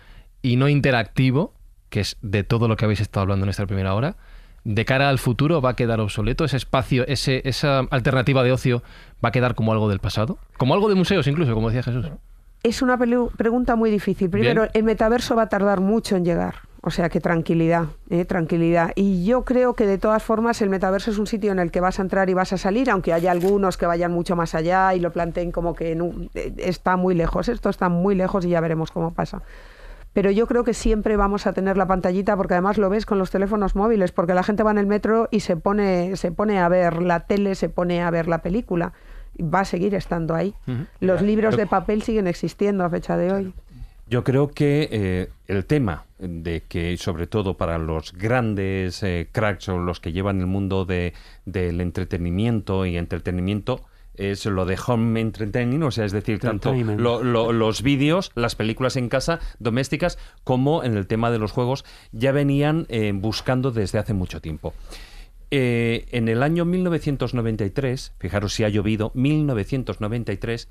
y 0.43 0.57
no 0.57 0.69
interactivo, 0.69 1.55
que 1.91 2.01
es 2.01 2.17
de 2.23 2.45
todo 2.45 2.69
lo 2.69 2.77
que 2.77 2.85
habéis 2.85 3.01
estado 3.01 3.23
hablando 3.23 3.45
en 3.45 3.51
esta 3.51 3.67
primera 3.67 3.95
hora, 3.95 4.17
de 4.65 4.85
cara 4.85 5.09
al 5.09 5.19
futuro 5.19 5.61
va 5.63 5.71
a 5.71 5.77
quedar 5.77 6.01
obsoleto 6.01 6.45
ese 6.45 6.57
espacio, 6.59 7.07
ese, 7.07 7.43
esa 7.49 7.81
alternativa 7.91 8.43
de 8.43 8.53
ocio 8.53 8.83
va 9.25 9.31
a 9.31 9.33
quedar 9.33 9.55
como 9.55 9.73
algo 9.73 9.89
del 9.89 9.99
pasado, 10.01 10.39
como 10.59 10.75
algo 10.75 10.89
de 10.89 10.95
museos 10.95 11.27
incluso, 11.27 11.55
como 11.55 11.69
decía 11.71 11.83
Jesús. 11.83 12.07
Es 12.65 12.83
una 12.83 12.99
pregunta 12.99 13.77
muy 13.77 13.91
difícil. 13.91 14.29
Primero, 14.29 14.63
Bien. 14.63 14.71
el 14.75 14.83
metaverso 14.83 15.37
va 15.37 15.43
a 15.43 15.49
tardar 15.49 15.81
mucho 15.81 16.17
en 16.17 16.25
llegar. 16.25 16.57
O 16.81 16.91
sea 16.91 17.09
que 17.09 17.21
tranquilidad, 17.21 17.87
eh, 18.11 18.25
tranquilidad. 18.25 18.93
Y 18.95 19.25
yo 19.25 19.45
creo 19.45 19.75
que 19.75 19.87
de 19.87 19.99
todas 19.99 20.23
formas 20.23 20.61
el 20.63 20.69
metaverso 20.69 21.11
es 21.11 21.19
un 21.19 21.27
sitio 21.27 21.51
en 21.53 21.59
el 21.61 21.71
que 21.71 21.81
vas 21.81 21.99
a 21.99 22.03
entrar 22.03 22.29
y 22.31 22.35
vas 22.35 22.53
a 22.53 22.59
salir, 22.59 22.91
aunque 22.91 23.13
haya 23.13 23.31
algunos 23.31 23.77
que 23.77 23.87
vayan 23.87 24.13
mucho 24.13 24.37
más 24.37 24.55
allá 24.55 24.95
y 24.95 25.01
lo 25.01 25.13
planteen 25.13 25.51
como 25.53 25.75
que 25.75 25.93
en 25.93 26.03
un- 26.03 26.31
eh, 26.35 26.53
está 26.59 26.97
muy 26.97 27.15
lejos. 27.15 27.49
Esto 27.49 27.69
está 27.69 27.89
muy 27.89 28.15
lejos 28.15 28.45
y 28.45 28.51
ya 28.51 28.61
veremos 28.61 28.91
cómo 28.91 29.13
pasa. 29.13 29.43
Pero 30.19 30.33
yo 30.33 30.49
creo 30.49 30.65
que 30.65 30.75
siempre 30.75 31.17
vamos 31.17 31.47
a 31.47 31.53
tener 31.53 31.77
la 31.77 31.87
pantallita 31.87 32.37
porque 32.37 32.55
además 32.55 32.77
lo 32.77 32.91
ves 32.91 33.07
con 33.07 33.21
los 33.21 33.31
teléfonos 33.31 33.77
móviles, 33.77 34.11
porque 34.11 34.35
la 34.35 34.43
gente 34.43 34.65
va 34.65 34.73
en 34.73 34.79
el 34.79 34.87
metro 34.89 35.29
y 35.31 35.39
se 35.39 35.57
pone, 35.57 36.17
se 36.17 36.33
pone 36.33 36.59
a 36.59 36.69
ver 36.69 37.01
la 37.01 37.21
tele, 37.21 37.55
se 37.55 37.69
pone 37.69 38.03
a 38.03 38.11
ver 38.11 38.27
la 38.27 38.43
película. 38.43 38.95
Va 39.41 39.61
a 39.61 39.65
seguir 39.65 39.95
estando 39.95 40.35
ahí. 40.35 40.55
Los 40.99 41.23
libros 41.23 41.57
de 41.57 41.69
papel 41.69 42.03
siguen 42.03 42.27
existiendo 42.27 42.83
a 42.83 42.91
fecha 42.91 43.17
de 43.17 43.33
hoy. 43.33 43.55
Yo 44.09 44.25
creo 44.25 44.49
que 44.49 44.89
eh, 44.91 45.29
el 45.47 45.65
tema 45.67 46.07
de 46.19 46.65
que, 46.67 46.97
sobre 46.97 47.29
todo 47.29 47.57
para 47.57 47.79
los 47.79 48.13
grandes 48.13 49.05
eh, 49.05 49.29
cracks 49.31 49.69
o 49.69 49.79
los 49.79 50.01
que 50.01 50.11
llevan 50.11 50.41
el 50.41 50.49
mundo 50.49 50.85
de, 50.85 51.13
del 51.45 51.81
entretenimiento 51.81 52.87
y 52.87 52.97
entretenimiento, 52.97 53.83
es 54.19 54.45
lo 54.45 54.67
de 54.67 54.79
home 54.87 55.21
entertaining, 55.21 55.83
o 55.83 55.91
sea, 55.91 56.05
es 56.05 56.13
decir, 56.13 56.39
tanto 56.39 56.71
Entertainment. 56.71 57.01
lo- 57.01 57.23
lo- 57.23 57.53
los 57.53 57.83
vídeos, 57.83 58.31
las 58.35 58.55
películas 58.55 58.97
en 58.97 59.09
casa, 59.09 59.39
domésticas, 59.59 60.19
como 60.45 60.85
en 60.85 60.97
el 60.97 61.07
tema 61.07 61.31
de 61.31 61.39
los 61.39 61.53
juegos, 61.53 61.85
ya 62.13 62.33
venían 62.33 62.87
eh, 62.89 63.13
buscando 63.15 63.71
desde 63.71 63.99
hace 63.99 64.15
mucho 64.15 64.41
tiempo. 64.41 64.75
Eh, 65.51 66.07
en 66.11 66.29
el 66.29 66.43
año 66.43 66.65
1993, 66.67 68.13
fijaros 68.19 68.53
si 68.55 68.65
ha 68.65 68.69
llovido, 68.69 69.13
1993, 69.15 70.69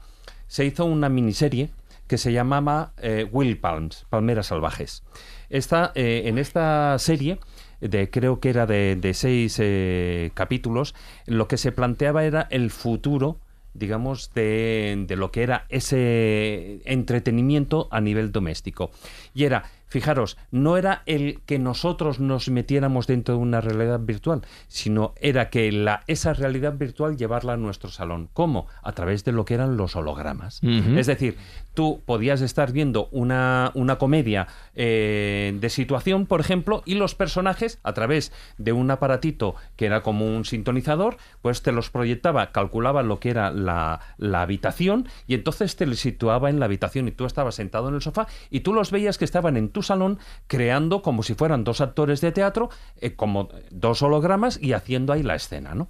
se 0.47 0.65
hizo 0.65 0.85
una 0.85 1.09
miniserie 1.09 1.69
que 2.07 2.17
se 2.17 2.31
llamaba 2.31 2.93
eh, 3.01 3.27
Will 3.31 3.57
Palms, 3.57 4.05
Palmeras 4.09 4.47
Salvajes. 4.47 5.03
Esta, 5.49 5.91
eh, 5.95 6.23
en 6.25 6.37
esta 6.37 6.97
serie, 6.99 7.39
de, 7.81 8.09
creo 8.09 8.39
que 8.39 8.49
era 8.49 8.65
de, 8.65 8.95
de 8.95 9.13
seis 9.13 9.57
eh, 9.59 10.31
capítulos, 10.33 10.95
lo 11.25 11.47
que 11.47 11.57
se 11.57 11.71
planteaba 11.71 12.25
era 12.25 12.47
el 12.49 12.71
futuro 12.71 13.39
digamos, 13.77 14.33
de, 14.33 15.05
de 15.07 15.15
lo 15.15 15.31
que 15.31 15.43
era 15.43 15.65
ese 15.69 16.81
entretenimiento 16.85 17.87
a 17.91 18.01
nivel 18.01 18.31
doméstico. 18.31 18.91
Y 19.33 19.43
era, 19.43 19.65
fijaros, 19.87 20.37
no 20.51 20.77
era 20.77 21.03
el 21.05 21.41
que 21.45 21.59
nosotros 21.59 22.19
nos 22.19 22.49
metiéramos 22.49 23.05
dentro 23.07 23.35
de 23.35 23.41
una 23.41 23.61
realidad 23.61 23.99
virtual, 23.99 24.41
sino 24.67 25.13
era 25.21 25.49
que 25.49 25.71
la, 25.71 26.03
esa 26.07 26.33
realidad 26.33 26.73
virtual 26.73 27.17
llevarla 27.17 27.53
a 27.53 27.57
nuestro 27.57 27.89
salón. 27.89 28.29
¿Cómo? 28.33 28.67
A 28.81 28.93
través 28.93 29.23
de 29.23 29.31
lo 29.31 29.45
que 29.45 29.53
eran 29.53 29.77
los 29.77 29.95
hologramas. 29.95 30.61
Es 30.63 31.07
decir, 31.07 31.37
tú 31.77 32.01
podías 32.07 32.41
estar 32.41 32.71
viendo 32.71 33.07
una, 33.11 33.69
una 33.75 33.99
comedia 33.99 34.47
eh, 34.73 35.55
de 35.61 35.69
situación, 35.69 36.25
por 36.25 36.39
ejemplo, 36.39 36.81
y 36.87 36.95
los 36.95 37.13
personajes, 37.13 37.77
a 37.83 37.93
través 37.93 38.31
de 38.57 38.71
un 38.71 38.89
aparatito 38.89 39.53
que 39.75 39.85
era 39.85 40.01
como 40.01 40.25
un 40.25 40.43
sintonizador, 40.43 41.17
pues 41.43 41.61
te 41.61 41.71
los 41.71 41.91
proyectaba, 41.91 42.51
calculaba 42.51 43.03
lo 43.03 43.19
que 43.19 43.29
era 43.29 43.51
la, 43.51 43.99
la 44.17 44.41
habitación 44.41 45.07
y 45.27 45.35
entonces 45.35 45.75
te 45.75 45.85
les 45.85 45.99
situaba 45.99 46.49
en 46.49 46.59
la 46.59 46.65
habitación 46.65 47.07
y 47.09 47.11
tú 47.11 47.25
estabas 47.25 47.53
sentado 47.53 47.89
en 47.89 47.93
el 47.93 48.01
sofá 48.01 48.27
y 48.49 48.61
tú 48.61 48.73
los 48.73 48.89
veías 48.89 49.19
que 49.19 49.25
estaban 49.25 49.55
en 49.55 49.69
tu 49.69 49.83
salón 49.83 50.17
creando 50.47 51.03
como 51.03 51.21
si 51.21 51.35
fueran 51.35 51.63
dos 51.63 51.79
actores 51.79 52.21
de 52.21 52.31
teatro, 52.31 52.71
eh, 53.01 53.13
como 53.13 53.49
dos 53.69 54.01
hologramas 54.01 54.57
y 54.59 54.73
haciendo 54.73 55.13
ahí 55.13 55.21
la 55.21 55.35
escena, 55.35 55.75
¿no? 55.75 55.89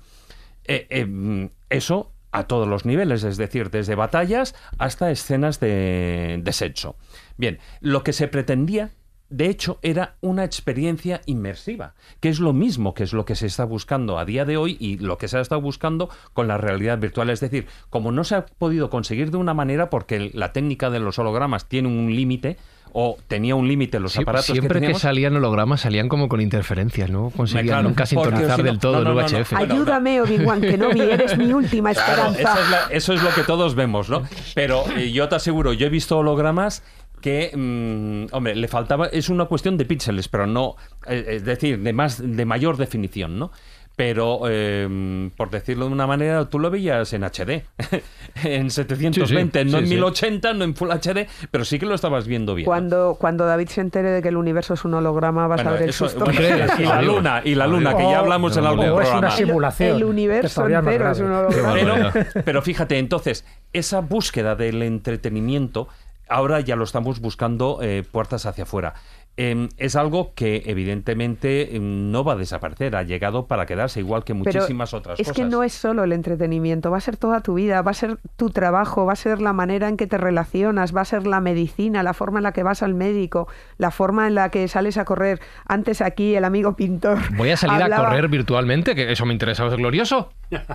Eh, 0.66 1.06
mm, 1.06 1.46
eso 1.70 2.12
a 2.32 2.48
todos 2.48 2.68
los 2.68 2.86
niveles, 2.86 3.24
es 3.24 3.38
decir, 3.38 3.70
desde 3.70 3.96
batallas 3.96 4.56
hasta 4.78 5.12
escenas 5.12 5.60
de, 5.60 6.40
de 6.44 6.54
sexo. 6.54 6.96
Bien, 7.38 7.60
lo 7.82 8.04
que 8.04 8.14
se 8.14 8.28
pretendía, 8.28 8.92
de 9.30 9.50
hecho, 9.50 9.80
era 9.82 10.16
una 10.22 10.46
experiencia 10.46 11.22
inmersiva, 11.26 11.96
que 12.20 12.30
es 12.30 12.40
lo 12.40 12.54
mismo 12.54 12.94
que 12.94 13.04
es 13.04 13.14
lo 13.14 13.26
que 13.26 13.36
se 13.36 13.46
está 13.46 13.66
buscando 13.66 14.18
a 14.18 14.26
día 14.26 14.46
de 14.46 14.56
hoy 14.56 14.78
y 14.80 14.98
lo 15.00 15.18
que 15.18 15.28
se 15.28 15.38
ha 15.38 15.42
estado 15.42 15.62
buscando 15.62 16.10
con 16.34 16.48
la 16.48 16.58
realidad 16.58 16.98
virtual. 16.98 17.30
Es 17.30 17.42
decir, 17.42 17.68
como 17.90 18.12
no 18.12 18.24
se 18.24 18.36
ha 18.36 18.46
podido 18.46 18.90
conseguir 18.90 19.32
de 19.32 19.38
una 19.38 19.54
manera 19.54 19.90
porque 19.90 20.32
la 20.34 20.54
técnica 20.54 20.90
de 20.90 21.00
los 21.00 21.20
hologramas 21.20 21.68
tiene 21.68 21.90
un 21.90 22.16
límite, 22.16 22.58
o 22.94 23.18
tenía 23.28 23.56
un 23.56 23.68
límite 23.68 24.00
los 24.00 24.14
Sí, 24.14 24.22
aparatos 24.22 24.46
siempre 24.48 24.80
que 24.82 24.94
salían 24.96 25.36
hologramas 25.36 25.82
salían 25.82 26.10
como 26.10 26.28
con 26.30 26.42
interferencias, 26.42 27.10
¿no? 27.10 27.30
Conseguían 27.30 27.68
Claro, 27.68 27.90
nunca 27.90 28.06
sintonizar 28.06 28.56
si 28.58 28.62
no- 28.64 28.68
del 28.68 28.80
todo 28.80 28.94
no, 29.04 29.20
el 29.20 29.32
no, 29.32 29.40
no, 29.40 29.58
Ayúdame, 29.58 30.22
Obi-Wan, 30.22 30.62
que 30.62 30.78
no 30.78 30.90
vi, 30.90 31.02
eres 31.02 31.38
mi 31.38 31.54
última 31.54 31.94
Claro, 31.94 32.32
esperanza. 32.32 32.42
eso 32.54 32.62
es, 32.64 32.70
la- 32.70 32.96
eso 32.96 33.14
es 33.14 33.24
lo 33.24 33.30
que 33.34 33.44
todos 33.44 33.76
vemos, 33.76 34.10
¿no? 34.10 34.24
Pero 34.56 34.84
eh, 34.96 35.12
yo 35.12 35.28
te 35.30 35.36
aseguro, 35.36 35.74
yo 35.74 35.88
he 35.88 35.90
visto 35.90 36.18
hologramas 36.18 36.84
que, 37.22 37.52
mm, 37.56 38.34
hombre, 38.36 38.56
le 38.56 38.68
faltaba, 38.68 39.08
es 39.08 39.30
una 39.30 39.46
cuestión 39.46 39.76
de 39.78 39.86
píxeles, 39.86 40.28
pero 40.28 40.46
no, 40.46 40.76
eh, 41.08 41.26
es 41.30 41.44
decir, 41.46 41.80
de 41.80 41.92
más, 41.94 42.22
de 42.24 42.46
mayor 42.46 42.78
definición, 42.78 43.40
¿no? 43.40 43.52
Pero, 43.98 44.42
eh, 44.48 45.32
por 45.36 45.50
decirlo 45.50 45.88
de 45.88 45.92
una 45.92 46.06
manera, 46.06 46.46
tú 46.48 46.60
lo 46.60 46.70
veías 46.70 47.12
en 47.14 47.24
HD, 47.24 47.64
en 48.44 48.70
720, 48.70 49.66
no 49.66 49.72
sí, 49.72 49.78
en 49.80 49.88
sí. 49.88 49.94
1080, 49.96 50.54
no 50.54 50.64
en 50.66 50.76
Full 50.76 50.92
HD, 50.92 51.28
pero 51.50 51.66
sí 51.66 51.80
que 51.80 51.88
lo 51.88 51.96
estabas 51.96 52.28
viendo 52.28 52.54
bien. 52.54 52.68
Cuando, 52.68 53.18
cuando 53.20 53.48
David 53.48 53.70
se 53.70 53.82
entere 53.82 54.12
de 54.12 54.22
que 54.22 54.28
el 54.30 54.38
universo 54.38 54.76
es 54.76 54.86
un 54.86 54.94
holograma, 54.94 55.48
vas 55.48 55.58
Bueno, 55.58 55.72
a 55.72 55.74
ver 55.74 55.82
el 55.82 55.90
eso- 55.90 56.08
susto. 56.08 56.26
bueno, 56.26 56.40
y 56.78 56.84
la 56.84 57.02
luna, 57.02 57.42
y 57.44 57.56
la 57.56 57.66
luna, 57.66 57.98
que 57.98 58.04
ya 58.04 58.20
hablamos 58.20 58.56
en 58.56 58.66
algún 58.68 58.86
o 58.86 59.02
es 59.02 59.10
una 59.10 59.20
programa. 59.20 59.32
simulación. 59.36 59.96
El 59.98 60.04
universo 60.04 60.68
entero 60.68 61.12
es 61.12 61.20
un 61.20 61.32
holograma. 61.32 62.14
Pero 62.46 62.62
fíjate, 62.62 63.00
entonces, 63.00 63.46
esa 63.74 64.02
búsqueda 64.02 64.56
del 64.56 64.84
entretenimiento, 64.84 65.88
ahora 66.30 66.60
ya 66.60 66.76
lo 66.76 66.84
estamos 66.84 67.20
buscando 67.20 67.80
eh, 67.82 68.04
puertas 68.12 68.46
hacia 68.46 68.66
afuera. 68.66 68.94
Em, 69.40 69.70
es 69.78 69.96
algo 69.96 70.34
que 70.34 70.64
evidentemente 70.66 71.76
em, 71.76 72.12
no 72.12 72.24
va 72.24 72.34
a 72.34 72.36
desaparecer, 72.36 72.96
ha 72.96 73.04
llegado 73.04 73.46
para 73.46 73.66
quedarse, 73.68 74.00
igual 74.00 74.24
que 74.24 74.34
Pero 74.34 74.44
muchísimas 74.46 74.94
otras 74.96 75.20
es 75.20 75.28
cosas. 75.28 75.36
que 75.36 75.46
no 75.50 75.62
es 75.64 75.74
solo 75.74 76.04
el 76.04 76.12
entretenimiento, 76.12 76.90
va 76.90 76.98
a 76.98 77.02
ser 77.02 77.18
toda 77.18 77.42
tu 77.42 77.54
vida, 77.54 77.82
va 77.84 77.92
a 77.92 77.94
ser 77.94 78.18
tu 78.36 78.50
trabajo, 78.50 79.06
va 79.06 79.14
a 79.14 79.16
ser 79.16 79.40
la 79.40 79.54
manera 79.54 79.90
en 79.90 79.98
que 79.98 80.08
te 80.08 80.18
relacionas, 80.18 80.96
va 80.96 81.02
a 81.02 81.06
ser 81.06 81.28
la 81.28 81.40
medicina, 81.40 82.02
la 82.02 82.14
forma 82.14 82.40
en 82.40 82.44
la 82.44 82.52
que 82.52 82.64
vas 82.64 82.82
al 82.82 82.96
médico, 82.96 83.48
la 83.78 83.92
forma 83.92 84.28
en 84.28 84.34
la 84.36 84.50
que 84.50 84.68
sales 84.68 84.98
a 84.98 85.06
correr. 85.06 85.40
Antes 85.68 86.02
aquí 86.02 86.36
el 86.36 86.44
amigo 86.44 86.76
pintor. 86.76 87.20
Voy 87.36 87.52
a 87.52 87.58
salir 87.58 87.84
hablaba- 87.84 88.08
a 88.08 88.10
correr 88.10 88.28
virtualmente, 88.30 88.96
que 88.96 89.12
eso 89.12 89.26
me 89.28 89.34
interesa, 89.34 89.68
es 89.68 89.74
glorioso. 89.76 90.32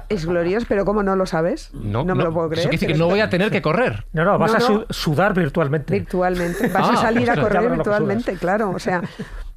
Es 0.09 0.27
glorioso, 0.27 0.67
pero 0.69 0.85
¿cómo 0.85 1.03
no 1.03 1.17
lo 1.17 1.27
sabes? 1.27 1.71
No, 1.75 2.05
me 2.05 2.15
lo 2.15 2.33
puedo 2.33 2.49
creer. 2.51 2.61
Eso 2.61 2.69
quiere 2.69 2.81
decir 2.87 2.93
que 2.93 2.99
no 2.99 3.09
voy 3.09 3.21
a 3.21 3.31
tener 3.31 3.51
que 3.51 3.63
correr. 3.63 4.05
No, 4.13 4.25
no, 4.25 4.39
vas 4.39 4.53
No, 4.53 4.57
a 4.57 4.61
no. 4.61 4.67
su- 4.67 4.87
sudar 4.91 5.35
virtualmente. 5.35 5.95
Virtualmente. 5.95 6.69
Vas 6.69 6.91
Ah, 6.91 6.93
a 6.93 6.97
salir 6.99 7.31
a 7.31 7.41
correr 7.41 7.71
virtualmente, 7.71 8.25
sudas. 8.25 8.41
Claro. 8.57 8.71
O 8.75 8.79
sea, 8.79 9.03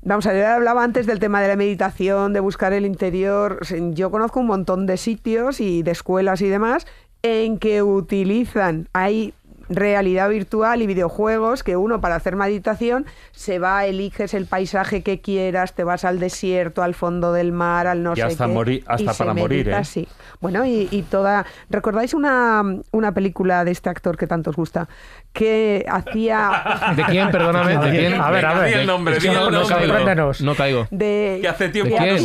vamos 0.01 0.25
a 0.25 0.33
ver, 0.33 0.45
hablaba 0.45 0.83
antes 0.83 1.05
del 1.05 1.19
tema 1.19 1.41
de 1.41 1.47
la 1.47 1.55
meditación, 1.55 2.33
de 2.33 2.39
buscar 2.39 2.73
el 2.73 2.85
interior. 2.85 3.59
Yo 3.91 4.11
conozco 4.11 4.39
un 4.39 4.47
montón 4.47 4.85
de 4.85 4.97
sitios 4.97 5.59
y 5.59 5.83
de 5.83 5.91
escuelas 5.91 6.41
y 6.41 6.49
demás 6.49 6.85
en 7.23 7.57
que 7.57 7.81
utilizan, 7.81 8.87
hay 8.93 9.33
realidad 9.69 10.29
virtual 10.29 10.81
y 10.81 10.87
videojuegos 10.87 11.63
que 11.63 11.75
uno 11.77 12.01
para 12.01 12.15
hacer 12.15 12.35
meditación 12.35 13.05
se 13.31 13.59
va, 13.59 13.85
eliges 13.85 14.33
el 14.33 14.45
paisaje 14.45 15.01
que 15.03 15.21
quieras, 15.21 15.73
te 15.73 15.83
vas 15.83 16.05
al 16.05 16.19
desierto, 16.19 16.83
al 16.83 16.93
fondo 16.93 17.33
del 17.33 17.51
mar, 17.51 17.87
al 17.87 18.03
no 18.03 18.13
Y 18.13 18.17
sé 18.17 18.23
hasta 18.23 18.45
qué, 18.47 18.51
morir- 18.53 18.83
hasta 18.87 19.03
y 19.03 19.07
se 19.07 19.17
para 19.23 19.33
morir, 19.33 19.59
medita 19.65 19.77
¿eh? 19.77 19.81
así. 19.81 20.07
Bueno, 20.41 20.65
y, 20.65 20.87
y 20.91 21.01
toda... 21.03 21.45
¿Recordáis 21.69 22.13
una, 22.13 22.61
una 22.91 23.13
película 23.13 23.63
de 23.65 23.71
este 23.71 23.89
actor 23.89 24.17
que 24.17 24.27
tanto 24.27 24.49
os 24.51 24.55
gusta? 24.55 24.87
Que 25.33 25.85
hacía... 25.89 26.93
¿De 26.95 27.03
quién? 27.03 27.31
Perdóname. 27.31 27.77
¿De 27.77 27.91
quién? 27.97 28.21
A 28.21 28.29
ver, 28.31 28.45
a 28.45 28.53
ver. 28.59 28.73
El 28.77 28.87
nombre, 28.87 29.17
di 29.19 29.27
no, 29.27 29.47
el 29.47 29.51
no 29.53 29.59
nombre. 29.67 29.75
caigo. 30.15 30.31
No 30.41 30.55
caigo. 30.55 30.87
De, 30.91 31.39
Que 31.41 31.47
hace 31.47 31.65
¿De 31.65 31.69
tiempo 31.71 31.95
quién? 31.97 32.17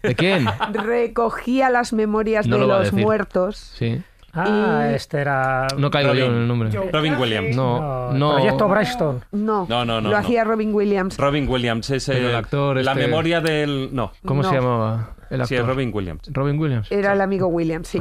que- 0.00 0.08
¿De 0.08 0.14
quién? 0.14 0.46
recogía 0.72 1.70
las 1.70 1.92
memorias 1.92 2.46
No 2.46 2.56
de 2.58 2.66
lo 2.66 2.78
los 2.78 2.92
muertos. 2.92 3.56
Sí. 3.56 4.02
Ah, 4.34 4.88
Y- 4.90 4.94
este 4.94 5.18
era. 5.20 5.66
No 5.78 5.90
caigo 5.90 6.12
yo 6.14 6.24
en 6.26 6.30
Robin. 6.30 6.42
el 6.42 6.48
nombre. 6.48 6.90
Robin 6.92 7.14
Williams. 7.14 7.56
No, 7.56 8.12
no, 8.12 8.18
no. 8.18 8.34
Proyecto 8.34 8.68
Bryston. 8.68 9.24
No, 9.32 9.66
No, 9.68 9.84
no, 9.84 10.00
no, 10.00 10.08
lo 10.08 10.10
no. 10.10 10.16
hacía 10.16 10.44
Robin 10.44 10.74
Williams. 10.74 11.16
Robin 11.18 11.48
Williams 11.48 11.90
es 11.90 12.08
el 12.08 12.24
el- 12.26 12.34
actor 12.34 12.76
La 12.82 12.92
este- 12.92 13.06
memoria 13.06 13.40
del. 13.40 13.90
No. 13.92 14.12
¿Cómo 14.24 14.42
No. 14.42 14.48
se 14.48 14.54
llamaba 14.56 15.14
el 15.30 15.38
Sí, 15.46 15.54
actor? 15.54 15.58
es 15.70 15.74
Robin 15.74 15.90
Williams. 15.94 16.22
Robin 16.32 16.58
Williams. 16.58 16.90
Era 16.90 17.12
el 17.12 17.20
amigo 17.20 17.46
Williams, 17.48 17.88
sí. 17.88 18.00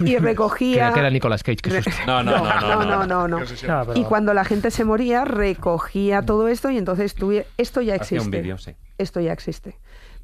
Y 0.00 0.16
recogía... 0.18 0.74
Creía 0.78 0.92
que 0.92 1.00
era 1.00 1.10
Nicolas 1.10 1.42
Cage. 1.42 1.56
qué 1.62 1.82
susto. 1.82 1.90
No, 2.06 2.22
no, 2.22 2.32
no, 2.38 2.44
no. 2.44 2.60
no, 2.60 2.84
no, 2.84 3.06
no, 3.06 3.28
no. 3.28 3.38
No, 3.38 3.44
pero- 3.86 3.94
Y 3.98 4.04
cuando 4.04 4.34
la 4.34 4.44
gente 4.44 4.70
se 4.70 4.84
moría, 4.84 5.24
recogía 5.24 6.22
todo 6.22 6.48
esto 6.48 6.70
y 6.70 6.78
entonces 6.78 7.14
tú... 7.14 7.32
Esto 7.56 7.80
ya 7.80 7.94
Hacía 7.96 8.18
un 8.20 8.26
existe. 8.26 8.40
vídeo, 8.40 8.58
sí. 8.58 8.72
Esto 8.98 9.20
ya 9.20 9.32
existe. 9.32 9.76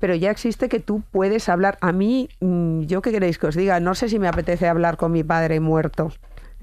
Pero 0.04 0.16
ya 0.16 0.30
existe 0.30 0.68
que 0.68 0.80
tú 0.80 1.02
puedes 1.12 1.48
hablar. 1.48 1.78
A 1.80 1.90
mí, 1.90 2.28
mm, 2.40 2.82
yo 2.82 3.00
qué 3.00 3.10
queréis 3.10 3.38
que 3.38 3.46
os 3.46 3.54
diga, 3.54 3.80
no 3.80 3.94
sé 3.94 4.10
si 4.10 4.18
me 4.18 4.28
apetece 4.28 4.68
hablar 4.68 4.98
con 4.98 5.12
mi 5.12 5.24
padre 5.24 5.60
muerto. 5.60 6.12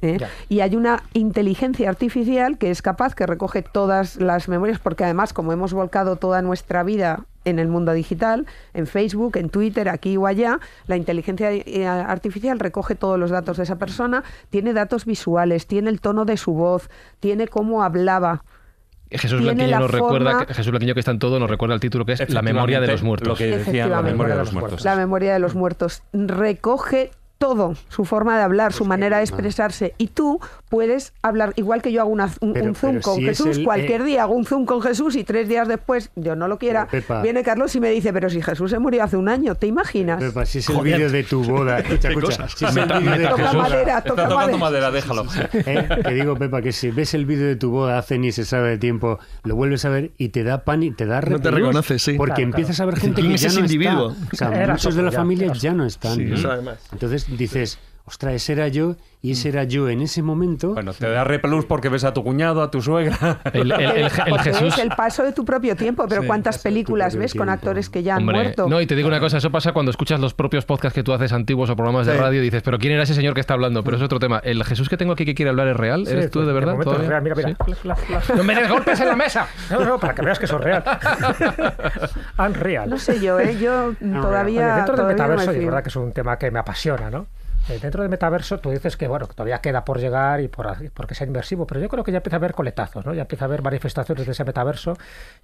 ¿eh? 0.04 0.20
Y 0.48 0.60
hay 0.60 0.76
una 0.76 1.02
inteligencia 1.14 1.90
artificial 1.90 2.60
que 2.60 2.70
es 2.70 2.84
capaz, 2.84 3.16
que 3.16 3.26
recoge 3.26 3.64
todas 3.64 4.18
las 4.18 4.48
memorias, 4.48 4.78
porque 4.78 5.06
además, 5.06 5.34
como 5.34 5.54
hemos 5.54 5.74
volcado 5.74 6.18
toda 6.18 6.44
nuestra 6.44 6.84
vida 6.84 7.26
en 7.44 7.58
el 7.58 7.68
mundo 7.68 7.94
digital, 7.94 8.46
en 8.76 8.86
Facebook, 8.86 9.38
en 9.38 9.50
Twitter, 9.50 9.90
aquí 9.90 10.18
o 10.18 10.28
allá, 10.28 10.60
la 10.86 10.96
inteligencia 10.96 11.52
eh, 11.52 11.88
artificial 11.88 12.60
recoge 12.60 12.94
todos 12.94 13.18
los 13.18 13.32
datos 13.32 13.58
de 13.58 13.64
esa 13.64 13.80
persona, 13.80 14.24
tiene 14.52 14.72
datos 14.74 15.06
visuales, 15.06 15.66
tiene 15.66 15.90
el 15.90 16.00
tono 16.00 16.26
de 16.26 16.38
su 16.38 16.54
voz, 16.54 16.92
tiene 17.20 17.48
cómo 17.48 17.82
hablaba. 17.82 18.44
Jesús 19.18 19.40
Tiene 19.40 19.54
Blanquiño 19.54 19.72
la 19.72 19.80
nos 19.80 19.92
recuerda, 19.92 20.32
forma- 20.32 20.46
que, 20.46 20.54
Jesús 20.54 20.72
Blanquiño 20.72 20.94
que 20.94 21.00
está 21.02 21.12
en 21.12 21.20
todo, 21.20 21.40
nos 21.40 21.50
recuerda 21.50 21.76
el 21.76 21.82
título 21.82 22.06
que 22.06 22.14
es 22.14 22.30
La 22.30 22.42
memoria 22.42 22.80
de 22.80 22.88
los 22.88 23.04
muertos. 23.04 23.28
Lo 23.28 23.36
que 23.36 23.58
decía 23.58 23.88
la 23.88 24.02
memoria 24.02 24.36
de 24.36 24.40
los 24.42 24.54
muertos. 24.54 24.84
La 24.86 24.96
memoria 24.96 25.34
de 25.34 25.40
los 25.40 25.56
muertos 25.56 26.04
recoge 26.14 27.12
todo, 27.38 27.76
su 27.90 28.06
forma 28.06 28.38
de 28.38 28.44
hablar, 28.44 28.72
su 28.72 28.86
manera 28.86 29.18
de 29.18 29.24
expresarse. 29.24 29.94
Y 29.98 30.08
tú 30.08 30.40
puedes 30.72 31.14
hablar, 31.22 31.54
igual 31.58 31.82
que 31.84 31.92
yo 31.92 32.02
hago 32.02 32.10
una- 32.10 32.32
un, 32.40 32.54
Pero- 32.54 32.66
un 32.66 32.76
zoom 32.76 33.00
con 33.02 33.18
si 33.18 33.24
Jesús, 33.26 33.58
el- 33.58 33.64
cualquier 33.66 34.02
eh, 34.02 34.06
día 34.06 34.24
hago 34.24 34.34
un 34.34 34.46
zoom 34.46 34.66
con 34.66 34.82
Jesús 34.82 35.16
y 35.16 35.24
tres 35.24 35.48
días 35.48 35.68
después, 35.68 36.10
yo 36.16 36.36
no 36.36 36.48
lo 36.48 36.58
quiera, 36.58 36.88
Pepa. 36.88 37.22
viene 37.22 37.44
Carlos 37.44 37.76
y 37.76 37.80
me 37.82 37.90
dice, 37.92 38.12
pero 38.14 38.30
si 38.30 38.42
Jesús 38.42 38.72
se 38.72 38.80
murió 38.80 39.04
hace 39.04 39.18
un 39.18 39.28
año, 39.30 39.54
¿te 39.56 39.68
imaginas? 39.68 40.20
Pepa, 40.24 40.46
si 40.46 40.60
es 40.60 40.70
el 40.70 40.82
vídeo 40.82 41.12
de 41.12 41.24
tu 41.24 41.44
boda. 41.44 41.80
Escucha, 41.92 42.10
escucha. 42.10 42.48
Si 42.48 42.66
es 42.66 42.72
el 42.76 42.82
Meta- 42.82 43.00
vídeo 43.00 43.12
de 43.12 43.18
meta 43.20 43.30
tu 43.32 43.38
toca 43.38 43.54
madera, 43.54 43.98
Está 43.98 44.10
toca 44.10 44.30
madera. 44.36 44.58
madera, 44.58 44.92
déjalo. 44.92 45.26
¿Eh? 45.54 45.90
Que 46.08 46.14
digo, 46.14 46.36
Pepa, 46.38 46.62
que 46.62 46.72
si 46.72 46.90
ves 46.90 47.14
el 47.14 47.26
vídeo 47.26 47.48
de 47.48 47.58
tu 47.58 47.70
boda 47.70 47.98
hace 48.00 48.18
ni 48.18 48.32
se 48.32 48.46
sabe 48.46 48.70
de 48.70 48.78
tiempo, 48.78 49.20
lo 49.44 49.56
vuelves 49.58 49.84
a 49.86 49.90
ver 49.90 50.12
y 50.18 50.30
te 50.30 50.44
da 50.44 50.64
pan 50.64 50.84
y 50.84 50.92
te 50.92 51.06
da 51.06 51.20
No 51.20 51.40
te 51.42 51.52
reconoces, 51.52 52.02
sí. 52.02 52.14
Porque 52.14 52.32
Claro, 52.36 52.50
empiezas 52.50 52.80
a 52.80 52.86
ver 52.86 52.96
gente 52.96 53.20
¿Quién 53.22 53.34
que 53.34 53.38
ya 53.38 53.48
ese 53.50 53.60
no 53.60 53.66
individuo? 53.66 54.12
está. 54.32 54.48
O 54.50 54.52
sea, 54.56 54.68
muchos 54.72 54.96
de 54.96 55.04
la 55.04 55.12
familia 55.12 55.52
ya 55.54 55.74
no 55.74 55.86
están. 55.86 56.16
Sí, 56.16 56.24
¿no? 56.24 56.36
eso 56.36 56.50
además. 56.50 56.78
Entonces 56.94 57.26
dices, 57.38 57.78
ostras, 58.06 58.34
ese 58.34 58.54
era 58.54 58.68
yo 58.68 58.96
y 59.22 59.32
ese 59.34 59.50
era 59.50 59.64
yo 59.64 59.88
en 59.90 60.02
ese 60.02 60.22
momento. 60.24 60.74
Bueno, 60.74 60.94
te 60.94 61.10
da 61.10 61.24
repelús 61.24 61.66
porque 61.66 61.90
ves 61.90 62.04
a 62.04 62.14
tu 62.14 62.24
cuñado, 62.24 62.62
a 62.64 62.72
tu 62.72 62.82
suegra. 62.82 63.40
El, 63.54 63.72
el- 63.72 63.82
el- 63.82 63.98
el 64.06 64.10
Porque 64.30 64.52
Jesús. 64.54 64.74
es 64.74 64.80
el 64.80 64.90
paso 64.90 65.24
de 65.24 65.32
tu 65.32 65.46
propio 65.46 65.76
tiempo, 65.76 66.06
pero 66.10 66.22
Sí, 66.22 66.28
¿cuántas 66.28 66.58
películas 66.58 67.16
ves 67.16 67.34
con 67.36 67.50
actores 67.50 67.90
que 67.90 68.02
ya 68.04 68.16
han 68.16 68.22
Hombre, 68.22 68.42
muerto? 68.44 68.68
no, 68.68 68.82
y 68.82 68.88
te 68.88 68.96
digo 68.96 69.08
una 69.08 69.20
cosa, 69.20 69.38
eso 69.38 69.52
pasa 69.52 69.72
cuando 69.74 69.92
escuchas 69.92 70.20
los 70.20 70.34
propios 70.34 70.66
podcasts 70.66 70.96
que 70.96 71.04
tú 71.04 71.14
haces 71.14 71.32
antiguos 71.34 71.70
o 71.70 71.76
programas 71.76 72.08
de 72.08 72.14
Sí. 72.14 72.20
radio 72.20 72.40
y 72.42 72.44
dices, 72.44 72.64
pero 72.64 72.78
¿quién 72.80 72.94
era 72.94 73.04
ese 73.04 73.14
señor 73.14 73.34
que 73.36 73.42
está 73.42 73.54
hablando? 73.54 73.84
Pero 73.84 73.98
es 73.98 74.04
otro 74.04 74.20
tema. 74.20 74.40
¿El 74.44 74.64
Jesús 74.64 74.90
que 74.90 74.98
tengo 74.98 75.14
aquí 75.14 75.24
que 75.26 75.36
quiere 75.36 75.50
hablar 75.50 75.68
es 75.68 75.78
real? 75.78 76.06
Sí, 76.08 76.14
¿Eres 76.14 76.32
tú 76.32 76.40
pues, 76.40 76.48
de 76.48 76.54
verdad? 76.54 76.76
es 76.80 77.08
real. 77.08 77.22
Mira, 77.22 77.36
mira. 77.36 77.56
No 78.36 78.44
me 78.44 78.56
des 78.56 78.70
golpes 78.70 79.00
en 79.00 79.08
la 79.08 79.16
mesa. 79.16 79.48
No, 79.70 79.86
no, 79.86 80.00
para 80.00 80.16
que 80.16 80.22
veas 80.24 80.40
que 80.40 80.46
es 80.46 80.52
real. 80.52 80.84
Unreal. 82.38 82.90
No 82.90 82.98
sé 82.98 83.20
yo, 83.20 83.40
¿eh? 83.40 83.58
Yo 83.60 83.94
todavía. 84.00 84.76
Dentro 84.78 84.96
del 84.96 85.16
todavía 85.16 85.36
no 85.36 85.42
metaverso, 85.42 85.54
y 85.54 85.58
es 85.60 85.66
verdad 85.66 85.84
que 85.84 85.90
es 85.90 85.96
un 85.96 86.12
tema 86.12 86.38
que 86.38 86.52
me 86.52 86.60
apasiona, 86.60 87.10
¿no? 87.10 87.28
Eh, 87.72 87.80
dentro 87.80 88.02
del 88.02 88.10
metaverso 88.10 88.60
tú 88.60 88.70
dices 88.70 88.98
que 88.98 89.08
bueno 89.08 89.28
todavía 89.28 89.60
queda 89.60 89.86
por 89.86 90.00
llegar 90.00 90.42
y 90.42 90.48
por 90.48 90.68
porque 90.94 91.16
sea 91.16 91.26
inmersivo, 91.26 91.66
pero 91.66 91.80
yo 91.80 91.88
creo 91.88 92.04
que 92.04 92.12
ya 92.12 92.18
empieza 92.18 92.36
a 92.36 92.40
haber 92.40 92.54
coletazos, 92.54 93.06
¿no? 93.06 93.14
Ya 93.14 93.22
empieza 93.22 93.46
a 93.46 93.48
haber 93.48 93.62
manifestaciones 93.62 94.26
de 94.26 94.32
ese 94.34 94.44
metaverso 94.44 94.98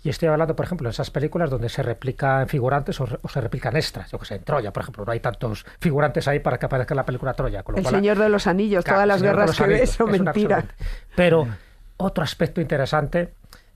y 0.03 0.09
estoy 0.09 0.27
hablando, 0.27 0.55
por 0.55 0.65
ejemplo, 0.65 0.89
de 0.89 0.91
esas 0.91 1.09
películas 1.09 1.49
donde 1.49 1.69
se 1.69 1.83
replican 1.83 2.47
figurantes 2.47 2.99
o, 2.99 3.07
o 3.21 3.29
se 3.29 3.39
replican 3.39 3.75
extras. 3.77 4.11
Yo 4.11 4.19
que 4.19 4.25
sé, 4.25 4.35
en 4.35 4.43
Troya, 4.43 4.73
por 4.73 4.83
ejemplo, 4.83 5.05
no 5.05 5.11
hay 5.11 5.19
tantos 5.19 5.65
figurantes 5.79 6.27
ahí 6.27 6.39
para 6.39 6.57
que 6.57 6.65
aparezca 6.65 6.95
la 6.95 7.05
película 7.05 7.33
Troya. 7.33 7.63
Con 7.63 7.75
lo 7.75 7.79
El 7.79 7.83
cual, 7.83 7.95
Señor 7.95 8.19
de 8.19 8.29
los 8.29 8.47
Anillos, 8.47 8.83
Claro, 8.83 8.97
todas 8.97 9.07
las 9.07 9.21
guerras 9.21 9.57
que 9.57 9.63
Anillos, 9.63 9.89
son 9.89 10.15
es 10.15 10.21
absoluto. 10.21 10.67
Pero 11.15 11.47
otro 11.97 12.23
aspecto 12.23 12.61
interesante 12.61 13.33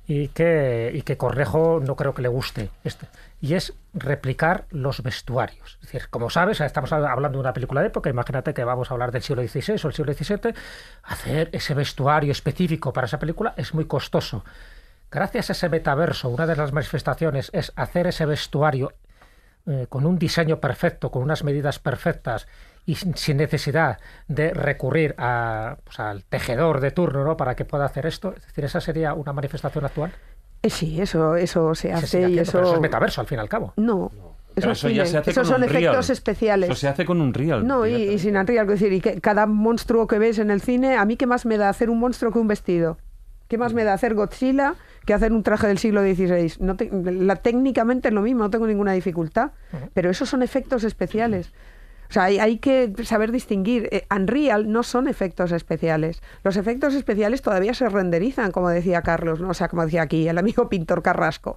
y 0.08 0.28
que, 0.30 0.92
y 0.94 1.04
que 1.04 1.18
Cornejo 1.18 1.80
no 1.82 1.96
creo 1.96 2.14
que 2.14 2.22
le 2.22 2.28
guste 2.28 2.70
este, 2.84 3.08
y 3.42 3.56
es 3.56 3.74
replicar 3.94 4.66
los 4.70 5.02
vestuarios. 5.02 5.80
Es 5.82 5.92
decir, 5.92 6.10
como 6.10 6.30
sabes, 6.30 6.62
estamos 6.62 6.94
hablando 6.94 7.38
de 7.38 7.42
una 7.42 7.54
película 7.54 7.82
de 7.82 7.88
época, 7.88 8.10
imagínate 8.10 8.54
que 8.54 8.64
vamos 8.64 8.90
a 8.90 8.94
hablar 8.94 9.12
del 9.12 9.24
siglo 9.24 9.42
XVI 9.42 9.82
o 9.84 9.88
el 9.88 9.94
siglo 9.94 10.14
XVII, 10.14 10.54
hacer 11.04 11.50
ese 11.52 11.74
vestuario 11.74 12.32
específico 12.32 12.94
para 12.94 13.08
esa 13.08 13.20
película 13.20 13.56
es 13.58 13.74
muy 13.74 13.86
costoso. 13.86 14.46
Gracias 15.10 15.50
a 15.50 15.54
ese 15.54 15.70
metaverso, 15.70 16.30
una 16.30 16.46
de 16.46 16.56
las 16.56 16.72
manifestaciones 16.72 17.50
es 17.52 17.74
hacer 17.76 18.08
ese 18.08 18.26
vestuario 18.26 18.94
eh, 19.66 19.88
con 19.90 20.06
un 20.06 20.18
diseño 20.18 20.60
perfecto, 20.60 21.12
con 21.12 21.24
unas 21.24 21.44
medidas 21.44 21.80
perfectas 21.80 22.48
y 22.86 22.96
sin, 22.96 23.38
necesidad 23.38 24.00
de 24.28 24.54
recurrir 24.54 25.16
a, 25.18 25.78
pues, 25.84 26.00
al 26.00 26.24
tejedor 26.24 26.80
de 26.80 26.92
turno 26.92 27.24
¿no? 27.24 27.38
para 27.38 27.56
que 27.56 27.66
pueda 27.66 27.86
hacer 27.86 28.06
esto. 28.06 28.34
Es 28.36 28.46
decir, 28.46 28.66
esa 28.66 28.82
sería 28.82 29.14
una 29.14 29.34
manifestación 29.34 29.86
actual. 29.86 30.14
Eh, 30.64 30.70
Sí, 30.70 31.02
eso, 31.02 31.36
eso 31.36 31.74
se 31.76 31.88
Se 31.90 31.94
hace 31.94 32.20
y 32.22 32.24
haciendo, 32.24 32.36
pero 32.36 32.42
eso. 32.44 32.62
eso 32.62 32.76
es 32.76 32.82
metaverso 32.82 33.22
al 33.22 33.28
fin 33.28 33.38
y 33.38 33.42
al 33.42 33.50
cabo. 33.50 33.74
No, 33.78 34.12
eso, 34.56 34.72
eso 34.72 34.90
ya 34.90 35.06
se 35.06 35.18
hace 35.18 35.32
esos 35.32 35.44
con 35.48 35.54
son 35.54 35.64
un 35.64 35.70
real. 35.70 35.84
efectos 35.84 36.10
especiales. 36.10 36.70
Eso 36.70 36.80
se 36.80 36.88
hace 36.88 37.06
con 37.06 37.20
un 37.22 37.34
real. 37.34 37.66
No, 37.66 37.88
y, 37.88 37.94
y 37.96 38.20
sin 38.20 38.36
Unreal, 38.38 38.66
quiero 38.68 38.72
decir, 38.80 38.94
y 38.94 39.02
que 39.02 39.20
cada 39.22 39.46
monstruo 39.48 40.08
que 40.08 40.20
ves 40.20 40.40
en 40.40 40.52
el 40.52 40.62
cine, 40.62 40.98
a 40.98 41.06
mí 41.06 41.16
qué 41.18 41.26
más 41.26 41.46
me 41.46 41.58
da 41.58 41.70
hacer 41.70 41.90
un 41.90 42.00
monstruo 42.00 42.32
que 42.32 42.40
un 42.40 42.48
vestido. 42.48 42.98
¿Qué 43.48 43.58
más 43.58 43.74
me 43.74 43.84
da 43.84 43.94
hacer 43.94 44.14
Godzilla 44.14 44.76
que 45.06 45.14
hacer 45.14 45.34
un 45.34 45.44
traje 45.44 45.68
del 45.68 45.78
siglo 45.78 46.02
XVI? 46.02 46.54
No 46.60 46.76
te- 46.78 46.90
la, 46.92 47.36
técnicamente 47.36 48.08
es 48.08 48.14
lo 48.14 48.22
mismo, 48.22 48.44
no 48.44 48.50
tengo 48.50 48.66
ninguna 48.68 48.94
dificultad, 48.94 49.52
pero 49.94 50.10
esos 50.10 50.30
son 50.30 50.42
efectos 50.42 50.86
especiales. 50.86 51.52
O 52.12 52.14
sea, 52.14 52.26
hay, 52.26 52.40
hay 52.40 52.58
que 52.58 52.94
saber 53.06 53.32
distinguir. 53.32 53.88
Eh, 53.92 54.06
Unreal 54.14 54.70
no 54.70 54.84
son 54.84 55.08
efectos 55.08 55.54
especiales. 55.54 56.22
Los 56.44 56.58
efectos 56.58 56.94
especiales 56.94 57.42
todavía 57.42 57.74
se 57.74 57.88
renderizan, 57.88 58.52
como 58.52 58.68
decía 58.70 59.02
Carlos, 59.02 59.40
¿no? 59.40 59.48
o 59.50 59.54
sea, 59.54 59.70
como 59.70 59.84
decía 59.86 60.02
aquí 60.02 60.28
el 60.28 60.38
amigo 60.38 60.68
pintor 60.70 61.02
Carrasco. 61.04 61.56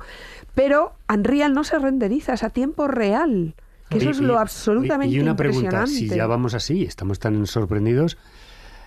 Pero 0.55 0.95
Unreal 1.13 1.53
no 1.55 1.65
se 1.65 1.79
renderiza, 1.81 2.35
es 2.35 2.45
a 2.45 2.51
tiempo 2.51 2.87
real. 2.87 3.55
Que 3.91 3.99
eso 3.99 4.07
Y- 4.07 4.13
es 4.13 4.21
y- 4.21 4.23
lo 4.23 4.39
absolutamente 4.39 5.15
Y 5.15 5.19
una 5.19 5.35
pregunta, 5.35 5.89
si 5.89 6.09
ya 6.09 6.27
vamos 6.29 6.55
así, 6.55 6.85
estamos 6.85 7.19
tan 7.19 7.47
sorprendidos, 7.49 8.17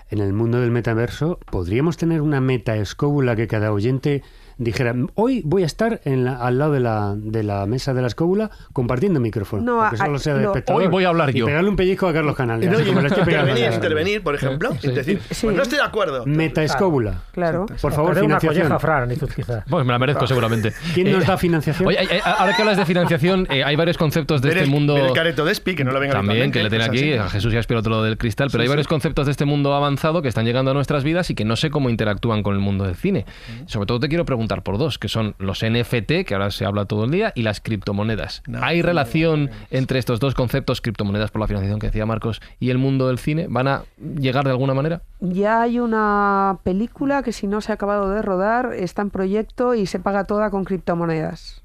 en 0.09 0.19
el 0.19 0.31
mundo 0.31 0.61
del 0.61 0.71
metaverso, 0.71 1.37
¿podríamos 1.51 1.97
tener 1.97 2.21
una 2.21 2.39
meta 2.39 2.77
escóbula 2.77 3.35
que 3.35 3.47
cada 3.47 3.73
oyente 3.73 4.23
dijera, 4.57 4.95
hoy 5.15 5.41
voy 5.45 5.63
a 5.63 5.65
estar 5.65 6.01
en 6.05 6.25
la- 6.25 6.35
al 6.37 6.57
lado 6.57 6.71
de 6.73 6.79
la, 6.79 7.13
de 7.15 7.43
la 7.43 7.65
mesa 7.65 7.93
de 7.93 8.01
la 8.01 8.07
escóbula 8.07 8.49
compartiendo 8.73 9.19
micrófono? 9.19 9.61
No, 9.63 9.81
a- 9.81 9.95
solo 9.95 10.19
sea 10.19 10.33
de 10.35 10.41
lo- 10.43 10.47
espectador. 10.49 10.81
Hoy 10.81 10.87
voy 10.87 11.03
a 11.05 11.09
hablar 11.09 11.29
Y 11.35 11.39
yo. 11.39 11.45
pegarle 11.45 11.69
un 11.69 11.75
pellizco 11.75 12.07
a 12.07 12.13
Carlos 12.13 12.35
Canales. 12.35 12.69
No, 12.69 12.79
y 12.79 12.89
intervenir, 12.89 13.35
Carlos. 13.35 13.75
intervenir, 13.75 14.23
por 14.23 14.35
ejemplo, 14.35 14.71
Sí. 14.79 14.87
y 14.89 14.91
decir, 14.91 15.21
Sí. 15.31 15.45
pues 15.47 15.55
no 15.55 15.61
estoy 15.63 15.77
de 15.77 15.83
acuerdo. 15.83 16.25
Meta 16.25 16.63
escóbula. 16.63 17.21
Claro. 17.31 17.65
Por 17.81 17.93
favor, 17.93 18.11
una 18.11 18.21
financiación. 18.21 18.61
colleja 18.63 18.75
a 18.75 18.79
Fran, 18.79 19.03
Anizuz, 19.03 19.33
quizá. 19.33 19.63
Pues 19.69 19.85
me 19.85 19.91
la 19.93 19.99
merezco 19.99 20.27
seguramente. 20.27 20.73
¿Quién 20.93 21.11
nos 21.11 21.23
Eh, 21.23 21.27
da 21.27 21.37
financiación? 21.37 21.87
Oye, 21.87 21.97
eh, 22.03 22.19
ahora 22.23 22.55
que 22.55 22.61
hablas 22.61 22.77
de 22.77 22.85
financiación, 22.85 23.47
eh, 23.49 23.63
hay 23.63 23.75
varios 23.75 23.97
conceptos 23.97 24.41
de 24.41 24.49
Ver 24.49 24.57
este 24.57 24.65
el, 24.65 24.71
mundo. 24.71 24.97
el 24.97 25.13
careto 25.13 25.45
de 25.45 25.51
Espi, 25.51 25.75
que 25.75 25.83
no 25.83 25.91
lo 25.91 25.99
venga 25.99 26.13
También, 26.13 26.51
que 26.51 26.63
le 26.63 26.69
tiene 26.69 26.85
aquí, 26.85 27.13
a 27.13 27.29
Jesús 27.29 27.53
y 27.53 27.57
a 27.57 27.59
lado 27.89 28.03
del 28.03 28.17
cristal, 28.17 28.49
pero 28.51 28.63
hay 28.63 28.67
varios 28.69 28.87
conceptos 28.87 29.25
de 29.27 29.31
este 29.31 29.45
mundo 29.45 29.73
avanzado 29.73 30.21
que 30.21 30.27
están 30.27 30.45
llegando 30.45 30.71
a 30.71 30.73
nuestras 30.73 31.03
vidas 31.03 31.29
y 31.29 31.35
que 31.35 31.45
no 31.45 31.55
sé 31.55 31.69
cómo 31.69 31.89
interactúan 31.89 32.43
con 32.43 32.53
el 32.55 32.59
mundo 32.59 32.83
del 32.85 32.95
cine. 32.95 33.25
Sobre 33.67 33.85
todo 33.85 33.99
te 33.99 34.07
quiero 34.09 34.25
preguntar 34.25 34.46
preguntar 34.47 34.63
por 34.63 34.77
dos, 34.77 34.97
que 34.97 35.09
son 35.09 35.35
los 35.39 35.63
NFT, 35.63 36.25
que 36.25 36.33
ahora 36.33 36.51
se 36.51 36.65
habla 36.65 36.85
todo 36.85 37.03
el 37.03 37.11
día, 37.11 37.33
y 37.35 37.41
las 37.41 37.59
criptomonedas. 37.59 38.43
No, 38.47 38.63
¿Hay 38.63 38.79
no, 38.79 38.85
relación 38.85 39.45
no, 39.45 39.51
no, 39.51 39.57
no. 39.57 39.67
entre 39.71 39.99
estos 39.99 40.19
dos 40.19 40.35
conceptos, 40.35 40.79
criptomonedas 40.79 41.31
por 41.31 41.41
la 41.41 41.47
financiación 41.47 41.79
que 41.79 41.87
decía 41.87 42.05
Marcos, 42.05 42.41
y 42.59 42.69
el 42.69 42.77
mundo 42.77 43.07
del 43.07 43.19
cine? 43.19 43.47
¿Van 43.49 43.67
a 43.67 43.83
llegar 43.99 44.45
de 44.45 44.51
alguna 44.51 44.73
manera? 44.73 45.01
Ya 45.19 45.61
hay 45.61 45.79
una 45.79 46.59
película 46.63 47.23
que 47.23 47.33
si 47.33 47.47
no 47.47 47.59
se 47.59 47.71
ha 47.71 47.75
acabado 47.75 48.09
de 48.09 48.21
rodar, 48.21 48.73
está 48.73 49.01
en 49.01 49.09
proyecto 49.09 49.75
y 49.75 49.85
se 49.85 49.99
paga 49.99 50.23
toda 50.23 50.49
con 50.49 50.63
criptomonedas. 50.63 51.63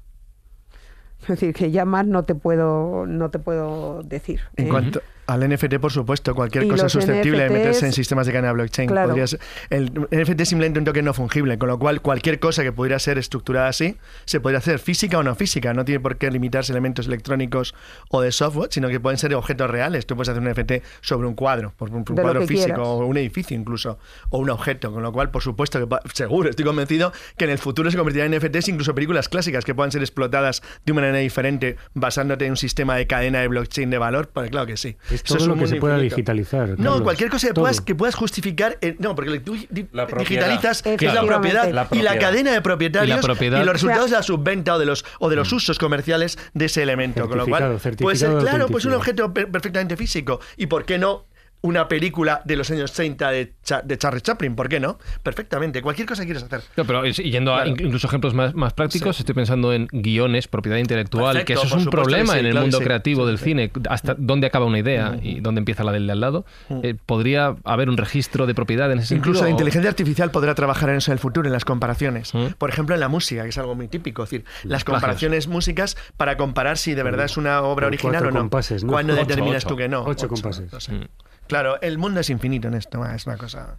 Es 1.21 1.27
decir, 1.27 1.53
que 1.53 1.71
ya 1.71 1.85
más 1.85 2.05
no 2.05 2.23
te 2.23 2.35
puedo, 2.35 3.05
no 3.05 3.29
te 3.29 3.39
puedo 3.39 4.03
decir. 4.03 4.41
En 4.57 4.65
¿eh? 4.65 4.69
cuanto 4.69 5.01
al 5.25 5.47
NFT, 5.49 5.75
por 5.79 5.91
supuesto, 5.91 6.35
cualquier 6.35 6.65
Y 6.65 6.67
cosa 6.67 6.89
susceptible 6.89 7.43
de 7.43 7.49
meterse 7.49 7.85
en 7.85 7.93
sistemas 7.93 8.25
de 8.27 8.33
cadena 8.33 8.51
blockchain. 8.51 8.89
claro. 8.89 9.09
podría 9.09 9.27
ser- 9.27 9.39
el 9.69 9.91
NFT 10.11 10.41
es 10.41 10.49
simplemente 10.49 10.79
un 10.79 10.85
token 10.85 11.05
no 11.05 11.13
fungible, 11.13 11.57
con 11.57 11.69
lo 11.69 11.79
cual 11.79 12.01
cualquier 12.01 12.39
cosa 12.39 12.63
que 12.63 12.71
pudiera 12.71 12.99
ser 12.99 13.17
estructurada 13.17 13.67
así 13.69 13.97
se 14.25 14.39
podría 14.39 14.59
hacer 14.59 14.79
física 14.79 15.17
o 15.17 15.23
no 15.23 15.35
física. 15.35 15.73
No 15.73 15.85
tiene 15.85 15.99
por 15.99 16.17
qué 16.17 16.29
limitarse 16.31 16.71
a 16.71 16.73
elementos 16.75 17.07
electrónicos 17.07 17.73
o 18.09 18.21
de 18.21 18.31
software, 18.31 18.69
sino 18.71 18.89
que 18.89 18.99
pueden 18.99 19.17
ser 19.17 19.33
objetos 19.35 19.69
reales. 19.69 20.05
Tú 20.05 20.15
puedes 20.15 20.29
hacer 20.29 20.41
un 20.41 20.49
NFT 20.49 20.83
sobre 21.01 21.27
un 21.27 21.35
cuadro, 21.35 21.73
por 21.77 21.89
un, 21.89 22.03
De 22.03 22.21
cuadro 22.21 22.41
físico 22.45 22.65
quieras. 22.65 22.87
o 22.87 22.97
un 23.05 23.17
edificio 23.17 23.55
incluso, 23.57 23.99
o 24.29 24.39
un 24.39 24.49
objeto. 24.49 24.91
Con 24.91 25.03
lo 25.03 25.11
cual, 25.11 25.31
por 25.31 25.41
supuesto, 25.41 25.79
que 25.79 25.95
seguro, 26.13 26.49
estoy 26.49 26.65
convencido 26.65 27.13
que 27.37 27.45
en 27.45 27.51
el 27.51 27.57
futuro 27.57 27.89
se 27.91 27.97
convertirán 27.97 28.33
en 28.33 28.39
NFTs 28.39 28.67
incluso 28.69 28.93
películas 28.93 29.29
clásicas 29.29 29.63
que 29.65 29.73
puedan 29.73 29.91
ser 29.91 30.01
explotadas 30.01 30.61
de 30.85 30.91
una 30.91 31.01
manera 31.01 31.19
diferente 31.19 31.77
basándote 31.93 32.45
en 32.45 32.51
un 32.51 32.57
sistema 32.57 32.95
de 32.95 33.07
cadena 33.07 33.39
de 33.41 33.47
blockchain 33.47 33.89
de 33.89 33.97
valor. 33.97 34.29
Pues 34.33 34.49
claro 34.49 34.67
que 34.67 34.77
sí. 34.77 34.97
Es 35.13 35.21
Eso 35.23 35.37
todo 35.37 35.47
lo 35.47 35.55
que 35.55 35.67
se 35.67 35.75
pueda 35.77 35.97
digitalizar. 35.97 36.69
No, 36.69 36.75
Carlos. 36.75 37.01
cualquier 37.01 37.29
cosa 37.29 37.47
que 37.47 37.53
Todo. 37.53 37.63
puedas, 37.63 37.81
que 37.81 37.95
puedas 37.95 38.15
justificar. 38.15 38.77
eh, 38.81 38.95
no, 38.99 39.15
porque 39.15 39.39
tú 39.39 39.55
di- 39.69 39.87
La 39.91 40.07
propiedad. 40.07 40.47
digitalizas 40.47 40.83
es 40.85 41.01
la 41.13 41.25
propiedad, 41.25 41.69
La 41.71 41.87
y 41.91 42.01
la 42.01 42.17
cadena 42.17 42.51
de 42.51 42.61
propietarios 42.61 43.19
Y 43.19 43.21
propiedad. 43.21 43.63
los 43.63 43.73
resultados 43.73 44.05
O 44.05 44.07
sea- 44.07 44.17
de 44.17 44.21
la 44.21 44.23
subventa 44.23 44.75
o 44.75 44.79
de 44.79 44.85
los, 44.85 45.05
o 45.19 45.29
de 45.29 45.35
los 45.35 45.51
usos 45.53 45.77
comerciales 45.77 46.37
de 46.53 46.65
ese 46.65 46.81
elemento. 46.83 47.27
Con 47.29 47.37
lo 47.37 47.45
cual, 47.47 47.79
Certificado, 47.79 48.05
puede 48.05 48.15
ser, 48.17 48.37
claro, 48.37 48.67
pues 48.67 48.85
un 48.85 48.93
objeto 48.93 49.33
per- 49.33 49.49
perfectamente 49.51 49.95
físico. 49.97 50.39
¿Y 50.57 50.67
por 50.67 50.85
qué 50.85 50.97
no? 50.97 51.25
Una 51.65 51.87
película 51.87 52.41
de 52.43 52.57
los 52.57 52.69
años 52.71 52.91
30 52.91 53.31
de, 53.31 53.53
Cha- 53.63 53.81
de 53.81 53.97
Charles 53.97 54.21
Chaplin, 54.21 54.53
¿por 54.53 54.67
qué 54.67 54.81
no? 54.81 54.99
Perfectamente, 55.23 55.81
cualquier 55.81 56.05
cosa 56.05 56.23
que 56.23 56.25
quieras 56.25 56.43
hacer. 56.43 56.59
No, 56.75 56.83
pero 56.83 57.05
yendo 57.05 57.55
a 57.55 57.63
Claro. 57.63 57.69
in- 57.79 57.85
incluso 57.85 58.05
ejemplos 58.07 58.33
más, 58.33 58.53
más 58.53 58.73
prácticos, 58.73 59.17
estoy 59.17 59.33
pensando 59.33 59.71
en 59.71 59.87
guiones, 59.93 60.49
propiedad 60.49 60.77
intelectual, 60.77 61.37
Perfecto, 61.37 61.61
que 61.61 61.65
eso 61.67 61.77
es 61.77 61.85
un 61.85 61.89
problema 61.89 62.33
sí, 62.33 62.39
en 62.39 62.45
el 62.47 62.51
claro 62.51 62.65
mundo 62.65 62.79
sí. 62.79 62.83
creativo 62.83 63.21
Sí, 63.23 63.27
del 63.27 63.37
sí. 63.37 63.43
cine, 63.45 63.71
hasta 63.89 64.13
dónde 64.17 64.47
acaba 64.47 64.65
una 64.65 64.79
idea 64.79 65.17
y 65.23 65.39
dónde 65.39 65.59
empieza 65.59 65.85
la 65.85 65.93
del 65.93 66.05
de 66.05 66.11
al 66.11 66.19
lado. 66.19 66.45
Eh, 66.69 66.95
¿Podría 67.05 67.55
haber 67.63 67.87
un 67.89 67.95
registro 67.95 68.45
de 68.45 68.53
propiedad 68.53 68.91
en 68.91 68.99
ese 68.99 69.07
sentido? 69.07 69.29
Incluso 69.29 69.43
la 69.43 69.47
o- 69.47 69.51
inteligencia 69.51 69.89
artificial 69.89 70.31
podrá 70.31 70.55
trabajar 70.55 70.89
en 70.89 70.97
eso 70.97 71.11
en 71.11 71.13
el 71.13 71.19
futuro, 71.19 71.47
en 71.47 71.53
las 71.53 71.63
comparaciones. 71.63 72.33
¿Mm? 72.33 72.47
Por 72.57 72.71
ejemplo, 72.71 72.93
en 72.93 72.99
la 72.99 73.07
música, 73.07 73.41
que 73.43 73.49
es 73.49 73.57
algo 73.57 73.73
muy 73.73 73.87
típico. 73.87 74.23
Es 74.23 74.31
decir, 74.31 74.45
las 74.63 74.83
plagios. 74.83 74.83
comparaciones 75.01 75.47
músicas 75.47 75.95
para 76.17 76.35
comparar 76.35 76.77
si 76.77 76.93
de 76.93 77.03
verdad 77.03 77.23
es 77.25 77.37
una 77.37 77.61
obra 77.61 77.87
original 77.87 78.25
o 78.25 78.31
no. 78.31 78.39
compases, 78.41 78.83
¿no? 78.83 78.91
¿Cuándo 78.91 79.13
Ocho, 79.13 79.21
determinas 79.25 79.63
ocho. 79.63 79.69
tú 79.69 79.77
que 79.77 79.87
no? 79.87 80.03
Ocho 80.03 80.27
compases. 80.27 80.73
no 80.73 80.81
sé. 80.81 81.07
Mm. 81.53 81.61
Claro, 81.61 81.81
el 81.81 81.97
mundo 81.97 82.19
es 82.19 82.29
infinito 82.29 82.67
en 82.67 82.73
esto, 82.75 83.05
es 83.05 83.25
una 83.27 83.37
cosa. 83.37 83.77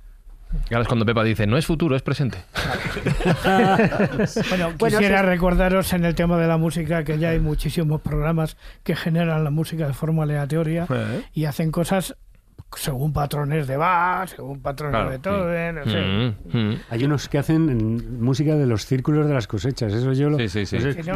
Y 0.71 0.75
ahora 0.75 0.83
es 0.83 0.89
cuando 0.89 1.05
Pepa 1.05 1.25
dice, 1.25 1.47
no 1.49 1.57
es 1.57 1.67
futuro, 1.67 1.97
es 1.97 2.03
presente. 2.03 2.39
Bueno, 4.49 4.73
Bueno, 4.79 4.99
quisiera 4.99 5.21
sí. 5.21 5.27
recordaros 5.27 5.93
en 5.93 6.05
el 6.05 6.15
tema 6.15 6.39
de 6.39 6.47
la 6.47 6.57
música 6.59 7.05
que 7.05 7.19
ya 7.19 7.31
hay 7.31 7.41
muchísimos 7.41 8.01
programas 8.01 8.57
que 8.83 8.95
generan 8.97 9.43
la 9.45 9.51
música 9.51 9.87
de 9.87 9.93
forma 9.95 10.23
aleatoria 10.23 10.87
Eh. 10.89 11.23
y 11.35 11.45
hacen 11.47 11.71
cosas 11.71 12.17
según 12.77 13.13
patrones 13.13 13.67
de 13.69 13.77
Bach, 13.77 14.29
según 14.29 14.61
patrones 14.61 14.95
Claro, 14.97 15.11
de 15.11 15.17
sí. 15.17 15.23
Beethoven, 15.23 15.79
en 15.79 15.85
fin. 15.85 16.37
Mm, 16.53 16.71
mm. 16.73 16.81
Hay 16.91 17.05
unos 17.05 17.29
que 17.29 17.39
hacen 17.39 17.67
mm, 17.67 18.21
música 18.23 18.57
de 18.57 18.67
los 18.67 18.85
círculos 18.87 19.27
de 19.29 19.35
las 19.35 19.47
cosechas. 19.47 19.93
Eso 19.93 20.13
yo 20.13 20.31
lo. 20.31 20.39
Sí, 20.49 20.67
sí, 20.67 20.79
Lo- 20.79 20.91
yo 20.91 21.13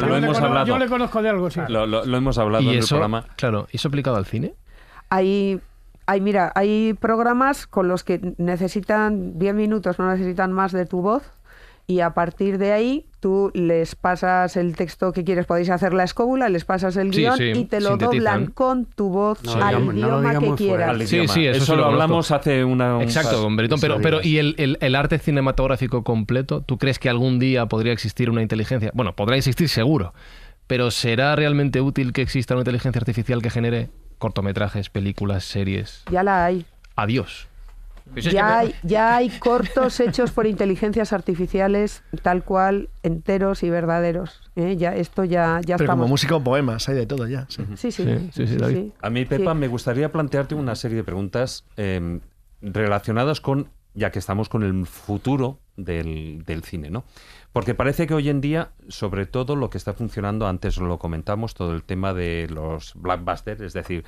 lo 0.00 0.18
le 0.18 0.26
hemos 0.26 0.38
hablado. 0.40 0.66
Yo 0.66 0.78
le 0.78 0.86
conozco 0.88 1.20
de 1.22 1.28
algo, 1.28 1.50
sí. 1.50 1.60
Lo, 1.68 1.86
lo- 1.86 2.04
lo 2.06 2.16
hemos 2.16 2.38
hablado 2.38 2.64
Y 2.64 2.70
en 2.70 2.78
el 2.78 2.86
programa. 2.86 3.26
claro, 3.36 3.66
¿y 3.70 3.76
eso 3.76 3.88
aplicado 3.88 4.16
al 4.16 4.24
cine? 4.26 4.54
Hay, 5.14 5.60
hay, 6.06 6.20
mira, 6.20 6.52
hay 6.54 6.94
programas 6.94 7.66
con 7.66 7.88
los 7.88 8.02
que 8.04 8.34
necesitan 8.38 9.38
10 9.38 9.54
minutos, 9.54 9.98
no 9.98 10.10
necesitan 10.10 10.52
más 10.52 10.72
de 10.72 10.86
tu 10.86 11.02
voz. 11.02 11.22
Y 11.88 11.98
a 11.98 12.10
partir 12.10 12.58
de 12.58 12.70
ahí 12.72 13.06
tú 13.18 13.50
les 13.54 13.96
pasas 13.96 14.56
el 14.56 14.76
texto 14.76 15.12
que 15.12 15.24
quieres, 15.24 15.46
podéis 15.46 15.68
hacer 15.68 15.92
la 15.92 16.04
escóbula, 16.04 16.48
les 16.48 16.64
pasas 16.64 16.96
el 16.96 17.12
Sí, 17.12 17.22
guion 17.22 17.36
sí, 17.36 17.44
y 17.56 17.64
te 17.64 17.80
lo 17.80 17.90
sintetizan. 17.90 18.10
doblan 18.18 18.46
con 18.46 18.84
tu 18.86 19.08
voz 19.08 19.42
No 19.42 19.54
al 19.54 19.68
digamos- 19.90 19.94
idioma 19.96 20.38
que 20.38 20.52
quieras. 20.54 20.96
Sí, 21.08 21.16
idioma. 21.16 21.34
sí, 21.34 21.46
eso 21.46 21.64
sí 21.64 21.70
lo 21.72 21.78
lo 21.78 21.84
hablamos 21.86 22.30
hace 22.30 22.64
una. 22.64 22.96
un- 22.98 23.02
Exacto, 23.02 23.42
con 23.42 23.56
Bretón, 23.56 23.80
pero, 23.80 24.00
pero. 24.00 24.20
¿y 24.22 24.38
el, 24.38 24.54
el- 24.58 24.78
el 24.80 24.94
arte 24.94 25.18
cinematográfico 25.18 26.04
completo? 26.04 26.62
¿Tú 26.62 26.78
crees 26.78 27.00
que 27.00 27.08
algún 27.10 27.40
día 27.40 27.66
podría 27.66 27.92
existir 27.92 28.30
una 28.30 28.42
inteligencia? 28.42 28.92
Bueno, 28.94 29.14
podrá 29.16 29.36
existir 29.36 29.68
seguro, 29.68 30.14
pero 30.68 30.92
¿será 30.92 31.34
realmente 31.34 31.80
útil 31.80 32.12
que 32.12 32.22
exista 32.22 32.54
una 32.54 32.60
inteligencia 32.60 33.00
artificial 33.00 33.42
que 33.42 33.50
genere 33.50 33.90
cortometrajes, 34.22 34.88
películas, 34.88 35.42
series? 35.44 36.04
Ya 36.10 36.22
la 36.22 36.44
hay. 36.44 36.64
Adiós. 36.94 37.48
Pues 38.12 38.24
Ya 38.26 38.44
me- 38.46 38.52
hay, 38.52 38.74
ya 38.84 39.16
hay 39.16 39.28
cortos 39.30 39.98
hechos 40.00 40.30
por 40.30 40.46
inteligencias 40.46 41.12
artificiales 41.12 42.02
tal 42.22 42.44
cual, 42.44 42.88
enteros 43.02 43.62
y 43.64 43.70
verdaderos. 43.70 44.40
¿eh? 44.56 44.76
Ya, 44.76 44.94
esto 44.94 45.24
ya, 45.24 45.60
ya 45.64 45.76
Pero 45.76 45.90
como 45.90 46.06
música 46.08 46.36
o 46.36 46.42
poemas, 46.42 46.88
hay 46.88 46.94
de 46.96 47.06
todo 47.06 47.26
ya. 47.26 47.46
sí. 47.48 47.64
Sí, 47.76 47.90
sí, 47.92 48.04
Sí, 48.04 48.30
sí, 48.32 48.46
sí, 48.46 48.56
David. 48.56 48.90
A 49.00 49.10
mí, 49.10 49.24
Pepa, 49.24 49.52
Sí. 49.52 49.58
me 49.58 49.66
gustaría 49.68 50.10
plantearte 50.12 50.54
una 50.54 50.74
serie 50.76 50.98
de 50.98 51.04
preguntas 51.04 51.64
eh, 51.76 52.20
relacionadas 52.60 53.40
con, 53.40 53.68
ya 53.94 54.10
que 54.12 54.18
estamos 54.20 54.48
con 54.48 54.62
el 54.62 54.86
futuro 54.86 55.58
del, 55.76 56.44
del 56.46 56.62
cine, 56.62 56.90
¿no? 56.90 57.04
Porque 57.52 57.74
parece 57.74 58.06
que 58.06 58.14
hoy 58.14 58.28
en 58.28 58.40
día, 58.40 58.72
sobre 58.88 59.26
todo 59.26 59.56
lo 59.56 59.68
que 59.68 59.78
está 59.78 59.92
funcionando, 59.92 60.46
antes 60.46 60.78
lo 60.78 60.98
comentamos, 60.98 61.54
todo 61.54 61.74
el 61.74 61.82
tema 61.82 62.14
de 62.14 62.48
los 62.48 62.94
blockbusters, 62.94 63.60
es 63.60 63.72
decir, 63.74 64.04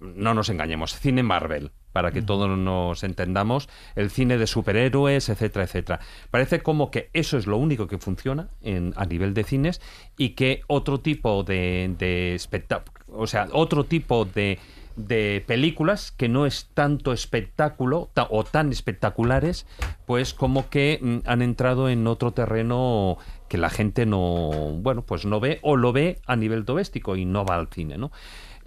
no 0.00 0.32
nos 0.34 0.48
engañemos, 0.48 0.94
cine 0.94 1.22
Marvel, 1.24 1.72
para 1.92 2.12
que 2.12 2.22
todos 2.22 2.56
nos 2.56 3.02
entendamos, 3.02 3.68
el 3.96 4.10
cine 4.10 4.38
de 4.38 4.46
superhéroes, 4.46 5.28
etcétera, 5.28 5.64
etcétera. 5.64 6.00
Parece 6.30 6.60
como 6.60 6.90
que 6.92 7.10
eso 7.12 7.36
es 7.36 7.48
lo 7.48 7.56
único 7.56 7.88
que 7.88 7.98
funciona 7.98 8.48
en, 8.60 8.92
a 8.96 9.04
nivel 9.06 9.34
de 9.34 9.42
cines 9.42 9.80
y 10.16 10.30
que 10.30 10.60
otro 10.68 11.00
tipo 11.00 11.42
de, 11.42 11.92
de 11.98 12.36
espectáculo, 12.36 13.04
o 13.08 13.26
sea, 13.26 13.48
otro 13.52 13.84
tipo 13.84 14.24
de, 14.24 14.60
de 14.98 15.42
películas 15.46 16.12
que 16.12 16.28
no 16.28 16.44
es 16.44 16.68
tanto 16.74 17.12
espectáculo 17.12 18.10
o 18.30 18.44
tan 18.44 18.70
espectaculares, 18.70 19.66
pues 20.06 20.34
como 20.34 20.68
que 20.68 20.98
mm, 21.00 21.18
han 21.24 21.40
entrado 21.40 21.88
en 21.88 22.06
otro 22.06 22.32
terreno 22.32 23.16
que 23.48 23.58
la 23.58 23.70
gente 23.70 24.04
no, 24.04 24.50
bueno, 24.82 25.02
pues 25.02 25.24
no 25.24 25.40
ve 25.40 25.60
o 25.62 25.76
lo 25.76 25.92
ve 25.92 26.20
a 26.26 26.36
nivel 26.36 26.64
doméstico 26.64 27.16
y 27.16 27.24
no 27.24 27.44
va 27.44 27.54
al 27.54 27.68
cine, 27.68 27.96
¿no? 27.96 28.10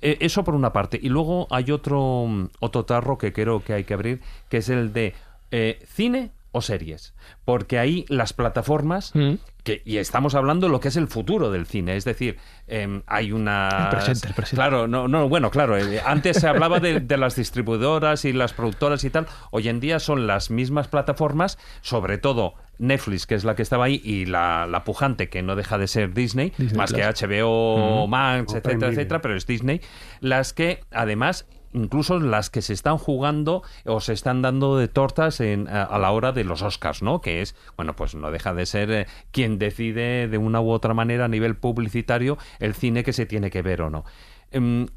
Eh, 0.02 0.18
eso 0.22 0.44
por 0.44 0.56
una 0.56 0.74
parte. 0.74 1.00
Y 1.02 1.10
luego 1.10 1.48
hay 1.52 1.72
otro, 1.72 2.26
mm, 2.28 2.46
otro 2.60 2.86
tarro 2.86 3.18
que 3.18 3.34
creo 3.34 3.64
que 3.64 3.74
hay 3.74 3.84
que 3.84 3.94
abrir, 3.94 4.22
que 4.50 4.58
es 4.58 4.70
el 4.70 4.94
de 4.94 5.14
eh, 5.52 5.84
cine 5.88 6.32
o 6.52 6.62
series. 6.62 7.14
Porque 7.46 7.80
ahí 7.80 8.06
las 8.10 8.34
plataformas, 8.34 9.12
Mm. 9.16 9.36
que, 9.64 9.82
y 9.86 9.98
estamos 9.98 10.36
hablando 10.36 10.68
de 10.68 10.72
lo 10.72 10.80
que 10.80 10.88
es 10.90 10.96
el 10.98 11.08
futuro 11.08 11.52
del 11.52 11.66
cine, 11.66 11.96
es 11.96 12.04
decir, 12.04 12.38
em, 12.68 13.04
hay 13.08 13.32
una... 13.32 13.70
El 13.84 13.90
presente, 13.90 14.28
el 14.28 14.34
presente. 14.34 14.56
Claro, 14.58 14.88
no, 14.88 15.08
no, 15.08 15.30
bueno, 15.30 15.50
claro, 15.52 15.78
eh, 15.78 16.02
antes 16.06 16.38
se 16.38 16.48
hablaba 16.48 16.80
de, 16.80 17.00
de 17.00 17.18
las 17.18 17.36
distribuidoras 17.36 18.26
y 18.26 18.34
las 18.34 18.54
productoras 18.54 19.04
y 19.04 19.10
tal, 19.10 19.28
hoy 19.52 19.70
en 19.70 19.80
día 19.80 20.00
son 20.00 20.28
las 20.28 20.50
mismas 20.52 20.88
plataformas, 20.88 21.58
sobre 21.82 22.18
todo 22.18 22.56
Netflix, 22.80 23.28
que 23.28 23.36
es 23.36 23.44
la 23.44 23.56
que 23.56 23.62
estaba 23.62 23.86
ahí, 23.86 24.02
y 24.04 24.26
la, 24.26 24.66
la 24.68 24.84
pujante, 24.84 25.30
que 25.30 25.44
no 25.44 25.56
deja 25.56 25.78
de 25.78 25.88
ser 25.88 26.14
Disney, 26.14 26.50
Disney 26.58 26.78
más 26.78 26.92
Plus. 26.92 27.02
que 27.18 27.28
HBO, 27.28 28.08
Max, 28.08 28.52
O 28.54 28.58
etcétera, 28.58 28.92
etcétera, 28.92 29.22
pero 29.22 29.36
es 29.36 29.46
Disney, 29.46 29.80
las 30.20 30.54
que 30.54 30.80
además 30.92 31.46
incluso 31.74 32.20
las 32.20 32.50
que 32.50 32.62
se 32.62 32.74
están 32.74 32.98
jugando 32.98 33.64
o 33.86 34.02
se 34.02 34.14
están 34.14 34.42
dando 34.42 34.78
de 34.78 34.88
tortas 34.88 35.40
en, 35.40 35.68
a, 35.68 35.98
la 35.98 36.12
hora 36.12 36.32
de 36.32 36.44
los 36.44 36.62
Oscars, 36.62 37.02
¿no? 37.02 37.22
Que 37.22 37.42
es, 37.42 37.56
bueno, 37.76 37.96
pues 37.96 38.16
no 38.16 38.32
deja 38.32 38.54
de 38.54 38.66
ser 38.66 38.92
eh, 38.92 39.08
quien 39.32 39.60
decide 39.60 40.28
de 40.28 40.38
una 40.38 40.62
u 40.62 40.70
otra 40.72 40.94
manera 40.94 41.26
a 41.26 41.30
nivel 41.30 41.56
publicitario 41.56 42.38
el 42.60 42.74
cine 42.74 43.04
que 43.04 43.14
se 43.14 43.26
tiene 43.26 43.50
que 43.50 43.62
ver 43.62 43.82
o 43.82 43.90
no. 43.90 44.06
Em, 44.52 44.88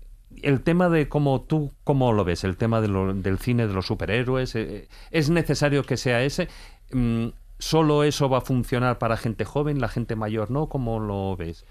el 0.42 0.62
tema 0.62 0.88
de 0.88 1.08
cómo 1.08 1.42
tú, 1.42 1.72
cómo 1.84 2.12
lo 2.12 2.24
ves, 2.24 2.44
el 2.44 2.56
tema 2.56 2.80
del 2.80 3.38
cine 3.38 3.66
de 3.66 3.74
los 3.74 3.86
superhéroes, 3.86 4.54
eh, 4.56 4.88
¿es 5.10 5.30
necesario 5.30 5.84
que 5.84 5.96
sea 5.96 6.22
ese? 6.22 6.48
Mm, 6.92 7.28
¿Solo 7.58 8.02
eso 8.02 8.28
va 8.28 8.38
a 8.38 8.42
funcionar 8.42 8.98
para 8.98 9.16
gente 9.16 9.44
joven, 9.44 9.80
la 9.80 9.88
gente 9.88 10.16
mayor 10.16 10.50
no? 10.50 10.68
¿Cómo 10.68 10.98
lo 10.98 11.36
ves? 11.36 11.64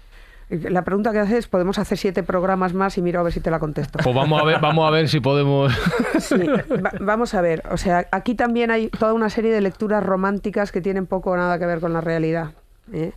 La 0.50 0.82
pregunta 0.82 1.10
que 1.12 1.18
haces, 1.20 1.48
podemos 1.48 1.78
hacer 1.78 1.96
siete 1.98 2.22
programas 2.22 2.74
más 2.74 2.98
y 2.98 3.02
miro 3.02 3.20
a 3.20 3.22
ver 3.22 3.32
si 3.32 3.40
te 3.40 3.50
la 3.50 3.58
contesto. 3.58 3.98
Pues 4.02 4.14
vamos 4.14 4.40
a 4.40 4.44
ver, 4.44 4.60
vamos 4.60 4.86
a 4.86 4.90
ver 4.90 5.08
si 5.08 5.20
podemos. 5.20 5.72
Sí, 6.20 6.36
va- 6.36 6.92
vamos 7.00 7.34
a 7.34 7.40
ver. 7.40 7.62
O 7.70 7.76
sea, 7.76 8.06
aquí 8.12 8.34
también 8.34 8.70
hay 8.70 8.88
toda 8.90 9.14
una 9.14 9.30
serie 9.30 9.52
de 9.52 9.60
lecturas 9.60 10.04
románticas 10.04 10.70
que 10.70 10.80
tienen 10.80 11.06
poco 11.06 11.30
o 11.30 11.36
nada 11.36 11.58
que 11.58 11.66
ver 11.66 11.80
con 11.80 11.92
la 11.92 12.00
realidad. 12.02 12.50
¿eh? 12.92 13.12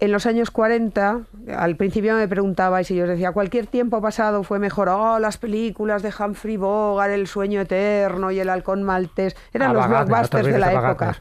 En 0.00 0.12
los 0.12 0.26
años 0.26 0.52
40, 0.52 1.22
al 1.56 1.74
principio 1.76 2.14
me 2.14 2.28
preguntabais 2.28 2.88
y 2.92 2.94
yo 2.96 3.02
os 3.04 3.08
decía, 3.08 3.32
cualquier 3.32 3.66
tiempo 3.66 4.00
pasado 4.00 4.44
fue 4.44 4.60
mejor. 4.60 4.88
Oh, 4.90 5.18
las 5.18 5.38
películas 5.38 6.02
de 6.02 6.12
Humphrey 6.16 6.56
Bogart, 6.56 7.10
El 7.12 7.26
sueño 7.26 7.62
eterno 7.62 8.30
y 8.30 8.38
El 8.38 8.48
halcón 8.50 8.84
maltés. 8.84 9.34
Eran 9.52 9.70
A 9.70 9.72
los 9.72 9.82
Wagner, 9.88 10.04
blockbusters 10.06 10.46
de 10.46 10.58
la 10.58 10.72
época. 10.72 11.16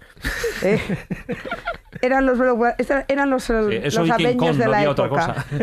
¿eh? 0.62 0.80
eran 2.02 2.26
los 2.26 2.40
eran 3.08 3.30
los, 3.30 3.50
eso 3.50 4.06
los 4.06 4.10
Kong, 4.36 4.56
de 4.58 4.66
no 4.66 4.72
la 4.72 4.84
época. 4.84 5.10
cosa. 5.10 5.46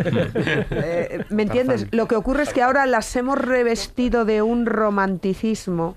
Eh, 0.71 1.25
¿Me 1.31 1.43
entiendes? 1.45 1.87
Lo 1.93 2.07
que 2.09 2.17
ocurre 2.17 2.43
es 2.43 2.53
que 2.53 2.63
ahora 2.63 2.87
las 2.87 3.15
hemos 3.17 3.39
revestido 3.39 4.25
de 4.25 4.43
un 4.43 4.67
romanticismo. 4.67 5.95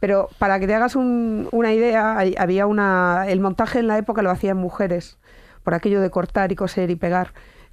Pero 0.00 0.28
para 0.38 0.60
que 0.60 0.66
te 0.68 0.74
hagas 0.74 0.94
un- 0.94 1.48
una 1.50 1.72
idea, 1.72 2.16
hay- 2.16 2.34
había 2.38 2.66
una. 2.66 3.24
El 3.28 3.40
montaje 3.40 3.80
en 3.80 3.88
la 3.88 3.98
época 3.98 4.22
lo 4.22 4.30
hacían 4.30 4.56
mujeres, 4.56 5.18
por 5.64 5.74
aquello 5.74 6.00
de 6.00 6.10
cortar 6.10 6.52
y 6.52 6.56
coser 6.56 6.90
y 6.90 6.96
pegar. 6.96 7.32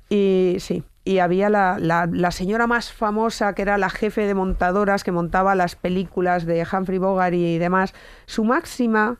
Y 0.09 0.57
sí, 0.59 0.83
y 1.03 1.19
había 1.19 1.49
la, 1.49 1.77
la- 1.79 2.07
la 2.11 2.31
señora 2.31 2.65
más 2.65 2.91
famosa, 2.91 3.53
que 3.53 3.61
era 3.61 3.77
la 3.77 3.91
jefe 3.91 4.25
de 4.25 4.33
montadoras, 4.33 5.03
que 5.03 5.11
montaba 5.11 5.53
las 5.53 5.75
películas 5.75 6.47
de 6.47 6.65
Humphrey 6.71 6.97
Bogart 6.97 7.35
y 7.35 7.59
demás. 7.59 7.93
Su 8.25 8.43
máxima 8.43 9.17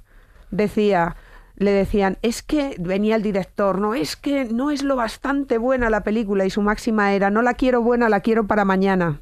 decía, 0.50 1.16
le 1.58 1.72
decían, 1.72 2.18
es 2.22 2.44
que 2.44 2.76
venía 2.80 3.16
el 3.16 3.22
director, 3.22 3.80
no, 3.80 3.94
es 3.94 4.16
que 4.16 4.46
no 4.46 4.72
es 4.72 4.84
lo 4.84 4.96
bastante 4.96 5.58
buena 5.58 5.90
la 5.90 6.04
película, 6.04 6.46
y 6.46 6.50
su 6.50 6.62
máxima 6.62 7.14
era, 7.14 7.30
no 7.30 7.42
la 7.42 7.54
quiero 7.54 7.82
buena, 7.82 8.10
la 8.10 8.20
quiero 8.20 8.48
para 8.48 8.66
mañana. 8.66 9.22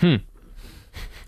Hmm. 0.00 0.16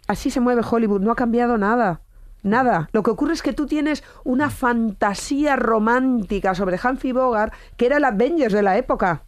Así 0.06 0.30
se 0.30 0.40
mueve 0.40 0.62
Hollywood, 0.68 1.00
no 1.00 1.10
ha 1.10 1.16
cambiado 1.16 1.58
nada. 1.58 2.00
Nada. 2.42 2.90
Lo 2.92 3.02
que 3.02 3.10
ocurre 3.10 3.32
es 3.32 3.42
que 3.42 3.54
tú 3.54 3.64
tienes 3.64 4.04
una 4.22 4.50
fantasía 4.50 5.56
romántica 5.56 6.54
sobre 6.54 6.78
Humphrey 6.78 7.12
Bogart, 7.12 7.54
que 7.78 7.86
era 7.86 7.96
el 7.96 8.04
Avengers 8.04 8.52
de 8.52 8.62
la 8.62 8.76
época. 8.76 9.22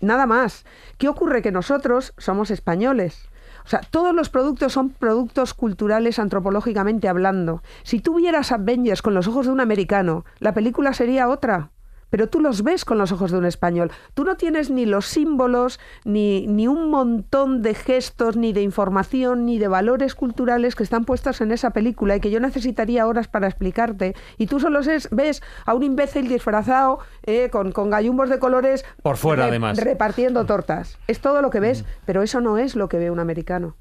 Nada 0.00 0.26
más. 0.26 0.64
¿Qué 0.96 1.08
ocurre? 1.08 1.42
Que 1.42 1.50
nosotros 1.50 2.14
somos 2.18 2.52
españoles. 2.52 3.28
O 3.66 3.68
sea, 3.68 3.80
todos 3.80 4.14
los 4.14 4.28
productos 4.28 4.72
son 4.72 4.90
productos 4.90 5.52
culturales 5.52 6.20
antropológicamente 6.20 7.08
hablando. 7.08 7.64
Si 7.82 7.98
tú 7.98 8.14
vieras 8.14 8.52
Avengers 8.52 9.02
con 9.02 9.12
los 9.12 9.26
ojos 9.26 9.46
de 9.46 9.52
un 9.52 9.60
americano, 9.60 10.24
la 10.38 10.54
película 10.54 10.92
sería 10.92 11.28
otra. 11.28 11.72
Pero 12.16 12.28
tú 12.30 12.40
los 12.40 12.62
ves 12.62 12.86
con 12.86 12.96
los 12.96 13.12
ojos 13.12 13.30
de 13.30 13.36
un 13.36 13.44
español. 13.44 13.90
Tú 14.14 14.24
no 14.24 14.36
tienes 14.38 14.70
ni 14.70 14.86
los 14.86 15.04
símbolos, 15.04 15.78
ni, 16.06 16.46
ni 16.46 16.66
un 16.66 16.88
montón 16.88 17.60
de 17.60 17.74
gestos, 17.74 18.38
ni 18.38 18.54
de 18.54 18.62
información, 18.62 19.44
ni 19.44 19.58
de 19.58 19.68
valores 19.68 20.14
culturales 20.14 20.74
que 20.76 20.82
están 20.82 21.04
puestos 21.04 21.42
en 21.42 21.52
esa 21.52 21.72
película 21.72 22.16
y 22.16 22.20
que 22.20 22.30
yo 22.30 22.40
necesitaría 22.40 23.06
horas 23.06 23.28
para 23.28 23.48
explicarte. 23.48 24.14
Y 24.38 24.46
tú 24.46 24.60
solo 24.60 24.80
ves 25.10 25.42
a 25.66 25.74
un 25.74 25.82
imbécil 25.82 26.26
disfrazado 26.26 27.00
eh, 27.24 27.50
con, 27.50 27.70
con 27.70 27.90
gallumbos 27.90 28.30
de 28.30 28.38
colores 28.38 28.86
Por 29.02 29.18
fuera, 29.18 29.42
re- 29.42 29.48
además. 29.50 29.76
repartiendo 29.76 30.46
tortas. 30.46 30.96
Es 31.08 31.20
todo 31.20 31.42
lo 31.42 31.50
que 31.50 31.60
ves, 31.60 31.84
pero 32.06 32.22
eso 32.22 32.40
no 32.40 32.56
es 32.56 32.76
lo 32.76 32.88
que 32.88 32.96
ve 32.96 33.10
un 33.10 33.20
americano. 33.20 33.76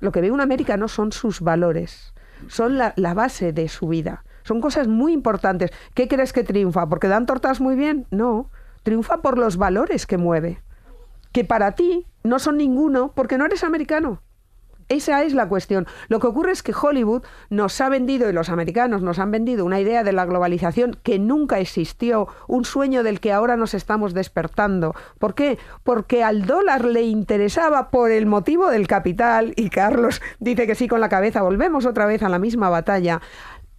Lo 0.00 0.10
que 0.10 0.20
ve 0.20 0.32
un 0.32 0.40
americano 0.40 0.88
son 0.88 1.12
sus 1.12 1.40
valores, 1.42 2.12
son 2.48 2.76
la, 2.76 2.92
la 2.96 3.14
base 3.14 3.52
de 3.52 3.68
su 3.68 3.86
vida. 3.86 4.24
Son 4.48 4.62
cosas 4.62 4.88
muy 4.88 5.12
importantes. 5.12 5.70
¿Qué 5.92 6.08
crees 6.08 6.32
que 6.32 6.42
triunfa? 6.42 6.88
¿Porque 6.88 7.06
dan 7.06 7.26
tortas 7.26 7.60
muy 7.60 7.76
bien? 7.76 8.06
No. 8.10 8.50
Triunfa 8.82 9.18
por 9.18 9.36
los 9.36 9.58
valores 9.58 10.06
que 10.06 10.16
mueve. 10.16 10.62
Que 11.32 11.44
para 11.44 11.72
ti 11.72 12.06
no 12.24 12.38
son 12.38 12.56
ninguno 12.56 13.12
porque 13.14 13.36
no 13.36 13.44
eres 13.44 13.62
americano. 13.62 14.22
Esa 14.88 15.22
es 15.22 15.34
la 15.34 15.50
cuestión. 15.50 15.86
Lo 16.08 16.18
que 16.18 16.28
ocurre 16.28 16.52
es 16.52 16.62
que 16.62 16.72
Hollywood 16.72 17.22
nos 17.50 17.78
ha 17.82 17.90
vendido, 17.90 18.30
y 18.30 18.32
los 18.32 18.48
americanos 18.48 19.02
nos 19.02 19.18
han 19.18 19.30
vendido, 19.30 19.66
una 19.66 19.80
idea 19.80 20.02
de 20.02 20.12
la 20.12 20.24
globalización 20.24 20.96
que 21.02 21.18
nunca 21.18 21.58
existió, 21.58 22.28
un 22.46 22.64
sueño 22.64 23.02
del 23.02 23.20
que 23.20 23.34
ahora 23.34 23.58
nos 23.58 23.74
estamos 23.74 24.14
despertando. 24.14 24.94
¿Por 25.18 25.34
qué? 25.34 25.58
Porque 25.84 26.24
al 26.24 26.46
dólar 26.46 26.86
le 26.86 27.02
interesaba 27.02 27.90
por 27.90 28.10
el 28.10 28.24
motivo 28.24 28.70
del 28.70 28.86
capital, 28.86 29.52
y 29.56 29.68
Carlos 29.68 30.22
dice 30.38 30.66
que 30.66 30.74
sí 30.74 30.88
con 30.88 31.02
la 31.02 31.10
cabeza, 31.10 31.42
volvemos 31.42 31.84
otra 31.84 32.06
vez 32.06 32.22
a 32.22 32.30
la 32.30 32.38
misma 32.38 32.70
batalla. 32.70 33.20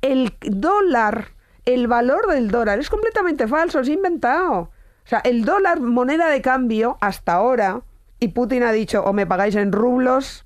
El 0.01 0.34
dólar, 0.41 1.30
el 1.65 1.88
valor 1.88 2.27
del 2.27 2.51
dólar 2.51 2.80
es 2.80 2.89
completamente 2.89 3.47
falso, 3.47 3.80
es 3.80 3.89
inventado. 3.89 4.59
O 4.59 5.09
sea, 5.09 5.19
el 5.19 5.43
dólar, 5.43 5.80
moneda 5.80 6.30
de 6.30 6.41
cambio, 6.41 6.97
hasta 7.01 7.34
ahora, 7.34 7.81
y 8.19 8.30
Putin 8.30 8.63
ha 8.63 8.71
dicho, 8.71 9.03
o 9.03 9.13
me 9.13 9.26
pagáis 9.26 9.55
en 9.55 9.71
rublos 9.71 10.45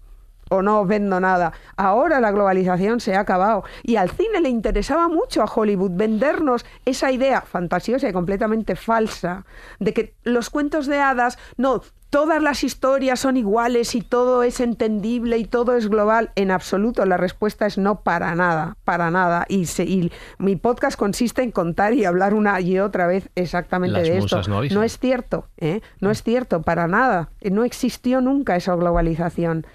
o 0.49 0.61
no 0.61 0.81
os 0.81 0.87
vendo 0.87 1.19
nada. 1.19 1.53
Ahora 1.75 2.19
la 2.19 2.31
globalización 2.31 2.99
se 2.99 3.15
ha 3.15 3.21
acabado. 3.21 3.63
Y 3.81 3.95
al 3.95 4.11
cine 4.11 4.41
le 4.41 4.49
interesaba 4.49 5.07
mucho 5.07 5.41
a 5.41 5.45
Hollywood 5.45 5.91
vendernos 5.93 6.65
esa 6.85 7.11
idea 7.11 7.41
fantasiosa 7.41 8.07
y 8.07 8.13
completamente 8.13 8.75
falsa 8.75 9.45
de 9.79 9.93
que 9.93 10.15
los 10.23 10.49
cuentos 10.49 10.85
de 10.87 10.99
hadas, 10.99 11.37
no, 11.57 11.81
todas 12.13 12.43
las 12.43 12.63
historias 12.63 13.19
son 13.19 13.37
iguales 13.37 13.95
y 13.95 14.01
todo 14.01 14.43
es 14.43 14.59
entendible 14.59 15.39
y 15.39 15.45
todo 15.45 15.75
es 15.75 15.89
global. 15.89 16.31
En 16.35 16.51
absoluto, 16.51 17.03
la 17.07 17.17
respuesta 17.17 17.65
es 17.65 17.79
no 17.79 18.01
para 18.01 18.35
nada, 18.35 18.77
para 18.85 19.09
nada. 19.09 19.45
Y, 19.49 19.65
se- 19.65 19.85
y 19.85 20.11
mi 20.37 20.55
podcast 20.55 20.95
consiste 20.95 21.41
en 21.41 21.49
contar 21.49 21.95
y 21.95 22.05
hablar 22.05 22.35
una 22.35 22.61
y 22.61 22.77
otra 22.77 23.07
vez 23.07 23.29
exactamente 23.33 23.97
Las 23.97 24.07
de 24.07 24.17
esto. 24.19 24.41
no 24.75 24.83
es 24.83 24.99
cierto, 24.99 25.47
¿eh? 25.57 25.81
no 26.01 26.11
es 26.11 26.21
cierto, 26.21 26.61
para 26.61 26.87
nada. 26.87 27.29
No 27.49 27.63
existió 27.63 28.21
nunca 28.21 28.55
esa 28.55 28.75
globalización. 28.75 29.65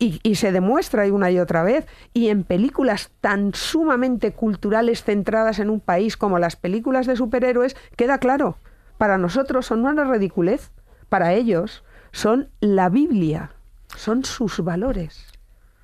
Y, 0.00 0.18
y 0.24 0.34
se 0.34 0.50
demuestra 0.50 1.04
una 1.14 1.30
y 1.30 1.38
otra 1.38 1.62
vez. 1.62 1.86
Y 2.12 2.26
en 2.28 2.42
películas 2.42 3.12
tan 3.20 3.54
sumamente 3.54 4.32
culturales 4.32 5.04
centradas 5.04 5.60
en 5.60 5.70
un 5.70 5.78
país 5.78 6.16
como 6.16 6.40
las 6.40 6.56
películas 6.56 7.06
de 7.06 7.14
superhéroes, 7.14 7.76
queda 7.96 8.18
claro, 8.18 8.58
para 8.98 9.16
nosotros 9.16 9.66
son 9.66 9.84
una 9.86 10.02
ridiculez, 10.02 10.72
para 11.14 11.32
ellos 11.32 11.84
son 12.10 12.48
la 12.58 12.88
Biblia, 12.88 13.52
son 13.94 14.24
sus 14.24 14.64
valores. 14.64 15.24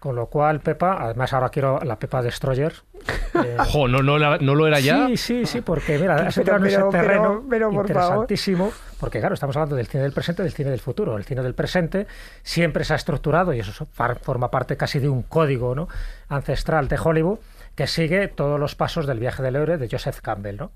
Con 0.01 0.16
lo 0.16 0.27
cual, 0.27 0.59
Pepa, 0.59 0.97
además 1.01 1.32
ahora 1.32 1.51
quiero 1.51 1.78
la 1.85 2.01
Pepa 2.01 2.20
Destroyer. 2.20 2.73
eh, 3.44 3.57
Jo, 3.69 3.86
no, 3.86 4.02
no, 4.02 4.19
la- 4.19 4.39
no 4.39 4.57
lo 4.57 4.66
era 4.66 4.81
ya. 4.81 5.07
Sí, 5.07 5.16
sí, 5.16 5.47
sí, 5.47 5.61
porque 5.61 6.01
mira, 6.01 6.16
has 6.16 6.36
entrado 6.36 6.59
en 6.59 6.66
ese 6.66 6.78
pero, 6.78 6.90
pero, 6.90 7.02
terreno 7.05 7.44
pero, 7.48 7.70
por 7.70 7.86
interesantísimo, 7.86 8.73
porque 8.98 9.20
claro, 9.20 9.35
estamos 9.35 9.55
hablando 9.55 9.77
del 9.77 9.86
cine 9.86 10.02
del 10.02 10.11
presente 10.11 10.43
y 10.43 10.47
del 10.47 10.52
cine 10.52 10.70
del 10.70 10.81
futuro. 10.81 11.16
El 11.16 11.23
cine 11.23 11.44
del 11.44 11.55
presente 11.55 12.09
siempre 12.43 12.82
se 12.82 12.94
ha 12.94 12.97
estructurado, 12.97 13.55
y 13.55 13.61
eso 13.61 13.86
forma 14.20 14.51
parte 14.51 14.77
casi 14.77 14.98
de 14.98 15.09
un 15.09 15.23
código 15.23 15.77
¿no? 15.77 15.86
ancestral 16.28 16.89
de 16.89 16.98
Hollywood, 17.01 17.39
que 17.77 17.86
sigue 17.86 18.27
todos 18.27 18.59
los 18.59 18.74
pasos 18.74 19.07
del 19.07 19.20
viaje 19.20 19.44
del 19.44 19.55
héroe 19.55 19.78
de 19.78 19.89
Joseph 19.89 20.19
Campbell. 20.23 20.57
¿no? 20.57 20.73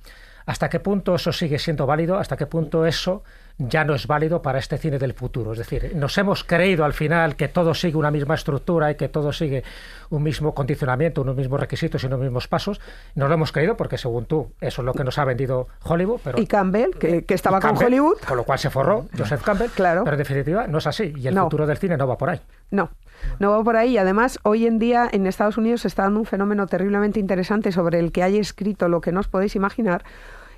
¿Hasta 0.47 0.68
qué 0.68 0.78
punto 0.78 1.16
eso 1.16 1.32
sigue 1.32 1.59
siendo 1.59 1.86
válido? 1.86 2.18
¿Hasta 2.18 2.36
qué 2.36 2.47
punto 2.47 2.86
eso 2.86 3.24
ya 3.59 3.85
no 3.85 3.94
es 3.94 4.06
válido 4.09 4.43
para 4.43 4.59
este 4.59 4.78
cine 4.78 4.98
del 4.98 5.12
futuro? 5.14 5.52
Es 5.52 5.59
decir, 5.59 5.93
nos 5.94 6.18
hemos 6.18 6.43
creído 6.44 6.85
al 6.85 6.93
final 6.93 7.36
que 7.36 7.47
todo 7.48 7.72
sigue 7.74 7.97
una 7.97 8.10
misma 8.10 8.35
estructura 8.35 8.90
y 8.90 8.97
que 8.97 9.09
todo 9.09 9.32
sigue 9.32 9.62
un 10.10 10.22
mismo 10.22 10.55
condicionamiento, 10.55 11.22
unos 11.22 11.36
mismos 11.36 11.60
requisitos 11.60 12.02
y 12.02 12.06
unos 12.06 12.18
mismos 12.20 12.48
pasos. 12.48 12.81
Nos 13.14 13.28
lo 13.28 13.35
hemos 13.35 13.52
creído 13.52 13.76
porque, 13.76 13.97
según 13.98 14.26
tú, 14.26 14.52
eso 14.60 14.82
es 14.82 14.86
lo 14.86 14.93
que 14.93 15.05
nos 15.05 15.18
ha 15.18 15.24
vendido 15.24 15.68
Hollywood. 15.85 16.20
Pero 16.24 16.40
Y 16.40 16.47
Campbell, 16.47 16.90
que, 16.98 17.24
que 17.24 17.35
estaba 17.35 17.60
con 17.60 17.76
Hollywood, 17.76 18.18
Con 18.26 18.36
lo 18.36 18.44
cual 18.44 18.59
se 18.59 18.70
forró 18.70 19.06
Joseph 19.16 19.43
Campbell. 19.43 19.70
Claro. 19.70 20.02
Pero 20.05 20.14
en 20.14 20.18
definitiva 20.18 20.66
no 20.66 20.78
es 20.78 20.86
así. 20.86 21.12
Y 21.16 21.28
el 21.28 21.35
No. 21.35 21.44
futuro 21.44 21.66
del 21.66 21.78
cine 21.78 21.97
no 21.97 22.06
va 22.09 22.18
por 22.18 22.31
ahí. 22.31 22.40
No, 22.70 22.90
no 23.39 23.51
va 23.52 23.62
por 23.62 23.76
ahí. 23.76 23.93
Y 23.93 23.98
Además, 23.98 24.39
hoy 24.43 24.66
en 24.66 24.78
día 24.78 25.09
en 25.12 25.26
Estados 25.26 25.56
Unidos 25.56 25.82
se 25.82 25.89
está 25.89 26.02
dando 26.02 26.20
un 26.20 26.26
fenómeno 26.26 26.66
terriblemente 26.66 27.20
interesante 27.20 27.70
sobre 27.72 27.98
el 28.01 28.10
que 28.12 28.22
hay 28.22 28.39
escrito 28.39 28.89
lo 28.89 29.01
que 29.01 29.12
no 29.12 29.20
os 29.20 29.28
podéis 29.28 29.55
imaginar, 29.56 30.05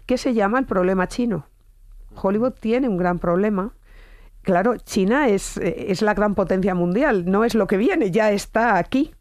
que 0.06 0.16
se 0.18 0.34
llama 0.34 0.58
el 0.58 0.64
problema 0.66 1.06
chino. 1.08 1.46
Hollywood 2.20 2.54
tiene 2.58 2.88
un 2.88 2.96
gran 2.96 3.18
problema. 3.18 3.72
Claro, 4.42 4.76
China 4.76 5.28
es, 5.28 5.56
eh, 5.56 5.86
es 5.88 6.02
la 6.02 6.14
gran 6.14 6.34
potencia 6.34 6.74
mundial, 6.74 7.24
no 7.26 7.44
es 7.44 7.54
lo 7.54 7.66
que 7.66 7.76
viene, 7.76 8.10
ya 8.10 8.30
está 8.30 8.78
aquí. 8.78 9.12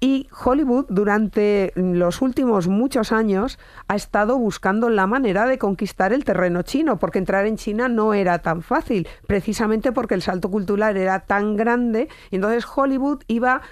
Y 0.00 0.28
Hollywood 0.44 0.86
durante 0.88 1.72
los 1.74 2.22
últimos 2.22 2.68
muchos 2.68 3.10
años 3.10 3.58
ha 3.88 3.96
estado 3.96 4.38
buscando 4.38 4.90
la 4.90 5.08
manera 5.08 5.46
de 5.46 5.58
conquistar 5.58 6.12
el 6.12 6.24
terreno 6.24 6.62
chino, 6.62 7.00
porque 7.00 7.18
entrar 7.18 7.46
en 7.46 7.56
China 7.56 7.88
no 7.88 8.14
era 8.14 8.38
tan 8.38 8.62
fácil, 8.62 9.08
precisamente 9.26 9.90
porque 9.90 10.14
el 10.14 10.22
salto 10.22 10.52
cultural 10.52 10.96
era 10.96 11.20
tan 11.20 11.56
grande, 11.56 12.08
y 12.30 12.36
entonces 12.36 12.64
Hollywood 12.72 13.24
iba 13.26 13.62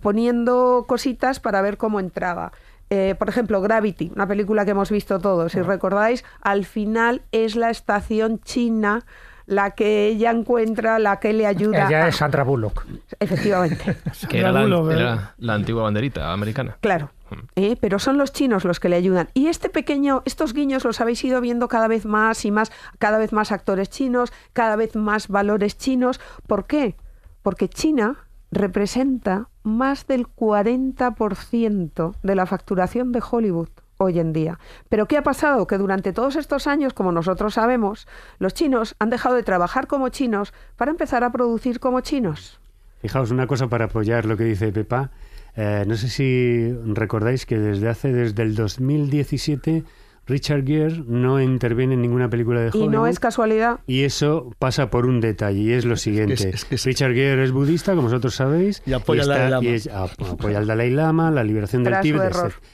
poniendo 0.00 0.84
cositas 0.86 1.40
para 1.40 1.62
ver 1.62 1.78
cómo 1.78 1.98
entraba. 1.98 2.52
Eh, 2.94 3.14
por 3.18 3.30
ejemplo, 3.30 3.62
Gravity, 3.62 4.12
una 4.14 4.26
película 4.26 4.66
que 4.66 4.72
hemos 4.72 4.90
visto 4.90 5.18
todos, 5.18 5.52
si 5.52 5.62
recordáis, 5.62 6.24
al 6.42 6.66
final 6.66 7.22
es 7.32 7.56
la 7.56 7.70
estación 7.70 8.38
china 8.40 9.06
la 9.46 9.70
que 9.70 10.08
ella 10.08 10.30
encuentra, 10.30 10.98
la 10.98 11.18
que 11.18 11.32
le 11.32 11.46
ayuda. 11.46 11.86
Ella 11.88 12.04
a- 12.04 12.08
es 12.08 12.16
Sandra 12.16 12.44
Bullock. 12.44 12.84
Efectivamente. 13.18 13.96
Que 14.28 14.40
era 14.40 14.52
la, 14.52 14.60
Bullock, 14.62 14.90
era 14.92 15.34
la 15.38 15.54
antigua 15.54 15.84
banderita 15.84 16.32
americana. 16.34 16.76
Claro. 16.80 17.10
¿eh? 17.56 17.76
Pero 17.80 17.98
son 17.98 18.18
los 18.18 18.32
chinos 18.34 18.64
los 18.66 18.78
que 18.78 18.90
le 18.90 18.96
ayudan. 18.96 19.30
Y 19.32 19.46
este 19.46 19.70
pequeño, 19.70 20.22
estos 20.26 20.52
guiños 20.52 20.84
los 20.84 21.00
habéis 21.00 21.24
ido 21.24 21.40
viendo 21.40 21.68
cada 21.68 21.88
vez 21.88 22.04
más 22.04 22.44
y 22.44 22.50
más, 22.50 22.70
cada 22.98 23.16
vez 23.16 23.32
más 23.32 23.52
actores 23.52 23.88
chinos, 23.88 24.32
cada 24.52 24.76
vez 24.76 24.96
más 24.96 25.28
valores 25.28 25.78
chinos. 25.78 26.20
¿Por 26.46 26.66
qué? 26.66 26.94
Porque 27.42 27.68
China 27.70 28.16
representa 28.50 29.48
más 29.62 30.06
del 30.06 30.26
40% 30.26 32.14
de 32.22 32.34
la 32.34 32.46
facturación 32.46 33.12
de 33.12 33.22
Hollywood 33.28 33.68
hoy 33.98 34.18
en 34.18 34.32
día. 34.32 34.58
Pero 34.88 35.06
¿qué 35.06 35.16
ha 35.16 35.22
pasado? 35.22 35.66
Que 35.66 35.78
durante 35.78 36.12
todos 36.12 36.36
estos 36.36 36.66
años, 36.66 36.92
como 36.92 37.12
nosotros 37.12 37.54
sabemos, 37.54 38.06
los 38.38 38.54
chinos 38.54 38.96
han 38.98 39.10
dejado 39.10 39.36
de 39.36 39.42
trabajar 39.42 39.86
como 39.86 40.08
chinos 40.08 40.52
para 40.76 40.90
empezar 40.90 41.24
a 41.24 41.32
producir 41.32 41.80
como 41.80 42.00
chinos. 42.00 42.60
Fijaos, 43.00 43.30
una 43.30 43.46
cosa 43.46 43.68
para 43.68 43.86
apoyar 43.86 44.26
lo 44.26 44.36
que 44.36 44.44
dice 44.44 44.72
Pepa. 44.72 45.10
Eh, 45.56 45.84
no 45.86 45.96
sé 45.96 46.08
si 46.08 46.72
recordáis 46.94 47.46
que 47.46 47.58
desde 47.58 47.88
hace, 47.88 48.12
desde 48.12 48.42
el 48.42 48.54
2017, 48.54 49.84
Richard 50.26 50.64
Gere 50.64 51.02
no 51.06 51.40
interviene 51.42 51.94
en 51.94 52.02
ninguna 52.02 52.30
película 52.30 52.60
de 52.60 52.66
Y 52.68 52.70
Hollywood. 52.70 52.90
no 52.92 53.06
es 53.08 53.18
casualidad. 53.18 53.80
Y 53.86 54.02
eso 54.02 54.54
pasa 54.58 54.88
por 54.90 55.06
un 55.06 55.20
detalle, 55.20 55.60
y 55.60 55.72
es 55.72 55.84
lo 55.84 55.96
siguiente. 55.96 56.34
es 56.50 56.64
que 56.64 56.76
es- 56.76 56.84
Richard 56.84 57.12
Gere 57.14 57.42
es 57.42 57.50
budista, 57.50 57.92
como 57.92 58.02
vosotros 58.04 58.34
sabéis. 58.34 58.82
Y 58.86 58.92
apoya 58.92 59.22
al 59.22 59.30
está- 59.30 59.38
Dalai 59.42 59.50
Lama. 59.50 59.64
y 59.64 59.68
es- 59.74 59.86
ap- 59.88 60.22
apoya 60.22 60.58
al 60.58 60.66
Dalai 60.66 60.90
Lama, 60.90 61.30
la 61.32 61.42
liberación 61.42 61.82
del 61.82 61.92
Tras 61.94 62.06
su 62.06 62.12
Tíbet. 62.12 62.32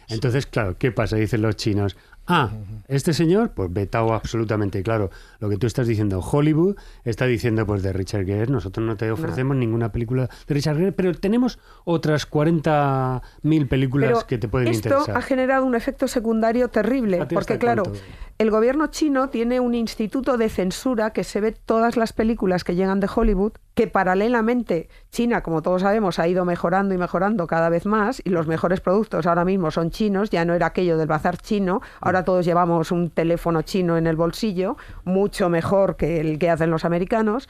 Entonces, 0.08 0.46
claro, 0.46 0.76
¿qué 0.78 0.92
pasa? 0.92 1.16
Dicen 1.16 1.40
los 1.42 1.56
chinos. 1.56 1.96
Ah, 2.28 2.50
este 2.88 3.12
señor, 3.14 3.50
pues 3.50 3.72
vetado 3.72 4.12
absolutamente. 4.12 4.82
Claro, 4.82 5.10
lo 5.40 5.48
que 5.48 5.56
tú 5.56 5.66
estás 5.66 5.86
diciendo, 5.86 6.20
Hollywood 6.20 6.76
está 7.04 7.26
diciendo, 7.26 7.66
pues 7.66 7.82
de 7.82 7.92
Richard 7.92 8.26
Gere, 8.26 8.46
nosotros 8.52 8.86
no 8.86 8.96
te 8.96 9.10
ofrecemos 9.10 9.56
ninguna 9.56 9.90
película 9.92 10.28
de 10.46 10.54
Richard 10.54 10.76
Gere, 10.76 10.92
pero 10.92 11.12
tenemos 11.14 11.58
otras 11.84 12.30
40.000 12.30 13.68
películas 13.68 14.10
Pero 14.10 14.26
que 14.26 14.38
te 14.38 14.48
pueden 14.48 14.68
esto 14.68 14.88
interesar. 14.88 15.16
ha 15.16 15.22
generado 15.22 15.64
un 15.64 15.74
efecto 15.74 16.06
secundario 16.08 16.68
terrible, 16.68 17.20
¿A 17.20 17.28
ti 17.28 17.34
porque 17.34 17.58
claro, 17.58 17.84
cuánto? 17.84 18.00
el 18.38 18.50
gobierno 18.50 18.86
chino 18.88 19.30
tiene 19.30 19.60
un 19.60 19.74
instituto 19.74 20.36
de 20.36 20.48
censura 20.48 21.12
que 21.12 21.24
se 21.24 21.40
ve 21.40 21.52
todas 21.52 21.96
las 21.96 22.12
películas 22.12 22.62
que 22.64 22.74
llegan 22.74 23.00
de 23.00 23.08
Hollywood, 23.14 23.52
que 23.74 23.86
paralelamente 23.86 24.88
China, 25.10 25.42
como 25.42 25.62
todos 25.62 25.82
sabemos, 25.82 26.18
ha 26.18 26.26
ido 26.28 26.44
mejorando 26.44 26.94
y 26.94 26.98
mejorando 26.98 27.46
cada 27.46 27.68
vez 27.68 27.86
más, 27.86 28.20
y 28.24 28.30
los 28.30 28.46
mejores 28.46 28.80
productos 28.80 29.26
ahora 29.26 29.44
mismo 29.44 29.70
son 29.70 29.90
chinos, 29.90 30.30
ya 30.30 30.44
no 30.44 30.54
era 30.54 30.66
aquello 30.66 30.98
del 30.98 31.06
bazar 31.06 31.38
chino, 31.38 31.80
ahora 32.00 32.17
todos 32.24 32.44
llevamos 32.44 32.92
un 32.92 33.10
teléfono 33.10 33.62
chino 33.62 33.96
en 33.96 34.06
el 34.06 34.16
bolsillo, 34.16 34.76
mucho 35.04 35.48
mejor 35.48 35.96
que 35.96 36.20
el 36.20 36.38
que 36.38 36.50
hacen 36.50 36.70
los 36.70 36.84
americanos, 36.84 37.48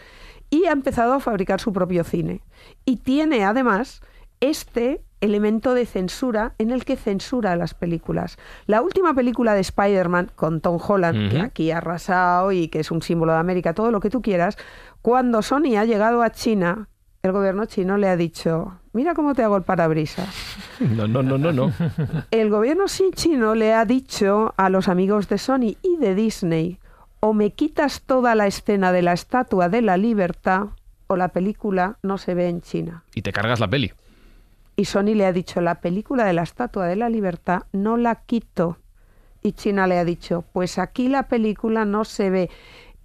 y 0.51 0.65
ha 0.67 0.73
empezado 0.73 1.15
a 1.15 1.21
fabricar 1.21 1.61
su 1.61 1.73
propio 1.73 2.05
cine. 2.05 2.43
Y 2.85 2.97
tiene 2.97 3.45
además 3.45 4.01
este 4.41 5.03
elemento 5.21 5.75
de 5.75 5.85
censura 5.85 6.55
en 6.59 6.71
el 6.71 6.85
que 6.85 6.97
censura 6.97 7.57
las 7.57 7.75
películas. 7.75 8.39
La 8.67 8.83
última 8.83 9.15
película 9.15 9.55
de 9.55 9.61
Spider-Man 9.61 10.31
con 10.37 10.61
Tom 10.61 10.79
Holland, 10.81 11.31
que 11.31 11.41
aquí 11.41 11.71
ha 11.71 11.79
arrasado 11.79 12.53
y 12.53 12.69
que 12.69 12.81
es 12.81 12.91
un 12.91 13.03
símbolo 13.03 13.33
de 13.33 13.39
América, 13.39 13.75
todo 13.75 13.91
lo 13.91 14.01
que 14.01 14.11
tú 14.11 14.23
quieras, 14.23 14.57
cuando 15.03 15.43
Sony 15.43 15.77
ha 15.77 15.85
llegado 15.85 16.23
a 16.23 16.31
China, 16.31 16.89
el 17.23 17.33
gobierno 17.33 17.67
chino 17.67 17.97
le 17.97 18.09
ha 18.09 18.17
dicho, 18.17 18.79
mira 18.99 19.15
cómo 19.15 19.33
te 19.33 19.45
hago 19.45 19.57
el 19.57 19.63
parabrisas. 19.63 20.29
No, 20.81 21.07
no, 21.07 21.23
no, 21.23 21.39
no, 21.39 21.53
no. 21.53 21.73
El 22.33 22.51
gobierno 22.51 22.87
chino 23.15 23.55
le 23.55 23.73
ha 23.73 23.85
dicho 23.85 24.55
a 24.57 24.71
los 24.71 24.89
amigos 24.89 25.29
de 25.29 25.39
Sony 25.39 25.77
y 25.83 25.99
de 26.01 26.17
Disney, 26.17 26.81
o 27.21 27.33
me 27.33 27.53
quitas 27.53 28.03
toda 28.03 28.35
la 28.35 28.49
escena 28.49 28.91
de 28.91 29.03
la 29.03 29.13
Estatua 29.13 29.69
de 29.69 29.83
la 29.83 29.97
Libertad, 29.97 30.71
o 31.07 31.15
la 31.15 31.29
película 31.29 31.99
no 32.03 32.19
se 32.19 32.35
ve 32.35 32.49
en 32.49 32.61
China. 32.61 33.05
Y 33.15 33.23
te 33.23 33.33
cargas 33.33 33.61
la 33.61 33.69
peli. 33.69 33.93
Y 34.75 34.87
Sony 34.87 35.15
le 35.15 35.27
ha 35.27 35.33
dicho, 35.33 35.61
la 35.61 35.77
película 35.77 36.25
de 36.25 36.33
la 36.33 36.43
Estatua 36.43 36.87
de 36.87 36.97
la 36.97 37.09
Libertad 37.09 37.63
no 37.71 37.97
la 37.97 38.17
quito. 38.17 38.79
Y 39.45 39.53
China 39.53 39.87
le 39.87 40.01
ha 40.01 40.05
dicho, 40.05 40.45
pues 40.53 40.77
aquí 40.77 41.07
la 41.07 41.29
película 41.29 41.85
no 41.85 42.05
se 42.05 42.31
ve. 42.31 42.51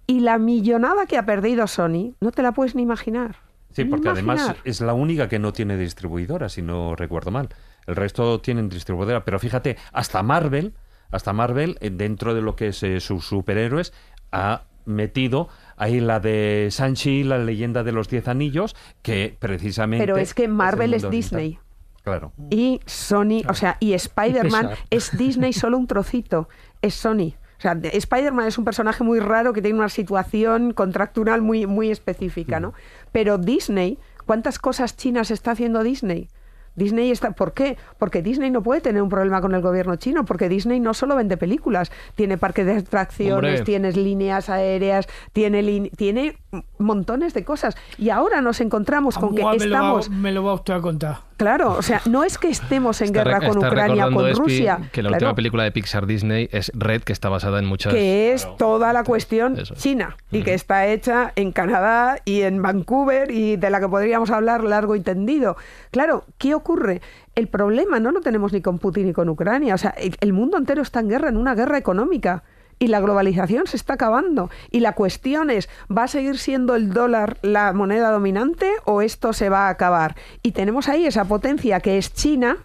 Y 0.08 0.20
la 0.20 0.38
millonada 0.38 1.06
que 1.06 1.18
ha 1.18 1.24
perdido 1.24 1.68
Sony, 1.68 2.14
no 2.20 2.32
te 2.32 2.42
la 2.42 2.50
puedes 2.50 2.74
ni 2.74 2.82
imaginar. 2.82 3.43
Sí, 3.74 3.84
porque 3.84 4.08
además 4.08 4.54
es 4.64 4.80
la 4.80 4.94
única 4.94 5.28
que 5.28 5.38
no 5.38 5.52
tiene 5.52 5.76
distribuidora, 5.76 6.48
si 6.48 6.62
no 6.62 6.94
recuerdo 6.94 7.30
mal. 7.30 7.48
El 7.86 7.96
resto 7.96 8.40
tienen 8.40 8.68
distribuidora, 8.68 9.24
pero 9.24 9.38
fíjate, 9.38 9.76
hasta 9.92 10.22
Marvel, 10.22 10.74
hasta 11.10 11.32
Marvel, 11.32 11.76
eh, 11.80 11.90
dentro 11.90 12.34
de 12.34 12.42
lo 12.42 12.54
que 12.56 12.68
es 12.68 12.82
eh, 12.82 13.00
sus 13.00 13.26
superhéroes, 13.26 13.92
ha 14.32 14.62
metido 14.84 15.48
ahí 15.76 16.00
la 16.00 16.20
de 16.20 16.68
Sanchi, 16.70 17.24
la 17.24 17.38
leyenda 17.38 17.82
de 17.82 17.92
los 17.92 18.08
Diez 18.08 18.28
Anillos, 18.28 18.76
que 19.02 19.36
precisamente... 19.38 20.04
Pero 20.06 20.18
es 20.18 20.34
que 20.34 20.44
el 20.44 20.52
Marvel 20.52 20.94
es 20.94 21.04
oriental. 21.04 21.40
Disney. 21.40 21.58
Claro. 22.02 22.32
Y 22.50 22.80
Sony, 22.84 23.42
o 23.48 23.54
sea, 23.54 23.76
y 23.80 23.94
Spider-Man 23.94 24.70
es 24.90 25.16
Disney 25.16 25.52
solo 25.52 25.78
un 25.78 25.86
trocito, 25.86 26.48
es 26.82 26.94
Sony. 26.94 27.34
Sea, 27.64 27.74
de- 27.74 27.96
Spider-Man 27.96 28.46
es 28.46 28.58
un 28.58 28.64
personaje 28.66 29.02
muy 29.04 29.20
raro 29.20 29.54
que 29.54 29.62
tiene 29.62 29.78
una 29.78 29.88
situación 29.88 30.74
contractual 30.74 31.40
muy, 31.40 31.66
muy 31.66 31.90
específica, 31.90 32.60
¿no? 32.60 32.74
Pero 33.10 33.38
Disney, 33.38 33.98
¿cuántas 34.26 34.58
cosas 34.58 34.98
chinas 34.98 35.30
está 35.30 35.52
haciendo 35.52 35.82
Disney? 35.82 36.28
Disney 36.76 37.10
está, 37.10 37.30
¿por 37.30 37.54
qué? 37.54 37.78
Porque 37.98 38.20
Disney 38.20 38.50
no 38.50 38.62
puede 38.62 38.82
tener 38.82 39.00
un 39.00 39.08
problema 39.08 39.40
con 39.40 39.54
el 39.54 39.62
gobierno 39.62 39.96
chino, 39.96 40.24
porque 40.26 40.48
Disney 40.50 40.78
no 40.78 40.92
solo 40.92 41.16
vende 41.16 41.36
películas, 41.38 41.90
tiene 42.16 42.36
parques 42.36 42.66
de 42.66 42.72
atracciones, 42.72 43.32
Hombre. 43.60 43.64
tienes 43.64 43.96
líneas 43.96 44.50
aéreas, 44.50 45.06
tiene, 45.32 45.88
tiene 45.96 46.36
montones 46.78 47.34
de 47.34 47.44
cosas. 47.44 47.76
Y 47.98 48.10
ahora 48.10 48.40
nos 48.40 48.60
encontramos 48.60 49.18
con 49.18 49.34
que 49.34 49.42
Buah, 49.42 49.56
me, 49.56 49.66
lo 49.66 49.72
va, 49.72 49.78
estamos 49.78 50.10
me 50.10 50.32
lo 50.32 50.44
va 50.44 50.54
usted 50.54 50.74
a 50.74 50.80
contar. 50.80 51.16
Claro, 51.36 51.72
o 51.72 51.82
sea, 51.82 52.00
no 52.08 52.22
es 52.22 52.38
que 52.38 52.48
estemos 52.48 53.00
en 53.00 53.08
Está 53.08 53.24
guerra 53.24 53.40
con 53.40 53.58
Ucrania 53.58 54.08
con 54.10 54.26
Espi 54.26 54.40
Rusia, 54.40 54.78
Que 54.92 55.02
la 55.02 55.08
claro, 55.08 55.26
última 55.26 55.34
película 55.34 55.64
de 55.64 55.72
Pixar 55.72 56.06
Disney 56.06 56.48
es 56.52 56.70
Red, 56.74 57.02
que 57.02 57.12
está 57.12 57.28
basada 57.28 57.58
en 57.58 57.66
muchas. 57.66 57.92
que 57.92 58.32
es 58.32 58.46
toda 58.56 58.92
la 58.92 59.02
cuestión 59.02 59.58
Eso 59.58 59.74
china 59.74 60.16
y 60.30 60.42
que 60.42 60.54
está 60.54 60.86
hecha 60.86 61.32
en 61.34 61.50
Canadá 61.52 62.18
y 62.24 62.42
en 62.42 62.62
Vancouver 62.62 63.30
y 63.30 63.56
de 63.56 63.70
la 63.70 63.80
que 63.80 63.88
podríamos 63.88 64.30
hablar 64.30 64.62
largo 64.62 64.94
y 64.94 65.00
tendido. 65.00 65.56
Claro, 65.90 66.24
¿qué 66.38 66.54
ocurre? 66.54 67.02
El 67.34 67.48
problema 67.48 67.98
no 67.98 68.12
lo 68.12 68.20
tenemos 68.20 68.52
ni 68.52 68.60
con 68.62 68.78
Putin 68.78 69.06
ni 69.06 69.12
con 69.12 69.28
Ucrania, 69.28 69.74
o 69.74 69.78
sea, 69.78 69.90
el, 69.90 70.16
el 70.20 70.32
mundo 70.32 70.56
entero 70.56 70.82
está 70.82 71.00
en 71.00 71.08
guerra, 71.08 71.28
en 71.28 71.36
una 71.36 71.54
guerra 71.54 71.78
económica. 71.78 72.44
Y 72.84 72.88
la 72.88 73.00
globalización 73.00 73.66
se 73.66 73.78
está 73.78 73.94
acabando. 73.94 74.50
Y 74.70 74.80
la 74.80 74.92
cuestión 74.92 75.48
es, 75.48 75.70
¿va 75.90 76.02
a 76.02 76.06
seguir 76.06 76.36
siendo 76.36 76.74
el 76.74 76.92
dólar 76.92 77.38
la 77.40 77.72
moneda 77.72 78.10
dominante 78.10 78.70
o 78.84 79.00
esto 79.00 79.32
se 79.32 79.48
va 79.48 79.68
a 79.68 79.70
acabar? 79.70 80.16
Y 80.42 80.52
tenemos 80.52 80.90
ahí 80.90 81.06
esa 81.06 81.24
potencia 81.24 81.80
que 81.80 81.96
es 81.96 82.12
China, 82.12 82.58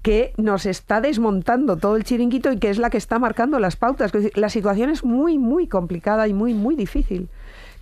que 0.00 0.32
nos 0.38 0.64
está 0.64 1.02
desmontando 1.02 1.76
todo 1.76 1.96
el 1.96 2.04
chiringuito 2.04 2.52
y 2.52 2.58
que 2.58 2.70
es 2.70 2.78
la 2.78 2.88
que 2.88 2.96
está 2.96 3.18
marcando 3.18 3.58
las 3.58 3.76
pautas. 3.76 4.12
La 4.34 4.48
situación 4.48 4.88
es 4.88 5.04
muy, 5.04 5.36
muy 5.36 5.66
complicada 5.66 6.26
y 6.26 6.32
muy, 6.32 6.54
muy 6.54 6.74
difícil. 6.74 7.28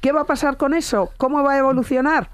¿Qué 0.01 0.11
va 0.11 0.23
a 0.23 0.27
pasar 0.27 0.57
con 0.57 0.75
eso? 0.75 1.11
¿Cómo 1.17 1.45
va 1.45 1.53
a 1.53 1.59
evolucionar? 1.59 2.31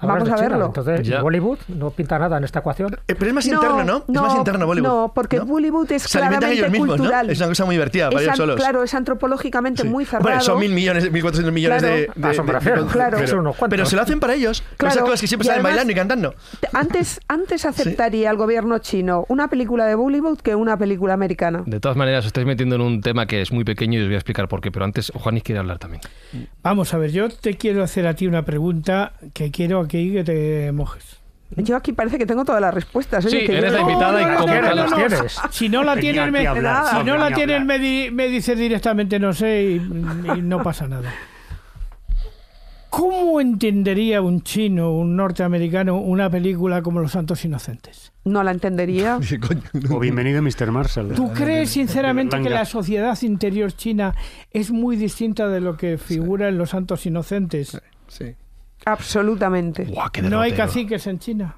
Vamos 0.00 0.28
a 0.28 0.34
China, 0.36 0.48
verlo. 0.48 0.66
Entonces, 0.66 1.06
Ya. 1.08 1.22
Bollywood 1.22 1.58
no 1.68 1.90
pinta 1.90 2.18
nada 2.18 2.36
en 2.38 2.44
esta 2.44 2.58
ecuación. 2.58 2.94
Eh, 3.08 3.14
Pero 3.14 3.26
es 3.28 3.34
más 3.34 3.46
interno, 3.46 3.82
¿no? 3.84 4.04
Es 4.08 4.20
más 4.20 4.36
interno 4.36 4.66
Bollywood. 4.66 4.86
No, 4.88 5.12
porque 5.14 5.40
Bollywood 5.40 5.90
es 5.92 6.02
Se 6.02 6.18
claramente 6.18 6.52
ellos 6.52 6.70
mismos, 6.70 6.96
cultural. 6.96 7.26
¿no? 7.26 7.32
Es 7.32 7.38
una 7.38 7.48
cosa 7.48 7.64
muy 7.64 7.74
divertida 7.76 8.08
para 8.10 8.20
Es 8.20 8.26
ellos 8.26 8.36
solos. 8.36 8.56
Claro, 8.56 8.82
es 8.82 8.94
antropológicamente 8.94 9.82
Sí. 9.82 9.88
muy 9.88 10.04
cerrado. 10.04 10.28
Hombre, 10.28 10.44
son 10.44 10.58
mil 10.58 10.72
millones, 10.72 11.10
mil 11.10 11.22
cuatrocientos 11.22 11.52
millones 11.54 11.82
Claro. 11.82 11.96
de, 11.96 12.00
de, 12.02 12.86
Claro. 12.92 13.18
pero, 13.18 13.38
unos 13.40 13.88
se 13.88 13.96
lo 13.96 14.02
hacen 14.02 14.20
para 14.20 14.34
ellos. 14.34 14.62
Claro, 14.76 14.92
esas 14.94 15.04
cosas 15.04 15.20
que 15.20 15.26
siempre 15.26 15.46
y 15.46 15.50
además- 15.50 15.70
bailando 15.72 15.92
y 15.92 15.94
cantando. 15.94 16.34
Antes, 16.72 17.20
antes 17.28 17.64
aceptaría 17.64 18.30
el 18.30 18.36
gobierno 18.36 18.78
chino 18.78 19.24
una 19.28 19.48
película 19.48 19.86
de 19.86 19.94
Bollywood 19.94 20.38
que 20.40 20.54
una 20.54 20.76
película 20.76 21.14
americana. 21.14 21.62
De 21.66 21.80
todas 21.80 21.96
maneras, 21.96 22.20
os 22.20 22.26
estáis 22.26 22.46
metiendo 22.46 22.74
en 22.76 22.80
un 22.82 23.00
tema 23.00 23.26
que 23.26 23.40
es 23.40 23.52
muy 23.52 23.64
pequeño 23.64 23.98
y 23.98 24.02
os 24.02 24.08
voy 24.08 24.14
a 24.14 24.18
explicar 24.18 24.48
por 24.48 24.60
qué. 24.60 24.70
Pero 24.70 24.84
antes, 24.84 25.10
Juanis 25.14 25.42
quiere 25.42 25.58
hablar 25.58 25.78
también. 25.78 26.02
Vamos 26.62 26.92
a 26.94 26.98
ver, 26.98 27.12
yo 27.12 27.28
te 27.28 27.56
quiero 27.56 27.82
hacer 27.82 28.06
a 28.06 28.14
ti 28.14 28.26
una 28.26 28.44
pregunta 28.44 29.12
que 29.32 29.50
quiero 29.50 29.85
aquí 29.86 30.12
que 30.12 30.22
te 30.24 30.70
mojes. 30.72 31.20
Yo 31.56 31.76
aquí 31.76 31.92
parece 31.92 32.18
que 32.18 32.26
tengo 32.26 32.44
todas 32.44 32.60
las 32.60 32.74
respuestas. 32.74 33.24
Sí, 33.24 33.38
que 33.46 33.46
yo 33.52 33.58
eres 33.58 33.72
la 33.72 33.80
invitada 33.80 34.20
y 34.20 34.24
no, 34.24 34.46
no, 34.46 34.74
las 34.74 34.90
no. 34.90 34.96
tienes. 34.96 35.38
Si 35.50 35.68
no 35.68 35.84
la 35.84 35.96
tienes, 35.96 36.30
me, 36.32 36.46
a 36.46 36.50
hablar, 36.50 36.84
si 36.98 37.04
no 37.04 37.16
la 37.16 37.26
a 37.26 37.30
tienes 37.30 37.64
me, 37.64 37.78
di- 37.78 38.10
me 38.10 38.26
dices 38.28 38.58
directamente 38.58 39.18
no 39.20 39.32
sé 39.32 39.62
y, 39.62 39.74
y 39.76 40.42
no 40.42 40.62
pasa 40.62 40.88
nada. 40.88 41.12
¿Cómo 42.90 43.40
entendería 43.40 44.22
un 44.22 44.42
chino, 44.42 44.92
un 44.92 45.16
norteamericano, 45.16 45.98
una 45.98 46.30
película 46.30 46.80
como 46.82 47.00
Los 47.00 47.12
Santos 47.12 47.44
Inocentes? 47.44 48.12
No 48.24 48.42
la 48.42 48.52
entendería. 48.52 49.18
O 49.90 49.98
bienvenido 50.00 50.40
Mr. 50.40 50.70
Marshall. 50.72 51.12
¿Tú 51.14 51.30
crees 51.32 51.70
sinceramente 51.70 52.40
que 52.40 52.48
la 52.48 52.64
sociedad 52.64 53.16
interior 53.22 53.72
china 53.72 54.14
es 54.50 54.70
muy 54.70 54.96
distinta 54.96 55.48
de 55.48 55.60
lo 55.60 55.76
que 55.76 55.98
figura 55.98 56.48
en 56.48 56.56
Los 56.58 56.70
Santos 56.70 57.04
Inocentes? 57.06 57.80
Sí. 58.08 58.34
Absolutamente. 58.84 59.84
Buah, 59.84 60.10
qué 60.10 60.22
No 60.22 60.40
hay 60.40 60.52
caciques 60.52 61.06
en 61.06 61.18
China. 61.18 61.56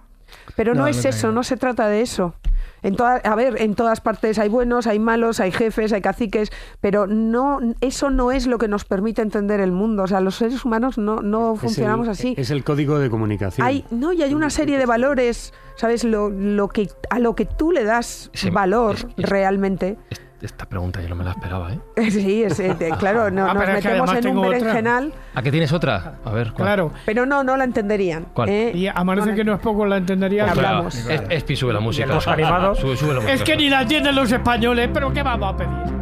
Pero 0.57 0.74
no, 0.74 0.82
No, 0.82 0.86
es 0.89 1.03
no, 1.05 1.11
eso, 1.11 1.27
no. 1.28 1.35
no 1.35 1.43
se 1.43 1.57
trata 1.57 1.89
de 1.89 2.01
eso. 2.03 2.35
En 2.82 2.95
toda, 2.95 3.16
a 3.16 3.35
ver, 3.35 3.61
en 3.61 3.74
todas 3.74 4.01
partes 4.01 4.39
hay 4.39 4.49
buenos, 4.49 4.86
hay 4.86 4.99
malos, 5.01 5.40
hay 5.40 5.51
jefes, 5.51 5.93
hay 5.93 6.01
caciques, 6.01 6.51
pero 6.81 7.07
no, 7.09 7.59
eso 7.81 8.11
no 8.11 8.31
es 8.31 8.47
lo 8.47 8.59
que 8.59 8.69
nos 8.69 8.85
permite 8.85 9.20
entender 9.23 9.59
el 9.61 9.73
mundo. 9.73 10.05
O 10.05 10.07
sea, 10.07 10.20
los 10.20 10.36
seres 10.36 10.65
humanos 10.65 10.97
no, 10.97 11.20
no 11.20 11.55
Es 11.55 11.61
funcionamos 11.61 12.07
el- 12.07 12.12
así. 12.12 12.35
Es 12.36 12.51
el 12.51 12.62
código 12.62 12.99
de 12.99 13.11
comunicación. 13.11 13.66
Hay, 13.66 13.85
no, 13.90 14.12
y 14.12 14.23
hay 14.23 14.32
una 14.35 14.51
serie 14.51 14.78
de 14.78 14.86
valores, 14.86 15.53
¿sabes? 15.77 16.05
Lo, 16.05 16.28
lo 16.31 16.69
que, 16.69 16.89
a 17.11 17.19
lo 17.19 17.35
que 17.35 17.47
tú 17.47 17.73
le 17.73 17.82
das 17.85 18.31
Sí, 18.32 18.51
valor 18.51 18.95
es- 18.97 19.07
es- 19.16 19.28
realmente. 19.28 19.97
Es- 20.11 20.20
Esta 20.40 20.66
pregunta 20.66 21.02
yo 21.02 21.09
no 21.09 21.16
me 21.16 21.24
la 21.24 21.31
esperaba, 21.32 21.73
¿eh? 21.73 21.81
Sí, 22.12 22.44
es, 22.44 22.60
eh, 22.60 22.73
de- 22.78 22.90
claro, 22.93 23.28
no, 23.31 23.44
Ah, 23.51 23.55
nos 23.55 23.62
es 23.65 23.69
metemos 23.85 24.15
en 24.15 24.28
un 24.28 24.43
berenjenal, 24.43 25.12
¿A 25.35 25.43
qué 25.43 25.51
tienes 25.51 25.73
otra? 25.73 26.15
A 26.24 26.31
ver, 26.31 26.52
¿cuál? 26.52 26.66
Claro. 26.69 26.93
pero 27.05 27.27
no, 27.27 27.43
no 27.43 27.56
la 27.56 27.65
entenderían. 27.65 28.27
¿Cuál? 28.35 28.48
¿eh? 28.48 28.70
Y 28.73 28.86
amanece 28.86 29.31
No 29.31 29.35
que 29.36 29.44
no 29.44 29.55
es 29.55 29.60
poco 29.60 29.85
la 29.85 29.97
entendería. 29.97 30.47
Espera, 30.47 30.69
hablamos. 30.69 30.94
Es- 30.94 31.23
Espi, 31.28 31.56
sube 31.56 31.73
la 31.73 31.81
música. 31.81 32.06
los 32.06 32.27
animados. 32.28 32.78
Sube, 32.78 32.97
sube 32.97 33.09
la 33.15 33.15
música. 33.16 33.32
Es 33.35 33.43
que 33.43 33.56
ni 33.56 33.69
la 33.69 33.82
entienden 33.82 34.15
los 34.15 34.31
españoles, 34.31 34.89
pero 34.94 35.12
¿qué 35.12 35.23
vamos 35.24 35.55
a 35.55 35.56
pedir? 35.56 35.98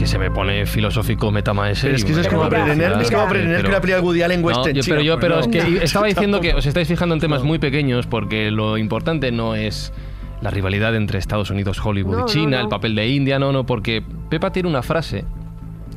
Que 0.00 0.06
se 0.06 0.18
me 0.18 0.30
pone 0.30 0.64
filosófico 0.66 1.30
metamaese. 1.30 1.86
Pero 1.88 1.96
es 1.96 2.04
que 2.04 2.12
eso 2.12 2.20
es 2.22 2.28
como 2.28 2.48
pretender, 2.48 2.92
es 3.00 3.10
como 3.10 3.28
pretender 3.28 3.62
que 3.62 3.68
una 3.68 3.80
película 3.80 3.96
de 4.00 4.06
Woody 4.06 4.22
Allen 4.22 4.40
No, 4.40 4.46
western 4.48 4.74
yo- 4.74 4.82
china, 4.82 4.94
pero 4.96 5.02
yo, 5.04 5.20
pero 5.20 5.34
no. 5.36 5.40
es 5.42 5.48
que 5.48 5.62
No. 5.62 5.78
estaba 5.82 6.06
diciendo 6.06 6.40
que 6.40 6.54
os 6.54 6.64
estáis 6.66 6.88
fijando 6.88 7.14
en 7.14 7.20
temas 7.20 7.42
muy 7.42 7.58
pequeños 7.58 8.06
porque 8.06 8.50
lo 8.50 8.78
importante 8.78 9.30
no 9.30 9.54
es 9.54 9.92
la 10.40 10.50
rivalidad 10.50 10.96
entre 10.96 11.18
Estados 11.18 11.50
Unidos, 11.50 11.78
Hollywood 11.84 12.12
No, 12.12 12.18
y 12.18 12.22
no, 12.22 12.26
China, 12.28 12.56
no. 12.58 12.62
el 12.62 12.68
papel 12.68 12.94
de 12.94 13.08
India, 13.08 13.38
no, 13.38 13.52
no, 13.52 13.66
porque 13.66 14.02
Pepa 14.30 14.50
tiene 14.52 14.68
una 14.70 14.82
frase 14.82 15.24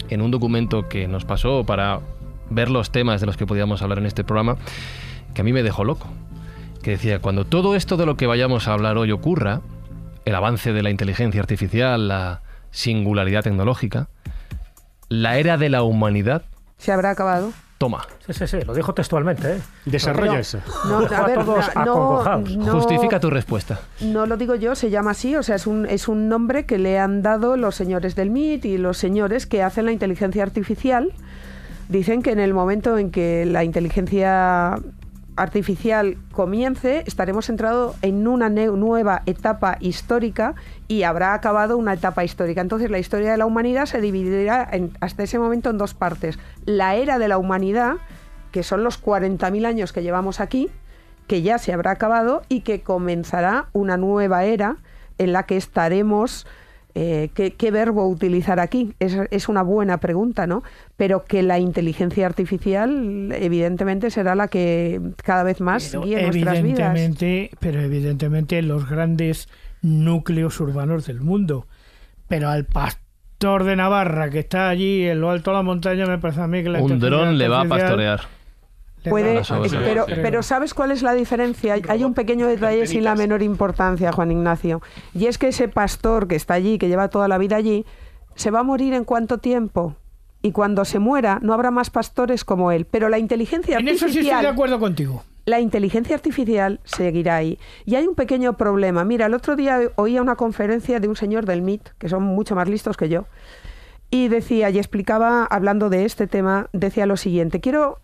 en 0.09 0.21
un 0.21 0.31
documento 0.31 0.89
que 0.89 1.07
nos 1.07 1.23
pasó 1.23 1.63
para 1.65 2.01
ver 2.49 2.69
los 2.69 2.91
temas 2.91 3.21
de 3.21 3.25
los 3.27 3.37
que 3.37 3.45
podíamos 3.47 3.81
hablar 3.81 3.99
en 3.99 4.05
este 4.05 4.23
programa 4.25 4.57
que 5.33 5.41
a 5.41 5.43
mí 5.45 5.53
me 5.53 5.63
dejó 5.63 5.85
loco. 5.85 6.07
Que 6.83 6.91
decía, 6.91 7.19
cuando 7.19 7.45
todo 7.45 7.75
esto 7.75 7.95
de 7.95 8.05
lo 8.05 8.17
que 8.17 8.27
vayamos 8.27 8.67
a 8.67 8.73
hablar 8.73 8.97
hoy 8.97 9.11
ocurra, 9.11 9.61
el 10.25 10.35
avance 10.35 10.73
de 10.73 10.83
la 10.83 10.89
inteligencia 10.91 11.39
artificial, 11.39 12.09
la 12.09 12.41
singularidad 12.73 13.43
tecnológica, 13.43 14.09
la 15.07 15.37
era 15.37 15.55
de 15.57 15.69
la 15.69 15.83
humanidad 15.83 16.43
Se 16.77 16.91
habrá 16.91 17.11
acabado. 17.11 17.53
toma. 17.77 18.05
Sí, 18.25 18.33
sí, 18.33 18.47
sí, 18.47 18.57
lo 18.65 18.73
dijo 18.73 18.93
textualmente. 18.93 19.53
¿eh? 19.57 19.61
Desarrolla 19.85 20.39
eso. 20.39 20.59
No, 20.87 20.99
a 20.99 21.17
a 21.17 21.27
ver, 21.27 21.43
todos 21.43 21.69
no- 22.55 22.71
Justifica 22.73 23.19
tu 23.19 23.29
respuesta. 23.29 23.79
No 24.01 24.25
lo 24.25 24.37
digo 24.37 24.55
yo, 24.55 24.73
se 24.75 24.89
llama 24.89 25.11
así, 25.11 25.35
o 25.35 25.43
sea, 25.43 25.55
es 25.55 25.67
un, 25.67 25.85
es 25.85 26.07
un 26.07 26.29
nombre 26.29 26.65
que 26.65 26.77
le 26.77 26.97
han 26.99 27.21
dado 27.21 27.55
los 27.57 27.75
señores 27.75 28.15
del 28.15 28.29
MIT 28.31 28.65
y 28.65 28.77
los 28.77 28.97
señores 28.97 29.45
que 29.45 29.61
hacen 29.63 29.85
la 29.85 29.91
inteligencia 29.91 30.41
artificial. 30.43 31.11
Dicen 31.89 32.21
que 32.23 32.31
en 32.31 32.39
el 32.39 32.53
momento 32.53 32.97
en 32.97 33.11
que 33.11 33.45
la 33.45 33.63
inteligencia 33.65 34.77
artificial 35.35 36.17
comience, 36.31 37.03
estaremos 37.07 37.49
entrado 37.49 37.95
en 38.01 38.27
una 38.27 38.49
nueva 38.49 39.23
etapa 39.25 39.77
histórica 39.79 40.55
y 40.87 41.03
habrá 41.03 41.33
acabado 41.33 41.77
una 41.77 41.93
etapa 41.93 42.23
histórica. 42.23 42.61
Entonces 42.61 42.91
la 42.91 42.99
historia 42.99 43.31
de 43.31 43.37
la 43.37 43.45
humanidad 43.45 43.85
se 43.85 44.01
dividirá 44.01 44.69
hasta 44.99 45.23
ese 45.23 45.39
momento 45.39 45.69
en 45.69 45.77
dos 45.77 45.93
partes. 45.93 46.39
La 46.65 46.95
era 46.95 47.19
de 47.19 47.27
la 47.27 47.37
humanidad, 47.37 47.95
que 48.51 48.63
son 48.63 48.83
los 48.83 49.03
40.000 49.03 49.65
años 49.65 49.93
que 49.93 50.03
llevamos 50.03 50.39
aquí, 50.39 50.69
que 51.27 51.41
ya 51.41 51.57
se 51.57 51.73
habrá 51.73 51.91
acabado 51.91 52.43
y 52.49 52.61
que 52.61 52.81
comenzará 52.81 53.67
una 53.73 53.97
nueva 53.97 54.43
era 54.45 54.77
en 55.17 55.33
la 55.33 55.43
que 55.43 55.57
estaremos... 55.57 56.45
eh, 56.95 57.29
¿qué, 57.33 57.53
qué 57.53 57.71
verbo 57.71 58.07
utilizar 58.07 58.59
aquí? 58.59 58.93
Es, 58.99 59.17
es 59.31 59.49
una 59.49 59.63
buena 59.63 59.97
pregunta, 59.97 60.45
¿no? 60.45 60.63
Pero 60.95 61.25
que 61.25 61.41
la 61.41 61.57
inteligencia 61.57 62.25
artificial 62.25 63.31
evidentemente 63.31 64.11
será 64.11 64.35
la 64.35 64.47
que 64.47 65.01
cada 65.23 65.43
vez 65.43 65.59
más 65.59 65.89
Pero 65.89 66.03
guíe 66.03 66.21
nuestras 66.21 66.61
vidas. 66.61 66.95
evidentemente, 66.95 67.51
pero 67.59 67.81
evidentemente 67.81 68.61
los 68.61 68.87
grandes 68.87 69.49
núcleos 69.81 70.59
urbanos 70.59 71.07
del 71.07 71.21
mundo. 71.21 71.67
Pero 72.27 72.49
al 72.49 72.65
pastor 72.65 73.63
de 73.63 73.75
Navarra 73.75 74.29
que 74.29 74.39
está 74.39 74.69
allí 74.69 75.03
en 75.03 75.19
lo 75.19 75.31
alto 75.31 75.51
de 75.51 75.57
la 75.57 75.63
montaña 75.63 76.05
me 76.05 76.19
parece 76.19 76.41
a 76.41 76.47
mí 76.47 76.63
que 76.63 76.69
la 76.69 76.81
Un 76.81 76.99
dron 76.99 77.37
le 77.37 77.47
va 77.47 77.61
a 77.61 77.65
pastorear. 77.65 78.21
Puede, 79.09 79.41
pero, 79.83 80.05
pero 80.07 80.43
¿sabes 80.43 80.73
cuál 80.73 80.91
es 80.91 81.01
la 81.01 81.13
diferencia? 81.13 81.75
Hay, 81.87 82.03
un 82.03 82.13
pequeño 82.13 82.47
detalle 82.47 82.87
sin 82.87 83.03
la 83.03 83.15
menor 83.15 83.41
importancia, 83.41 84.11
Juan 84.11 84.31
Ignacio. 84.31 84.81
Y 85.13 85.25
es 85.25 85.37
que 85.37 85.49
ese 85.49 85.67
pastor 85.67 86.27
que 86.27 86.35
está 86.35 86.53
allí, 86.53 86.77
que 86.77 86.87
lleva 86.87 87.09
toda 87.09 87.27
la 87.27 87.37
vida 87.37 87.55
allí, 87.55 87.85
se 88.35 88.51
va 88.51 88.59
a 88.59 88.63
morir 88.63 88.93
en 88.93 89.03
cuánto 89.03 89.39
tiempo. 89.39 89.95
Y 90.41 90.51
cuando 90.51 90.83
se 90.85 90.99
muera, 90.99 91.39
no 91.41 91.53
habrá 91.53 91.71
más 91.71 91.89
pastores 91.89 92.43
como 92.43 92.71
él. 92.71 92.85
Pero 92.85 93.09
la 93.09 93.17
inteligencia 93.17 93.77
En 93.77 93.87
eso 93.87 94.07
sí 94.07 94.19
estoy 94.19 94.23
de 94.23 94.31
artificial 94.31 94.53
acuerdo 94.53 94.79
contigo. 94.79 95.23
la 95.45 95.59
inteligencia 95.59 96.15
artificial 96.15 96.79
seguirá 96.83 97.37
ahí. 97.37 97.59
Y 97.85 97.95
hay 97.95 98.07
un 98.07 98.15
pequeño 98.15 98.57
problema. 98.57 99.05
Mira, 99.05 99.25
el 99.27 99.33
otro 99.33 99.55
día 99.55 99.79
oía 99.95 100.21
una 100.21 100.35
conferencia 100.35 100.99
de 100.99 101.07
un 101.07 101.15
señor 101.15 101.45
del 101.45 101.61
MIT, 101.61 101.89
que 101.97 102.09
son 102.09 102.23
mucho 102.23 102.55
más 102.55 102.67
listos 102.67 102.97
que 102.97 103.09
yo, 103.09 103.25
y 104.13 104.27
decía, 104.27 104.69
y 104.69 104.77
explicaba, 104.77 105.43
hablando 105.43 105.89
de 105.89 106.05
este 106.05 106.27
tema, 106.27 106.69
decía 106.71 107.07
lo 107.07 107.17
siguiente, 107.17 107.61
quiero, 107.61 107.99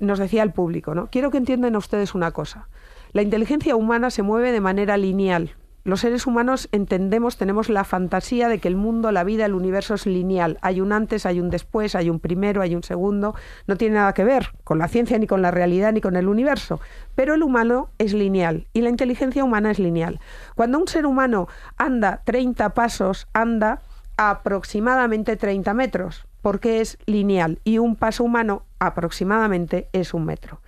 nos 0.00 0.20
decía 0.20 0.44
el 0.44 0.52
público, 0.52 0.94
¿no? 0.94 1.08
Quiero 1.10 1.32
que 1.32 1.38
entiendan 1.38 1.74
ustedes 1.74 2.14
una 2.14 2.30
cosa. 2.30 2.68
La 3.10 3.22
inteligencia 3.22 3.74
humana 3.74 4.10
se 4.10 4.22
mueve 4.22 4.52
de 4.52 4.60
manera 4.60 4.96
lineal. 4.96 5.56
Los 5.82 6.02
seres 6.02 6.28
humanos 6.28 6.68
entendemos, 6.70 7.38
tenemos 7.38 7.70
la 7.70 7.82
fantasía 7.82 8.46
de 8.46 8.60
que 8.60 8.68
el 8.68 8.76
mundo, 8.76 9.10
la 9.10 9.24
vida, 9.24 9.46
el 9.46 9.54
universo 9.54 9.94
es 9.94 10.06
lineal. 10.06 10.58
Hay 10.62 10.80
un 10.80 10.92
antes, 10.92 11.26
hay 11.26 11.40
un 11.40 11.50
después, 11.50 11.96
hay 11.96 12.08
un 12.08 12.20
primero, 12.20 12.62
hay 12.62 12.76
un 12.76 12.84
segundo. 12.84 13.34
No 13.66 13.76
tiene 13.76 13.96
nada 13.96 14.14
que 14.14 14.22
ver 14.22 14.50
con 14.62 14.78
la 14.78 14.86
ciencia, 14.86 15.18
ni 15.18 15.26
con 15.26 15.42
la 15.42 15.50
realidad, 15.50 15.92
ni 15.92 16.00
con 16.00 16.14
el 16.14 16.28
universo. 16.28 16.78
Pero 17.16 17.34
el 17.34 17.42
humano 17.42 17.90
es 17.98 18.14
lineal 18.14 18.68
y 18.72 18.82
la 18.82 18.90
inteligencia 18.90 19.42
humana 19.42 19.72
es 19.72 19.80
lineal. 19.80 20.20
Cuando 20.54 20.78
un 20.78 20.86
ser 20.86 21.04
humano 21.04 21.48
anda 21.76 22.22
30 22.24 22.74
pasos, 22.74 23.26
anda 23.32 23.80
aproximadamente 24.18 25.36
30 25.36 25.72
metros, 25.72 26.26
porque 26.42 26.80
es 26.80 26.98
lineal 27.06 27.60
y 27.64 27.78
un 27.78 27.96
paso 27.96 28.24
humano 28.24 28.64
aproximadamente 28.80 29.88
es 29.92 30.12
un 30.12 30.26
metro. 30.26 30.60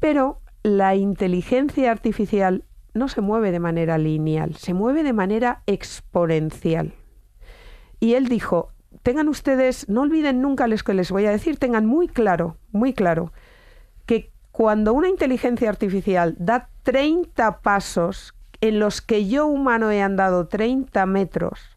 Pero 0.00 0.40
la 0.64 0.96
inteligencia 0.96 1.90
artificial 1.90 2.64
no 2.92 3.08
se 3.08 3.20
mueve 3.20 3.52
de 3.52 3.60
manera 3.60 3.96
lineal, 3.96 4.56
se 4.56 4.74
mueve 4.74 5.04
de 5.04 5.12
manera 5.12 5.62
exponencial. 5.66 6.92
Y 8.00 8.14
él 8.14 8.26
dijo, 8.26 8.70
tengan 9.02 9.28
ustedes, 9.28 9.88
no 9.88 10.02
olviden 10.02 10.42
nunca 10.42 10.66
lo 10.66 10.76
que 10.76 10.94
les 10.94 11.10
voy 11.10 11.26
a 11.26 11.30
decir, 11.30 11.58
tengan 11.58 11.86
muy 11.86 12.08
claro, 12.08 12.56
muy 12.72 12.92
claro, 12.92 13.32
que 14.04 14.32
cuando 14.50 14.92
una 14.94 15.08
inteligencia 15.08 15.68
artificial 15.68 16.34
da 16.38 16.68
30 16.82 17.60
pasos 17.60 18.34
en 18.60 18.80
los 18.80 19.00
que 19.00 19.26
yo 19.28 19.46
humano 19.46 19.90
he 19.90 20.02
andado 20.02 20.48
30 20.48 21.06
metros, 21.06 21.73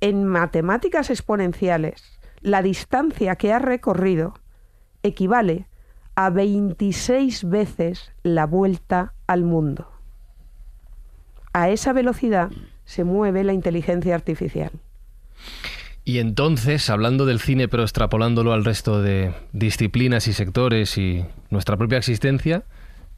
en 0.00 0.24
matemáticas 0.24 1.10
exponenciales, 1.10 2.18
la 2.40 2.62
distancia 2.62 3.36
que 3.36 3.52
ha 3.52 3.58
recorrido 3.58 4.34
equivale 5.02 5.66
a 6.14 6.30
26 6.30 7.48
veces 7.48 8.12
la 8.22 8.46
vuelta 8.46 9.14
al 9.26 9.44
mundo. 9.44 9.90
A 11.52 11.70
esa 11.70 11.92
velocidad 11.92 12.50
se 12.84 13.04
mueve 13.04 13.44
la 13.44 13.52
inteligencia 13.52 14.14
artificial. 14.14 14.72
Y 16.04 16.18
entonces, 16.18 16.90
hablando 16.90 17.26
del 17.26 17.40
cine, 17.40 17.68
pero 17.68 17.82
extrapolándolo 17.82 18.52
al 18.52 18.64
resto 18.64 19.02
de 19.02 19.32
disciplinas 19.52 20.28
y 20.28 20.32
sectores 20.32 20.96
y 20.98 21.24
nuestra 21.50 21.76
propia 21.76 21.98
existencia, 21.98 22.64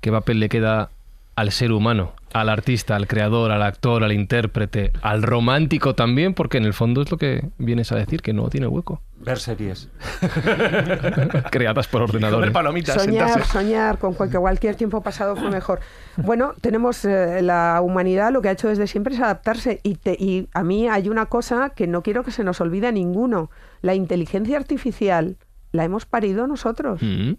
¿qué 0.00 0.10
papel 0.10 0.40
le 0.40 0.48
queda 0.48 0.90
al 1.34 1.50
ser 1.50 1.72
humano, 1.72 2.12
al 2.34 2.48
artista, 2.50 2.94
al 2.96 3.06
creador, 3.06 3.50
al 3.52 3.62
actor, 3.62 4.04
al 4.04 4.12
intérprete, 4.12 4.92
al 5.02 5.22
romántico 5.22 5.94
también? 5.94 6.34
Porque 6.34 6.58
en 6.58 6.64
el 6.64 6.74
fondo 6.74 7.00
es 7.02 7.10
lo 7.10 7.16
que 7.16 7.48
vienes 7.58 7.90
a 7.92 7.96
decir, 7.96 8.20
que 8.22 8.32
no 8.32 8.48
tiene 8.50 8.66
hueco. 8.66 9.00
Ver 9.18 9.38
series. 9.38 9.88
Creadas 11.50 11.86
por 11.88 12.00
Comer 12.02 12.16
ordenadores. 12.16 12.50
palomitas, 12.50 13.02
Soñar, 13.02 13.28
sentarse. 13.28 13.52
soñar 13.52 13.98
con 13.98 14.14
cual- 14.14 14.30
que 14.30 14.38
cualquier 14.38 14.74
tiempo 14.76 15.00
pasado 15.02 15.36
fue 15.36 15.50
mejor. 15.50 15.80
Bueno, 16.16 16.54
tenemos 16.60 17.04
eh, 17.04 17.40
la 17.42 17.80
humanidad, 17.82 18.32
lo 18.32 18.42
que 18.42 18.48
ha 18.48 18.52
hecho 18.52 18.68
desde 18.68 18.86
siempre 18.86 19.14
es 19.14 19.20
adaptarse. 19.20 19.80
Y, 19.82 19.94
te- 19.96 20.16
y 20.18 20.48
a 20.52 20.62
mí 20.62 20.88
hay 20.88 21.08
una 21.08 21.26
cosa 21.26 21.70
que 21.70 21.86
no 21.86 22.02
quiero 22.02 22.24
que 22.24 22.30
se 22.30 22.44
nos 22.44 22.60
olvide 22.60 22.88
a 22.88 22.92
ninguno. 22.92 23.50
La 23.80 23.94
inteligencia 23.94 24.56
artificial 24.56 25.36
la 25.72 25.84
hemos 25.84 26.04
parido 26.06 26.46
nosotros. 26.46 27.00
Mm. 27.02 27.32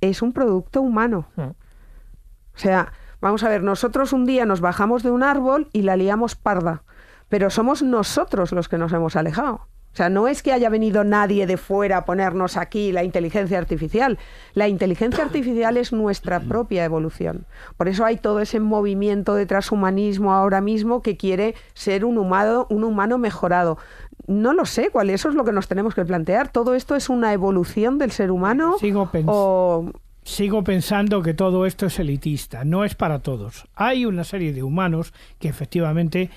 Es 0.00 0.22
un 0.22 0.32
producto 0.32 0.80
humano. 0.82 1.28
Mm. 1.36 1.40
O 1.42 2.58
sea, 2.58 2.92
vamos 3.20 3.42
a 3.42 3.48
ver, 3.48 3.62
nosotros 3.62 4.12
un 4.12 4.26
día 4.26 4.46
nos 4.46 4.60
bajamos 4.60 5.02
de 5.02 5.10
un 5.10 5.22
árbol 5.22 5.68
y 5.72 5.82
la 5.82 5.96
liamos 5.96 6.34
parda, 6.34 6.82
pero 7.28 7.50
somos 7.50 7.82
nosotros 7.82 8.52
los 8.52 8.68
que 8.68 8.78
nos 8.78 8.92
hemos 8.92 9.16
alejado. 9.16 9.68
O 9.92 9.96
sea, 9.96 10.10
no 10.10 10.28
es 10.28 10.42
que 10.42 10.52
haya 10.52 10.68
venido 10.68 11.04
nadie 11.04 11.46
de 11.46 11.56
fuera 11.56 11.96
a 11.96 12.04
ponernos 12.04 12.58
aquí 12.58 12.92
la 12.92 13.02
inteligencia 13.02 13.56
artificial. 13.56 14.18
La 14.52 14.68
inteligencia 14.68 15.24
artificial 15.24 15.78
es 15.78 15.90
nuestra 15.90 16.40
propia 16.40 16.84
evolución. 16.84 17.46
Por 17.78 17.88
eso 17.88 18.04
hay 18.04 18.18
todo 18.18 18.40
ese 18.40 18.60
movimiento 18.60 19.34
de 19.34 19.46
transhumanismo 19.46 20.34
ahora 20.34 20.60
mismo 20.60 21.00
que 21.00 21.16
quiere 21.16 21.54
ser 21.72 22.04
un 22.04 22.18
humano, 22.18 22.66
un 22.68 22.84
humano 22.84 23.16
mejorado. 23.16 23.78
No 24.26 24.52
lo 24.52 24.66
sé 24.66 24.90
cuál, 24.90 25.08
eso 25.08 25.30
es 25.30 25.34
lo 25.34 25.46
que 25.46 25.52
nos 25.52 25.66
tenemos 25.66 25.94
que 25.94 26.04
plantear. 26.04 26.52
¿Todo 26.52 26.74
esto 26.74 26.94
es 26.94 27.08
una 27.08 27.32
evolución 27.32 27.96
del 27.96 28.10
ser 28.10 28.30
humano? 28.30 28.76
Sigo 28.78 29.08
o 29.24 29.90
Sigo 30.26 30.64
pensando 30.64 31.22
que 31.22 31.34
todo 31.34 31.66
esto 31.66 31.86
es 31.86 32.00
elitista, 32.00 32.64
no 32.64 32.84
es 32.84 32.96
para 32.96 33.20
todos. 33.20 33.68
Hay 33.76 34.06
una 34.06 34.24
serie 34.24 34.52
de 34.52 34.64
humanos 34.64 35.14
que 35.38 35.46
efectivamente 35.46 36.30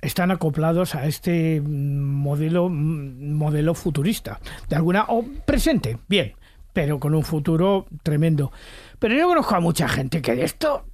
están 0.00 0.32
acoplados 0.32 0.96
a 0.96 1.06
este 1.06 1.60
mm, 1.60 2.02
modelo 2.02 2.68
mm, 2.68 3.32
modelo 3.32 3.74
futurista, 3.74 4.40
de 4.68 4.74
alguna 4.74 5.04
o 5.06 5.24
presente, 5.46 5.98
bien, 6.08 6.32
pero 6.72 6.98
con 6.98 7.14
un 7.14 7.22
futuro 7.22 7.86
tremendo. 8.02 8.50
Pero 8.98 9.14
yo 9.14 9.28
conozco 9.28 9.54
a 9.54 9.60
mucha 9.60 9.88
gente 9.88 10.20
que 10.20 10.34
de 10.34 10.42
esto 10.42 10.84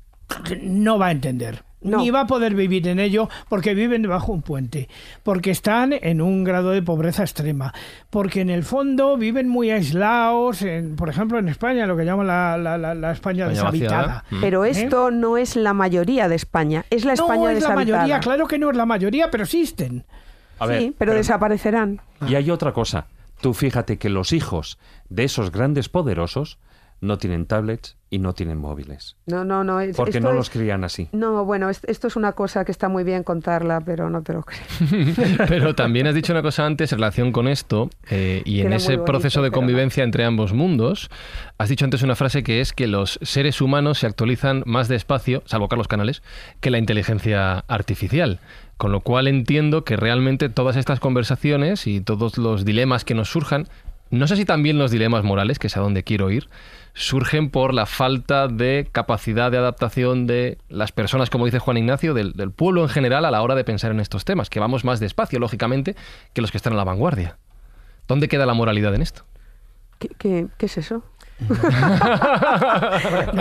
no 0.60 0.98
va 0.98 1.06
a 1.06 1.12
entender. 1.12 1.64
No. 1.80 1.98
Ni 1.98 2.10
va 2.10 2.22
a 2.22 2.26
poder 2.26 2.54
vivir 2.56 2.88
en 2.88 2.98
ello 2.98 3.28
porque 3.48 3.72
viven 3.72 4.02
debajo 4.02 4.26
de 4.26 4.32
un 4.32 4.42
puente, 4.42 4.88
porque 5.22 5.50
están 5.52 5.92
en 5.92 6.20
un 6.20 6.42
grado 6.42 6.70
de 6.70 6.82
pobreza 6.82 7.22
extrema, 7.22 7.72
porque 8.10 8.40
en 8.40 8.50
el 8.50 8.64
fondo 8.64 9.16
viven 9.16 9.48
muy 9.48 9.70
aislados, 9.70 10.62
en, 10.62 10.96
por 10.96 11.08
ejemplo 11.08 11.38
en 11.38 11.48
España, 11.48 11.86
lo 11.86 11.96
que 11.96 12.04
llaman 12.04 12.26
la, 12.26 12.58
la- 12.58 12.78
la- 12.78 12.94
la 12.96 13.12
España, 13.12 13.44
España 13.44 13.70
deshabitada. 13.70 14.24
Mm. 14.30 14.40
Pero 14.40 14.64
¿Eh? 14.64 14.70
esto 14.70 15.10
no 15.12 15.36
es 15.36 15.54
la 15.54 15.72
mayoría 15.72 16.28
de 16.28 16.34
España, 16.34 16.84
es 16.90 17.04
la 17.04 17.12
España 17.12 17.34
no 17.42 17.48
es 17.48 17.54
la 17.62 17.68
deshabitada. 17.68 17.98
mayoría, 17.98 18.20
claro 18.20 18.48
que 18.48 18.58
no 18.58 18.70
es 18.70 18.76
la 18.76 18.86
mayoría, 18.86 19.30
pero 19.30 19.44
existen. 19.44 20.04
A 20.58 20.66
ver, 20.66 20.80
sí, 20.80 20.94
pero, 20.98 21.14
desaparecerán. 21.14 22.00
Y 22.26 22.34
hay 22.34 22.50
otra 22.50 22.72
cosa. 22.72 23.06
Tú 23.40 23.54
fíjate 23.54 23.98
que 23.98 24.08
los 24.08 24.32
hijos 24.32 24.80
de 25.10 25.22
esos 25.22 25.52
grandes 25.52 25.88
poderosos 25.88 26.58
no 27.00 27.18
tienen 27.18 27.46
tablets 27.46 27.96
y 28.10 28.18
no 28.20 28.32
tienen 28.32 28.56
móviles. 28.58 29.16
No, 29.26 29.44
no, 29.44 29.64
no. 29.64 29.80
es- 29.80 29.96
Porque 29.96 30.20
no 30.20 30.30
es- 30.30 30.34
los 30.36 30.50
crían 30.50 30.82
así. 30.84 31.08
No, 31.12 31.44
bueno, 31.44 31.68
es- 31.68 31.84
esto 31.84 32.06
es 32.08 32.16
una 32.16 32.32
cosa 32.32 32.64
que 32.64 32.72
está 32.72 32.88
muy 32.88 33.04
bien 33.04 33.22
contarla, 33.22 33.80
pero 33.82 34.08
no 34.08 34.22
te 34.22 34.32
lo 34.32 34.42
creo. 34.44 34.60
Pero 35.48 35.74
también 35.74 36.06
has 36.06 36.14
dicho 36.14 36.32
una 36.32 36.42
cosa 36.42 36.64
antes 36.66 36.92
en 36.92 36.98
relación 36.98 37.32
con 37.32 37.48
esto, 37.48 37.90
eh, 38.10 38.42
y 38.44 38.60
Que 38.60 38.66
en 38.66 38.72
ese 38.72 38.92
bonito, 38.96 39.04
proceso 39.04 39.42
de 39.42 39.50
no. 39.50 39.54
convivencia 39.54 40.04
entre 40.04 40.24
ambos 40.24 40.52
mundos, 40.52 41.10
has 41.58 41.68
dicho 41.68 41.84
antes 41.84 42.02
una 42.02 42.16
frase 42.16 42.42
que 42.42 42.60
es 42.60 42.72
que 42.72 42.86
los 42.86 43.18
seres 43.22 43.60
humanos 43.60 43.98
se 43.98 44.06
actualizan 44.06 44.62
más 44.66 44.88
despacio, 44.88 45.42
salvo 45.46 45.68
Carlos 45.68 45.88
Canales, 45.88 46.22
que 46.60 46.70
la 46.70 46.78
inteligencia 46.78 47.58
artificial. 47.68 48.40
Con 48.78 48.92
lo 48.92 49.00
cual 49.00 49.26
entiendo 49.28 49.84
que 49.84 49.96
realmente 49.96 50.48
todas 50.48 50.76
estas 50.76 51.00
conversaciones 51.00 51.86
y 51.86 52.00
todos 52.00 52.38
los 52.38 52.64
dilemas 52.64 53.04
que 53.04 53.14
nos 53.14 53.28
surjan, 53.28 53.66
no 54.10 54.26
sé 54.28 54.36
si 54.36 54.44
también 54.44 54.78
los 54.78 54.90
dilemas 54.90 55.24
morales, 55.24 55.58
que 55.58 55.66
es 55.66 55.76
a 55.76 55.80
donde 55.80 56.04
quiero 56.04 56.30
ir, 56.30 56.48
surgen 56.98 57.50
por 57.50 57.74
la 57.74 57.86
falta 57.86 58.48
de 58.48 58.88
capacidad 58.90 59.50
de 59.52 59.58
adaptación 59.58 60.26
de 60.26 60.58
las 60.68 60.90
personas, 60.90 61.30
como 61.30 61.44
dice 61.44 61.60
Juan 61.60 61.76
Ignacio, 61.76 62.12
del, 62.12 62.32
pueblo 62.50 62.82
en 62.82 62.88
general 62.88 63.24
a 63.24 63.30
la 63.30 63.40
hora 63.40 63.54
de 63.54 63.62
pensar 63.64 63.92
en 63.92 64.00
estos 64.00 64.24
temas, 64.24 64.50
que 64.50 64.58
vamos 64.58 64.84
más 64.84 64.98
despacio, 64.98 65.38
lógicamente, 65.38 65.94
que 66.32 66.40
los 66.40 66.50
que 66.50 66.56
están 66.56 66.72
a 66.72 66.76
la 66.76 66.84
vanguardia. 66.84 67.38
¿Dónde 68.08 68.26
queda 68.28 68.46
la 68.46 68.54
moralidad 68.54 68.94
en 68.94 69.02
esto? 69.02 69.22
¿Qué, 70.00 70.08
qué- 70.18 70.48
qué 70.58 70.66
es 70.66 70.76
eso? 70.78 71.04
Yo, 71.48 71.54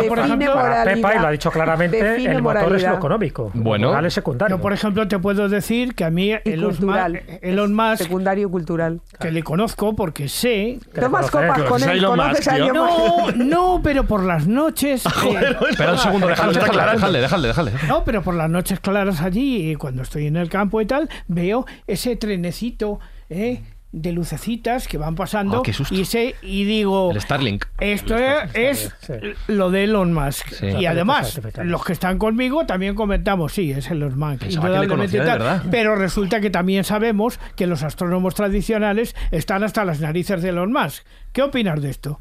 por 0.08 0.18
Define 0.18 0.26
ejemplo, 0.26 0.54
para 0.54 0.70
moralidad. 0.70 0.94
Pepa, 0.96 1.16
y 1.16 1.20
lo 1.20 1.28
ha 1.28 1.32
dicho 1.32 1.52
claramente, 1.52 2.04
Define 2.04 2.36
el 2.36 2.42
motor 2.42 2.76
es 2.76 2.84
lo 2.84 2.94
económico. 2.94 3.52
Bueno. 3.54 3.88
Moral 3.90 4.06
es 4.06 4.14
secundario. 4.14 4.58
Yo, 4.58 4.62
por 4.62 4.74
ejemplo, 4.74 5.08
te 5.08 5.18
puedo 5.20 5.50
decir 5.50 5.96
que 5.96 6.04
a 6.04 6.12
mí 6.12 6.32
Elon, 6.46 6.70
cultural. 6.72 7.22
Elon 7.42 7.74
Musk, 7.74 8.04
Secundario 8.04 8.50
cultural. 8.52 9.02
que 9.20 9.32
le 9.32 9.44
conozco 9.44 9.96
porque 9.96 10.30
sé... 10.30 10.80
Tomas 10.94 11.32
copas 11.32 11.64
con 11.64 11.82
él, 11.84 11.98
Elon 11.98 12.18
conoces 12.18 12.38
Musk, 12.38 12.48
a 12.50 12.56
tío. 12.56 12.66
Elon 12.66 12.88
Musk. 12.88 13.36
No, 13.36 13.46
no, 13.46 13.82
pero 13.84 14.04
por 14.06 14.24
las 14.24 14.48
noches... 14.48 15.06
eh, 15.26 15.56
Espera 15.70 15.94
un 15.94 15.98
segundo, 15.98 16.28
déjale, 16.28 16.54
déjale, 16.54 16.92
déjale, 16.92 17.20
déjale, 17.20 17.48
déjale. 17.48 17.72
No, 17.88 18.04
pero 18.04 18.22
por 18.22 18.36
las 18.36 18.50
noches 18.50 18.80
claras 18.80 19.22
allí, 19.22 19.72
eh, 19.72 19.78
cuando 19.78 20.04
estoy 20.04 20.28
en 20.28 20.36
el 20.38 20.50
campo 20.50 20.80
y 20.82 20.86
tal, 20.86 21.10
veo 21.28 21.66
ese 21.88 22.16
trenecito 22.16 23.00
eh, 23.30 23.62
de 23.94 24.12
lucecitas 24.12 24.88
que 24.88 24.98
van 24.98 25.16
pasando 25.16 25.60
Ah, 25.60 25.62
qué 25.64 25.72
susto. 25.74 25.96
y 25.96 26.04
sé 26.06 26.36
y 26.42 26.66
digo 26.66 27.12
El 27.12 27.22
Starlink. 27.22 27.66
esto 27.80 28.16
es, 28.18 28.52
es 28.54 28.94
sí. 29.00 29.14
lo 29.48 29.72
de 29.72 29.86
Elon 29.86 30.14
Musk 30.14 30.50
Sí. 30.50 30.66
y 30.68 30.86
además 30.86 31.40
los 31.64 31.86
que 31.86 31.94
están 31.94 32.18
conmigo 32.20 32.66
también 32.66 32.96
comentamos 32.96 33.54
sí 33.54 33.72
es 33.72 33.90
Elon 33.90 34.20
Musk 34.20 34.44
indudablemente 34.50 35.20
tal, 35.22 35.64
pero 35.72 35.96
resulta 35.96 36.42
que 36.42 36.50
también 36.50 36.84
sabemos 36.84 37.40
que 37.56 37.66
los 37.66 37.82
astrónomos 37.82 38.36
tradicionales 38.36 39.16
están 39.32 39.64
hasta 39.64 39.86
las 39.86 40.02
narices 40.02 40.42
de 40.42 40.50
Elon 40.50 40.72
Musk 40.74 41.04
¿qué 41.32 41.44
opinas 41.44 41.82
de 41.82 41.90
esto? 41.90 42.20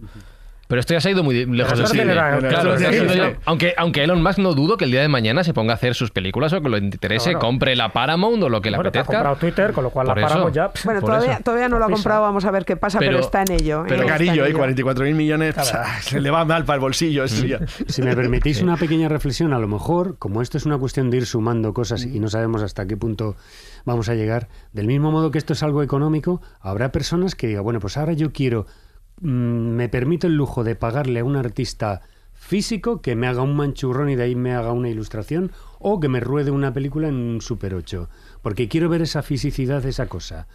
Pero 0.69 0.81
esto 0.81 0.95
ya 0.95 1.01
se 1.01 1.09
ha 1.09 1.13
ido 1.13 1.23
muy 1.23 1.47
lejos 1.47 1.79
del 1.79 1.87
cine. 1.87 2.13
Claro, 2.13 3.37
aunque, 3.45 3.75
aunque 3.77 4.03
Elon 4.05 4.23
Musk 4.23 4.39
no 4.39 4.53
dudo 4.55 4.77
que 4.77 4.85
el 4.85 4.91
día 4.91 5.01
de 5.03 5.09
mañana 5.09 5.45
se 5.45 5.55
ponga 5.55 5.73
a 5.73 5.77
hacer 5.77 5.95
sus 5.95 6.11
películas 6.11 6.53
o 6.53 6.61
que 6.61 6.69
lo 6.69 6.77
interese, 6.79 7.35
compre 7.35 7.77
la 7.77 7.93
Paramount 7.93 8.43
o 8.43 8.49
lo 8.49 8.61
que 8.61 8.71
le 8.71 8.77
Bueno, 8.77 8.91
te 8.91 8.99
ha 8.99 9.03
apetezca. 9.03 9.19
comprado 9.19 9.37
Twitter, 9.37 9.73
con 9.73 9.85
lo 9.85 9.91
cual 9.91 10.07
Por 10.07 10.17
la 10.19 10.23
paramos 10.27 10.47
eso. 10.51 10.55
ya. 10.55 10.71
Bueno, 10.85 11.01
todavía, 11.01 11.39
todavía 11.41 11.69
no 11.69 11.79
lo 11.79 11.85
ha 11.85 11.89
comprado, 11.91 12.23
vamos 12.23 12.45
a 12.45 12.51
ver 12.51 12.65
qué 12.65 12.77
pasa, 12.77 12.99
pero, 12.99 13.13
Pero- 13.13 13.25
está 13.25 13.43
en 13.43 13.53
ello. 13.53 13.83
¿eh? 13.83 13.89
Pero 13.89 14.07
carillo, 14.07 14.45
¿eh? 14.45 14.49
ello. 14.49 14.59
44.000 14.59 15.15
millones, 15.15 15.55
psa, 15.55 15.85
se 16.03 16.21
le 16.21 16.31
va 16.31 16.45
mal 16.45 16.65
para 16.65 16.75
el 16.77 16.81
bolsillo. 16.81 17.25
eso 17.25 17.45
ya. 17.47 17.61
Si 17.87 18.03
me 18.03 18.15
permitís 18.17 18.61
una 18.63 18.77
pequeña 18.77 19.09
reflexión, 19.09 19.53
a 19.53 19.59
lo 19.59 19.69
mejor, 19.69 20.19
como 20.19 20.43
esto 20.43 20.59
es 20.59 20.67
una 20.67 20.79
cuestión 20.79 21.11
de 21.11 21.19
ir 21.19 21.27
sumando 21.27 21.73
cosas 21.73 22.05
y 22.05 22.19
no 22.21 22.29
sabemos 22.29 22.63
hasta 22.63 22.87
qué 22.87 22.97
punto 22.97 23.37
vamos 23.85 24.09
a 24.09 24.15
llegar, 24.15 24.49
del 24.73 24.87
mismo 24.89 25.13
modo 25.13 25.31
que 25.31 25.39
esto 25.39 25.53
es 25.53 25.63
algo 25.63 25.83
económico, 25.83 26.43
habrá 26.61 26.91
personas 26.91 27.35
que 27.37 27.47
digan, 27.47 27.63
bueno, 27.63 27.79
pues 27.81 27.97
ahora 27.97 28.13
yo 28.15 28.33
quiero, 28.33 28.63
mm, 28.63 28.67
me 29.21 29.89
permito 29.89 30.27
el 30.27 30.35
lujo 30.37 30.65
de 30.65 30.77
pagarle 30.77 31.21
a 31.21 31.25
un 31.25 31.37
artista 31.37 32.03
físico 32.35 33.01
que 33.01 33.17
me 33.17 33.27
haga 33.27 33.43
un 33.43 33.57
manchurrón 33.57 34.11
y 34.11 34.17
de 34.17 34.25
ahí 34.25 34.35
me 34.37 34.53
haga 34.55 34.73
una 34.73 34.89
ilustración 34.91 35.53
o 35.79 36.01
que 36.01 36.09
me 36.09 36.21
ruede 36.21 36.51
una 36.51 36.73
película 36.73 37.09
en 37.09 37.15
un 37.15 37.41
Super 37.41 37.75
8, 37.75 38.09
porque 38.43 38.69
quiero 38.69 38.89
ver 38.89 39.03
esa 39.03 39.23
fisicidad 39.23 39.83
de 39.83 39.89
esa 39.91 40.07
cosa. 40.07 40.47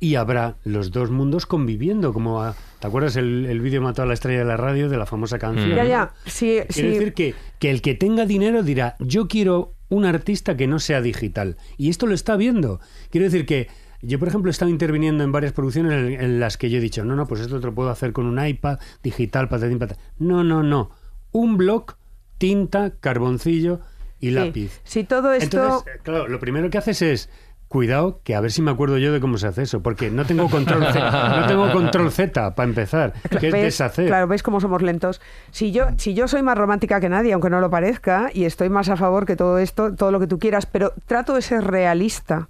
Y 0.00 0.14
habrá 0.14 0.54
los 0.64 0.92
dos 0.92 1.10
mundos 1.10 1.44
conviviendo, 1.44 2.12
como 2.12 2.40
a- 2.42 2.54
¿te 2.78 2.86
acuerdas 2.86 3.16
el, 3.16 3.46
el 3.46 3.60
vídeo 3.60 3.82
Mató 3.82 4.02
a 4.02 4.06
la 4.06 4.14
estrella 4.14 4.38
de 4.40 4.44
la 4.44 4.56
radio 4.56 4.88
de 4.88 4.96
la 4.96 5.06
famosa 5.06 5.38
canción? 5.40 5.74
Ya, 5.74 5.84
ya. 5.84 6.12
Sí, 6.24 6.60
Quiere 6.68 6.90
sí. 6.92 6.98
decir 6.98 7.14
que, 7.14 7.34
que 7.58 7.70
el 7.70 7.82
que 7.82 7.94
tenga 7.96 8.24
dinero 8.24 8.62
dirá, 8.62 8.94
yo 9.00 9.26
quiero 9.26 9.74
un 9.88 10.04
artista 10.04 10.56
que 10.56 10.68
no 10.68 10.78
sea 10.78 11.00
digital. 11.02 11.56
Y 11.78 11.88
esto 11.90 12.06
lo 12.06 12.14
está 12.14 12.36
viendo. 12.36 12.78
Quiero 13.10 13.24
decir 13.24 13.44
que 13.44 13.66
yo, 14.02 14.18
por 14.18 14.28
ejemplo, 14.28 14.50
he 14.50 14.52
estado 14.52 14.70
interviniendo 14.70 15.24
en 15.24 15.32
varias 15.32 15.52
producciones 15.52 15.92
en, 15.92 16.20
en 16.20 16.40
las 16.40 16.56
que 16.56 16.70
yo 16.70 16.78
he 16.78 16.80
dicho, 16.80 17.04
no, 17.04 17.16
no, 17.16 17.26
pues 17.26 17.40
esto 17.40 17.58
te 17.60 17.66
lo 17.66 17.74
puedo 17.74 17.90
hacer 17.90 18.12
con 18.12 18.26
un 18.26 18.44
iPad 18.44 18.78
digital, 19.02 19.48
patatín, 19.48 19.78
patata". 19.78 20.00
No, 20.18 20.44
no, 20.44 20.62
no. 20.62 20.90
Un 21.32 21.56
bloc, 21.56 21.96
tinta, 22.38 22.92
carboncillo 23.00 23.80
y 24.20 24.26
Sí. 24.28 24.30
lápiz. 24.32 24.80
Si 24.84 25.04
todo 25.04 25.32
esto... 25.32 25.56
Entonces, 25.58 25.94
eh, 25.94 26.00
claro, 26.02 26.28
lo 26.28 26.38
primero 26.40 26.70
que 26.70 26.78
haces 26.78 27.02
es 27.02 27.30
cuidado 27.68 28.20
que 28.24 28.34
a 28.34 28.40
ver 28.40 28.50
si 28.50 28.62
me 28.62 28.70
acuerdo 28.70 28.96
yo 28.96 29.12
de 29.12 29.20
cómo 29.20 29.36
se 29.36 29.46
hace 29.46 29.62
eso, 29.62 29.82
porque 29.82 30.10
no 30.10 30.24
tengo 30.24 30.48
control 30.48 30.86
Z, 30.90 31.40
no 31.40 31.46
tengo 31.46 31.70
control 31.70 32.10
Z 32.10 32.54
para 32.54 32.66
empezar, 32.68 33.12
que 33.40 33.48
es 33.48 33.52
deshacer. 33.52 34.06
Claro, 34.06 34.26
¿ves 34.26 34.42
cómo 34.42 34.60
somos 34.60 34.80
lentos? 34.80 35.20
Si 35.50 35.70
yo, 35.70 35.88
si 35.98 36.14
yo 36.14 36.28
soy 36.28 36.42
más 36.42 36.56
romántica 36.56 36.98
que 37.00 37.10
nadie, 37.10 37.32
aunque 37.34 37.50
no 37.50 37.60
lo 37.60 37.68
parezca, 37.68 38.30
y 38.32 38.44
estoy 38.44 38.70
más 38.70 38.88
a 38.88 38.96
favor 38.96 39.26
que 39.26 39.36
todo 39.36 39.58
esto, 39.58 39.94
todo 39.94 40.10
lo 40.12 40.18
que 40.18 40.26
tú 40.26 40.38
quieras, 40.38 40.64
pero 40.64 40.94
trato 41.06 41.34
de 41.34 41.42
ser 41.42 41.62
realista. 41.64 42.48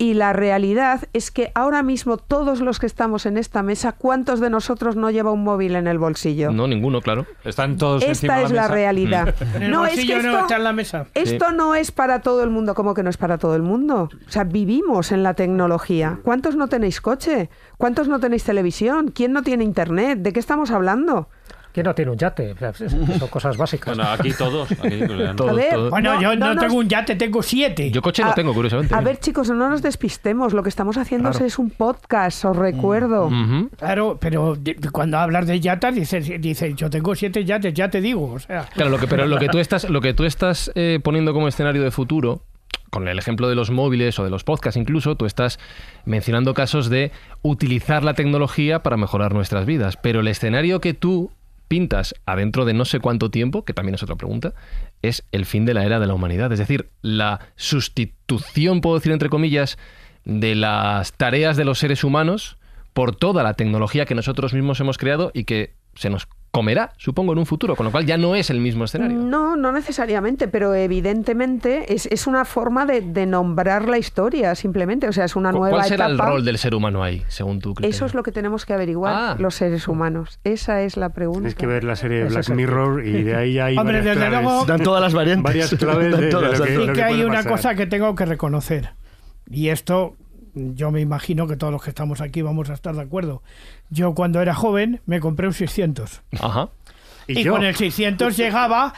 Y 0.00 0.14
la 0.14 0.32
realidad 0.32 1.08
es 1.12 1.32
que 1.32 1.50
ahora 1.56 1.82
mismo 1.82 2.18
todos 2.18 2.60
los 2.60 2.78
que 2.78 2.86
estamos 2.86 3.26
en 3.26 3.36
esta 3.36 3.64
mesa, 3.64 3.90
¿cuántos 3.92 4.38
de 4.38 4.48
nosotros 4.48 4.94
no 4.94 5.10
lleva 5.10 5.32
un 5.32 5.42
móvil 5.42 5.74
en 5.74 5.88
el 5.88 5.98
bolsillo? 5.98 6.52
No, 6.52 6.68
ninguno, 6.68 7.00
claro. 7.02 7.26
Están 7.44 7.76
todos 7.76 8.04
encima 8.04 8.34
Esta 8.34 8.38
de 8.38 8.44
es 8.44 8.50
la 8.52 8.62
mesa. 8.62 8.74
realidad. 8.74 9.34
en 9.56 9.62
el 9.64 9.70
No, 9.72 9.86
es 9.86 9.96
que 9.98 10.06
no 10.22 10.30
esto, 10.30 10.38
está 10.38 10.56
en 10.56 10.64
la 10.64 10.72
mesa 10.72 11.06
esto 11.14 11.50
no 11.50 11.74
es 11.74 11.90
para 11.90 12.20
todo 12.20 12.44
el 12.44 12.50
mundo. 12.50 12.74
¿Cómo 12.74 12.94
que 12.94 13.02
no 13.02 13.10
es 13.10 13.16
para 13.16 13.38
todo 13.38 13.56
el 13.56 13.62
mundo? 13.62 14.08
O 14.28 14.30
sea, 14.30 14.44
vivimos 14.44 15.10
en 15.10 15.24
la 15.24 15.34
tecnología. 15.34 16.20
¿Cuántos 16.22 16.54
no 16.54 16.68
tenéis 16.68 17.00
coche? 17.00 17.50
¿Cuántos 17.76 18.06
no 18.06 18.20
tenéis 18.20 18.44
televisión? 18.44 19.08
¿Quién 19.08 19.32
no 19.32 19.42
tiene 19.42 19.64
internet? 19.64 20.20
¿De 20.20 20.32
qué 20.32 20.38
estamos 20.38 20.70
hablando? 20.70 21.28
¿Quién 21.78 21.86
no 21.86 21.94
tiene 21.94 22.10
un 22.10 22.18
yate? 22.18 22.50
O 22.54 22.56
sea, 22.58 22.72
Son 22.72 23.28
cosas 23.30 23.56
básicas. 23.56 23.96
Bueno, 23.96 24.10
aquí 24.10 24.32
todos. 24.32 24.68
aquí, 24.72 24.80
pues, 25.36 25.54
ver, 25.54 25.78
bueno 25.90 26.14
no- 26.14 26.20
yo 26.20 26.34
no, 26.34 26.46
no 26.48 26.54
nos- 26.54 26.64
tengo 26.64 26.74
un 26.78 26.88
yate 26.88 27.14
tengo 27.14 27.40
siete 27.40 27.92
Yo 27.92 28.02
coche 28.02 28.24
no 28.24 28.30
A- 28.30 28.34
tengo, 28.34 28.52
curiosamente. 28.52 28.92
A 28.92 29.00
ver, 29.00 29.20
chicos, 29.20 29.48
no 29.50 29.68
nos 29.68 29.80
despistemos. 29.80 30.54
Lo 30.54 30.64
que 30.64 30.70
estamos 30.70 30.96
haciendo 30.96 31.30
Claro. 31.30 31.46
es 31.46 31.56
un 31.56 31.70
podcast, 31.70 32.44
os 32.46 32.56
recuerdo. 32.56 33.26
Ujú. 33.26 33.68
Claro, 33.78 34.18
pero 34.20 34.56
cuando 34.90 35.18
hablas 35.18 35.46
de 35.46 35.60
yatas, 35.60 35.94
dices, 35.94 36.28
dices, 36.40 36.74
yo 36.74 36.90
tengo 36.90 37.14
siete 37.14 37.44
yates, 37.44 37.72
ya 37.74 37.88
te 37.88 38.00
digo. 38.00 38.32
O 38.32 38.40
sea, 38.40 38.64
Claro, 38.74 38.90
lo 38.90 38.98
que, 38.98 39.06
pero 39.06 39.26
lo 39.26 39.38
que 39.38 39.48
tú 39.48 39.60
estás, 39.60 39.88
lo 39.88 40.00
que 40.00 40.14
tú 40.14 40.24
estás 40.24 40.72
eh, 40.74 40.98
poniendo 41.00 41.32
como 41.32 41.46
escenario 41.46 41.84
de 41.84 41.92
futuro, 41.92 42.42
con 42.90 43.06
el 43.06 43.18
ejemplo 43.18 43.48
de 43.50 43.54
los 43.54 43.70
móviles 43.70 44.18
o 44.18 44.24
de 44.24 44.30
los 44.30 44.44
podcasts 44.44 44.76
incluso, 44.80 45.14
tú 45.14 45.26
estás 45.26 45.58
mencionando 46.06 46.54
casos 46.54 46.88
de 46.88 47.12
utilizar 47.42 48.02
la 48.02 48.14
tecnología 48.14 48.82
para 48.82 48.96
mejorar 48.96 49.34
nuestras 49.34 49.66
vidas. 49.66 49.96
Pero 49.98 50.20
el 50.20 50.28
escenario 50.28 50.80
que 50.80 50.94
tú 50.94 51.30
pintas 51.68 52.14
adentro 52.26 52.64
de 52.64 52.74
no 52.74 52.84
sé 52.84 52.98
cuánto 53.00 53.30
tiempo, 53.30 53.64
que 53.64 53.74
también 53.74 53.94
es 53.94 54.02
otra 54.02 54.16
pregunta, 54.16 54.54
es 55.02 55.24
el 55.32 55.46
fin 55.46 55.64
de 55.66 55.74
la 55.74 55.84
era 55.84 56.00
de 56.00 56.06
la 56.06 56.14
humanidad. 56.14 56.52
Es 56.52 56.58
decir, 56.58 56.90
la 57.02 57.40
sustitución, 57.56 58.80
puedo 58.80 58.96
decir 58.96 59.12
entre 59.12 59.28
comillas, 59.28 59.78
de 60.24 60.54
las 60.54 61.12
tareas 61.12 61.56
de 61.56 61.64
los 61.64 61.78
seres 61.78 62.04
humanos 62.04 62.58
por 62.92 63.14
toda 63.14 63.42
la 63.42 63.54
tecnología 63.54 64.06
que 64.06 64.14
nosotros 64.14 64.52
mismos 64.54 64.80
hemos 64.80 64.98
creado 64.98 65.30
y 65.32 65.44
que 65.44 65.74
se 65.94 66.10
nos 66.10 66.26
comerá, 66.50 66.92
supongo, 66.96 67.32
en 67.32 67.38
un 67.38 67.46
futuro, 67.46 67.76
con 67.76 67.84
lo 67.86 67.92
cual 67.92 68.06
ya 68.06 68.16
no 68.16 68.34
es 68.34 68.50
el 68.50 68.60
mismo 68.60 68.84
escenario. 68.84 69.16
No, 69.18 69.54
no 69.56 69.70
necesariamente, 69.70 70.48
pero 70.48 70.74
evidentemente 70.74 71.92
es, 71.94 72.06
es 72.06 72.26
una 72.26 72.44
forma 72.44 72.86
de, 72.86 73.00
de 73.02 73.26
nombrar 73.26 73.88
la 73.88 73.98
historia, 73.98 74.54
simplemente. 74.54 75.08
O 75.08 75.12
sea, 75.12 75.24
es 75.24 75.36
una 75.36 75.50
¿Cu- 75.52 75.58
nueva 75.58 75.76
¿Cuál 75.78 75.88
será 75.88 76.06
el 76.06 76.18
rol 76.18 76.44
del 76.44 76.58
ser 76.58 76.74
humano 76.74 77.02
ahí, 77.02 77.22
según 77.28 77.60
tu 77.60 77.74
criterio? 77.74 77.94
Eso 77.94 78.06
es 78.06 78.14
lo 78.14 78.22
que 78.22 78.32
tenemos 78.32 78.64
que 78.66 78.72
averiguar 78.74 79.14
Ah. 79.14 79.36
los 79.38 79.54
seres 79.54 79.88
humanos. 79.88 80.40
Esa 80.44 80.82
es 80.82 80.96
la 80.96 81.10
pregunta. 81.10 81.40
Tienes 81.40 81.54
que 81.54 81.66
ver 81.66 81.84
la 81.84 81.96
serie 81.96 82.18
de 82.18 82.24
Black 82.30 82.40
es 82.40 82.50
Mirror 82.50 83.04
y 83.06 83.22
de 83.22 83.36
ahí 83.36 83.58
hay 83.58 83.76
Hombre, 83.76 83.98
varias 83.98 84.16
desde 84.16 84.28
claves. 84.30 84.44
luego- 84.48 84.64
Dan 84.66 84.82
todas 84.82 85.02
las 85.02 85.14
variantes. 85.14 85.44
Varias 85.44 85.74
claves 85.74 86.10
Dan 86.12 86.20
de- 86.20 86.26
de 86.26 86.32
todas, 86.32 86.58
lo 86.58 86.64
que- 86.64 86.72
todas. 86.72 86.86
lo 86.88 86.92
que 86.94 87.02
hay 87.02 87.22
una 87.22 87.34
pasar. 87.36 87.52
cosa 87.52 87.74
que 87.74 87.86
tengo 87.86 88.14
que 88.14 88.24
reconocer. 88.26 88.90
Y 89.50 89.68
esto, 89.68 90.14
yo 90.74 90.90
me 90.90 91.00
imagino 91.00 91.46
que 91.46 91.56
todos 91.56 91.72
los 91.72 91.82
que 91.82 91.90
estamos 91.90 92.20
aquí 92.20 92.42
vamos 92.42 92.70
a 92.70 92.74
estar 92.74 92.94
de 92.94 93.02
acuerdo. 93.02 93.42
Yo 93.90 94.14
cuando 94.14 94.40
era 94.40 94.54
joven 94.54 95.00
me 95.06 95.20
compré 95.20 95.46
un 95.46 95.52
600. 95.54 96.22
Ajá. 96.40 96.68
Y, 97.26 97.42
yo? 97.44 97.52
con 97.52 97.64
el 97.64 97.74
600 97.74 98.36
llegaba 98.36 98.94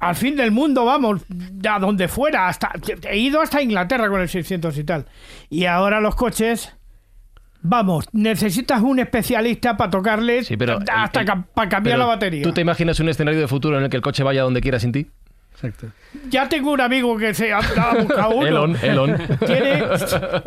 al 0.00 0.14
fin 0.14 0.36
del 0.36 0.52
mundo, 0.52 0.84
vamos, 0.84 1.22
a 1.68 1.78
donde 1.80 2.06
fuera. 2.08 2.48
hasta 2.48 2.70
He 3.10 3.18
ido 3.18 3.40
hasta 3.40 3.60
Inglaterra 3.62 4.08
con 4.08 4.20
el 4.20 4.28
600 4.28 4.76
y 4.78 4.84
tal. 4.84 5.06
Y 5.50 5.64
ahora 5.66 6.00
los 6.00 6.14
coches... 6.14 6.74
Vamos, 7.60 8.06
necesitas 8.12 8.80
un 8.82 9.00
especialista 9.00 9.76
para 9.76 9.90
tocarles 9.90 10.46
Sí, 10.46 10.56
pero 10.56 10.78
el- 10.78 10.84
hasta 10.88 11.22
el- 11.22 11.26
para 11.26 11.68
cambiar 11.68 11.96
pero 11.96 11.98
la 11.98 12.04
batería. 12.06 12.42
¿Tú 12.44 12.52
te 12.52 12.60
imaginas 12.60 13.00
un 13.00 13.08
escenario 13.08 13.40
de 13.40 13.48
futuro 13.48 13.76
en 13.78 13.82
el 13.84 13.90
que 13.90 13.96
el 13.96 14.02
coche 14.02 14.22
vaya 14.22 14.42
donde 14.42 14.60
quiera 14.60 14.78
sin 14.78 14.92
ti? 14.92 15.08
Exacto. 15.62 15.88
Ya 16.30 16.48
tengo 16.48 16.70
un 16.72 16.80
amigo 16.80 17.16
que 17.18 17.34
se 17.34 17.52
ha, 17.52 17.58
ha 17.58 17.94
buscado 17.94 18.30
uno. 18.30 18.46
Elon, 18.46 18.76
Elon. 18.80 19.16
Tiene, 19.44 19.82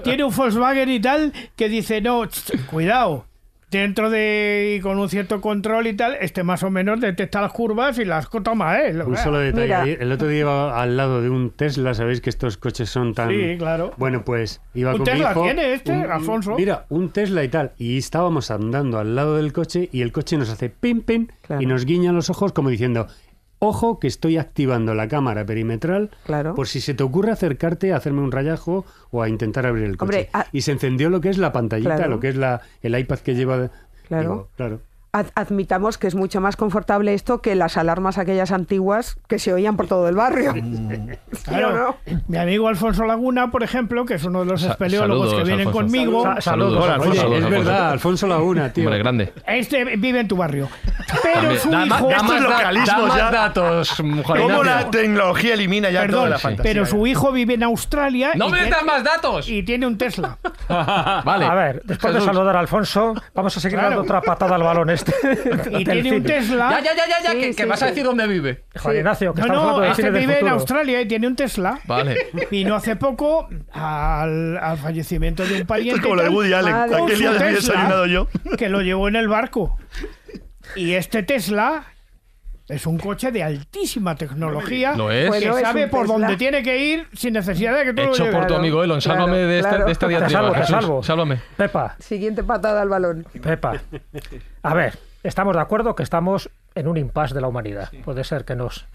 tiene 0.04 0.24
un 0.24 0.34
Volkswagen 0.34 0.90
y 0.90 1.00
tal 1.02 1.34
que 1.58 1.68
dice, 1.68 2.00
no, 2.02 2.24
cuidado. 2.68 3.26
Dentro 3.70 4.10
de 4.10 4.76
y 4.78 4.82
con 4.82 5.00
un 5.00 5.08
cierto 5.08 5.40
control 5.40 5.88
y 5.88 5.94
tal, 5.94 6.18
este 6.20 6.44
más 6.44 6.62
o 6.64 6.70
menos 6.70 7.00
detecta 7.00 7.40
las 7.40 7.54
curvas 7.54 7.98
y 8.00 8.06
las 8.06 8.30
toma 8.30 8.82
él. 8.82 9.02
Un 9.02 9.16
solo 9.16 9.40
detalle. 9.40 9.66
Mira. 9.66 10.04
El 10.04 10.12
otro 10.12 10.28
día 10.28 10.42
iba 10.42 10.82
al 10.82 10.98
lado 10.98 11.22
de 11.22 11.30
un 11.30 11.52
Tesla, 11.52 11.94
sabéis 11.94 12.20
que 12.20 12.30
estos 12.30 12.58
coches 12.58 12.90
son 12.90 13.14
tan... 13.14 13.30
Sí, 13.30 13.56
claro. 13.58 13.94
Bueno, 13.96 14.26
pues 14.26 14.60
iba 14.74 14.92
¿Un 14.92 14.98
con 14.98 15.06
Tesla 15.06 15.28
mi 15.28 15.32
hijo, 15.32 15.44
tiene 15.44 15.74
este, 15.74 15.94
Alfonso? 15.94 16.56
Mira, 16.58 16.86
un 16.90 17.12
Tesla 17.14 17.46
y 17.46 17.48
tal. 17.48 17.72
Y 17.78 17.98
estábamos 17.98 18.52
andando 18.52 19.00
al 19.00 19.16
lado 19.16 19.38
del 19.38 19.54
coche 19.54 19.88
y 19.94 20.02
el 20.02 20.12
coche 20.12 20.36
nos 20.38 20.50
hace 20.50 20.70
pim, 20.70 21.02
pim 21.02 21.28
Claro. 21.42 21.62
y 21.62 21.66
nos 21.66 21.86
guiña 21.86 22.12
los 22.12 22.30
ojos 22.30 22.52
como 22.52 22.70
diciendo... 22.70 23.08
Ojo 23.64 24.00
que 24.00 24.08
estoy 24.08 24.38
activando 24.40 24.96
la 24.96 25.08
cámara 25.08 25.46
perimetral 25.46 26.10
Claro. 26.26 26.56
por 26.56 26.68
si 26.68 26.82
se 26.82 26.96
te 26.96 27.04
ocurre 27.04 27.32
acercarte 27.32 27.94
a 27.94 27.98
hacerme 27.98 28.22
un 28.22 28.32
rayajo 28.32 28.86
o 29.12 29.22
a 29.22 29.30
intentar 29.30 29.68
abrir 29.68 29.84
el 29.86 29.98
coche. 29.98 30.06
Hombre, 30.08 30.30
a- 30.34 30.48
Y 30.52 30.62
se 30.62 30.72
encendió 30.72 31.12
lo 31.12 31.22
que 31.22 31.30
es 31.30 31.38
la 31.38 31.52
pantallita, 31.52 31.96
Claro. 31.96 32.10
lo 32.10 32.20
que 32.20 32.30
es 32.30 32.36
la, 32.36 32.62
el 32.82 32.98
iPad 32.98 33.20
que 33.20 33.36
lleva... 33.36 33.70
Claro. 34.08 34.22
Digo, 34.30 34.48
claro. 34.58 34.80
Ad- 35.14 35.28
admitamos 35.36 35.98
que 35.98 36.08
es 36.08 36.16
mucho 36.16 36.40
más 36.40 36.56
confortable 36.56 37.14
esto 37.14 37.42
que 37.42 37.54
las 37.56 37.76
alarmas 37.76 38.18
aquellas 38.18 38.54
antiguas 38.54 39.18
que 39.28 39.40
se 39.40 39.52
oían 39.54 39.76
por 39.76 39.88
todo 39.88 40.08
el 40.08 40.16
barrio. 40.16 40.54
¿Sí 40.54 40.62
o 40.62 41.44
Claro. 41.44 41.98
no? 42.08 42.16
Mi 42.30 42.38
amigo 42.38 42.70
Alfonso 42.70 43.04
Laguna, 43.04 43.52
por 43.52 43.62
ejemplo, 43.62 44.06
que 44.06 44.14
es 44.14 44.24
uno 44.24 44.40
de 44.40 44.46
los 44.46 44.62
Sa- 44.62 44.72
espeleólogos 44.72 45.32
saludos, 45.32 45.44
que 45.44 45.48
vienen 45.50 45.68
Alfonso. 45.68 45.86
conmigo. 45.92 46.24
Sa- 46.24 46.40
Saludos, 46.42 46.84
Hola, 46.86 46.94
Alfonso. 46.94 47.12
Oye, 47.12 47.20
Saludos, 47.20 47.40
es 47.40 47.46
Alfonso. 47.46 47.70
verdad, 47.72 47.92
Alfonso 47.92 48.28
Laguna, 48.28 48.72
tío. 48.74 48.84
Hombre, 48.86 49.00
grande. 49.00 49.34
Este 49.48 49.84
vive 49.98 50.20
en 50.22 50.28
tu 50.30 50.38
barrio. 50.38 50.70
Pero 51.24 51.34
También. 51.34 51.60
su 51.60 51.70
Da, 51.72 51.86
hijo. 51.88 52.08
da 52.10 52.24
más, 52.24 52.30
da- 52.32 52.40
localismos 52.50 52.88
da 53.02 53.08
más 53.08 53.18
ya. 53.18 53.32
datos, 53.32 53.90
Juan 53.98 54.24
¿Cómo 54.24 54.64
la 54.64 54.90
tecnología 54.92 55.54
elimina 55.56 55.90
ya 55.90 56.00
toda 56.00 56.08
Perdón, 56.08 56.30
la 56.30 56.40
fantasía? 56.40 56.72
pero 56.72 56.86
su 56.86 57.06
hijo 57.06 57.34
vive 57.34 57.56
en 57.56 57.64
Australia. 57.64 58.32
¡No 58.36 58.48
y 58.48 58.52
me 58.52 58.58
tiene- 58.60 58.72
das 58.78 58.86
más 58.86 59.04
datos! 59.04 59.50
Y 59.50 59.62
tiene 59.64 59.88
un 59.88 59.98
Tesla. 59.98 60.38
Vale. 60.70 61.46
A 61.46 61.54
ver, 61.54 61.82
después 61.84 62.14
de 62.14 62.20
Jesús. 62.22 62.34
saludar 62.34 62.56
a 62.56 62.60
Alfonso, 62.62 63.14
vamos 63.36 63.58
a 63.58 63.60
seguir 63.60 63.78
Claro. 63.78 63.90
dando 63.90 64.04
otra 64.04 64.22
patada 64.22 64.56
al 64.56 64.64
balón 64.64 64.90
este. 64.90 65.01
Y 65.72 65.84
del 65.84 66.02
tiene 66.02 66.18
un. 66.18 66.24
Tesla. 66.24 66.70
Ya, 66.72 66.82
ya, 66.84 66.96
ya, 66.96 67.08
ya, 67.08 67.24
ya, 67.24 67.32
Sí, 67.32 67.40
que, 67.40 67.48
que 67.56 67.64
sí, 67.64 67.70
vas 67.70 67.82
a 67.84 67.86
decir 67.88 68.04
dónde 68.04 68.28
vive. 68.28 68.64
Juan 68.80 68.98
Ignacio, 68.98 69.34
que 69.34 69.42
No, 69.42 69.48
estamos 69.48 69.78
no, 69.78 69.84
este 69.86 70.10
vive 70.12 70.40
en. 70.40 70.48
Australia 70.48 71.02
y 71.02 71.08
tiene 71.08 71.28
un 71.28 71.36
Tesla. 71.36 71.80
Vale. 71.86 72.28
Vino 72.52 72.76
hace 72.76 72.96
poco 72.96 73.48
al, 73.72 74.58
al 74.58 74.78
fallecimiento 74.78 75.44
de 75.44 75.50
un 75.50 75.56
Esto 75.56 75.68
pariente. 75.68 75.96
es 76.00 76.02
como 76.04 76.16
lo 76.16 76.24
de 76.24 76.30
Woody 76.30 76.54
Allen. 76.54 76.74
Aquel 76.74 77.18
día 77.18 77.32
de 77.32 77.40
Tesla, 77.40 77.52
desayunado 77.52 78.06
yo. 78.06 78.28
Que 78.58 78.70
lo 78.70 78.82
llevó 78.82 79.08
en 79.08 79.16
el 79.16 79.28
barco. 79.28 79.78
Y 80.76 80.94
este 80.94 81.24
Tesla 81.24 81.86
es 82.72 82.86
un 82.88 82.98
coche 82.98 83.32
de 83.32 83.44
altísima 83.44 84.16
tecnología. 84.16 84.94
Lo 84.96 85.12
es. 85.12 85.28
Bueno, 85.28 85.56
que 85.56 85.62
sabe 85.62 85.88
por 85.88 86.02
Tesla. 86.02 86.14
dónde 86.18 86.38
tiene 86.38 86.64
que 86.64 86.78
ir 86.78 87.08
sin 87.14 87.34
necesidad 87.34 87.76
de 87.78 87.84
que 87.86 87.94
tú 87.94 88.02
lo 88.04 88.14
Hecho 88.14 88.32
por 88.32 88.48
tu 88.48 88.56
amigo 88.56 88.84
Elon. 88.84 89.00
claro, 89.00 89.20
Sálvame 89.22 89.38
de, 89.40 89.46
de 89.48 89.60
esta 89.92 90.08
Te 90.08 90.08
diatriba. 90.08 90.54
Jesús. 90.56 90.68
salvo. 90.70 91.04
Sálvame. 91.04 91.40
Pepa, 91.58 91.96
Siguiente 92.00 92.44
patada 92.44 92.82
al 92.82 92.90
balón. 92.90 93.26
Pepa. 93.42 93.74
A 94.64 94.74
ver, 94.74 94.98
estamos 95.24 95.56
de 95.56 95.62
acuerdo 95.62 95.96
que 95.96 96.04
estamos 96.04 96.50
en 96.76 96.88
un 96.88 96.98
impasse 96.98 97.34
de 97.36 97.42
la 97.42 97.48
humanidad. 97.48 97.90
Puede 98.06 98.24
ser 98.24 98.46
que 98.46 98.56
nos 98.56 98.86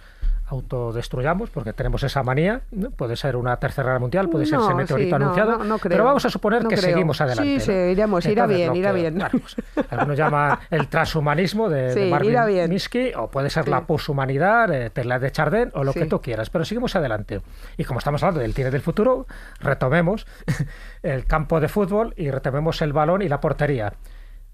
autodestruyamos 0.49 1.51
porque 1.51 1.73
tenemos 1.73 2.03
esa 2.03 2.23
manía. 2.23 2.61
¿no? 2.71 2.91
Puede 2.91 3.17
ser 3.17 3.37
una 3.37 3.57
tercera 3.57 3.89
guerra 3.89 3.99
mundial, 3.99 4.29
puede 4.29 4.47
ser 4.47 4.59
No, 4.59 4.67
ese 4.67 4.75
meteorito 4.75 5.17
sí, 5.17 5.23
anunciado. 5.23 5.65
no, 5.65 5.79
pero 5.79 6.05
vamos 6.05 6.25
a 6.25 6.31
suponer 6.31 6.63
que 6.63 6.77
creo. 6.77 6.81
seguimos 6.93 7.21
adelante. 7.21 7.61
Sí, 7.61 7.67
sí, 7.67 7.73
iremos, 7.73 8.25
irá 8.27 8.47
bien, 8.47 8.75
irá 8.77 8.93
que- 8.93 9.01
bien. 9.01 9.15
claro, 9.15 9.39
pues, 9.39 9.57
algunos 9.91 10.17
llaman 10.17 10.59
el 10.71 10.89
transhumanismo 10.89 11.69
de, 11.69 11.95
de 11.95 12.05
Sí, 12.05 12.11
Marvin. 12.11 12.69
Minsky, 12.71 13.13
o 13.17 13.29
puede 13.29 13.51
ser 13.51 13.65
Sí. 13.65 13.71
la 13.71 13.87
poshumanidad, 13.87 14.73
eh, 14.73 14.91
Tesla 14.91 15.19
de 15.19 15.33
Chardin, 15.33 15.71
o 15.75 15.83
lo 15.85 15.93
que 15.93 16.07
tú 16.07 16.21
quieras. 16.21 16.51
Pero 16.51 16.65
seguimos 16.65 16.95
adelante. 16.97 17.41
Y 17.77 17.85
como 17.85 17.99
estamos 17.99 18.23
hablando 18.23 18.41
del 18.41 18.55
cine 18.55 18.71
del 18.71 18.83
futuro, 18.83 19.27
retomemos 19.61 20.27
el 21.03 21.27
campo 21.27 21.61
de 21.61 21.69
fútbol 21.69 22.15
y 22.17 22.31
retomemos 22.31 22.81
el 22.83 22.93
balón 22.93 23.23
y 23.23 23.29
la 23.29 23.41
portería. 23.41 23.95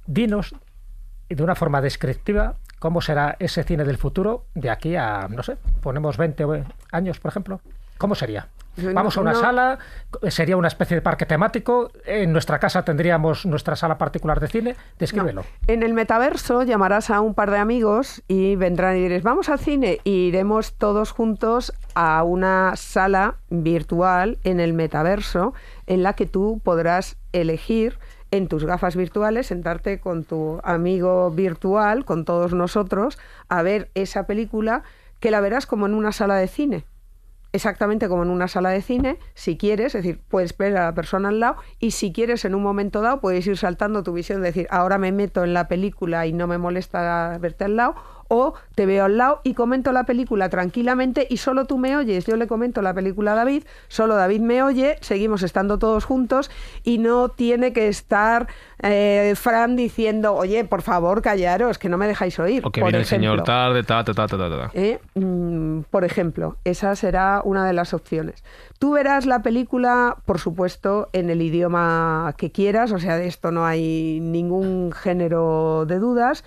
Dinos 0.07 0.55
de 1.29 1.43
una 1.43 1.55
forma 1.55 1.81
descriptiva 1.81 2.57
cómo 2.83 3.01
será 3.01 3.37
ese 3.39 3.63
cine 3.63 3.85
del 3.85 3.97
futuro 3.97 4.47
de 4.57 4.69
aquí 4.69 4.97
a, 4.97 5.29
no 5.31 5.45
sé, 5.45 5.57
ponemos 5.83 6.17
20 6.17 6.45
años, 6.91 7.21
por 7.21 7.29
ejemplo. 7.31 7.61
¿Cómo 7.97 8.17
sería? 8.17 8.49
Yo 8.77 8.93
Vamos 8.93 9.17
a 9.17 9.21
una 9.21 9.35
no- 9.35 9.39
sala, 9.41 9.79
sería 10.29 10.57
una 10.57 10.67
especie 10.67 10.97
de 10.97 11.01
parque 11.01 11.25
temático, 11.25 11.93
en 12.07 12.33
nuestra 12.33 12.59
casa 12.59 12.85
tendríamos 12.85 13.47
nuestra 13.47 13.77
sala 13.77 13.99
particular 13.99 14.41
de 14.41 14.49
cine, 14.49 14.77
descríbelo. 14.99 15.45
En 15.69 15.85
el 15.85 15.95
metaverso 15.95 16.65
llamarás 16.65 17.11
a 17.11 17.21
un 17.21 17.35
par 17.35 17.53
de 17.53 17.59
amigos 17.59 18.23
y 18.27 18.57
vendrán 18.57 18.97
y 18.97 19.03
diréis, 19.03 19.23
vamos 19.23 19.49
al 19.49 19.61
cine 19.61 20.01
y 20.03 20.27
iremos 20.29 20.73
todos 20.73 21.13
juntos 21.13 21.73
a 21.95 22.25
una 22.25 22.73
sala 22.75 23.37
virtual 23.51 24.39
en 24.43 24.59
el 24.59 24.73
metaverso 24.73 25.55
en 25.87 26.03
la 26.03 26.15
que 26.15 26.27
tú 26.27 26.61
podrás 26.65 27.17
elegir 27.33 27.99
en 28.33 28.49
tus 28.49 28.65
gafas 28.65 28.97
virtuales, 28.97 29.47
sentarte 29.47 30.01
con 30.01 30.25
tu 30.25 30.59
amigo 30.65 31.31
virtual, 31.31 32.05
con 32.05 32.25
todos 32.25 32.55
nosotros, 32.55 33.19
a 33.49 33.63
ver 33.63 33.91
esa 33.95 34.27
película 34.27 34.83
que 35.21 35.31
la 35.31 35.41
verás 35.41 35.67
como 35.67 35.87
en 35.87 35.95
una 35.95 36.11
sala 36.11 36.37
de 36.37 36.49
cine. 36.49 36.85
Exactamente 37.53 38.09
como 38.09 38.23
en 38.23 38.31
una 38.31 38.49
sala 38.49 38.71
de 38.71 38.81
cine, 38.81 39.19
si 39.35 39.59
quieres, 39.59 39.95
es 39.95 40.03
decir, 40.03 40.23
puedes 40.29 40.57
ver 40.57 40.75
a 40.79 40.87
la 40.87 40.95
persona 40.95 41.29
al 41.29 41.41
lado 41.41 41.57
y 41.79 41.91
si 41.91 42.11
quieres 42.11 42.47
en 42.47 42.55
un 42.55 42.63
momento 42.63 43.03
dado 43.03 43.21
puedes 43.21 43.47
ir 43.47 43.59
saltando 43.59 44.03
tu 44.03 44.15
visión, 44.15 44.41
decir, 44.41 44.67
ahora 44.71 44.97
me 44.97 45.13
meto 45.13 45.45
en 45.45 45.53
la 45.53 45.69
película 45.69 46.27
y 46.27 46.33
no 46.33 46.47
me 46.47 46.57
molesta 46.57 47.37
verte 47.39 47.65
al 47.65 47.77
lado, 47.77 47.95
o 48.35 48.55
te 48.75 48.87
veo 48.87 49.05
al 49.05 49.19
lado 49.19 49.43
y 49.45 49.53
comento 49.53 49.93
la 49.93 50.05
película 50.05 50.49
tranquilamente 50.49 51.27
y 51.29 51.37
solo 51.37 51.67
tú 51.67 51.77
me 51.77 51.99
oyes, 51.99 52.25
yo 52.25 52.37
le 52.37 52.47
comento 52.47 52.81
la 52.81 52.95
película 52.95 53.33
a 53.33 53.35
David, 53.35 53.65
solo 53.89 54.15
David 54.17 54.41
me 54.41 54.63
oye, 54.63 54.97
seguimos 55.03 55.43
estando 55.43 55.79
todos 55.79 56.07
juntos 56.07 56.51
y 56.83 56.97
no 56.97 57.29
tiene 57.29 57.75
que 57.75 57.89
estar 57.89 58.49
eh, 58.83 59.35
Fran 59.37 59.77
diciendo, 59.77 60.35
oye, 60.35 60.65
por 60.65 60.81
favor, 60.81 61.21
callaros, 61.21 61.79
que 61.79 61.91
no 61.91 61.99
me 61.99 62.07
dejáis 62.07 62.39
oír. 62.39 62.67
O 62.67 62.71
que 62.71 62.81
por 62.81 62.89
viene 62.89 63.01
el 63.01 63.05
señor 63.05 63.35
ejemplo. 63.35 63.45
tarde, 63.45 63.83
ta, 63.83 64.03
ta, 64.03 64.15
ta, 64.15 64.27
ta, 64.27 64.39
ta, 64.39 64.49
ta. 64.49 64.71
¿eh? 64.73 64.99
Mm, 65.15 65.81
por 65.91 66.05
ejemplo, 66.05 66.57
esa 66.65 66.97
será 66.97 67.43
una 67.45 67.67
de 67.67 67.75
las 67.75 67.93
opciones. 67.93 68.43
Tú 68.79 68.93
verás 68.93 69.27
la 69.27 69.43
película, 69.43 70.17
por 70.25 70.41
supuesto, 70.41 71.11
en 71.13 71.29
el 71.29 71.43
idioma 71.43 72.35
que 72.39 72.51
quieras, 72.51 72.93
o 72.93 72.99
sea, 72.99 73.17
de 73.17 73.27
esto 73.27 73.53
no 73.53 73.67
hay 73.67 74.21
ningún 74.21 74.91
género 74.91 75.85
de 75.87 75.99
dudas. 75.99 76.45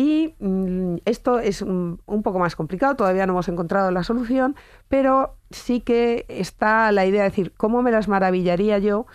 Y 0.00 0.36
mm, 0.38 0.98
esto 1.06 1.40
es 1.40 1.60
un, 1.60 2.00
un 2.06 2.22
poco 2.22 2.38
más 2.38 2.54
complicado, 2.54 2.94
todavía 2.94 3.26
no 3.26 3.32
hemos 3.32 3.48
encontrado 3.48 3.90
la 3.90 4.04
solución, 4.04 4.54
pero 4.88 5.34
sí 5.50 5.80
que 5.80 6.24
está 6.28 6.92
la 6.92 7.04
idea 7.04 7.22
de 7.24 7.30
decir, 7.30 7.52
¿cómo 7.56 7.82
me 7.82 7.90
las 7.90 8.06
maravillaría 8.06 8.78
yo 8.78 9.06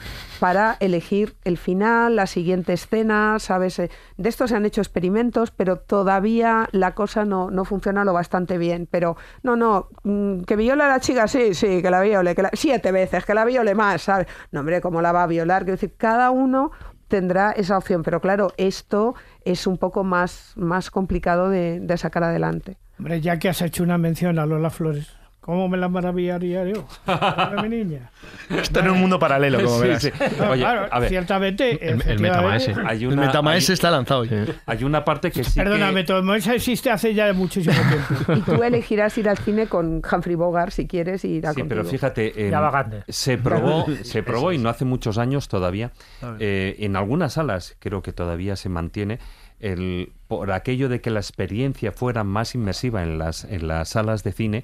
para 0.41 0.75
elegir 0.81 1.35
el 1.45 1.57
final, 1.57 2.17
la 2.17 2.27
siguiente 2.27 2.73
escena? 2.73 3.37
¿Sabes? 3.39 3.79
Eh, 3.79 3.91
De 4.17 4.27
esto 4.27 4.45
se 4.45 4.57
han 4.57 4.65
hecho 4.65 4.81
experimentos, 4.81 5.51
pero 5.51 5.77
todavía 5.77 6.67
la 6.73 6.93
cosa 6.95 7.23
no, 7.23 7.49
no 7.49 7.63
funciona 7.63 8.03
lo 8.03 8.11
bastante 8.11 8.57
bien. 8.57 8.85
Pero 8.91 9.15
no, 9.41 9.55
no, 9.55 9.87
mm, 10.03 10.41
que 10.41 10.57
viola 10.57 10.87
a 10.87 10.89
la 10.89 10.99
chica, 10.99 11.29
sí, 11.29 11.53
sí, 11.53 11.81
que 11.81 11.89
la 11.91 12.01
viole, 12.01 12.35
que 12.35 12.41
la- 12.41 12.49
siete 12.51 12.91
veces, 12.91 13.23
que 13.25 13.33
la 13.33 13.45
viole 13.45 13.73
más, 13.73 14.01
¿sabes? 14.01 14.27
No, 14.51 14.59
hombre, 14.59 14.81
¿cómo 14.81 15.01
la 15.01 15.13
va 15.13 15.23
a 15.23 15.27
violar? 15.27 15.61
Quiero 15.63 15.75
decir, 15.75 15.93
cada 15.95 16.29
uno 16.31 16.71
tendrá 17.13 17.51
esa 17.51 17.77
opción, 17.77 18.01
pero 18.01 18.19
claro, 18.19 18.53
esto 18.57 19.13
es 19.45 19.67
un 19.67 19.77
poco 19.77 20.03
más, 20.03 20.53
más 20.55 20.89
complicado 20.89 21.47
de, 21.47 21.79
de 21.79 21.95
sacar 21.95 22.23
adelante. 22.23 22.77
Hombre, 22.97 23.21
ya 23.21 23.37
que 23.37 23.49
has 23.49 23.61
hecho 23.61 23.83
una 23.83 23.99
mención 23.99 24.39
a 24.39 24.47
Lola 24.47 24.71
Flores, 24.71 25.15
¿cómo 25.43 25.67
me 25.69 25.77
la 25.77 25.89
maravillaría 25.89 26.65
yo? 26.65 26.87
Para 27.05 27.61
mi 27.61 27.69
niña. 27.69 28.09
Está 28.49 28.79
en 28.79 28.89
un 28.91 28.99
mundo 28.99 29.19
paralelo, 29.19 29.61
como 29.63 29.75
Sí, 29.79 29.81
verás. 29.83 30.01
sí. 30.03 30.11
Oye, 30.49 30.61
claro, 30.61 30.87
a 30.91 30.99
ver, 30.99 31.09
ciertamente. 31.09 31.89
El, 31.89 32.01
el 32.07 32.19
metamaese. 32.19 32.73
hay 32.85 33.03
El 33.03 33.17
metamaese 33.17 33.71
hay, 33.71 33.73
está 33.73 33.91
lanzado 33.91 34.21
hoy. 34.21 34.29
hay 34.65 34.83
una 34.83 35.03
parte 35.05 35.31
que 35.31 35.43
sí 35.43 35.59
Perdona, 35.59 35.87
que... 35.89 35.93
Metamaese 35.93 36.55
existe 36.55 36.89
hace 36.89 37.13
ya 37.13 37.31
muchísimo 37.33 37.75
tiempo. 37.75 38.33
Y 38.33 38.41
tú 38.41 38.63
elegirás 38.63 39.17
ir 39.17 39.29
al 39.29 39.37
cine 39.37 39.67
con 39.67 40.01
Humphrey 40.09 40.35
Bogart 40.35 40.71
si 40.71 40.87
quieres 40.87 41.23
y 41.25 41.29
irá 41.29 41.53
Sí, 41.53 41.61
contigo. 41.61 41.81
pero 41.81 41.89
fíjate, 41.89 42.47
eh, 42.47 42.49
Ya 42.49 42.59
grande. 42.61 43.03
se 43.09 43.37
probó, 43.37 43.85
se 44.03 44.23
probó 44.23 44.51
y 44.53 44.57
no 44.57 44.69
hace 44.69 44.85
muchos 44.85 45.17
años 45.17 45.47
todavía, 45.47 45.91
eh, 46.39 46.75
en 46.79 46.95
algunas 46.95 47.33
salas, 47.33 47.75
creo 47.79 48.01
que 48.01 48.13
todavía 48.13 48.55
se 48.55 48.69
mantiene, 48.69 49.19
el, 49.59 50.11
por 50.27 50.51
aquello 50.51 50.89
de 50.89 50.99
que 50.99 51.09
la 51.09 51.19
experiencia 51.19 51.91
fuera 51.91 52.23
más 52.23 52.53
inmersiva 52.55 53.01
en 53.03 53.17
las, 53.17 53.45
en 53.45 53.67
las 53.67 53.89
salas 53.89 54.23
de 54.23 54.31
cine, 54.33 54.63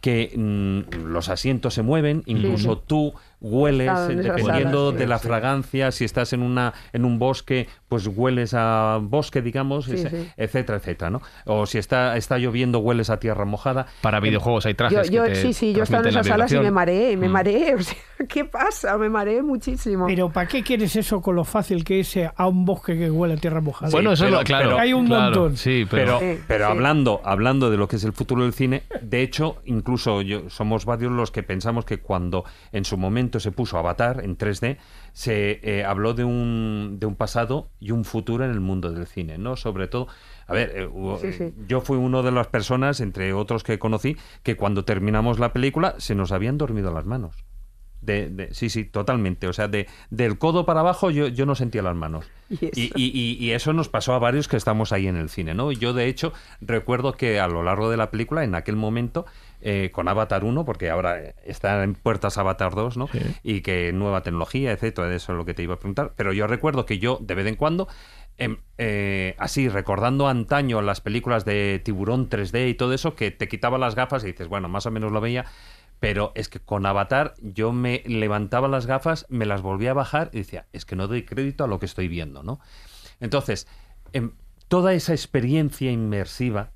que 0.00 0.32
mm, 0.36 1.04
los 1.06 1.28
asientos 1.28 1.74
se 1.74 1.82
mueven, 1.82 2.22
incluso 2.26 2.78
tú 2.78 3.14
hueles, 3.44 3.90
esas 3.90 4.08
dependiendo 4.08 4.86
salas, 4.86 4.98
de 4.98 5.06
la 5.06 5.18
sí. 5.18 5.28
fragancia, 5.28 5.92
si 5.92 6.04
estás 6.04 6.32
en 6.32 6.42
una 6.42 6.72
en 6.92 7.04
un 7.04 7.18
bosque, 7.18 7.68
pues 7.88 8.06
hueles 8.06 8.54
a 8.54 8.98
bosque, 9.02 9.42
digamos, 9.42 9.84
Sí, 9.84 9.92
ese- 9.94 10.10
sí. 10.10 10.28
etcétera, 10.36 10.78
etcétera, 10.78 11.10
¿no? 11.10 11.20
O 11.44 11.66
si 11.66 11.78
está, 11.78 12.16
está 12.16 12.38
lloviendo, 12.38 12.78
hueles 12.78 13.10
a 13.10 13.18
tierra 13.20 13.44
mojada. 13.44 13.86
Para 14.00 14.18
videojuegos 14.20 14.64
hay 14.66 14.74
trajes 14.74 15.10
yo- 15.10 15.24
que 15.24 15.30
te 15.30 15.36
sí, 15.36 15.52
sí, 15.52 15.72
yo 15.74 15.80
he 15.80 15.82
estado 15.84 16.04
en 16.04 16.08
esas 16.10 16.26
salas 16.26 16.50
y 16.52 16.58
me 16.58 16.70
mareé, 16.70 17.16
me 17.16 17.28
Mm. 17.28 17.32
mareé. 17.32 17.74
O 17.78 17.82
sea, 17.82 18.26
¿qué 18.28 18.44
pasa? 18.44 18.96
Me 18.96 19.10
mareé 19.10 19.42
muchísimo. 19.42 20.06
Pero 20.06 20.30
¿para 20.30 20.48
qué 20.48 20.62
quieres 20.62 20.96
eso 20.96 21.20
con 21.20 21.34
lo 21.36 21.44
fácil 21.44 21.84
que 21.84 22.00
es 22.00 22.16
eh, 22.16 22.30
a 22.34 22.46
un 22.46 22.64
bosque 22.64 22.96
que 22.98 23.10
huele 23.10 23.34
a 23.34 23.36
tierra 23.36 23.60
mojada? 23.60 23.90
Bueno, 23.90 24.12
eso 24.12 24.24
pero- 24.24 24.36
es 24.36 24.40
lo 24.40 24.44
claro. 24.46 24.64
pero- 24.70 24.78
Hay 24.80 24.92
un 24.92 25.06
claro, 25.06 25.24
montón. 25.24 25.56
Sí, 25.56 25.84
pero, 25.90 26.18
Pero, 26.18 26.34
Sí, 26.36 26.40
pero 26.48 26.66
sí. 26.66 26.70
hablando, 26.72 27.20
hablando 27.24 27.70
de 27.70 27.76
lo 27.76 27.88
que 27.88 27.96
es 27.96 28.04
el 28.04 28.12
futuro 28.12 28.42
del 28.44 28.52
cine, 28.54 28.84
de 29.02 29.22
hecho, 29.22 29.56
incluso 29.64 30.22
yo, 30.22 30.48
somos 30.48 30.84
varios 30.86 31.12
los 31.12 31.30
que 31.30 31.42
pensamos 31.42 31.84
que 31.84 31.98
cuando 31.98 32.44
en 32.72 32.84
su 32.84 32.96
momento 32.96 33.33
se 33.40 33.52
puso 33.52 33.78
Avatar 33.78 34.20
en 34.24 34.36
3D, 34.38 34.78
se 35.12 35.60
eh, 35.62 35.84
habló 35.84 36.14
de 36.14 36.24
un, 36.24 36.96
de 36.98 37.06
un 37.06 37.14
pasado 37.16 37.70
y 37.80 37.90
un 37.92 38.04
futuro 38.04 38.44
en 38.44 38.50
el 38.50 38.60
mundo 38.60 38.90
del 38.92 39.06
cine, 39.06 39.38
¿no? 39.38 39.56
Sobre 39.56 39.86
todo, 39.88 40.08
a 40.46 40.52
ver, 40.52 40.72
eh, 40.74 40.88
Sí, 41.20 41.32
sí. 41.32 41.54
yo 41.68 41.80
fui 41.80 41.96
una 41.96 42.22
de 42.22 42.32
las 42.32 42.48
personas, 42.48 43.00
entre 43.00 43.32
otros 43.32 43.62
que 43.62 43.78
conocí, 43.78 44.16
que 44.42 44.56
cuando 44.56 44.84
terminamos 44.84 45.38
la 45.38 45.52
película 45.52 45.94
se 45.98 46.14
nos 46.14 46.32
habían 46.32 46.58
dormido 46.58 46.92
las 46.92 47.04
manos. 47.06 47.44
De, 48.00 48.28
de- 48.28 48.52
sí, 48.52 48.68
sí, 48.68 48.84
totalmente. 48.84 49.48
O 49.48 49.54
sea, 49.54 49.66
de, 49.66 49.86
del 50.10 50.36
codo 50.36 50.66
para 50.66 50.80
abajo 50.80 51.10
yo, 51.10 51.26
yo 51.28 51.46
no 51.46 51.54
sentía 51.54 51.80
las 51.80 51.96
manos. 51.96 52.26
Y 52.50 52.66
eso. 52.66 52.94
Y- 52.96 53.36
y 53.40 53.50
eso 53.52 53.72
nos 53.72 53.88
pasó 53.88 54.12
a 54.12 54.18
varios 54.18 54.46
que 54.46 54.58
estamos 54.58 54.92
ahí 54.92 55.06
en 55.06 55.16
el 55.16 55.30
cine, 55.30 55.54
¿no? 55.54 55.72
Yo, 55.72 55.94
de 55.94 56.06
hecho, 56.08 56.34
recuerdo 56.60 57.14
que 57.14 57.40
a 57.40 57.48
lo 57.48 57.62
largo 57.62 57.88
de 57.90 57.96
la 57.96 58.10
película, 58.10 58.44
en 58.44 58.54
aquel 58.54 58.76
momento, 58.76 59.24
eh, 59.66 59.90
con 59.92 60.08
Avatar 60.08 60.44
1, 60.44 60.66
porque 60.66 60.90
ahora 60.90 61.18
está 61.42 61.82
en 61.84 61.94
puertas 61.94 62.36
Avatar 62.36 62.74
2, 62.74 62.98
¿no? 62.98 63.08
Y 63.42 63.62
que 63.62 63.94
nueva 63.94 64.22
tecnología, 64.22 64.72
etcétera, 64.72 65.14
eso 65.14 65.32
es 65.32 65.38
lo 65.38 65.46
que 65.46 65.54
te 65.54 65.62
iba 65.62 65.72
a 65.72 65.78
preguntar. 65.78 66.12
Pero 66.16 66.34
yo 66.34 66.46
recuerdo 66.46 66.84
que 66.84 66.98
yo, 66.98 67.18
de 67.22 67.34
vez 67.34 67.46
en 67.46 67.56
cuando, 67.56 67.88
em, 68.36 68.58
eh, 68.76 69.34
así, 69.38 69.70
recordando 69.70 70.28
antaño 70.28 70.82
las 70.82 71.00
películas 71.00 71.46
de 71.46 71.80
tiburón 71.82 72.28
3D 72.28 72.68
y 72.68 72.74
todo 72.74 72.92
eso, 72.92 73.14
que 73.14 73.30
te 73.30 73.48
quitaba 73.48 73.78
las 73.78 73.94
gafas 73.94 74.22
y 74.24 74.26
dices, 74.32 74.48
bueno, 74.48 74.68
más 74.68 74.84
o 74.84 74.90
menos 74.90 75.12
lo 75.12 75.22
veía. 75.22 75.46
Pero 75.98 76.32
es 76.34 76.50
que 76.50 76.60
con 76.60 76.84
Avatar 76.84 77.32
yo 77.40 77.72
me 77.72 78.02
levantaba 78.04 78.68
las 78.68 78.84
gafas, 78.84 79.24
me 79.30 79.46
las 79.46 79.62
volvía 79.62 79.92
a 79.92 79.94
bajar 79.94 80.28
y 80.34 80.40
decía, 80.40 80.66
es 80.74 80.84
que 80.84 80.94
no 80.94 81.08
doy 81.08 81.22
crédito 81.22 81.64
a 81.64 81.68
lo 81.68 81.78
que 81.78 81.86
estoy 81.86 82.08
viendo, 82.08 82.42
¿no? 82.42 82.60
Entonces, 83.18 83.66
em, 84.12 84.32
toda 84.68 84.92
esa 84.92 85.14
experiencia 85.14 85.90
inmersiva, 85.90 86.73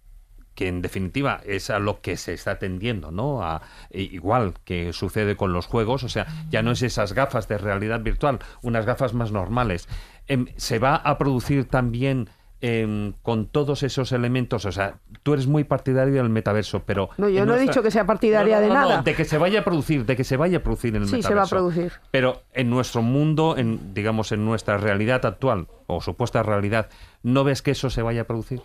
que 0.58 0.66
en 0.66 0.82
definitiva 0.82 1.40
es 1.46 1.70
a 1.70 1.78
lo 1.78 2.00
que 2.00 2.16
se 2.16 2.32
está 2.34 2.58
tendiendo, 2.58 3.12
¿no? 3.12 3.44
A, 3.44 3.62
e- 3.90 4.02
igual 4.02 4.54
que 4.64 4.92
sucede 4.92 5.36
con 5.36 5.52
los 5.52 5.66
juegos, 5.66 6.02
o 6.02 6.08
sea, 6.08 6.26
ya 6.50 6.62
no 6.62 6.72
es 6.72 6.82
esas 6.82 7.12
gafas 7.12 7.46
de 7.46 7.58
realidad 7.58 8.00
virtual, 8.00 8.40
unas 8.62 8.84
gafas 8.84 9.14
más 9.14 9.30
normales. 9.30 9.88
Em, 10.26 10.46
se 10.56 10.80
va 10.80 10.96
a 10.96 11.16
producir 11.16 11.66
también 11.66 12.28
em, 12.60 13.12
con 13.22 13.46
todos 13.46 13.84
esos 13.84 14.10
elementos, 14.10 14.64
o 14.64 14.72
sea, 14.72 14.96
tú 15.22 15.34
eres 15.34 15.46
muy 15.46 15.62
partidario 15.62 16.14
del 16.20 16.28
metaverso, 16.28 16.82
pero... 16.84 17.08
No, 17.16 17.28
yo 17.28 17.46
no 17.46 17.54
he 17.54 17.60
dicho 17.60 17.84
que 17.84 17.92
sea 17.92 18.04
partidaria 18.04 18.56
No, 18.56 18.62
no, 18.62 18.62
de 18.62 18.74
no, 18.74 18.88
nada. 18.88 19.02
de 19.02 19.14
que 19.14 19.24
se 19.24 19.38
vaya 19.38 19.60
a 19.60 19.64
producir, 19.64 20.04
de 20.06 20.16
que 20.16 20.24
se 20.24 20.36
vaya 20.36 20.58
a 20.58 20.62
producir 20.64 20.96
en 20.96 21.02
el 21.02 21.08
Sí, 21.08 21.18
metaverso. 21.18 21.28
se 21.28 21.34
va 21.36 21.42
a 21.44 21.46
producir. 21.48 21.92
Pero 22.10 22.42
en 22.52 22.68
nuestro 22.68 23.00
mundo, 23.02 23.56
en 23.56 23.94
digamos 23.94 24.32
en 24.32 24.44
nuestra 24.44 24.76
realidad 24.76 25.24
actual 25.24 25.68
o 25.86 26.00
supuesta 26.00 26.42
realidad, 26.42 26.88
¿no 27.22 27.44
ves 27.44 27.62
que 27.62 27.70
eso 27.70 27.90
se 27.90 28.02
vaya 28.02 28.22
a 28.22 28.24
producir? 28.24 28.60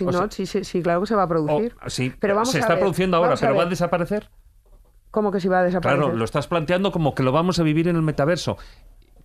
O 0.00 0.04
no, 0.04 0.12
sea- 0.12 0.30
sí, 0.30 0.46
sí, 0.46 0.64
sí, 0.64 0.82
claro 0.82 1.00
que 1.00 1.06
se 1.06 1.14
va 1.14 1.22
a 1.22 1.24
O- 1.26 1.28
producir. 1.28 1.74
sí, 1.86 2.12
Pero 2.20 2.34
vamos 2.34 2.50
se 2.50 2.58
a 2.58 2.60
está 2.60 2.74
ver, 2.74 2.80
produciendo 2.80 3.16
ahora, 3.16 3.34
a 3.34 3.36
pero 3.36 3.54
va 3.56 3.62
a 3.62 3.66
desaparecer. 3.66 4.30
¿Cómo 5.10 5.30
que 5.30 5.40
si 5.40 5.48
va 5.48 5.60
a 5.60 5.62
desaparecer? 5.64 6.00
Claro, 6.04 6.16
lo 6.16 6.24
estás 6.24 6.46
planteando 6.48 6.90
como 6.92 7.14
que 7.14 7.22
lo 7.22 7.32
vamos 7.32 7.58
a 7.58 7.62
vivir 7.62 7.88
en 7.88 7.96
el 7.96 8.02
metaverso, 8.02 8.56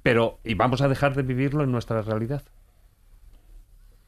pero 0.04 0.40
y 0.44 0.54
vamos 0.56 0.82
a 0.82 0.88
dejar 0.88 1.16
de 1.16 1.24
vivirlo 1.24 1.64
en 1.64 1.72
nuestra 1.72 2.02
realidad. 2.02 2.44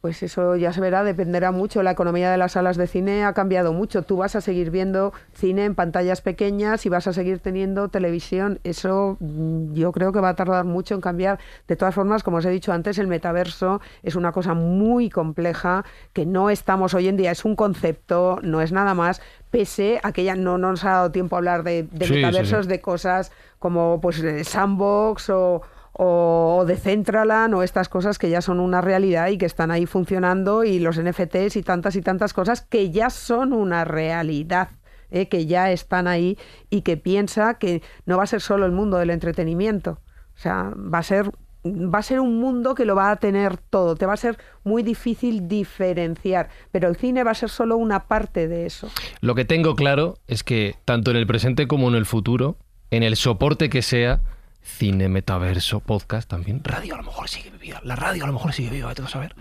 Pues 0.02 0.24
eso 0.24 0.56
ya 0.56 0.72
se 0.72 0.80
verá, 0.80 1.04
dependerá 1.04 1.52
mucho. 1.52 1.84
La 1.84 1.92
economía 1.92 2.32
de 2.32 2.38
las 2.38 2.54
salas 2.54 2.78
de 2.78 2.88
cine 2.88 3.26
ha 3.26 3.34
cambiado 3.34 3.74
mucho. 3.74 4.04
Tú 4.04 4.16
vas 4.16 4.34
a 4.38 4.40
seguir 4.42 4.72
viendo 4.72 5.12
cine 5.34 5.66
en 5.66 5.76
pantallas 5.76 6.22
pequeñas 6.22 6.86
y 6.86 6.90
vas 6.90 7.08
a 7.08 7.12
seguir 7.12 7.40
teniendo 7.40 7.90
televisión. 7.90 8.62
Eso 8.64 9.18
mm, 9.20 9.74
yo 9.74 9.92
creo 9.92 10.14
que 10.14 10.22
va 10.22 10.30
a 10.30 10.36
tardar 10.36 10.64
mucho 10.64 10.96
en 10.96 11.02
cambiar. 11.02 11.40
De 11.68 11.76
todas 11.76 11.94
formas, 11.94 12.24
como 12.24 12.38
os 12.38 12.46
he 12.46 12.50
dicho 12.50 12.72
antes, 12.72 12.98
el 12.98 13.08
metaverso 13.08 13.82
es 14.02 14.16
una 14.16 14.32
cosa 14.32 14.54
muy 14.54 15.10
compleja 15.10 15.84
que 16.14 16.26
no 16.26 16.50
estamos 16.50 16.94
hoy 16.94 17.10
en 17.10 17.18
día. 17.18 17.32
Es 17.32 17.44
un 17.44 17.58
concepto, 17.58 18.40
no 18.42 18.62
es 18.62 18.72
nada 18.72 18.94
más. 18.94 19.22
Pese 19.52 20.00
a 20.02 20.14
que 20.14 20.24
ya 20.24 20.36
no, 20.36 20.58
no 20.58 20.70
nos 20.72 20.86
ha 20.86 20.92
dado 20.92 21.12
tiempo 21.12 21.36
a 21.36 21.40
hablar 21.40 21.64
de, 21.64 21.84
de 21.84 22.06
Sí, 22.06 22.14
metaversos, 22.14 22.68
sí. 22.68 22.70
de 22.70 22.80
cosas 22.80 23.34
como 23.58 24.00
pues 24.00 24.20
eh, 24.24 24.46
Sandbox 24.46 25.30
o, 25.32 25.62
o 25.94 26.66
de 26.66 27.53
o 27.53 27.64
estas 27.64 27.90
cosas 27.90 28.18
que 28.18 28.30
ya 28.30 28.41
son 28.41 28.60
una 28.60 28.82
realidad 28.82 29.28
y 29.28 29.38
que 29.38 29.45
están 29.45 29.72
ahí 29.72 29.86
funcionando 29.86 30.64
y 30.64 30.80
los 30.80 31.02
NFTs 31.02 31.56
y 31.56 31.64
tantas 31.64 31.95
y 31.95 32.02
tantas 32.02 32.34
cosas 32.34 32.61
que 32.61 32.91
ya 32.91 33.10
son 33.10 33.53
una 33.53 33.86
realidad. 33.86 34.70
¿eh? 35.11 35.28
que 35.28 35.45
ya 35.45 35.72
están 35.72 36.07
ahí 36.07 36.38
y 36.70 36.82
que 36.82 36.95
piensa 36.98 37.56
que 37.56 37.82
no 38.06 38.18
va 38.18 38.24
a 38.24 38.28
ser 38.28 38.41
solo 38.41 38.66
el 38.66 38.72
mundo 38.72 38.98
del 38.98 39.10
entretenimiento. 39.10 39.99
O 40.36 40.41
sea, 40.41 40.72
va 40.76 40.99
a 40.99 41.03
ser 41.03 41.32
va 41.66 41.99
a 41.99 42.03
ser 42.03 42.20
un 42.20 42.40
mundo 42.40 42.74
que 42.74 42.86
lo 42.86 42.95
va 42.95 43.11
a 43.11 43.18
tener 43.18 43.57
todo, 43.57 43.95
te 43.95 44.06
va 44.06 44.14
a 44.14 44.18
ser 44.18 44.38
muy 44.64 44.82
difícil 44.82 45.48
diferenciar, 45.49 46.49
pero 46.72 46.88
el 46.88 46.95
cine 46.95 47.24
va 47.24 47.32
a 47.32 47.36
ser 47.36 47.49
solo 47.49 47.76
una 47.76 48.07
parte 48.07 48.48
de 48.48 48.66
eso. 48.66 48.90
Lo 49.20 49.36
que 49.36 49.44
tengo 49.44 49.76
claro 49.76 50.18
es 50.28 50.44
que 50.44 50.76
tanto 50.86 51.11
en 51.11 51.18
el 51.18 51.28
presente 51.28 51.68
como 51.68 51.90
en 51.90 51.95
el 51.95 52.06
futuro, 52.06 52.57
en 52.91 53.03
el 53.03 53.18
soporte 53.18 53.70
que 53.70 53.82
sea, 53.82 54.22
cine, 54.61 55.10
metaverso, 55.10 55.80
podcast 55.80 56.30
también, 56.30 56.64
radio 56.64 56.95
a 56.95 56.98
lo 56.98 57.03
mejor 57.03 57.30
sigue 57.30 57.52
viva, 57.60 57.81
la 57.84 57.95
radio 57.95 58.23
a 58.23 58.27
lo 58.27 58.34
mejor 58.34 58.53
sigue 58.53 58.69
viva, 58.69 58.90
vete 58.90 59.02
a 59.02 59.07
saber. 59.07 59.36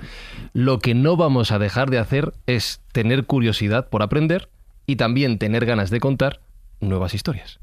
Lo 0.52 0.78
que 0.78 0.94
no 0.94 1.16
vamos 1.16 1.50
a 1.52 1.58
dejar 1.58 1.90
de 1.90 1.98
hacer 1.98 2.32
es 2.46 2.80
tener 2.92 3.24
curiosidad 3.26 3.88
por 3.88 4.02
aprender 4.02 4.48
y 4.86 4.96
también 4.96 5.38
tener 5.38 5.66
ganas 5.66 5.90
de 5.90 6.00
contar 6.00 6.40
nuevas 6.80 7.14
historias. 7.14 7.60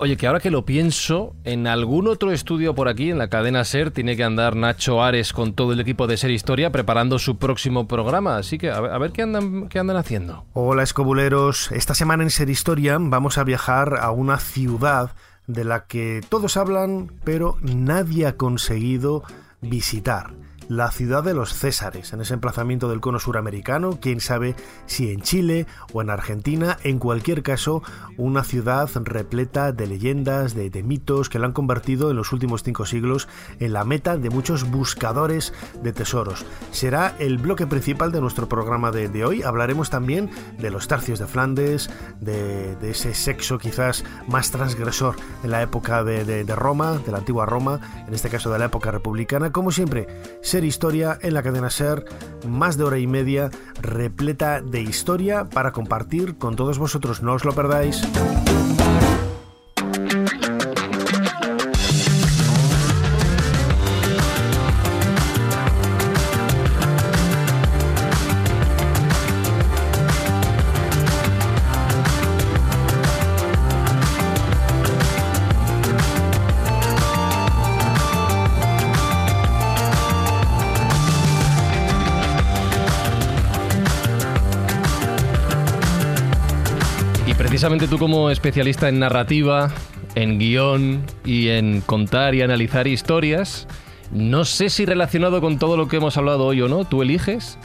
Oye, 0.00 0.16
que 0.16 0.28
ahora 0.28 0.38
que 0.38 0.52
lo 0.52 0.64
pienso, 0.64 1.34
en 1.42 1.66
algún 1.66 2.06
otro 2.06 2.30
estudio 2.30 2.72
por 2.72 2.86
aquí, 2.86 3.10
en 3.10 3.18
la 3.18 3.28
cadena 3.28 3.64
SER, 3.64 3.90
tiene 3.90 4.16
que 4.16 4.22
andar 4.22 4.54
Nacho 4.54 5.02
Ares 5.02 5.32
con 5.32 5.54
todo 5.54 5.72
el 5.72 5.80
equipo 5.80 6.06
de 6.06 6.16
SER 6.16 6.30
Historia 6.30 6.70
preparando 6.70 7.18
su 7.18 7.36
próximo 7.36 7.88
programa. 7.88 8.36
Así 8.36 8.58
que 8.58 8.70
a 8.70 8.80
ver, 8.80 9.10
qué, 9.10 9.22
andan, 9.22 9.68
qué 9.68 9.80
andan 9.80 9.96
haciendo. 9.96 10.44
Hola 10.52 10.84
escobuleros, 10.84 11.72
esta 11.72 11.94
semana 11.94 12.22
en 12.22 12.30
Ser 12.30 12.48
Historia 12.48 12.96
vamos 13.00 13.38
a 13.38 13.44
viajar 13.44 13.98
a 14.00 14.12
una 14.12 14.38
ciudad 14.38 15.16
de 15.48 15.64
la 15.64 15.86
que 15.86 16.20
todos 16.28 16.56
hablan 16.56 17.10
pero 17.24 17.56
nadie 17.60 18.26
ha 18.26 18.36
conseguido 18.36 19.24
visitar. 19.60 20.30
La 20.68 20.90
ciudad 20.90 21.24
de 21.24 21.32
los 21.32 21.54
Césares, 21.54 22.12
en 22.12 22.20
ese 22.20 22.34
emplazamiento 22.34 22.90
del 22.90 23.00
cono 23.00 23.18
suramericano, 23.18 23.98
quién 24.02 24.20
sabe 24.20 24.54
si 24.84 25.10
en 25.10 25.22
Chile 25.22 25.66
o 25.94 26.02
en 26.02 26.10
Argentina, 26.10 26.76
en 26.84 26.98
cualquier 26.98 27.42
caso, 27.42 27.82
una 28.18 28.44
ciudad 28.44 28.90
repleta 28.94 29.72
de 29.72 29.86
leyendas, 29.86 30.54
de, 30.54 30.70
mitos 30.82 31.30
que 31.30 31.38
la 31.38 31.46
han 31.46 31.52
convertido 31.54 32.10
en 32.10 32.16
los 32.18 32.32
últimos 32.34 32.62
cinco 32.62 32.84
siglos 32.84 33.28
en 33.60 33.72
la 33.72 33.84
meta 33.84 34.18
de 34.18 34.28
muchos 34.28 34.70
buscadores 34.70 35.54
de 35.82 35.92
tesoros. 35.94 36.44
Será 36.70 37.14
el 37.18 37.38
bloque 37.38 37.66
principal 37.66 38.12
de 38.12 38.20
nuestro 38.20 38.46
programa 38.46 38.90
de, 38.90 39.08
de 39.08 39.24
hoy. 39.24 39.42
Hablaremos 39.42 39.88
también 39.88 40.30
de 40.58 40.70
los 40.70 40.86
tercios 40.86 41.18
de 41.18 41.26
Flandes, 41.26 41.88
de, 42.20 42.76
ese 42.82 43.14
sexo 43.14 43.58
quizás 43.58 44.04
más 44.28 44.50
transgresor 44.50 45.16
en 45.42 45.50
la 45.50 45.62
época 45.62 46.04
de, 46.04 46.24
de- 46.26 46.54
Roma, 46.56 46.98
de 46.98 47.12
la 47.12 47.18
antigua 47.18 47.46
Roma, 47.46 47.80
en 48.06 48.12
este 48.12 48.28
caso 48.28 48.50
de 48.50 48.58
la 48.58 48.66
época 48.66 48.90
republicana. 48.90 49.50
Como 49.50 49.70
siempre, 49.70 50.06
Historia 50.64 51.18
en 51.22 51.34
la 51.34 51.42
cadena 51.42 51.70
Ser, 51.70 52.04
más 52.46 52.76
de 52.76 52.84
hora 52.84 52.98
y 52.98 53.06
media, 53.06 53.50
repleta 53.80 54.60
de 54.60 54.82
historia 54.82 55.44
para 55.44 55.72
compartir 55.72 56.36
con 56.36 56.56
todos 56.56 56.78
vosotros. 56.78 57.22
No 57.22 57.34
os 57.34 57.44
lo 57.44 57.52
perdáis. 57.52 58.02
Precisamente 87.68 87.94
tú 87.94 88.02
como 88.02 88.30
especialista 88.30 88.88
en 88.88 88.98
narrativa, 88.98 89.70
en 90.14 90.38
guion 90.38 91.04
y 91.22 91.48
en 91.48 91.82
contar 91.82 92.34
y 92.34 92.40
analizar 92.40 92.86
historias, 92.86 93.68
no 94.10 94.46
sé 94.46 94.70
si 94.70 94.86
relacionado 94.86 95.42
con 95.42 95.58
todo 95.58 95.76
lo 95.76 95.86
que 95.86 95.98
hemos 95.98 96.16
hablado 96.16 96.46
hoy 96.46 96.62
o 96.62 96.68
no, 96.68 96.86
tú 96.86 97.02
eliges, 97.02 97.58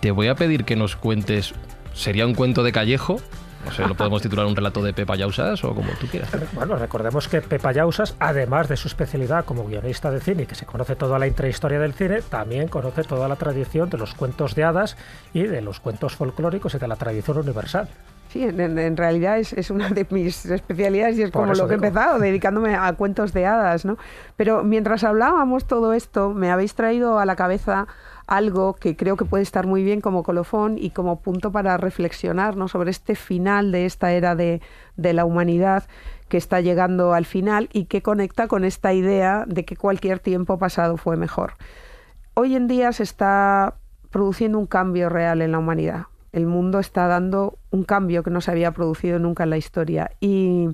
te 0.00 0.12
voy 0.12 0.28
a 0.28 0.34
pedir 0.34 0.64
que 0.64 0.76
nos 0.76 0.96
cuentes 0.96 1.52
¿Sería 1.92 2.24
un 2.24 2.34
cuento 2.34 2.62
de 2.62 2.72
Callejo? 2.72 3.20
No 3.66 3.72
sé, 3.72 3.86
lo 3.86 3.94
podemos 3.94 4.22
titular 4.22 4.46
un 4.46 4.56
relato 4.56 4.82
de 4.82 4.94
Pepa 4.94 5.14
Yausas 5.14 5.62
o 5.62 5.74
como 5.74 5.92
tú 6.00 6.06
quieras. 6.06 6.30
Bueno, 6.54 6.76
recordemos 6.76 7.28
que 7.28 7.42
Pepa 7.42 7.72
Yausas, 7.72 8.16
además 8.18 8.68
de 8.68 8.78
su 8.78 8.88
especialidad 8.88 9.44
como 9.44 9.66
guionista 9.66 10.10
de 10.10 10.20
cine 10.20 10.46
que 10.46 10.54
se 10.54 10.64
conoce 10.64 10.96
toda 10.96 11.18
la 11.18 11.26
intrahistoria 11.26 11.78
del 11.78 11.92
cine, 11.92 12.22
también 12.22 12.68
conoce 12.68 13.04
toda 13.04 13.28
la 13.28 13.36
tradición 13.36 13.90
de 13.90 13.98
los 13.98 14.14
cuentos 14.14 14.54
de 14.54 14.64
hadas 14.64 14.96
y 15.34 15.42
de 15.42 15.60
los 15.60 15.80
cuentos 15.80 16.16
folclóricos 16.16 16.74
y 16.74 16.78
de 16.78 16.88
la 16.88 16.96
tradición 16.96 17.38
universal. 17.38 17.88
Sí, 18.34 18.42
en, 18.42 18.96
realidad 18.96 19.38
es, 19.38 19.70
una 19.70 19.90
de 19.90 20.04
mis 20.10 20.44
especialidades 20.46 21.16
y 21.18 21.22
es 21.22 21.30
como 21.30 21.54
lo 21.54 21.68
que 21.68 21.74
he 21.74 21.76
empezado, 21.76 22.18
dedicándome 22.18 22.74
a 22.74 22.92
cuentos 22.94 23.32
de 23.32 23.46
hadas, 23.46 23.84
¿no? 23.84 23.96
Pero 24.34 24.64
mientras 24.64 25.04
hablábamos 25.04 25.68
todo 25.68 25.92
esto, 25.92 26.30
me 26.30 26.50
habéis 26.50 26.74
traído 26.74 27.20
a 27.20 27.26
la 27.26 27.36
cabeza 27.36 27.86
algo 28.26 28.74
que 28.74 28.96
creo 28.96 29.16
que 29.16 29.24
puede 29.24 29.44
estar 29.44 29.68
muy 29.68 29.84
bien 29.84 30.00
como 30.00 30.24
colofón 30.24 30.78
y 30.78 30.90
como 30.90 31.20
punto 31.20 31.52
para 31.52 31.76
reflexionar 31.76 32.56
sobre 32.68 32.90
este 32.90 33.14
final 33.14 33.70
de 33.70 33.86
esta 33.86 34.10
era 34.10 34.34
de, 34.34 34.60
de 34.96 35.12
la 35.12 35.24
humanidad 35.24 35.84
que 36.26 36.36
está 36.36 36.60
llegando 36.60 37.14
al 37.14 37.26
final 37.26 37.68
y 37.72 37.84
que 37.84 38.02
conecta 38.02 38.48
con 38.48 38.64
esta 38.64 38.92
idea 38.92 39.44
de 39.46 39.64
que 39.64 39.76
cualquier 39.76 40.18
tiempo 40.18 40.58
pasado 40.58 40.96
fue 40.96 41.16
mejor. 41.16 41.52
Hoy 42.34 42.56
en 42.56 42.66
día 42.66 42.90
se 42.90 43.04
está 43.04 43.76
produciendo 44.10 44.58
un 44.58 44.66
cambio 44.66 45.08
real 45.08 45.40
en 45.40 45.52
la 45.52 45.60
humanidad. 45.60 46.06
El 46.34 46.46
mundo 46.46 46.80
está 46.80 47.06
dando 47.06 47.58
un 47.70 47.84
cambio 47.84 48.24
que 48.24 48.30
no 48.30 48.40
se 48.40 48.50
había 48.50 48.72
producido 48.72 49.20
nunca 49.20 49.44
en 49.44 49.50
la 49.50 49.56
historia. 49.56 50.10
Y, 50.18 50.68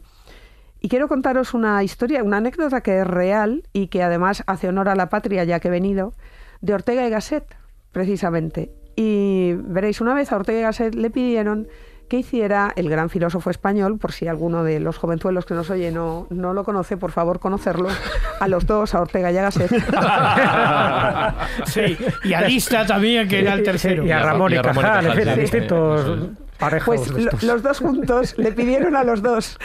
y 0.80 0.88
quiero 0.88 1.06
contaros 1.06 1.52
una 1.52 1.84
historia, 1.84 2.24
una 2.24 2.38
anécdota 2.38 2.80
que 2.80 3.00
es 3.00 3.06
real 3.06 3.64
y 3.74 3.88
que 3.88 4.02
además 4.02 4.42
hace 4.46 4.68
honor 4.68 4.88
a 4.88 4.96
la 4.96 5.10
patria 5.10 5.44
ya 5.44 5.60
que 5.60 5.68
he 5.68 5.70
venido 5.70 6.14
de 6.62 6.72
Ortega 6.72 7.06
y 7.06 7.10
Gasset, 7.10 7.44
precisamente. 7.92 8.72
Y 8.96 9.52
veréis, 9.52 10.00
una 10.00 10.14
vez 10.14 10.32
a 10.32 10.36
Ortega 10.36 10.60
y 10.60 10.62
Gasset 10.62 10.94
le 10.94 11.10
pidieron 11.10 11.68
que 12.10 12.18
hiciera 12.18 12.72
el 12.74 12.90
gran 12.90 13.08
filósofo 13.08 13.50
español, 13.50 13.96
por 13.96 14.10
si 14.10 14.26
alguno 14.26 14.64
de 14.64 14.80
los 14.80 14.98
jovenzuelos 14.98 15.46
que 15.46 15.54
nos 15.54 15.70
oye 15.70 15.92
no, 15.92 16.26
no 16.28 16.52
lo 16.52 16.64
conoce, 16.64 16.96
por 16.96 17.12
favor 17.12 17.38
conocerlo, 17.38 17.88
a 18.40 18.48
los 18.48 18.66
dos, 18.66 18.96
a 18.96 19.00
Ortega 19.00 19.30
y 19.30 19.38
a 19.38 19.42
Gasset. 19.42 19.70
sí, 21.66 21.96
y 22.24 22.32
a 22.34 22.42
Lista 22.42 22.84
también, 22.84 23.28
que 23.28 23.38
era 23.38 23.54
el 23.54 23.62
tercero. 23.62 24.04
Y 24.04 24.10
a 24.10 24.18
Ramón 24.18 24.52
y, 24.52 24.56
a 24.56 24.62
Cajal, 24.62 25.38
distintos 25.38 26.30
Pues 26.84 27.42
los 27.44 27.62
dos 27.62 27.78
juntos 27.78 28.34
le 28.36 28.50
pidieron 28.50 28.96
a 28.96 29.04
los 29.04 29.22
dos 29.22 29.56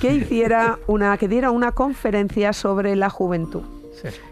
que 0.00 0.14
hiciera 0.14 0.78
una, 0.86 1.18
que 1.18 1.28
diera 1.28 1.50
una 1.50 1.72
conferencia 1.72 2.54
sobre 2.54 2.96
la 2.96 3.10
juventud. 3.10 3.79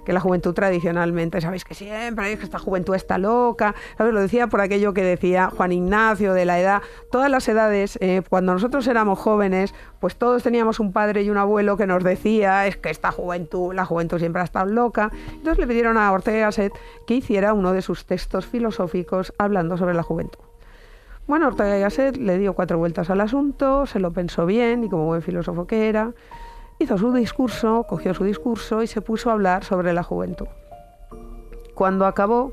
Que 0.05 0.13
la 0.13 0.21
juventud 0.21 0.55
tradicionalmente, 0.55 1.41
sabéis 1.41 1.65
que 1.65 1.75
siempre, 1.75 2.37
que 2.37 2.45
esta 2.45 2.59
juventud 2.59 2.95
está 2.95 3.19
loca. 3.19 3.75
¿sabes? 3.97 4.13
Lo 4.13 4.21
decía 4.21 4.47
por 4.47 4.61
aquello 4.61 4.95
que 4.95 5.03
decía 5.03 5.51
Juan 5.55 5.73
Ignacio 5.73 6.35
de 6.35 6.45
la 6.45 6.61
edad. 6.61 6.83
Todas 7.11 7.31
las 7.31 7.49
edades, 7.49 7.99
eh, 8.01 8.23
cuando 8.29 8.53
nosotros 8.53 8.87
éramos 8.87 9.19
jóvenes, 9.19 9.75
pues 10.01 10.17
todos 10.17 10.43
teníamos 10.43 10.81
un 10.81 10.93
padre 10.93 11.23
y 11.23 11.31
un 11.31 11.39
abuelo 11.39 11.77
que 11.77 11.87
nos 11.87 12.05
decía, 12.05 12.67
es 12.67 12.77
que 12.77 12.91
esta 12.91 13.11
juventud, 13.11 13.75
la 13.75 13.85
juventud 13.85 14.19
siempre 14.19 14.43
ha 14.43 14.45
estado 14.45 14.67
loca. 14.67 15.11
Entonces 15.33 15.59
le 15.59 15.67
pidieron 15.67 15.97
a 15.99 16.11
Ortega 16.13 16.47
Gasset 16.47 16.73
que 17.07 17.15
hiciera 17.15 17.53
uno 17.53 17.73
de 17.73 17.83
sus 17.83 18.07
textos 18.07 18.47
filosóficos 18.47 19.33
hablando 19.39 19.77
sobre 19.77 19.95
la 19.95 20.03
juventud. 20.03 20.41
Bueno, 21.27 21.49
Ortega 21.49 21.77
Gasset 21.77 22.17
le 22.17 22.39
dio 22.39 22.55
cuatro 22.55 22.79
vueltas 22.79 23.11
al 23.11 23.21
asunto, 23.21 23.85
se 23.85 24.01
lo 24.01 24.13
pensó 24.13 24.47
bien 24.47 24.85
y 24.85 24.89
como 24.89 25.05
buen 25.05 25.21
filósofo 25.21 25.67
que 25.67 25.91
era, 25.91 26.13
hizo 26.79 26.99
su 26.99 27.13
discurso, 27.13 27.85
cogió 27.89 28.15
su 28.15 28.25
discurso 28.25 28.83
y 28.83 28.87
se 28.87 29.01
puso 29.01 29.31
a 29.31 29.33
hablar 29.35 29.65
sobre 29.65 29.93
la 29.93 30.03
juventud. 30.03 30.47
Cuando 31.75 32.07
acabó, 32.07 32.53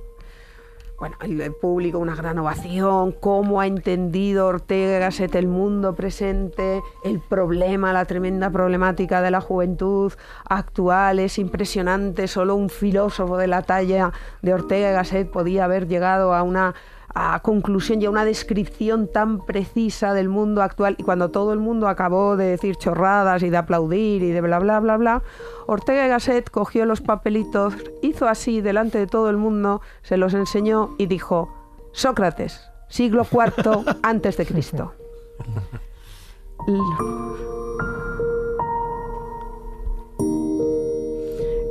bueno, 0.99 1.17
el 1.21 1.53
público 1.53 1.99
una 1.99 2.15
gran 2.15 2.37
ovación, 2.39 3.11
cómo 3.11 3.59
ha 3.59 3.67
entendido 3.67 4.47
Ortega 4.47 4.99
Gasset 4.99 5.35
el 5.35 5.47
mundo 5.47 5.93
presente, 5.93 6.81
el 7.03 7.19
problema, 7.19 7.91
la 7.91 8.05
tremenda 8.05 8.49
problemática 8.49 9.21
de 9.21 9.31
la 9.31 9.41
juventud 9.41 10.13
actual, 10.45 11.19
es 11.19 11.37
impresionante, 11.37 12.27
solo 12.27 12.55
un 12.55 12.69
filósofo 12.69 13.35
de 13.37 13.47
la 13.47 13.63
talla 13.63 14.13
de 14.41 14.53
Ortega 14.53 14.91
Gasset 14.91 15.29
podía 15.29 15.65
haber 15.65 15.87
llegado 15.87 16.33
a 16.33 16.43
una 16.43 16.75
a 17.15 17.39
conclusión 17.39 18.01
y 18.01 18.05
a 18.05 18.09
una 18.09 18.25
descripción 18.25 19.07
tan 19.07 19.39
precisa 19.45 20.13
del 20.13 20.27
mundo 20.27 20.61
actual 20.61 20.95
y 20.99 21.03
cuando 21.03 21.31
todo 21.31 21.53
el 21.53 21.59
mundo 21.59 21.87
acabó 21.87 22.35
de 22.35 22.45
decir 22.45 22.75
chorradas 22.75 23.41
y 23.41 23.49
de 23.49 23.55
aplaudir 23.55 24.21
y 24.21 24.31
de 24.31 24.41
bla 24.41 24.59
bla 24.59 24.81
bla 24.81 24.97
bla, 24.97 25.23
Ortega 25.65 26.05
y 26.05 26.09
Gasset 26.09 26.49
cogió 26.49 26.85
los 26.85 26.99
papelitos, 26.99 27.73
hizo 28.01 28.27
así 28.27 28.59
delante 28.59 28.97
de 28.97 29.07
todo 29.07 29.29
el 29.29 29.37
mundo, 29.37 29.81
se 30.01 30.17
los 30.17 30.33
enseñó 30.33 30.93
y 30.97 31.05
dijo, 31.05 31.49
Sócrates, 31.93 32.61
siglo 32.89 33.25
IV 33.31 33.95
antes 34.03 34.35
de 34.35 34.45
Cristo. 34.45 34.93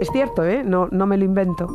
Es 0.00 0.10
cierto, 0.10 0.44
¿eh? 0.44 0.64
no, 0.64 0.88
no 0.90 1.06
me 1.06 1.18
lo 1.18 1.24
invento. 1.24 1.68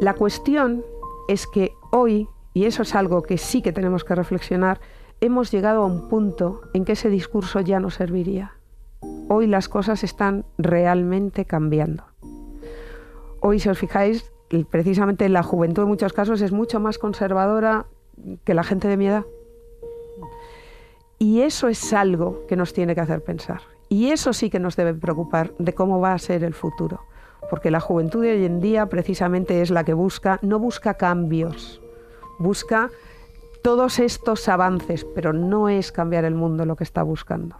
La 0.00 0.14
cuestión 0.14 0.84
es 1.26 1.46
que 1.48 1.72
hoy 1.90 2.28
y 2.54 2.64
eso 2.64 2.82
es 2.82 2.94
algo 2.94 3.22
que 3.22 3.38
sí 3.38 3.62
que 3.62 3.72
tenemos 3.72 4.04
que 4.04 4.14
reflexionar, 4.14 4.80
hemos 5.20 5.50
llegado 5.50 5.82
a 5.82 5.86
un 5.86 6.08
punto 6.08 6.62
en 6.74 6.84
que 6.84 6.92
ese 6.92 7.10
discurso 7.10 7.60
ya 7.60 7.80
no 7.80 7.90
serviría. 7.90 8.54
Hoy 9.28 9.46
las 9.46 9.68
cosas 9.68 10.04
están 10.04 10.44
realmente 10.56 11.44
cambiando. 11.44 12.04
Hoy, 13.40 13.60
si 13.60 13.68
os 13.68 13.78
fijáis, 13.78 14.32
precisamente 14.70 15.28
la 15.28 15.42
juventud 15.42 15.82
en 15.82 15.88
muchos 15.88 16.12
casos 16.12 16.40
es 16.40 16.52
mucho 16.52 16.80
más 16.80 16.98
conservadora 16.98 17.86
que 18.44 18.54
la 18.54 18.64
gente 18.64 18.88
de 18.88 18.96
mi 18.96 19.06
edad. 19.06 19.24
Y 21.18 21.42
eso 21.42 21.68
es 21.68 21.92
algo 21.92 22.46
que 22.46 22.56
nos 22.56 22.72
tiene 22.72 22.94
que 22.94 23.00
hacer 23.00 23.22
pensar. 23.22 23.60
Y 23.88 24.10
eso 24.10 24.32
sí 24.32 24.50
que 24.50 24.58
nos 24.58 24.76
debe 24.76 24.94
preocupar 24.94 25.52
de 25.58 25.74
cómo 25.74 26.00
va 26.00 26.12
a 26.12 26.18
ser 26.18 26.44
el 26.44 26.54
futuro. 26.54 27.00
Porque 27.50 27.70
la 27.70 27.80
juventud 27.80 28.22
de 28.22 28.32
hoy 28.32 28.44
en 28.44 28.60
día 28.60 28.86
precisamente 28.86 29.62
es 29.62 29.70
la 29.70 29.84
que 29.84 29.94
busca, 29.94 30.38
no 30.42 30.58
busca 30.58 30.94
cambios, 30.94 31.80
busca 32.38 32.90
todos 33.62 33.98
estos 33.98 34.48
avances, 34.48 35.04
pero 35.14 35.32
no 35.32 35.68
es 35.68 35.92
cambiar 35.92 36.24
el 36.24 36.34
mundo 36.34 36.64
lo 36.64 36.76
que 36.76 36.84
está 36.84 37.02
buscando. 37.02 37.56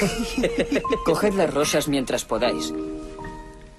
Coged 1.04 1.34
las 1.34 1.52
rosas 1.52 1.88
mientras 1.88 2.24
podáis. 2.24 2.72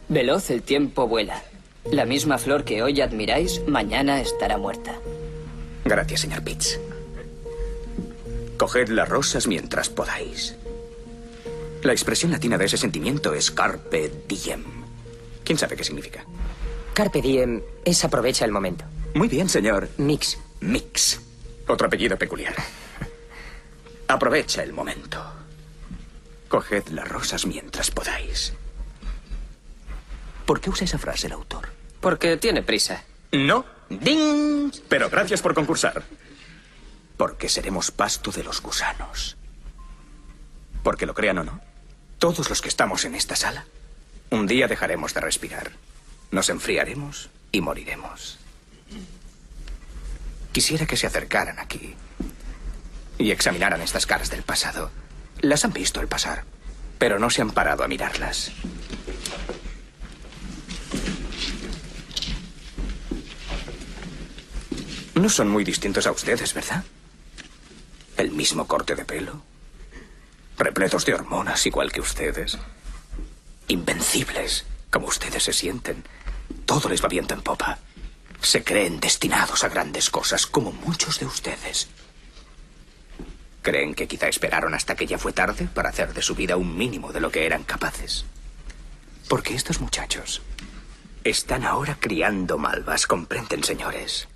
Veloz 0.10 0.52
el 0.52 0.62
tiempo 0.62 1.08
vuela. 1.08 1.42
La 1.86 2.06
misma 2.06 2.38
flor 2.38 2.64
que 2.64 2.84
hoy 2.84 3.02
admiráis, 3.02 3.62
mañana 3.68 4.22
estará 4.22 4.58
muerta. 4.58 4.94
Gracias, 5.86 6.22
señor 6.22 6.44
Pitts. 6.44 6.80
Coged 8.58 8.90
las 8.90 9.10
rosas 9.10 9.48
mientras 9.48 9.90
podáis. 9.90 10.56
La 11.84 11.94
expresión 11.94 12.32
latina 12.32 12.58
de 12.58 12.66
ese 12.66 12.78
sentimiento 12.78 13.34
es 13.34 13.49
carpe 13.49 14.12
diem. 14.28 14.64
¿Quién 15.44 15.58
sabe 15.58 15.76
qué 15.76 15.84
significa? 15.84 16.24
Carpe 16.94 17.22
diem 17.22 17.62
es 17.84 18.03
aprovecha 18.03 18.45
el 18.45 18.52
momento. 18.52 18.86
Muy 19.16 19.28
bien, 19.28 19.49
señor. 19.49 19.90
Mix. 19.98 20.38
Mix. 20.60 21.20
Otro 21.68 21.88
apellido 21.88 22.18
peculiar. 22.18 22.53
Aprovecha 24.08 24.62
el 24.62 24.74
momento. 24.74 25.24
Coged 26.48 26.90
las 26.90 27.08
rosas 27.08 27.45
mientras 27.45 27.90
podáis. 27.90 28.53
¿Por 30.45 30.60
qué 30.60 30.70
usa 30.70 30.86
esa 30.86 30.98
frase 30.98 31.28
el 31.28 31.34
autor? 31.34 31.70
Porque 31.99 32.38
tiene 32.38 32.62
prisa. 32.62 33.03
No. 33.32 33.66
¡Ding! 33.90 34.72
Pero 34.88 35.10
gracias 35.10 35.41
por 35.41 35.53
concursar. 35.53 36.03
Porque 37.18 37.49
seremos 37.49 37.91
pasto 37.91 38.32
de 38.32 38.44
los 38.44 38.62
gusanos. 38.62 39.38
Porque 40.84 41.06
lo 41.06 41.14
crean 41.14 41.38
o 41.38 41.44
no, 41.44 41.62
todos 42.22 42.49
los 42.49 42.61
que 42.61 42.69
estamos 42.69 43.03
en 43.06 43.15
esta 43.15 43.35
sala, 43.35 43.65
un 44.30 44.45
día 44.45 44.68
dejaremos 44.68 45.15
de 45.15 45.22
respirar. 45.22 45.72
Nos 46.30 46.49
enfriaremos 46.49 47.31
y 47.52 47.61
moriremos. 47.61 48.38
Quisiera 50.52 50.85
que 50.85 50.98
se 50.98 51.07
acercaran 51.07 51.57
aquí 51.57 51.95
y 53.18 53.31
examinaran 53.31 53.81
estas 53.81 54.06
caras 54.06 54.30
del 54.30 54.43
pasado. 54.43 54.91
Las 55.39 55.65
han 55.65 55.73
visto 55.73 55.99
al 55.99 56.07
pasar, 56.07 56.43
pero 56.99 57.18
no 57.18 57.31
se 57.31 57.41
han 57.41 57.49
parado 57.49 57.84
a 57.84 57.88
mirarlas. 57.88 58.52
No 65.15 65.27
son 65.27 65.49
muy 65.49 65.64
distintos 65.64 66.06
a 66.06 66.11
ustedes, 66.11 66.53
¿verdad? 66.53 66.84
El 68.15 68.30
mismo 68.30 68.68
corte 68.68 68.93
de 68.93 69.06
pelo, 69.06 69.41
repletos 70.57 71.06
de 71.06 71.14
hormonas 71.14 71.65
igual 71.65 71.91
que 71.91 72.02
ustedes. 72.02 72.57
Invencibles, 73.68 74.65
como 74.90 75.07
ustedes 75.07 75.44
se 75.44 75.53
sienten. 75.53 76.03
Todo 76.65 76.90
les 76.90 77.03
va 77.03 77.07
viento 77.07 77.34
en 77.34 77.41
popa. 77.41 77.80
Se 78.41 78.64
creen 78.64 78.99
destinados 78.99 79.64
a 79.64 79.69
grandes 79.69 80.10
cosas, 80.10 80.45
como 80.48 80.72
muchos 80.72 81.19
de 81.19 81.26
ustedes. 81.26 81.88
¿Creen 83.61 83.94
que 83.94 84.07
quizá 84.07 84.28
esperaron 84.28 84.73
hasta 84.73 84.95
que 84.95 85.06
ya 85.06 85.19
fue 85.19 85.34
tarde 85.34 85.68
para 85.72 85.90
hacer 85.90 86.14
de 86.14 86.23
su 86.23 86.34
vida 86.34 86.57
un 86.57 86.76
mínimo 86.76 87.14
de 87.14 87.19
lo 87.19 87.32
que 87.32 87.45
eran 87.45 87.64
capaces? 87.64 88.26
Porque 89.30 89.53
estos 89.53 89.80
muchachos 89.80 90.41
Están 91.23 91.64
ahora 91.64 91.98
criando 91.99 92.57
malvas, 92.57 93.06
comprenden, 93.06 93.64
señores. 93.64 94.28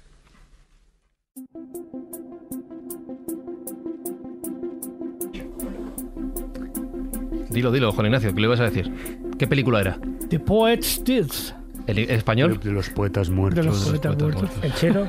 Dilo, 7.55 7.71
dilo, 7.71 7.93
Juan 7.93 8.07
Ignacio, 8.07 8.35
¿qué 8.35 8.41
le 8.41 8.47
ibas 8.47 8.59
a 8.59 8.65
decir? 8.65 8.91
¿Qué 9.39 9.47
película 9.47 9.79
era? 9.79 9.97
The 10.29 10.41
Poet's 10.41 11.01
Deeds. 11.05 11.55
¿El 11.87 11.99
español? 12.09 12.59
De 12.59 12.71
los 12.71 12.89
poetas 12.89 13.29
muertos. 13.29 13.63
De 13.63 13.69
los 13.71 13.85
poetas 13.89 14.17
muertos. 14.17 14.49
El 14.61 14.73
chino. 14.73 15.01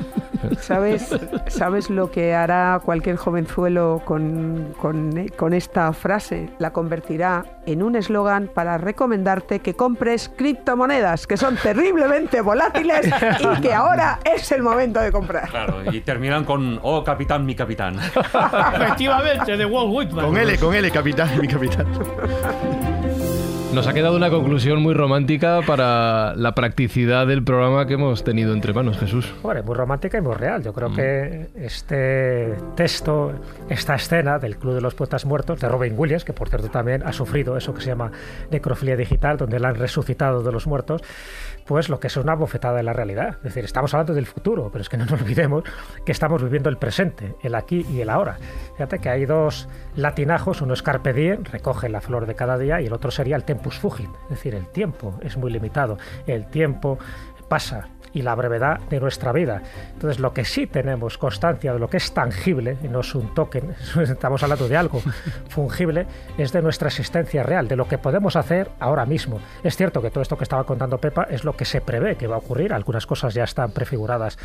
¿Sabes, 0.60 1.08
¿Sabes 1.48 1.88
lo 1.90 2.10
que 2.10 2.34
hará 2.34 2.80
cualquier 2.84 3.16
jovenzuelo 3.16 4.02
con, 4.04 4.74
con- 4.78 5.28
con 5.36 5.54
esta 5.54 5.92
frase? 5.92 6.50
La 6.58 6.72
convertirá 6.72 7.44
en 7.64 7.82
un 7.82 7.96
eslogan 7.96 8.48
para 8.52 8.76
recomendarte 8.78 9.60
que 9.60 9.74
compres 9.74 10.28
criptomonedas, 10.36 11.26
que 11.26 11.36
son 11.36 11.56
terriblemente 11.56 12.40
volátiles 12.42 13.06
y 13.40 13.60
que 13.62 13.72
ahora 13.72 14.20
es 14.24 14.52
el 14.52 14.62
momento 14.62 15.00
de 15.00 15.10
comprar. 15.10 15.48
Claro, 15.48 15.90
y 15.90 16.00
terminan 16.02 16.44
con, 16.44 16.78
oh, 16.82 17.02
capitán, 17.02 17.44
mi 17.46 17.54
capitán. 17.54 17.96
Efectivamente, 18.74 19.56
de 19.56 19.64
Walt 19.64 19.88
Whitman. 19.92 20.26
Con 20.26 20.36
L, 20.36 20.58
con 20.58 20.74
L, 20.74 20.90
capitán, 20.90 21.40
mi 21.40 21.48
capitán. 21.48 21.86
Nos 23.74 23.86
ha 23.86 23.92
quedado 23.92 24.16
una 24.16 24.30
conclusión 24.30 24.80
muy 24.80 24.94
romántica 24.94 25.60
para 25.66 26.34
la 26.34 26.54
practicidad 26.54 27.26
del 27.26 27.42
programa 27.44 27.86
que 27.86 27.94
hemos 27.94 28.24
tenido 28.24 28.54
entre 28.54 28.72
manos, 28.72 28.96
Jesús. 28.96 29.30
Hombre, 29.42 29.62
muy 29.62 29.74
romántica 29.74 30.16
y 30.16 30.22
muy 30.22 30.34
real. 30.34 30.62
Yo 30.62 30.70
Mm. 30.70 30.74
creo 30.74 30.94
que 30.94 31.48
este 31.56 32.54
texto, 32.74 33.32
esta 33.68 33.96
escena 33.96 34.38
del 34.38 34.56
Club 34.56 34.74
de 34.76 34.80
los 34.80 34.94
Poetas 34.94 35.26
Muertos 35.26 35.60
de 35.60 35.68
Robin 35.68 35.92
Williams, 35.94 36.24
que 36.24 36.32
por 36.32 36.48
cierto 36.48 36.68
también 36.70 37.02
ha 37.04 37.12
sufrido 37.12 37.54
eso 37.58 37.74
que 37.74 37.82
se 37.82 37.88
llama 37.88 38.10
necrofilia 38.50 38.96
digital, 38.96 39.36
donde 39.36 39.60
la 39.60 39.68
han 39.68 39.74
resucitado 39.74 40.42
de 40.42 40.52
los 40.52 40.66
muertos, 40.66 41.02
pues 41.66 41.88
lo 41.88 42.00
que 42.00 42.06
es 42.06 42.16
una 42.16 42.34
bofetada 42.34 42.76
de 42.76 42.82
la 42.82 42.92
realidad. 42.92 43.36
Es 43.38 43.42
decir, 43.42 43.64
estamos 43.64 43.92
hablando 43.94 44.14
del 44.14 44.26
futuro, 44.26 44.70
pero 44.70 44.82
es 44.82 44.88
que 44.88 44.96
no 44.96 45.04
nos 45.04 45.20
olvidemos 45.20 45.64
que 46.04 46.12
estamos 46.12 46.42
viviendo 46.42 46.68
el 46.68 46.78
presente, 46.78 47.34
el 47.42 47.54
aquí 47.54 47.84
y 47.90 48.00
el 48.00 48.10
ahora. 48.10 48.38
Fíjate 48.74 48.98
que 48.98 49.08
hay 49.08 49.26
dos 49.26 49.68
latinajos, 49.96 50.62
uno 50.62 50.74
es 50.74 50.82
carpe 50.82 51.12
diem, 51.12 51.44
recoge 51.44 51.88
la 51.88 52.00
flor 52.00 52.26
de 52.26 52.34
cada 52.34 52.58
día, 52.58 52.80
y 52.80 52.86
el 52.86 52.92
otro 52.92 53.10
sería 53.10 53.36
el 53.36 53.44
tempus 53.44 53.78
fugit, 53.78 54.10
es 54.24 54.30
decir, 54.30 54.54
el 54.54 54.68
tiempo 54.68 55.18
es 55.22 55.36
muy 55.36 55.50
limitado, 55.50 55.98
el 56.26 56.46
tiempo 56.46 56.98
pasa 57.48 57.88
y 58.16 58.22
la 58.22 58.34
brevedad 58.34 58.80
de 58.88 58.98
nuestra 58.98 59.30
vida. 59.30 59.60
Entonces, 59.92 60.18
lo 60.20 60.32
que 60.32 60.46
sí 60.46 60.66
tenemos 60.66 61.18
constancia 61.18 61.74
de 61.74 61.78
lo 61.78 61.90
que 61.90 61.98
es 61.98 62.14
tangible, 62.14 62.78
y 62.82 62.88
no 62.88 63.00
es 63.00 63.14
un 63.14 63.34
token, 63.34 63.74
estamos 64.00 64.42
hablando 64.42 64.68
de 64.68 64.76
algo 64.76 65.02
fungible, 65.50 66.06
es 66.38 66.50
de 66.50 66.62
nuestra 66.62 66.88
existencia 66.88 67.42
real, 67.42 67.68
de 67.68 67.76
lo 67.76 67.86
que 67.86 67.98
podemos 67.98 68.34
hacer 68.34 68.70
ahora 68.80 69.04
mismo. 69.04 69.38
Es 69.62 69.76
cierto 69.76 70.00
que 70.00 70.10
todo 70.10 70.22
esto 70.22 70.38
que 70.38 70.44
estaba 70.44 70.64
contando 70.64 70.96
Pepa 70.96 71.24
es 71.24 71.44
lo 71.44 71.54
que 71.54 71.66
se 71.66 71.82
prevé 71.82 72.16
que 72.16 72.26
va 72.26 72.36
a 72.36 72.38
ocurrir, 72.38 72.72
algunas 72.72 73.06
cosas 73.06 73.34
ya 73.34 73.44
están 73.44 73.72
prefiguradas 73.72 74.38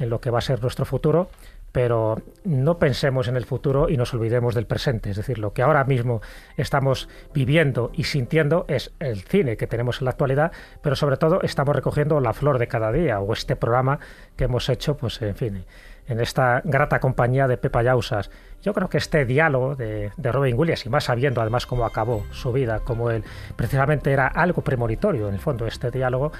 en 0.00 0.10
lo 0.10 0.20
que 0.20 0.30
va 0.30 0.38
a 0.38 0.42
ser 0.42 0.60
nuestro 0.60 0.84
futuro, 0.84 1.30
pero 1.72 2.22
no 2.44 2.78
pensemos 2.78 3.28
en 3.28 3.36
el 3.36 3.46
futuro 3.46 3.88
y 3.88 3.96
nos 3.96 4.12
olvidemos 4.14 4.54
del 4.54 4.66
presente. 4.66 5.10
Es 5.10 5.16
decir, 5.16 5.38
lo 5.38 5.52
que 5.52 5.62
ahora 5.62 5.84
mismo 5.84 6.20
estamos 6.56 7.08
viviendo 7.34 7.90
y 7.94 8.04
sintiendo 8.04 8.66
es 8.68 8.92
el 9.00 9.22
cine 9.22 9.56
que 9.56 9.66
tenemos 9.66 10.00
en 10.00 10.04
la 10.04 10.10
actualidad, 10.10 10.52
pero 10.82 10.94
sobre 10.96 11.16
todo 11.16 11.40
estamos 11.42 11.74
recogiendo 11.74 12.20
la 12.20 12.34
flor 12.34 12.58
de 12.58 12.68
cada 12.68 12.92
día 12.92 13.20
o 13.20 13.32
este 13.32 13.56
programa 13.56 13.98
que 14.36 14.44
hemos 14.44 14.68
hecho, 14.68 14.96
pues 14.96 15.20
en 15.22 15.34
fin, 15.34 15.64
en 16.06 16.20
esta 16.20 16.60
grata 16.64 17.00
compañía 17.00 17.48
de 17.48 17.56
Pepa 17.56 17.82
Yausas. 17.82 18.30
Yo 18.60 18.74
creo 18.74 18.88
que 18.88 18.98
este 18.98 19.24
diálogo 19.24 19.74
de, 19.74 20.12
de 20.16 20.32
Robin 20.32 20.58
Williams, 20.58 20.84
y 20.84 20.90
más 20.90 21.04
sabiendo 21.04 21.40
además 21.40 21.66
cómo 21.66 21.84
acabó 21.84 22.24
su 22.32 22.52
vida, 22.52 22.80
como 22.80 23.10
él 23.10 23.24
precisamente 23.56 24.12
era 24.12 24.26
algo 24.26 24.62
premonitorio 24.62 25.28
en 25.28 25.34
el 25.34 25.40
fondo, 25.40 25.66
este 25.66 25.90
diálogo, 25.90 26.32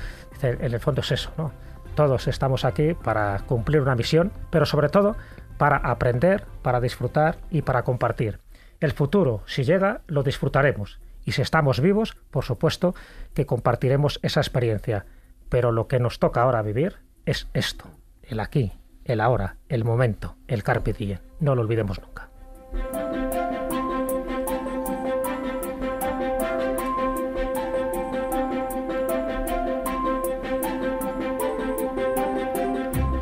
en 0.43 0.75
el 0.75 0.81
fondo 0.81 1.01
es 1.01 1.11
eso, 1.13 1.33
¿no? 1.39 1.72
Todos 1.95 2.27
estamos 2.27 2.65
aquí 2.65 2.95
para 2.95 3.39
cumplir 3.47 3.83
una 3.83 3.95
misión, 3.95 4.33
pero 4.51 4.65
sobre 4.65 4.89
todo 4.89 5.17
para 5.59 5.77
aprender, 5.77 6.47
para 6.63 6.81
disfrutar 6.81 7.39
y 7.51 7.63
para 7.63 7.83
compartir. 7.83 8.41
El 8.81 8.93
futuro, 8.93 9.43
si 9.47 9.65
llega, 9.65 10.01
lo 10.07 10.23
disfrutaremos. 10.23 11.01
Y 11.25 11.33
si 11.33 11.43
estamos 11.43 11.81
vivos, 11.81 12.17
por 12.31 12.45
supuesto 12.45 12.95
que 13.35 13.47
compartiremos 13.47 14.19
esa 14.23 14.41
experiencia. 14.41 15.07
Pero 15.49 15.71
lo 15.71 15.87
que 15.87 16.01
nos 16.01 16.19
toca 16.19 16.43
ahora 16.43 16.63
vivir 16.63 16.97
es 17.27 17.47
esto, 17.53 17.85
el 18.23 18.41
aquí, 18.41 18.73
el 19.05 19.21
ahora, 19.21 19.57
el 19.69 19.85
momento, 19.85 20.37
el 20.49 20.63
carpe 20.63 20.93
diem. 20.93 21.21
No 21.39 21.55
lo 21.55 21.63
olvidemos 21.63 22.01
nunca. 22.01 23.22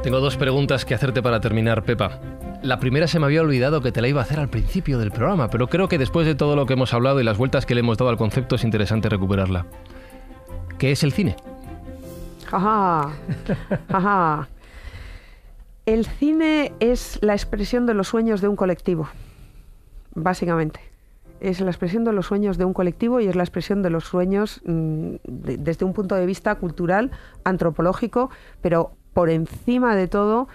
Tengo 0.02 0.20
dos 0.20 0.36
preguntas 0.36 0.84
que 0.84 0.94
hacerte 0.94 1.22
para 1.22 1.40
terminar, 1.40 1.82
Pepa. 1.84 2.18
La 2.62 2.78
primera 2.78 3.06
se 3.06 3.18
me 3.18 3.26
había 3.26 3.42
olvidado 3.42 3.80
que 3.82 3.92
te 3.92 4.00
la 4.00 4.08
iba 4.08 4.20
a 4.20 4.24
hacer 4.24 4.38
al 4.40 4.48
principio 4.48 4.98
del 4.98 5.10
programa, 5.10 5.48
pero 5.50 5.68
creo 5.68 5.88
que 5.88 5.98
después 5.98 6.26
de 6.26 6.34
todo 6.34 6.56
lo 6.56 6.66
que 6.66 6.72
hemos 6.72 6.94
hablado 6.94 7.20
y 7.20 7.24
las 7.24 7.36
vueltas 7.36 7.66
que 7.66 7.74
le 7.74 7.80
hemos 7.80 7.98
dado 7.98 8.10
al 8.10 8.16
concepto 8.16 8.56
es 8.56 8.64
interesante 8.64 9.08
recuperarla. 9.08 9.66
¿Qué 10.78 10.92
es 10.92 11.02
el 11.04 11.12
cine? 11.12 11.36
Ajá, 12.50 13.10
ajá. 13.88 14.48
El 15.86 16.06
cine 16.06 16.72
es 16.80 17.18
la 17.22 17.34
expresión 17.34 17.86
de 17.86 17.94
los 17.94 18.08
sueños 18.08 18.40
de 18.40 18.48
un 18.48 18.56
colectivo, 18.56 19.08
básicamente. 20.14 20.80
Es 21.40 21.60
la 21.60 21.70
expresión 21.70 22.04
de 22.04 22.12
los 22.12 22.26
sueños 22.26 22.58
de 22.58 22.64
un 22.66 22.74
colectivo 22.74 23.20
y 23.20 23.26
es 23.28 23.36
la 23.36 23.42
expresión 23.42 23.82
de 23.82 23.88
los 23.90 24.04
sueños 24.04 24.60
mm, 24.64 25.14
de- 25.24 25.56
desde 25.58 25.84
un 25.86 25.94
punto 25.94 26.14
de 26.14 26.26
vista 26.26 26.54
cultural, 26.56 27.10
antropológico, 27.44 28.30
pero 28.60 28.92
por 29.12 29.30
encima 29.30 29.96
de 29.96 30.08
todo 30.08 30.48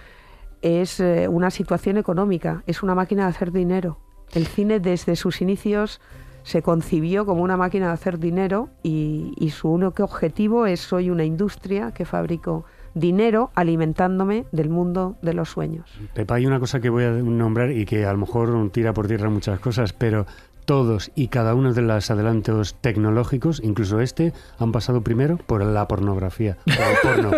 es 0.62 1.00
eh, 1.00 1.28
una 1.28 1.50
situación 1.50 1.96
económica, 1.96 2.62
es 2.66 2.82
una 2.82 2.94
máquina 2.94 3.24
de 3.24 3.30
hacer 3.30 3.52
dinero. 3.52 3.98
El 4.32 4.46
cine 4.46 4.80
desde 4.80 5.16
sus 5.16 5.40
inicios 5.40 6.00
se 6.42 6.62
concibió 6.62 7.26
como 7.26 7.42
una 7.42 7.56
máquina 7.56 7.88
de 7.88 7.92
hacer 7.92 8.18
dinero 8.18 8.68
y, 8.82 9.34
y 9.36 9.50
su 9.50 9.68
único 9.68 10.04
objetivo 10.04 10.66
es 10.66 10.80
soy 10.80 11.10
una 11.10 11.24
industria 11.24 11.92
que 11.92 12.04
fabrico 12.04 12.64
dinero 12.96 13.50
alimentándome 13.54 14.46
del 14.52 14.70
mundo 14.70 15.16
de 15.20 15.34
los 15.34 15.50
sueños. 15.50 15.90
Pepa, 16.14 16.36
hay 16.36 16.46
una 16.46 16.58
cosa 16.58 16.80
que 16.80 16.88
voy 16.88 17.04
a 17.04 17.10
nombrar 17.10 17.70
y 17.70 17.84
que 17.84 18.06
a 18.06 18.12
lo 18.12 18.18
mejor 18.18 18.70
tira 18.70 18.94
por 18.94 19.06
tierra 19.06 19.28
muchas 19.28 19.60
cosas, 19.60 19.92
pero 19.92 20.26
todos 20.66 21.10
y 21.14 21.28
cada 21.28 21.54
uno 21.54 21.72
de 21.72 21.80
los 21.80 22.10
adelantos 22.10 22.74
tecnológicos, 22.80 23.62
incluso 23.64 24.00
este, 24.00 24.32
han 24.58 24.72
pasado 24.72 25.00
primero 25.00 25.38
por 25.38 25.64
la 25.64 25.88
pornografía, 25.88 26.58
por 26.64 26.74
el 26.74 26.96
porno. 27.02 27.30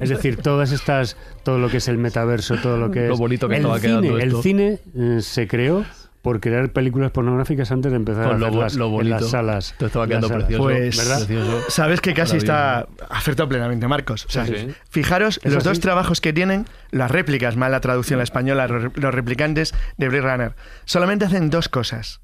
es 0.00 0.10
decir, 0.10 0.36
todas 0.36 0.72
estas, 0.72 1.16
todo 1.42 1.58
lo 1.58 1.70
que 1.70 1.78
es 1.78 1.88
el 1.88 1.96
metaverso, 1.96 2.56
todo 2.56 2.76
lo 2.76 2.90
que 2.90 3.06
Lo 3.06 3.14
es 3.14 3.18
bonito 3.18 3.48
que 3.48 3.54
el 3.56 3.60
estaba 3.62 3.78
cine, 3.78 4.00
quedando 4.00 4.18
el 4.18 4.42
cine 4.42 4.78
eh, 4.94 5.18
se 5.22 5.48
creó 5.48 5.84
por 6.26 6.40
crear 6.40 6.68
películas 6.70 7.12
pornográficas 7.12 7.70
antes 7.70 7.92
de 7.92 7.96
empezar 7.98 8.24
Con 8.24 8.34
a 8.34 8.38
lo 8.38 8.46
hacerlas 8.48 8.74
lo 8.74 9.00
en 9.00 9.10
las 9.10 9.30
salas. 9.30 9.76
Te 9.78 9.86
estaba 9.86 10.06
en 10.06 10.08
quedando 10.08 10.28
las 10.28 10.32
salas. 10.32 10.46
precioso. 10.48 10.64
Pues, 10.64 10.96
¿verdad? 10.96 11.16
Precioso. 11.18 11.60
Sabes 11.68 12.00
que 12.00 12.14
casi 12.14 12.36
está 12.38 12.88
acertado 13.08 13.48
plenamente, 13.48 13.86
Marcos. 13.86 14.26
O 14.26 14.30
sea, 14.30 14.44
Sí, 14.44 14.54
sí. 14.56 14.74
Fijaros, 14.90 15.38
¿Es 15.44 15.52
los 15.52 15.58
así? 15.58 15.68
dos 15.68 15.78
trabajos 15.78 16.20
que 16.20 16.32
tienen, 16.32 16.66
las 16.90 17.12
réplicas, 17.12 17.54
mal 17.54 17.70
la 17.70 17.80
traducción 17.80 18.16
a 18.16 18.18
la 18.18 18.24
española, 18.24 18.66
los 18.66 18.90
los 18.96 19.14
replicantes 19.14 19.72
de 19.98 20.08
Blade 20.08 20.22
Runner, 20.32 20.54
solamente 20.84 21.26
hacen 21.26 21.48
dos 21.48 21.68
cosas. 21.68 22.20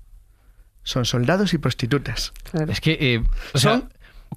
Son 0.83 1.05
soldados 1.05 1.55
y 1.55 1.59
prostitutas. 1.59 2.33
Claro. 2.51 2.73
Es 2.73 2.81
que... 2.81 2.99
eh, 3.01 3.23
o 3.55 3.59
sea, 3.59 3.71
Son 3.75 3.89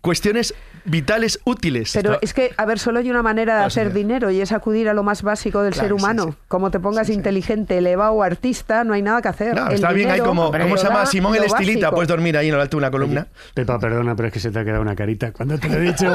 cuestiones 0.01 0.53
vitales 0.83 1.39
útiles. 1.45 1.91
Pero 1.93 2.13
Esto- 2.13 2.23
es 2.23 2.33
que, 2.33 2.51
a 2.57 2.65
ver, 2.65 2.77
solo 2.79 2.99
hay 2.99 3.09
una 3.09 3.23
manera 3.23 3.53
de 3.53 3.59
Vamos 3.61 3.77
a 3.77 3.81
hacer 3.81 3.93
dinero 3.93 4.29
y 4.29 4.39
es 4.41 4.51
acudir 4.51 4.87
a 4.89 4.93
lo 4.93 5.01
más 5.03 5.23
básico 5.23 5.63
del 5.63 5.73
Claro, 5.73 5.89
ser 5.89 5.97
sí, 5.97 6.03
humano. 6.03 6.23
sí. 6.31 6.37
Como 6.47 6.69
te 6.69 6.79
pongas 6.79 7.07
Sí, 7.07 7.13
sí. 7.13 7.17
inteligente, 7.17 7.77
elevado 7.77 8.21
artista, 8.21 8.83
no 8.83 8.93
hay 8.93 9.01
nada 9.01 9.21
que 9.21 9.27
hacer. 9.29 9.55
No, 9.55 9.67
El 9.67 9.73
está 9.75 9.91
bien 9.93 10.09
dinero 10.09 10.25
como, 10.25 10.51
¿cómo 10.51 10.77
se 10.77 10.87
llama? 10.87 11.05
Simón 11.07 11.35
el 11.35 11.45
estilita, 11.45 11.87
básico. 11.87 11.95
puedes 11.95 12.07
dormir 12.09 12.37
ahí 12.37 12.49
en 12.49 12.55
lo 12.55 12.61
alto 12.61 12.77
de 12.77 12.79
una 12.79 12.91
columna. 12.91 13.27
Pepa, 13.53 13.79
perdona, 13.79 14.15
pero 14.15 14.27
es 14.27 14.33
que 14.33 14.39
se 14.39 14.51
te 14.51 14.59
ha 14.59 14.63
quedado 14.65 14.81
una 14.81 14.95
carita 14.95 15.31
cuando 15.31 15.57
te 15.57 15.69
lo 15.69 15.75
he 15.77 15.79
dicho. 15.91 16.13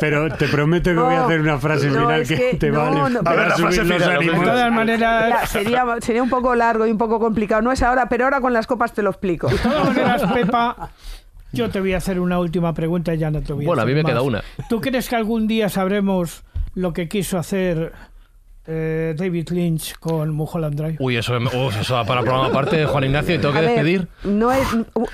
pero 0.00 0.28
te 0.34 0.48
prometo 0.48 0.90
que 0.90 0.96
voy 0.96 1.14
a 1.14 1.18
No, 1.18 1.24
hacer 1.26 1.40
una 1.40 1.58
frase 1.58 1.86
no, 1.88 2.00
final 2.00 2.22
es 2.22 2.28
que, 2.28 2.36
que 2.50 2.56
te 2.56 2.70
no, 2.70 2.78
vale 2.80 2.96
no, 2.96 3.20
A 3.24 3.34
ver, 3.34 3.48
la 3.48 3.56
subir 3.56 3.72
frase 3.74 3.82
final. 3.84 4.18
De 4.18 4.32
todas 4.32 4.72
maneras, 4.72 5.50
sería, 5.50 5.84
sería 6.00 6.22
un 6.22 6.30
poco 6.30 6.54
largo 6.54 6.86
y 6.86 6.90
un 6.90 6.98
poco 6.98 7.20
complicado. 7.20 7.62
No 7.62 7.70
es 7.72 7.82
ahora, 7.82 8.08
pero 8.08 8.24
ahora 8.24 8.40
con 8.40 8.52
las 8.52 8.66
copas 8.66 8.92
te 8.92 9.02
lo 9.02 9.10
explico. 9.10 9.48
de 9.48 9.58
todas 9.58 9.84
maneras, 9.86 10.22
Pepa, 10.32 10.90
yo 11.52 11.70
te 11.70 11.80
voy 11.80 11.92
a 11.94 11.98
hacer 11.98 12.18
una 12.20 12.38
última 12.38 12.72
pregunta 12.74 13.14
y 13.14 13.18
ya 13.18 13.30
no 13.30 13.40
te 13.42 13.52
voy 13.52 13.64
a 13.64 13.68
Bueno, 13.68 13.82
a 13.82 13.84
hacer 13.84 13.94
mí 13.94 13.98
me 13.98 14.02
más. 14.02 14.12
queda 14.12 14.22
una. 14.22 14.42
¿Tú 14.68 14.80
crees 14.80 15.08
que 15.08 15.16
algún 15.16 15.46
día 15.46 15.68
sabremos 15.68 16.44
lo 16.74 16.92
que 16.92 17.08
quiso 17.08 17.38
hacer 17.38 17.92
eh, 18.64 19.14
David 19.18 19.48
Lynch 19.50 19.98
con 19.98 20.30
Mulholland 20.32 20.76
Drive? 20.76 20.96
Uy, 21.00 21.16
eso, 21.16 21.36
uf, 21.36 21.80
eso 21.80 21.94
va 21.94 22.04
para 22.04 22.20
programa 22.22 22.46
aparte, 22.46 22.86
Juan 22.86 23.02
Ignacio, 23.04 23.34
y 23.34 23.38
tengo 23.38 23.52
que 23.52 23.58
A 23.58 23.62
ver, 23.62 23.70
despedir. 23.70 24.08
no 24.22 24.52
es, 24.52 24.66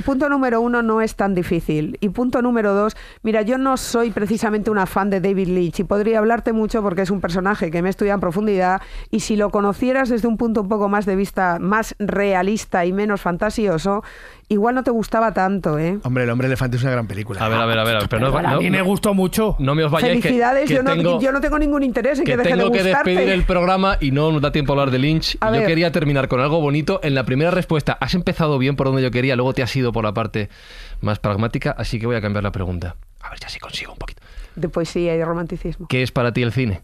punto 0.05 0.29
número 0.29 0.61
uno, 0.61 0.83
no 0.83 1.01
es 1.01 1.15
tan 1.17 1.35
difícil. 1.35 1.97
Y 2.03 2.11
punto 2.11 2.43
número 2.43 2.75
dos, 2.75 2.95
mira, 3.23 3.41
yo 3.41 3.57
no 3.57 3.79
soy 3.79 4.11
precisamente 4.11 4.71
una 4.71 4.85
fan 4.85 5.09
de 5.09 5.23
David 5.23 5.49
Lynch 5.49 5.81
y 5.81 5.85
podría 5.85 6.19
hablarte 6.19 6.53
mucho 6.53 6.83
porque 6.83 7.01
es 7.03 7.11
un 7.11 7.23
personaje 7.23 7.71
que 7.71 7.81
me 7.81 7.89
estudia 7.89 8.13
en 8.13 8.21
profundidad 8.21 8.83
y 9.11 9.21
si 9.21 9.35
lo 9.35 9.49
conocieras 9.51 10.11
desde 10.11 10.29
un 10.29 10.37
punto 10.37 10.61
un 10.61 10.69
poco 10.69 10.91
más 10.91 11.07
de 11.07 11.17
vista 11.17 11.59
más 11.59 11.95
realista 11.99 12.85
y 12.85 12.93
menos 12.93 13.23
fantasioso, 13.23 14.05
igual 14.49 14.75
no 14.75 14.83
te 14.83 14.91
gustaba 14.91 15.33
tanto, 15.33 15.79
¿eh? 15.79 15.99
Hombre, 16.05 16.25
El 16.25 16.31
hombre 16.31 16.47
elefante 16.47 16.77
es 16.77 16.83
una 16.83 16.93
gran 16.93 17.07
película. 17.07 17.45
A 17.45 17.49
ver, 17.49 17.59
a 17.59 17.67
ver, 17.67 17.79
a 17.79 17.85
ver. 17.85 18.09
Pero 18.09 18.31
no, 18.31 18.37
a 18.39 18.43
no- 18.43 18.61
mí 18.61 18.71
me 18.71 18.83
gustó 18.83 19.15
mucho. 19.15 19.57
no 19.59 19.75
me 19.75 19.85
os 19.85 19.91
vayáis 19.93 20.15
que- 20.17 20.23
Felicidades, 20.23 20.69
que 20.69 20.75
yo, 20.75 20.83
no, 20.83 20.93
tengo- 20.95 21.21
yo 21.21 21.33
no 21.33 21.41
tengo 21.41 21.59
ningún 21.59 21.83
interés 21.83 22.19
en 22.19 22.25
que, 22.25 22.33
que 22.33 22.37
deje 22.39 22.51
de 22.51 22.57
tengo 22.57 22.71
que 22.73 22.83
despedir 22.83 23.29
el 23.29 23.45
programa 23.45 23.99
y 24.01 24.11
no 24.11 24.33
nos 24.33 24.41
da 24.43 24.51
tiempo 24.53 24.73
a 24.73 24.75
hablar 24.75 24.91
de 24.91 24.99
Lynch. 24.99 25.37
A 25.41 25.51
Y 25.51 25.55
yo 25.55 25.59
ver. 25.61 25.67
quería 25.69 25.93
terminar 25.93 26.29
con 26.29 26.41
algo 26.41 26.61
bonito. 26.61 27.01
En 27.03 27.15
la 27.15 27.25
primera 27.25 27.51
respuesta 27.51 27.97
has 28.01 28.15
empezado 28.15 28.59
bien 28.59 28.77
por 28.77 28.87
donde 28.87 29.03
yo 29.03 29.11
quería, 29.11 29.37
luego 29.37 29.53
te 29.55 29.63
has 29.63 29.75
ido 29.77 29.93
por 29.93 30.05
la 30.05 30.15
parte 30.15 30.49
más 31.01 31.19
pragmática, 31.19 31.75
así 31.77 31.99
que 32.01 32.07
voy 32.07 32.17
a 32.17 32.21
cambiar 32.21 32.43
la 32.45 32.53
pregunta. 32.53 32.97
A 33.21 33.31
ver 33.31 33.39
ya 33.41 33.49
si 33.49 33.59
consigo 33.59 33.93
un 33.93 33.99
poquito. 33.99 34.23
De 34.57 34.69
poesía 34.69 35.15
y 35.15 35.19
de 35.19 35.25
romanticismo. 35.25 35.87
¿Qué 35.89 36.03
es 36.03 36.11
para 36.11 36.33
ti 36.33 36.43
el 36.43 36.53
cine? 36.53 36.81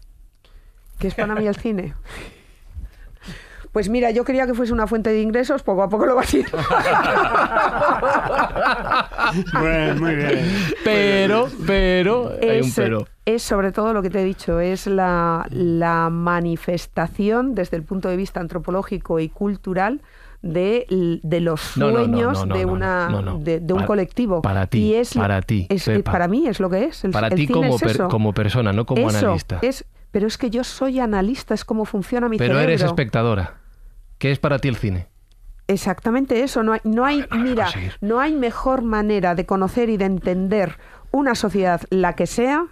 ¿Qué 0.99 1.07
es 1.07 1.15
para 1.15 1.35
mí 1.35 1.45
el 1.47 1.55
cine? 1.55 1.93
Pues 3.75 3.89
mira, 3.89 4.09
yo 4.11 4.23
quería 4.23 4.47
que 4.47 4.53
fuese 4.53 4.71
una 4.71 4.87
fuente 4.87 5.09
de 5.09 5.21
ingresos, 5.21 5.61
poco 5.61 5.83
a 5.83 5.89
poco 5.89 6.05
lo 6.05 6.15
va 6.15 6.23
siendo. 6.23 6.57
Bueno, 9.59 9.95
muy 9.99 10.15
bien. 10.15 10.45
Pero, 10.85 11.49
pero, 11.67 12.31
hay 12.41 12.61
un 12.61 12.67
es, 12.67 12.73
pero. 12.75 13.05
es 13.25 13.43
sobre 13.43 13.73
todo 13.73 13.91
lo 13.93 14.01
que 14.01 14.09
te 14.09 14.21
he 14.21 14.23
dicho, 14.23 14.61
es 14.61 14.87
la, 14.87 15.45
la 15.49 16.09
manifestación 16.09 17.53
desde 17.53 17.75
el 17.75 17.83
punto 17.83 18.07
de 18.07 18.15
vista 18.15 18.39
antropológico 18.39 19.19
y 19.19 19.27
cultural 19.27 19.99
de, 20.41 21.19
de 21.21 21.41
los 21.41 21.59
sueños 21.59 22.47
de 22.47 22.65
una 22.65 23.09
un 23.09 23.83
colectivo 23.85 24.41
para 24.41 24.67
ti, 24.67 24.77
y 24.79 24.95
es 24.95 25.15
para 25.15 25.41
ti, 25.41 25.67
es- 25.69 25.89
para 26.03 26.29
mí 26.29 26.47
es 26.47 26.61
lo 26.61 26.69
que 26.69 26.85
es 26.85 27.03
el, 27.03 27.11
Para 27.11 27.27
el 27.27 27.35
ti 27.35 27.47
cine 27.47 27.59
como, 27.59 27.75
es 27.75 27.81
per- 27.81 28.07
como 28.07 28.31
persona, 28.33 28.71
no 28.71 28.85
como 28.85 29.09
Eso, 29.09 29.17
analista. 29.25 29.59
es 29.61 29.83
pero 30.11 30.27
es 30.27 30.37
que 30.37 30.49
yo 30.49 30.63
soy 30.63 31.01
analista 31.01 31.53
es 31.53 31.65
como 31.65 31.83
funciona 31.83 32.29
mi 32.29 32.37
Pero 32.37 32.53
cerebro 32.53 32.71
eres 32.71 32.81
espectadora. 32.83 33.55
¿Qué 34.17 34.31
es 34.31 34.39
para 34.39 34.59
ti 34.59 34.67
el 34.67 34.77
cine? 34.77 35.07
Exactamente 35.67 36.43
eso. 36.43 36.63
No 36.63 36.73
hay, 36.73 36.81
no 36.83 37.05
hay 37.05 37.25
mira, 37.31 37.69
no 38.01 38.19
hay 38.19 38.35
mejor 38.35 38.83
manera 38.83 39.35
de 39.35 39.45
conocer 39.45 39.89
y 39.89 39.97
de 39.97 40.05
entender 40.05 40.77
una 41.11 41.35
sociedad, 41.35 41.81
la 41.89 42.13
que 42.13 42.27
sea, 42.27 42.67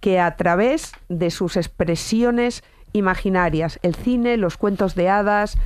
que 0.00 0.18
a 0.20 0.36
través 0.36 0.92
de 1.08 1.30
sus 1.30 1.56
expresiones 1.56 2.64
imaginarias. 2.92 3.78
El 3.82 3.94
cine, 3.94 4.36
los 4.36 4.56
cuentos 4.56 4.94
de 4.94 5.08
hadas, 5.08 5.58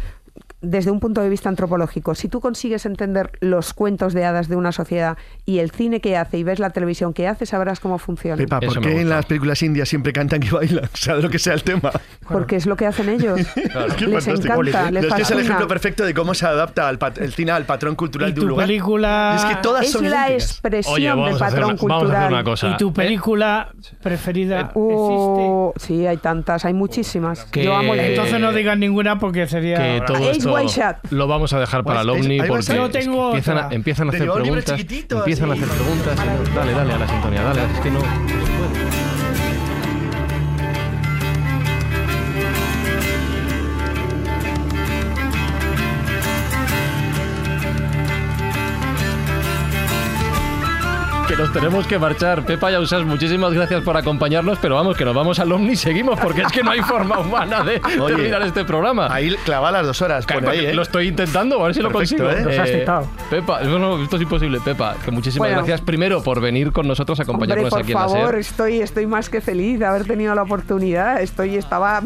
desde 0.64 0.90
un 0.90 1.00
punto 1.00 1.20
de 1.20 1.28
vista 1.28 1.48
antropológico. 1.48 2.14
Si 2.14 2.28
tú 2.28 2.40
consigues 2.40 2.86
entender 2.86 3.30
los 3.40 3.74
cuentos 3.74 4.14
de 4.14 4.24
hadas 4.24 4.48
de 4.48 4.56
una 4.56 4.72
sociedad 4.72 5.16
y 5.46 5.58
el 5.58 5.70
cine 5.70 6.00
que 6.00 6.16
hace 6.16 6.38
y 6.38 6.42
ves 6.44 6.58
la 6.58 6.70
televisión 6.70 7.12
que 7.12 7.28
hace, 7.28 7.46
sabrás 7.46 7.80
cómo 7.80 7.98
funciona. 7.98 8.36
Pepa, 8.36 8.60
¿por 8.60 8.80
qué 8.80 9.00
en 9.00 9.08
las 9.08 9.26
películas 9.26 9.62
indias 9.62 9.88
siempre 9.88 10.12
cantan 10.12 10.42
y 10.42 10.48
bailan? 10.48 10.88
Sea 10.94 11.16
lo 11.16 11.28
que 11.30 11.38
sea 11.38 11.54
el 11.54 11.62
tema. 11.62 11.90
Porque 12.28 12.56
es 12.56 12.66
lo 12.66 12.76
que 12.76 12.86
hacen 12.86 13.08
ellos. 13.08 13.40
Es 13.84 13.94
que 13.94 14.06
les 14.06 14.24
fantástico. 14.24 14.54
encanta, 14.64 14.90
les 14.90 15.04
es 15.04 15.14
que 15.14 15.22
es 15.22 15.30
el 15.30 15.40
ejemplo 15.40 15.68
perfecto 15.68 16.04
de 16.04 16.14
cómo 16.14 16.34
se 16.34 16.46
adapta 16.46 16.88
al 16.88 16.98
pat- 16.98 17.18
el 17.18 17.32
cine 17.32 17.52
al 17.52 17.64
patrón 17.66 17.94
cultural 17.96 18.30
Y 18.30 18.32
de 18.32 18.40
un 18.40 18.44
tu 18.46 18.48
lugar. 18.50 18.66
película- 18.66 19.34
Es 19.36 19.44
que 19.44 19.56
todas 19.62 19.84
Es 19.86 19.92
son 19.92 20.08
la 20.10 20.28
idénticas. 20.28 20.50
expresión 20.50 20.94
Oye, 20.94 21.04
del 21.06 21.14
patrón 21.16 21.24
una- 21.24 21.34
vamos 21.38 21.42
a 21.42 21.46
hacer 21.46 21.78
cultural. 21.78 22.32
una 22.32 22.44
cosa. 22.44 22.70
¿Y 22.70 22.76
tu 22.76 22.92
película 22.92 23.72
preferida 24.02 24.70
Oh, 24.74 25.72
sí, 25.76 26.06
hay 26.06 26.16
tantas, 26.18 26.64
hay 26.64 26.74
muchísimas. 26.74 27.44
Que- 27.46 27.64
Yo 27.64 27.74
amo. 27.74 27.94
Entonces 27.94 28.40
no 28.40 28.52
digas 28.52 28.78
ninguna 28.78 29.18
porque 29.18 29.46
sería... 29.46 29.76
Que 29.76 30.02
todo 30.06 30.30
esto 30.30 30.53
White 30.54 30.72
Shot. 30.72 30.96
lo 31.10 31.26
vamos 31.26 31.52
a 31.52 31.60
dejar 31.60 31.84
para 31.84 32.02
el 32.02 32.10
OVNI 32.10 32.42
porque. 32.42 32.74
Yo 32.74 32.90
tengo 32.90 33.28
empiezan, 33.28 33.58
a, 33.58 33.68
empiezan 33.70 34.08
a 34.08 34.10
hacer 34.10 34.30
preguntas. 34.30 34.80
Empiezan 34.80 35.50
a 35.50 35.54
hacer 35.54 35.68
preguntas. 35.68 36.16
Dale, 36.54 36.72
dale 36.72 36.92
a 36.94 36.98
la 36.98 37.08
sintonía, 37.08 37.42
dale. 37.42 37.62
Es 37.64 37.80
que 37.80 37.90
no, 37.90 38.00
tenemos 51.54 51.86
que 51.86 51.98
marchar. 51.98 52.44
Pepa 52.44 52.70
y 52.70 52.74
Ausas, 52.74 53.04
muchísimas 53.04 53.52
gracias 53.54 53.82
por 53.82 53.96
acompañarnos, 53.96 54.58
pero 54.60 54.74
vamos, 54.74 54.96
que 54.96 55.04
nos 55.04 55.14
vamos 55.14 55.38
al 55.38 55.50
Omni 55.52 55.72
y 55.72 55.76
seguimos, 55.76 56.18
porque 56.20 56.42
es 56.42 56.52
que 56.52 56.62
no 56.62 56.70
hay 56.72 56.80
forma 56.82 57.18
humana 57.20 57.62
de 57.62 57.80
Oye, 58.00 58.16
terminar 58.16 58.42
este 58.42 58.64
programa. 58.64 59.08
Ahí 59.10 59.34
clava 59.44 59.70
las 59.70 59.86
dos 59.86 60.02
horas. 60.02 60.26
Ahí, 60.46 60.66
¿eh? 60.66 60.74
Lo 60.74 60.82
estoy 60.82 61.08
intentando, 61.08 61.60
a 61.62 61.66
ver 61.66 61.74
si 61.74 61.80
Perfecto, 61.80 62.24
lo 62.24 62.28
consigo. 62.28 62.30
¿eh? 62.30 62.42
Nos 62.56 62.58
has 62.58 62.68
citado. 62.70 63.06
Pepa, 63.30 63.60
no, 63.62 63.78
no, 63.78 64.02
esto 64.02 64.16
es 64.16 64.22
imposible. 64.22 64.60
Pepa, 64.60 64.96
que 65.04 65.10
muchísimas 65.10 65.48
Bueno. 65.48 65.56
gracias 65.58 65.80
primero 65.80 66.22
por 66.22 66.40
venir 66.40 66.72
con 66.72 66.86
nosotros 66.88 67.18
a 67.18 67.22
Hombre, 67.22 67.32
acompañarnos 67.34 67.70
por 67.70 67.80
aquí 67.80 67.92
en 67.92 67.98
la 67.98 68.04
favor, 68.08 68.30
SER. 68.30 68.38
estoy, 68.40 68.80
estoy 68.80 69.06
más 69.06 69.30
que 69.30 69.40
feliz 69.40 69.78
de 69.78 69.86
haber 69.86 70.04
tenido 70.04 70.34
la 70.34 70.42
oportunidad. 70.42 71.20
Estoy, 71.22 71.56
estaba 71.56 72.02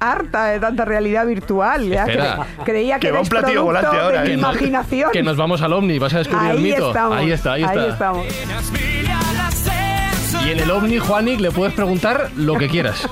harta 0.00 0.44
de 0.46 0.60
tanta 0.60 0.84
realidad 0.84 1.26
virtual. 1.26 1.88
ya 1.88 2.04
Espera. 2.04 2.36
cre- 2.38 2.64
creía 2.64 2.94
que, 2.98 3.08
Que 3.08 3.12
va 3.12 3.20
un 3.20 3.28
platillo 3.28 3.64
volante 3.64 3.96
ahora, 3.96 4.22
de 4.22 4.32
¿eh? 4.32 4.36
mi 4.36 4.42
nos- 4.42 4.52
imaginación. 4.54 5.10
que 5.12 5.22
nos 5.22 5.36
vamos 5.36 5.62
al 5.62 5.72
Omni, 5.72 5.98
vas 5.98 6.14
a 6.14 6.18
descubrir 6.18 6.50
el 6.50 6.56
ahí 6.58 6.62
mito. 6.62 6.88
estamos. 6.88 7.16
ahí 7.18 7.30
está, 7.32 7.52
ahí 7.52 7.62
está. 7.64 7.86
estamos. 7.88 8.26
Y 10.44 10.50
en 10.52 10.60
el 10.60 10.70
Omni, 10.70 10.98
Juanik, 10.98 11.40
le 11.40 11.50
puedes 11.50 11.74
preguntar 11.74 12.30
lo 12.36 12.54
que 12.56 12.68
quieras. 12.68 13.06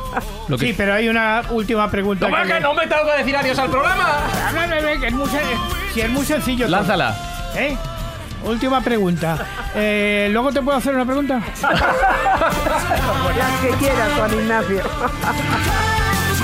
Lo 0.48 0.56
que... 0.58 0.66
Sí, 0.68 0.74
pero 0.76 0.94
hay 0.94 1.08
una 1.08 1.42
última 1.50 1.90
pregunta. 1.90 2.28
¡No, 2.28 2.42
que 2.44 2.60
no 2.60 2.72
me 2.72 2.86
tengo 2.86 3.04
que 3.04 3.18
decir 3.18 3.36
adiós 3.36 3.58
al 3.58 3.68
programa! 3.70 4.20
Habla, 4.48 4.66
bebé, 4.68 5.00
que 5.00 5.06
es 5.08 5.12
muy, 5.12 5.28
sen- 5.28 5.92
si 5.92 6.00
es 6.00 6.08
muy 6.10 6.24
sencillo. 6.24 6.66
todo. 6.66 6.76
Lánzala. 6.76 7.16
¿Eh? 7.56 7.76
Última 8.44 8.80
pregunta. 8.80 9.38
Eh, 9.74 10.28
¿Luego 10.32 10.52
te 10.52 10.62
puedo 10.62 10.78
hacer 10.78 10.94
una 10.94 11.04
pregunta? 11.04 11.40
Las 11.60 13.60
que 13.60 13.68
quieras, 13.78 14.08
Juan 14.16 14.32
Ignacio. 14.32 14.82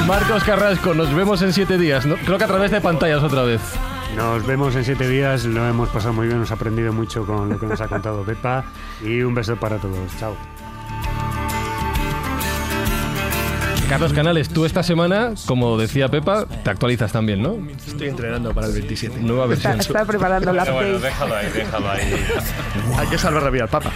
Marcos 0.06 0.42
Carrasco, 0.44 0.94
nos 0.94 1.14
vemos 1.14 1.42
en 1.42 1.52
siete 1.52 1.78
días. 1.78 2.06
¿no? 2.06 2.16
Creo 2.16 2.38
que 2.38 2.44
a 2.44 2.48
través 2.48 2.70
de 2.70 2.80
pantallas 2.80 3.22
otra 3.22 3.42
vez. 3.42 3.60
Nos 4.16 4.46
vemos 4.46 4.74
en 4.76 4.84
siete 4.84 5.08
días, 5.08 5.44
lo 5.44 5.66
hemos 5.66 5.88
pasado 5.88 6.12
muy 6.12 6.26
bien, 6.26 6.36
hemos 6.36 6.50
aprendido 6.50 6.92
mucho 6.92 7.24
con 7.24 7.48
lo 7.48 7.58
que 7.58 7.66
nos 7.66 7.80
ha 7.80 7.88
contado 7.88 8.22
Pepa 8.26 8.64
y 9.02 9.22
un 9.22 9.34
beso 9.34 9.56
para 9.56 9.78
todos. 9.78 9.96
Chao. 10.18 10.36
Carlos 13.88 14.12
Canales, 14.14 14.48
tú 14.48 14.64
esta 14.64 14.82
semana, 14.82 15.34
como 15.46 15.76
decía 15.76 16.08
Pepa, 16.08 16.46
te 16.46 16.70
actualizas 16.70 17.12
también, 17.12 17.42
¿no? 17.42 17.58
Estoy 17.86 18.08
entrenando 18.08 18.54
para 18.54 18.66
el 18.66 18.72
27. 18.72 19.20
Nueva 19.20 19.46
versión. 19.46 19.78
está 19.80 20.04
preparando 20.06 20.52
la 20.52 20.64
Bueno, 20.64 20.96
update. 20.96 21.06
déjalo 21.06 21.34
ahí, 21.36 21.50
déjalo 21.54 21.90
ahí. 21.90 22.14
Hay 22.98 23.06
que 23.08 23.18
salvar 23.18 23.42
la 23.42 23.50
vida 23.50 23.64
al 23.64 23.68
Papa. 23.68 23.92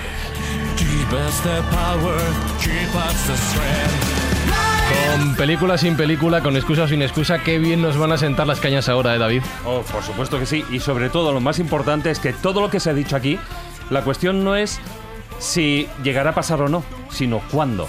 Con 4.88 5.34
película 5.36 5.78
sin 5.78 5.96
película, 5.96 6.42
con 6.42 6.56
excusa 6.56 6.84
o 6.84 6.88
sin 6.88 7.02
excusa, 7.02 7.42
qué 7.42 7.58
bien 7.58 7.82
nos 7.82 7.96
van 7.96 8.12
a 8.12 8.18
sentar 8.18 8.46
las 8.46 8.60
cañas 8.60 8.88
ahora, 8.88 9.14
¿eh, 9.14 9.18
David? 9.18 9.42
Oh, 9.64 9.82
por 9.82 10.02
supuesto 10.02 10.38
que 10.38 10.46
sí. 10.46 10.64
Y 10.70 10.80
sobre 10.80 11.08
todo, 11.08 11.32
lo 11.32 11.40
más 11.40 11.58
importante 11.58 12.10
es 12.10 12.18
que 12.18 12.32
todo 12.32 12.60
lo 12.60 12.70
que 12.70 12.80
se 12.80 12.90
ha 12.90 12.94
dicho 12.94 13.16
aquí, 13.16 13.38
la 13.90 14.02
cuestión 14.02 14.44
no 14.44 14.56
es 14.56 14.80
si 15.38 15.88
llegará 16.02 16.30
a 16.30 16.34
pasar 16.34 16.60
o 16.62 16.68
no, 16.68 16.84
sino 17.10 17.40
cuándo. 17.50 17.88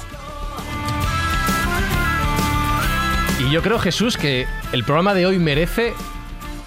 Y 3.40 3.52
yo 3.52 3.62
creo, 3.62 3.78
Jesús, 3.78 4.18
que 4.18 4.48
el 4.72 4.84
programa 4.84 5.14
de 5.14 5.26
hoy 5.26 5.38
merece, 5.38 5.94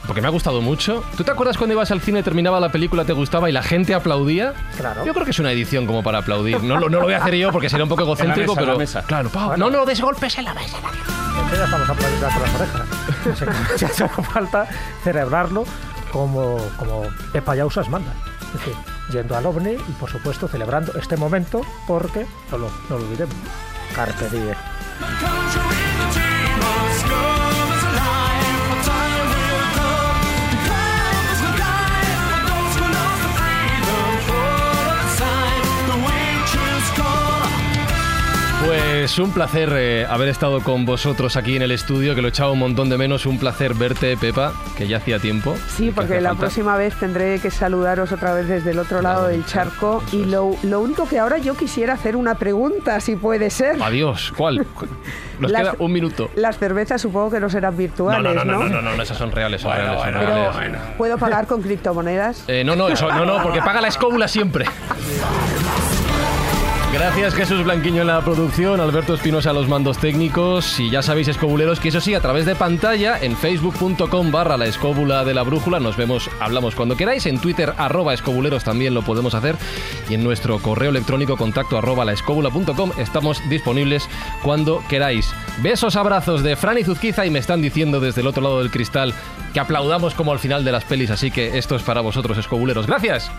porque 0.07 0.21
me 0.21 0.27
ha 0.29 0.31
gustado 0.31 0.61
mucho. 0.61 1.05
¿Tú 1.17 1.25
te 1.25 1.31
acuerdas 1.31 1.57
cuando 1.59 1.75
ibas 1.75 1.91
al 1.91 2.01
cine, 2.01 2.23
terminaba 2.23 2.59
la 2.61 2.71
película, 2.71 3.05
te 3.05 3.13
gustaba 3.13 3.49
y 3.49 3.53
la 3.53 3.63
gente 3.63 3.95
aplaudía? 3.95 4.55
Claro. 4.77 5.05
Yo 5.05 5.13
creo 5.13 5.25
que 5.25 5.31
es 5.31 5.39
una 5.39 5.53
edición 5.53 5.87
como 5.87 6.03
para 6.03 6.19
aplaudir. 6.19 6.63
No, 6.63 6.77
lo- 6.79 6.89
no 6.89 6.99
lo 6.99 7.05
voy 7.05 7.15
a 7.15 7.19
hacer 7.19 7.35
yo 7.37 7.53
porque 7.53 7.69
sería 7.69 7.85
un 7.85 7.89
poco 7.91 8.03
egocéntrico, 8.03 8.53
mesa, 8.55 8.61
en 8.61 8.67
la 8.67 8.73
pero. 8.73 8.79
mesa. 8.79 9.03
Claro, 9.03 9.31
Pau, 9.31 9.57
no, 9.57 9.71
no, 9.71 9.85
des 9.85 10.01
golpes 10.01 10.37
en 10.39 10.45
la 10.45 10.55
mesa. 10.55 10.79
Entonces 10.79 11.59
ya 11.59 11.65
estamos 11.65 11.89
aplaudiendo 11.89 12.27
con 12.29 12.43
las 12.43 12.55
orejas. 12.55 13.81
Ya 13.81 13.87
hace 13.89 14.09
falta 14.09 14.69
celebrarlo 15.05 15.65
como, 16.13 16.57
como 16.79 17.03
Pepa 17.33 17.55
Yausas 17.57 17.89
manda. 17.89 18.13
Es 18.47 18.53
decir, 18.55 18.75
yendo 19.13 19.37
al 19.37 19.47
OVNI 19.47 19.73
y, 19.73 19.93
por 20.01 20.11
supuesto, 20.11 20.49
celebrando 20.49 20.93
este 20.99 21.17
momento 21.17 21.61
porque, 21.87 22.27
no 22.51 22.59
lo, 22.59 22.69
no 22.89 22.97
lo 22.99 23.05
olvidemos, 23.05 23.35
Carpe 23.95 24.29
Diem. 24.31 24.55
Pues 38.71 39.19
un 39.19 39.33
placer 39.33 39.69
eh, 39.75 40.07
haber 40.09 40.29
estado 40.29 40.61
con 40.63 40.87
vosotros 40.87 41.37
aquí 41.37 41.57
en 41.57 41.63
el 41.63 41.73
estudio, 41.73 42.15
que 42.15 42.23
lo 42.23 42.29
echaba 42.29 42.53
un 42.53 42.61
montón 42.61 42.89
de 42.89 42.97
menos. 42.97 43.27
Un 43.27 43.37
placer 43.37 43.75
verte, 43.75 44.17
Pepa, 44.17 44.53
que 44.79 44.87
ya 44.87 44.99
hacía 44.99 45.19
tiempo. 45.19 45.57
Sí, 45.77 45.87
que 45.87 45.93
porque 45.93 46.21
la 46.21 46.29
falta. 46.29 46.43
próxima 46.43 46.77
vez 46.77 46.95
tendré 46.95 47.41
que 47.41 47.51
saludaros 47.51 48.13
otra 48.13 48.33
vez 48.33 48.47
desde 48.47 48.71
el 48.71 48.79
otro 48.79 49.03
lado 49.03 49.27
del 49.27 49.45
charco. 49.45 50.05
Y 50.13 50.25
lo, 50.25 50.55
lo 50.63 50.79
único 50.83 51.09
que 51.09 51.19
ahora 51.19 51.39
yo 51.39 51.57
quisiera 51.57 51.95
hacer 51.95 52.15
una 52.15 52.37
pregunta, 52.37 53.01
si 53.01 53.17
puede 53.17 53.51
ser. 53.51 53.83
Adiós, 53.83 54.33
¿cuál? 54.37 54.65
Nos 55.41 55.51
Las- 55.51 55.63
queda 55.63 55.75
un 55.81 55.91
minuto. 55.91 56.31
Las 56.37 56.57
cervezas 56.57 57.03
supongo 57.03 57.29
que 57.33 57.41
no 57.41 57.51
serán 57.51 57.73
No, 57.73 57.79
virtuales, 57.79 58.23
no, 58.23 58.45
¿no? 58.45 58.45
no, 58.45 58.59
no, 58.61 58.69
no, 58.69 58.83
no, 58.83 58.97
no, 58.97 59.03
esas 59.03 59.19
son 59.19 59.33
reales, 59.33 59.63
son 59.63 59.73
reales, 59.75 60.01
son 60.01 60.13
Pero 60.13 60.53
reales. 60.53 60.81
¿puedo 60.97 61.19
pagar 61.19 61.49
con 61.49 61.61
criptomonedas? 61.61 62.45
Eh, 62.47 62.63
no, 62.63 62.77
no, 62.77 62.89
eso, 62.89 63.11
no, 63.11 63.25
no, 63.27 63.43
porque 63.43 63.61
paga 63.63 63.81
la 63.81 63.89
escóbula 63.89 64.29
siempre. 64.29 64.65
Gracias 66.93 67.35
Jesús 67.35 67.62
Blanquiño 67.62 68.01
en 68.01 68.09
la 68.09 68.21
producción, 68.21 68.81
Alberto 68.81 69.15
Espinosa 69.15 69.51
a 69.51 69.53
los 69.53 69.69
mandos 69.69 69.99
técnicos 69.99 70.81
y 70.81 70.91
ya 70.91 71.03
sabéis 71.03 71.29
escobuleros 71.29 71.79
que 71.79 71.91
eso 71.91 72.01
sí, 72.01 72.15
a 72.15 72.21
través 72.21 72.47
de 72.47 72.57
pantalla 72.57 73.17
en 73.21 73.37
facebook.com 73.37 74.33
barra 74.33 74.57
la 74.57 74.67
escóbula 74.67 75.25
de 75.25 75.33
la 75.33 75.45
brújula 75.45 75.79
nos 75.79 75.97
vemos, 75.97 76.29
hablamos 76.41 76.75
cuando 76.75 76.97
queráis, 76.97 77.27
en 77.27 77.41
Twitter 77.41 77.75
arroba 77.79 78.12
escobuleros 78.12 78.65
también 78.65 78.93
lo 78.93 79.03
podemos 79.03 79.35
hacer 79.35 79.55
y 80.09 80.15
en 80.15 80.25
nuestro 80.25 80.59
correo 80.59 80.91
electrónico 80.91 81.37
contacto 81.37 81.79
arroba 81.79 82.05
la 82.05 82.12
escóbula.com 82.12 82.91
estamos 82.99 83.41
disponibles 83.49 84.09
cuando 84.43 84.83
queráis. 84.89 85.33
Besos, 85.62 85.95
abrazos 85.95 86.43
de 86.43 86.57
Fran 86.57 86.79
y 86.79 86.83
Zuzquiza 86.83 87.25
y 87.25 87.31
me 87.31 87.39
están 87.39 87.62
diciendo 87.62 88.01
desde 88.01 88.23
el 88.23 88.27
otro 88.27 88.43
lado 88.43 88.59
del 88.59 88.73
cristal 88.73 89.15
que 89.55 89.61
aplaudamos 89.61 90.15
como 90.15 90.33
al 90.33 90.41
final 90.41 90.65
de 90.65 90.73
las 90.73 90.85
pelis, 90.85 91.11
así 91.11 91.31
que 91.31 91.57
esto 91.57 91.77
es 91.77 91.83
para 91.83 92.01
vosotros 92.01 92.37
escobuleros. 92.37 92.89
Gracias. 92.89 93.31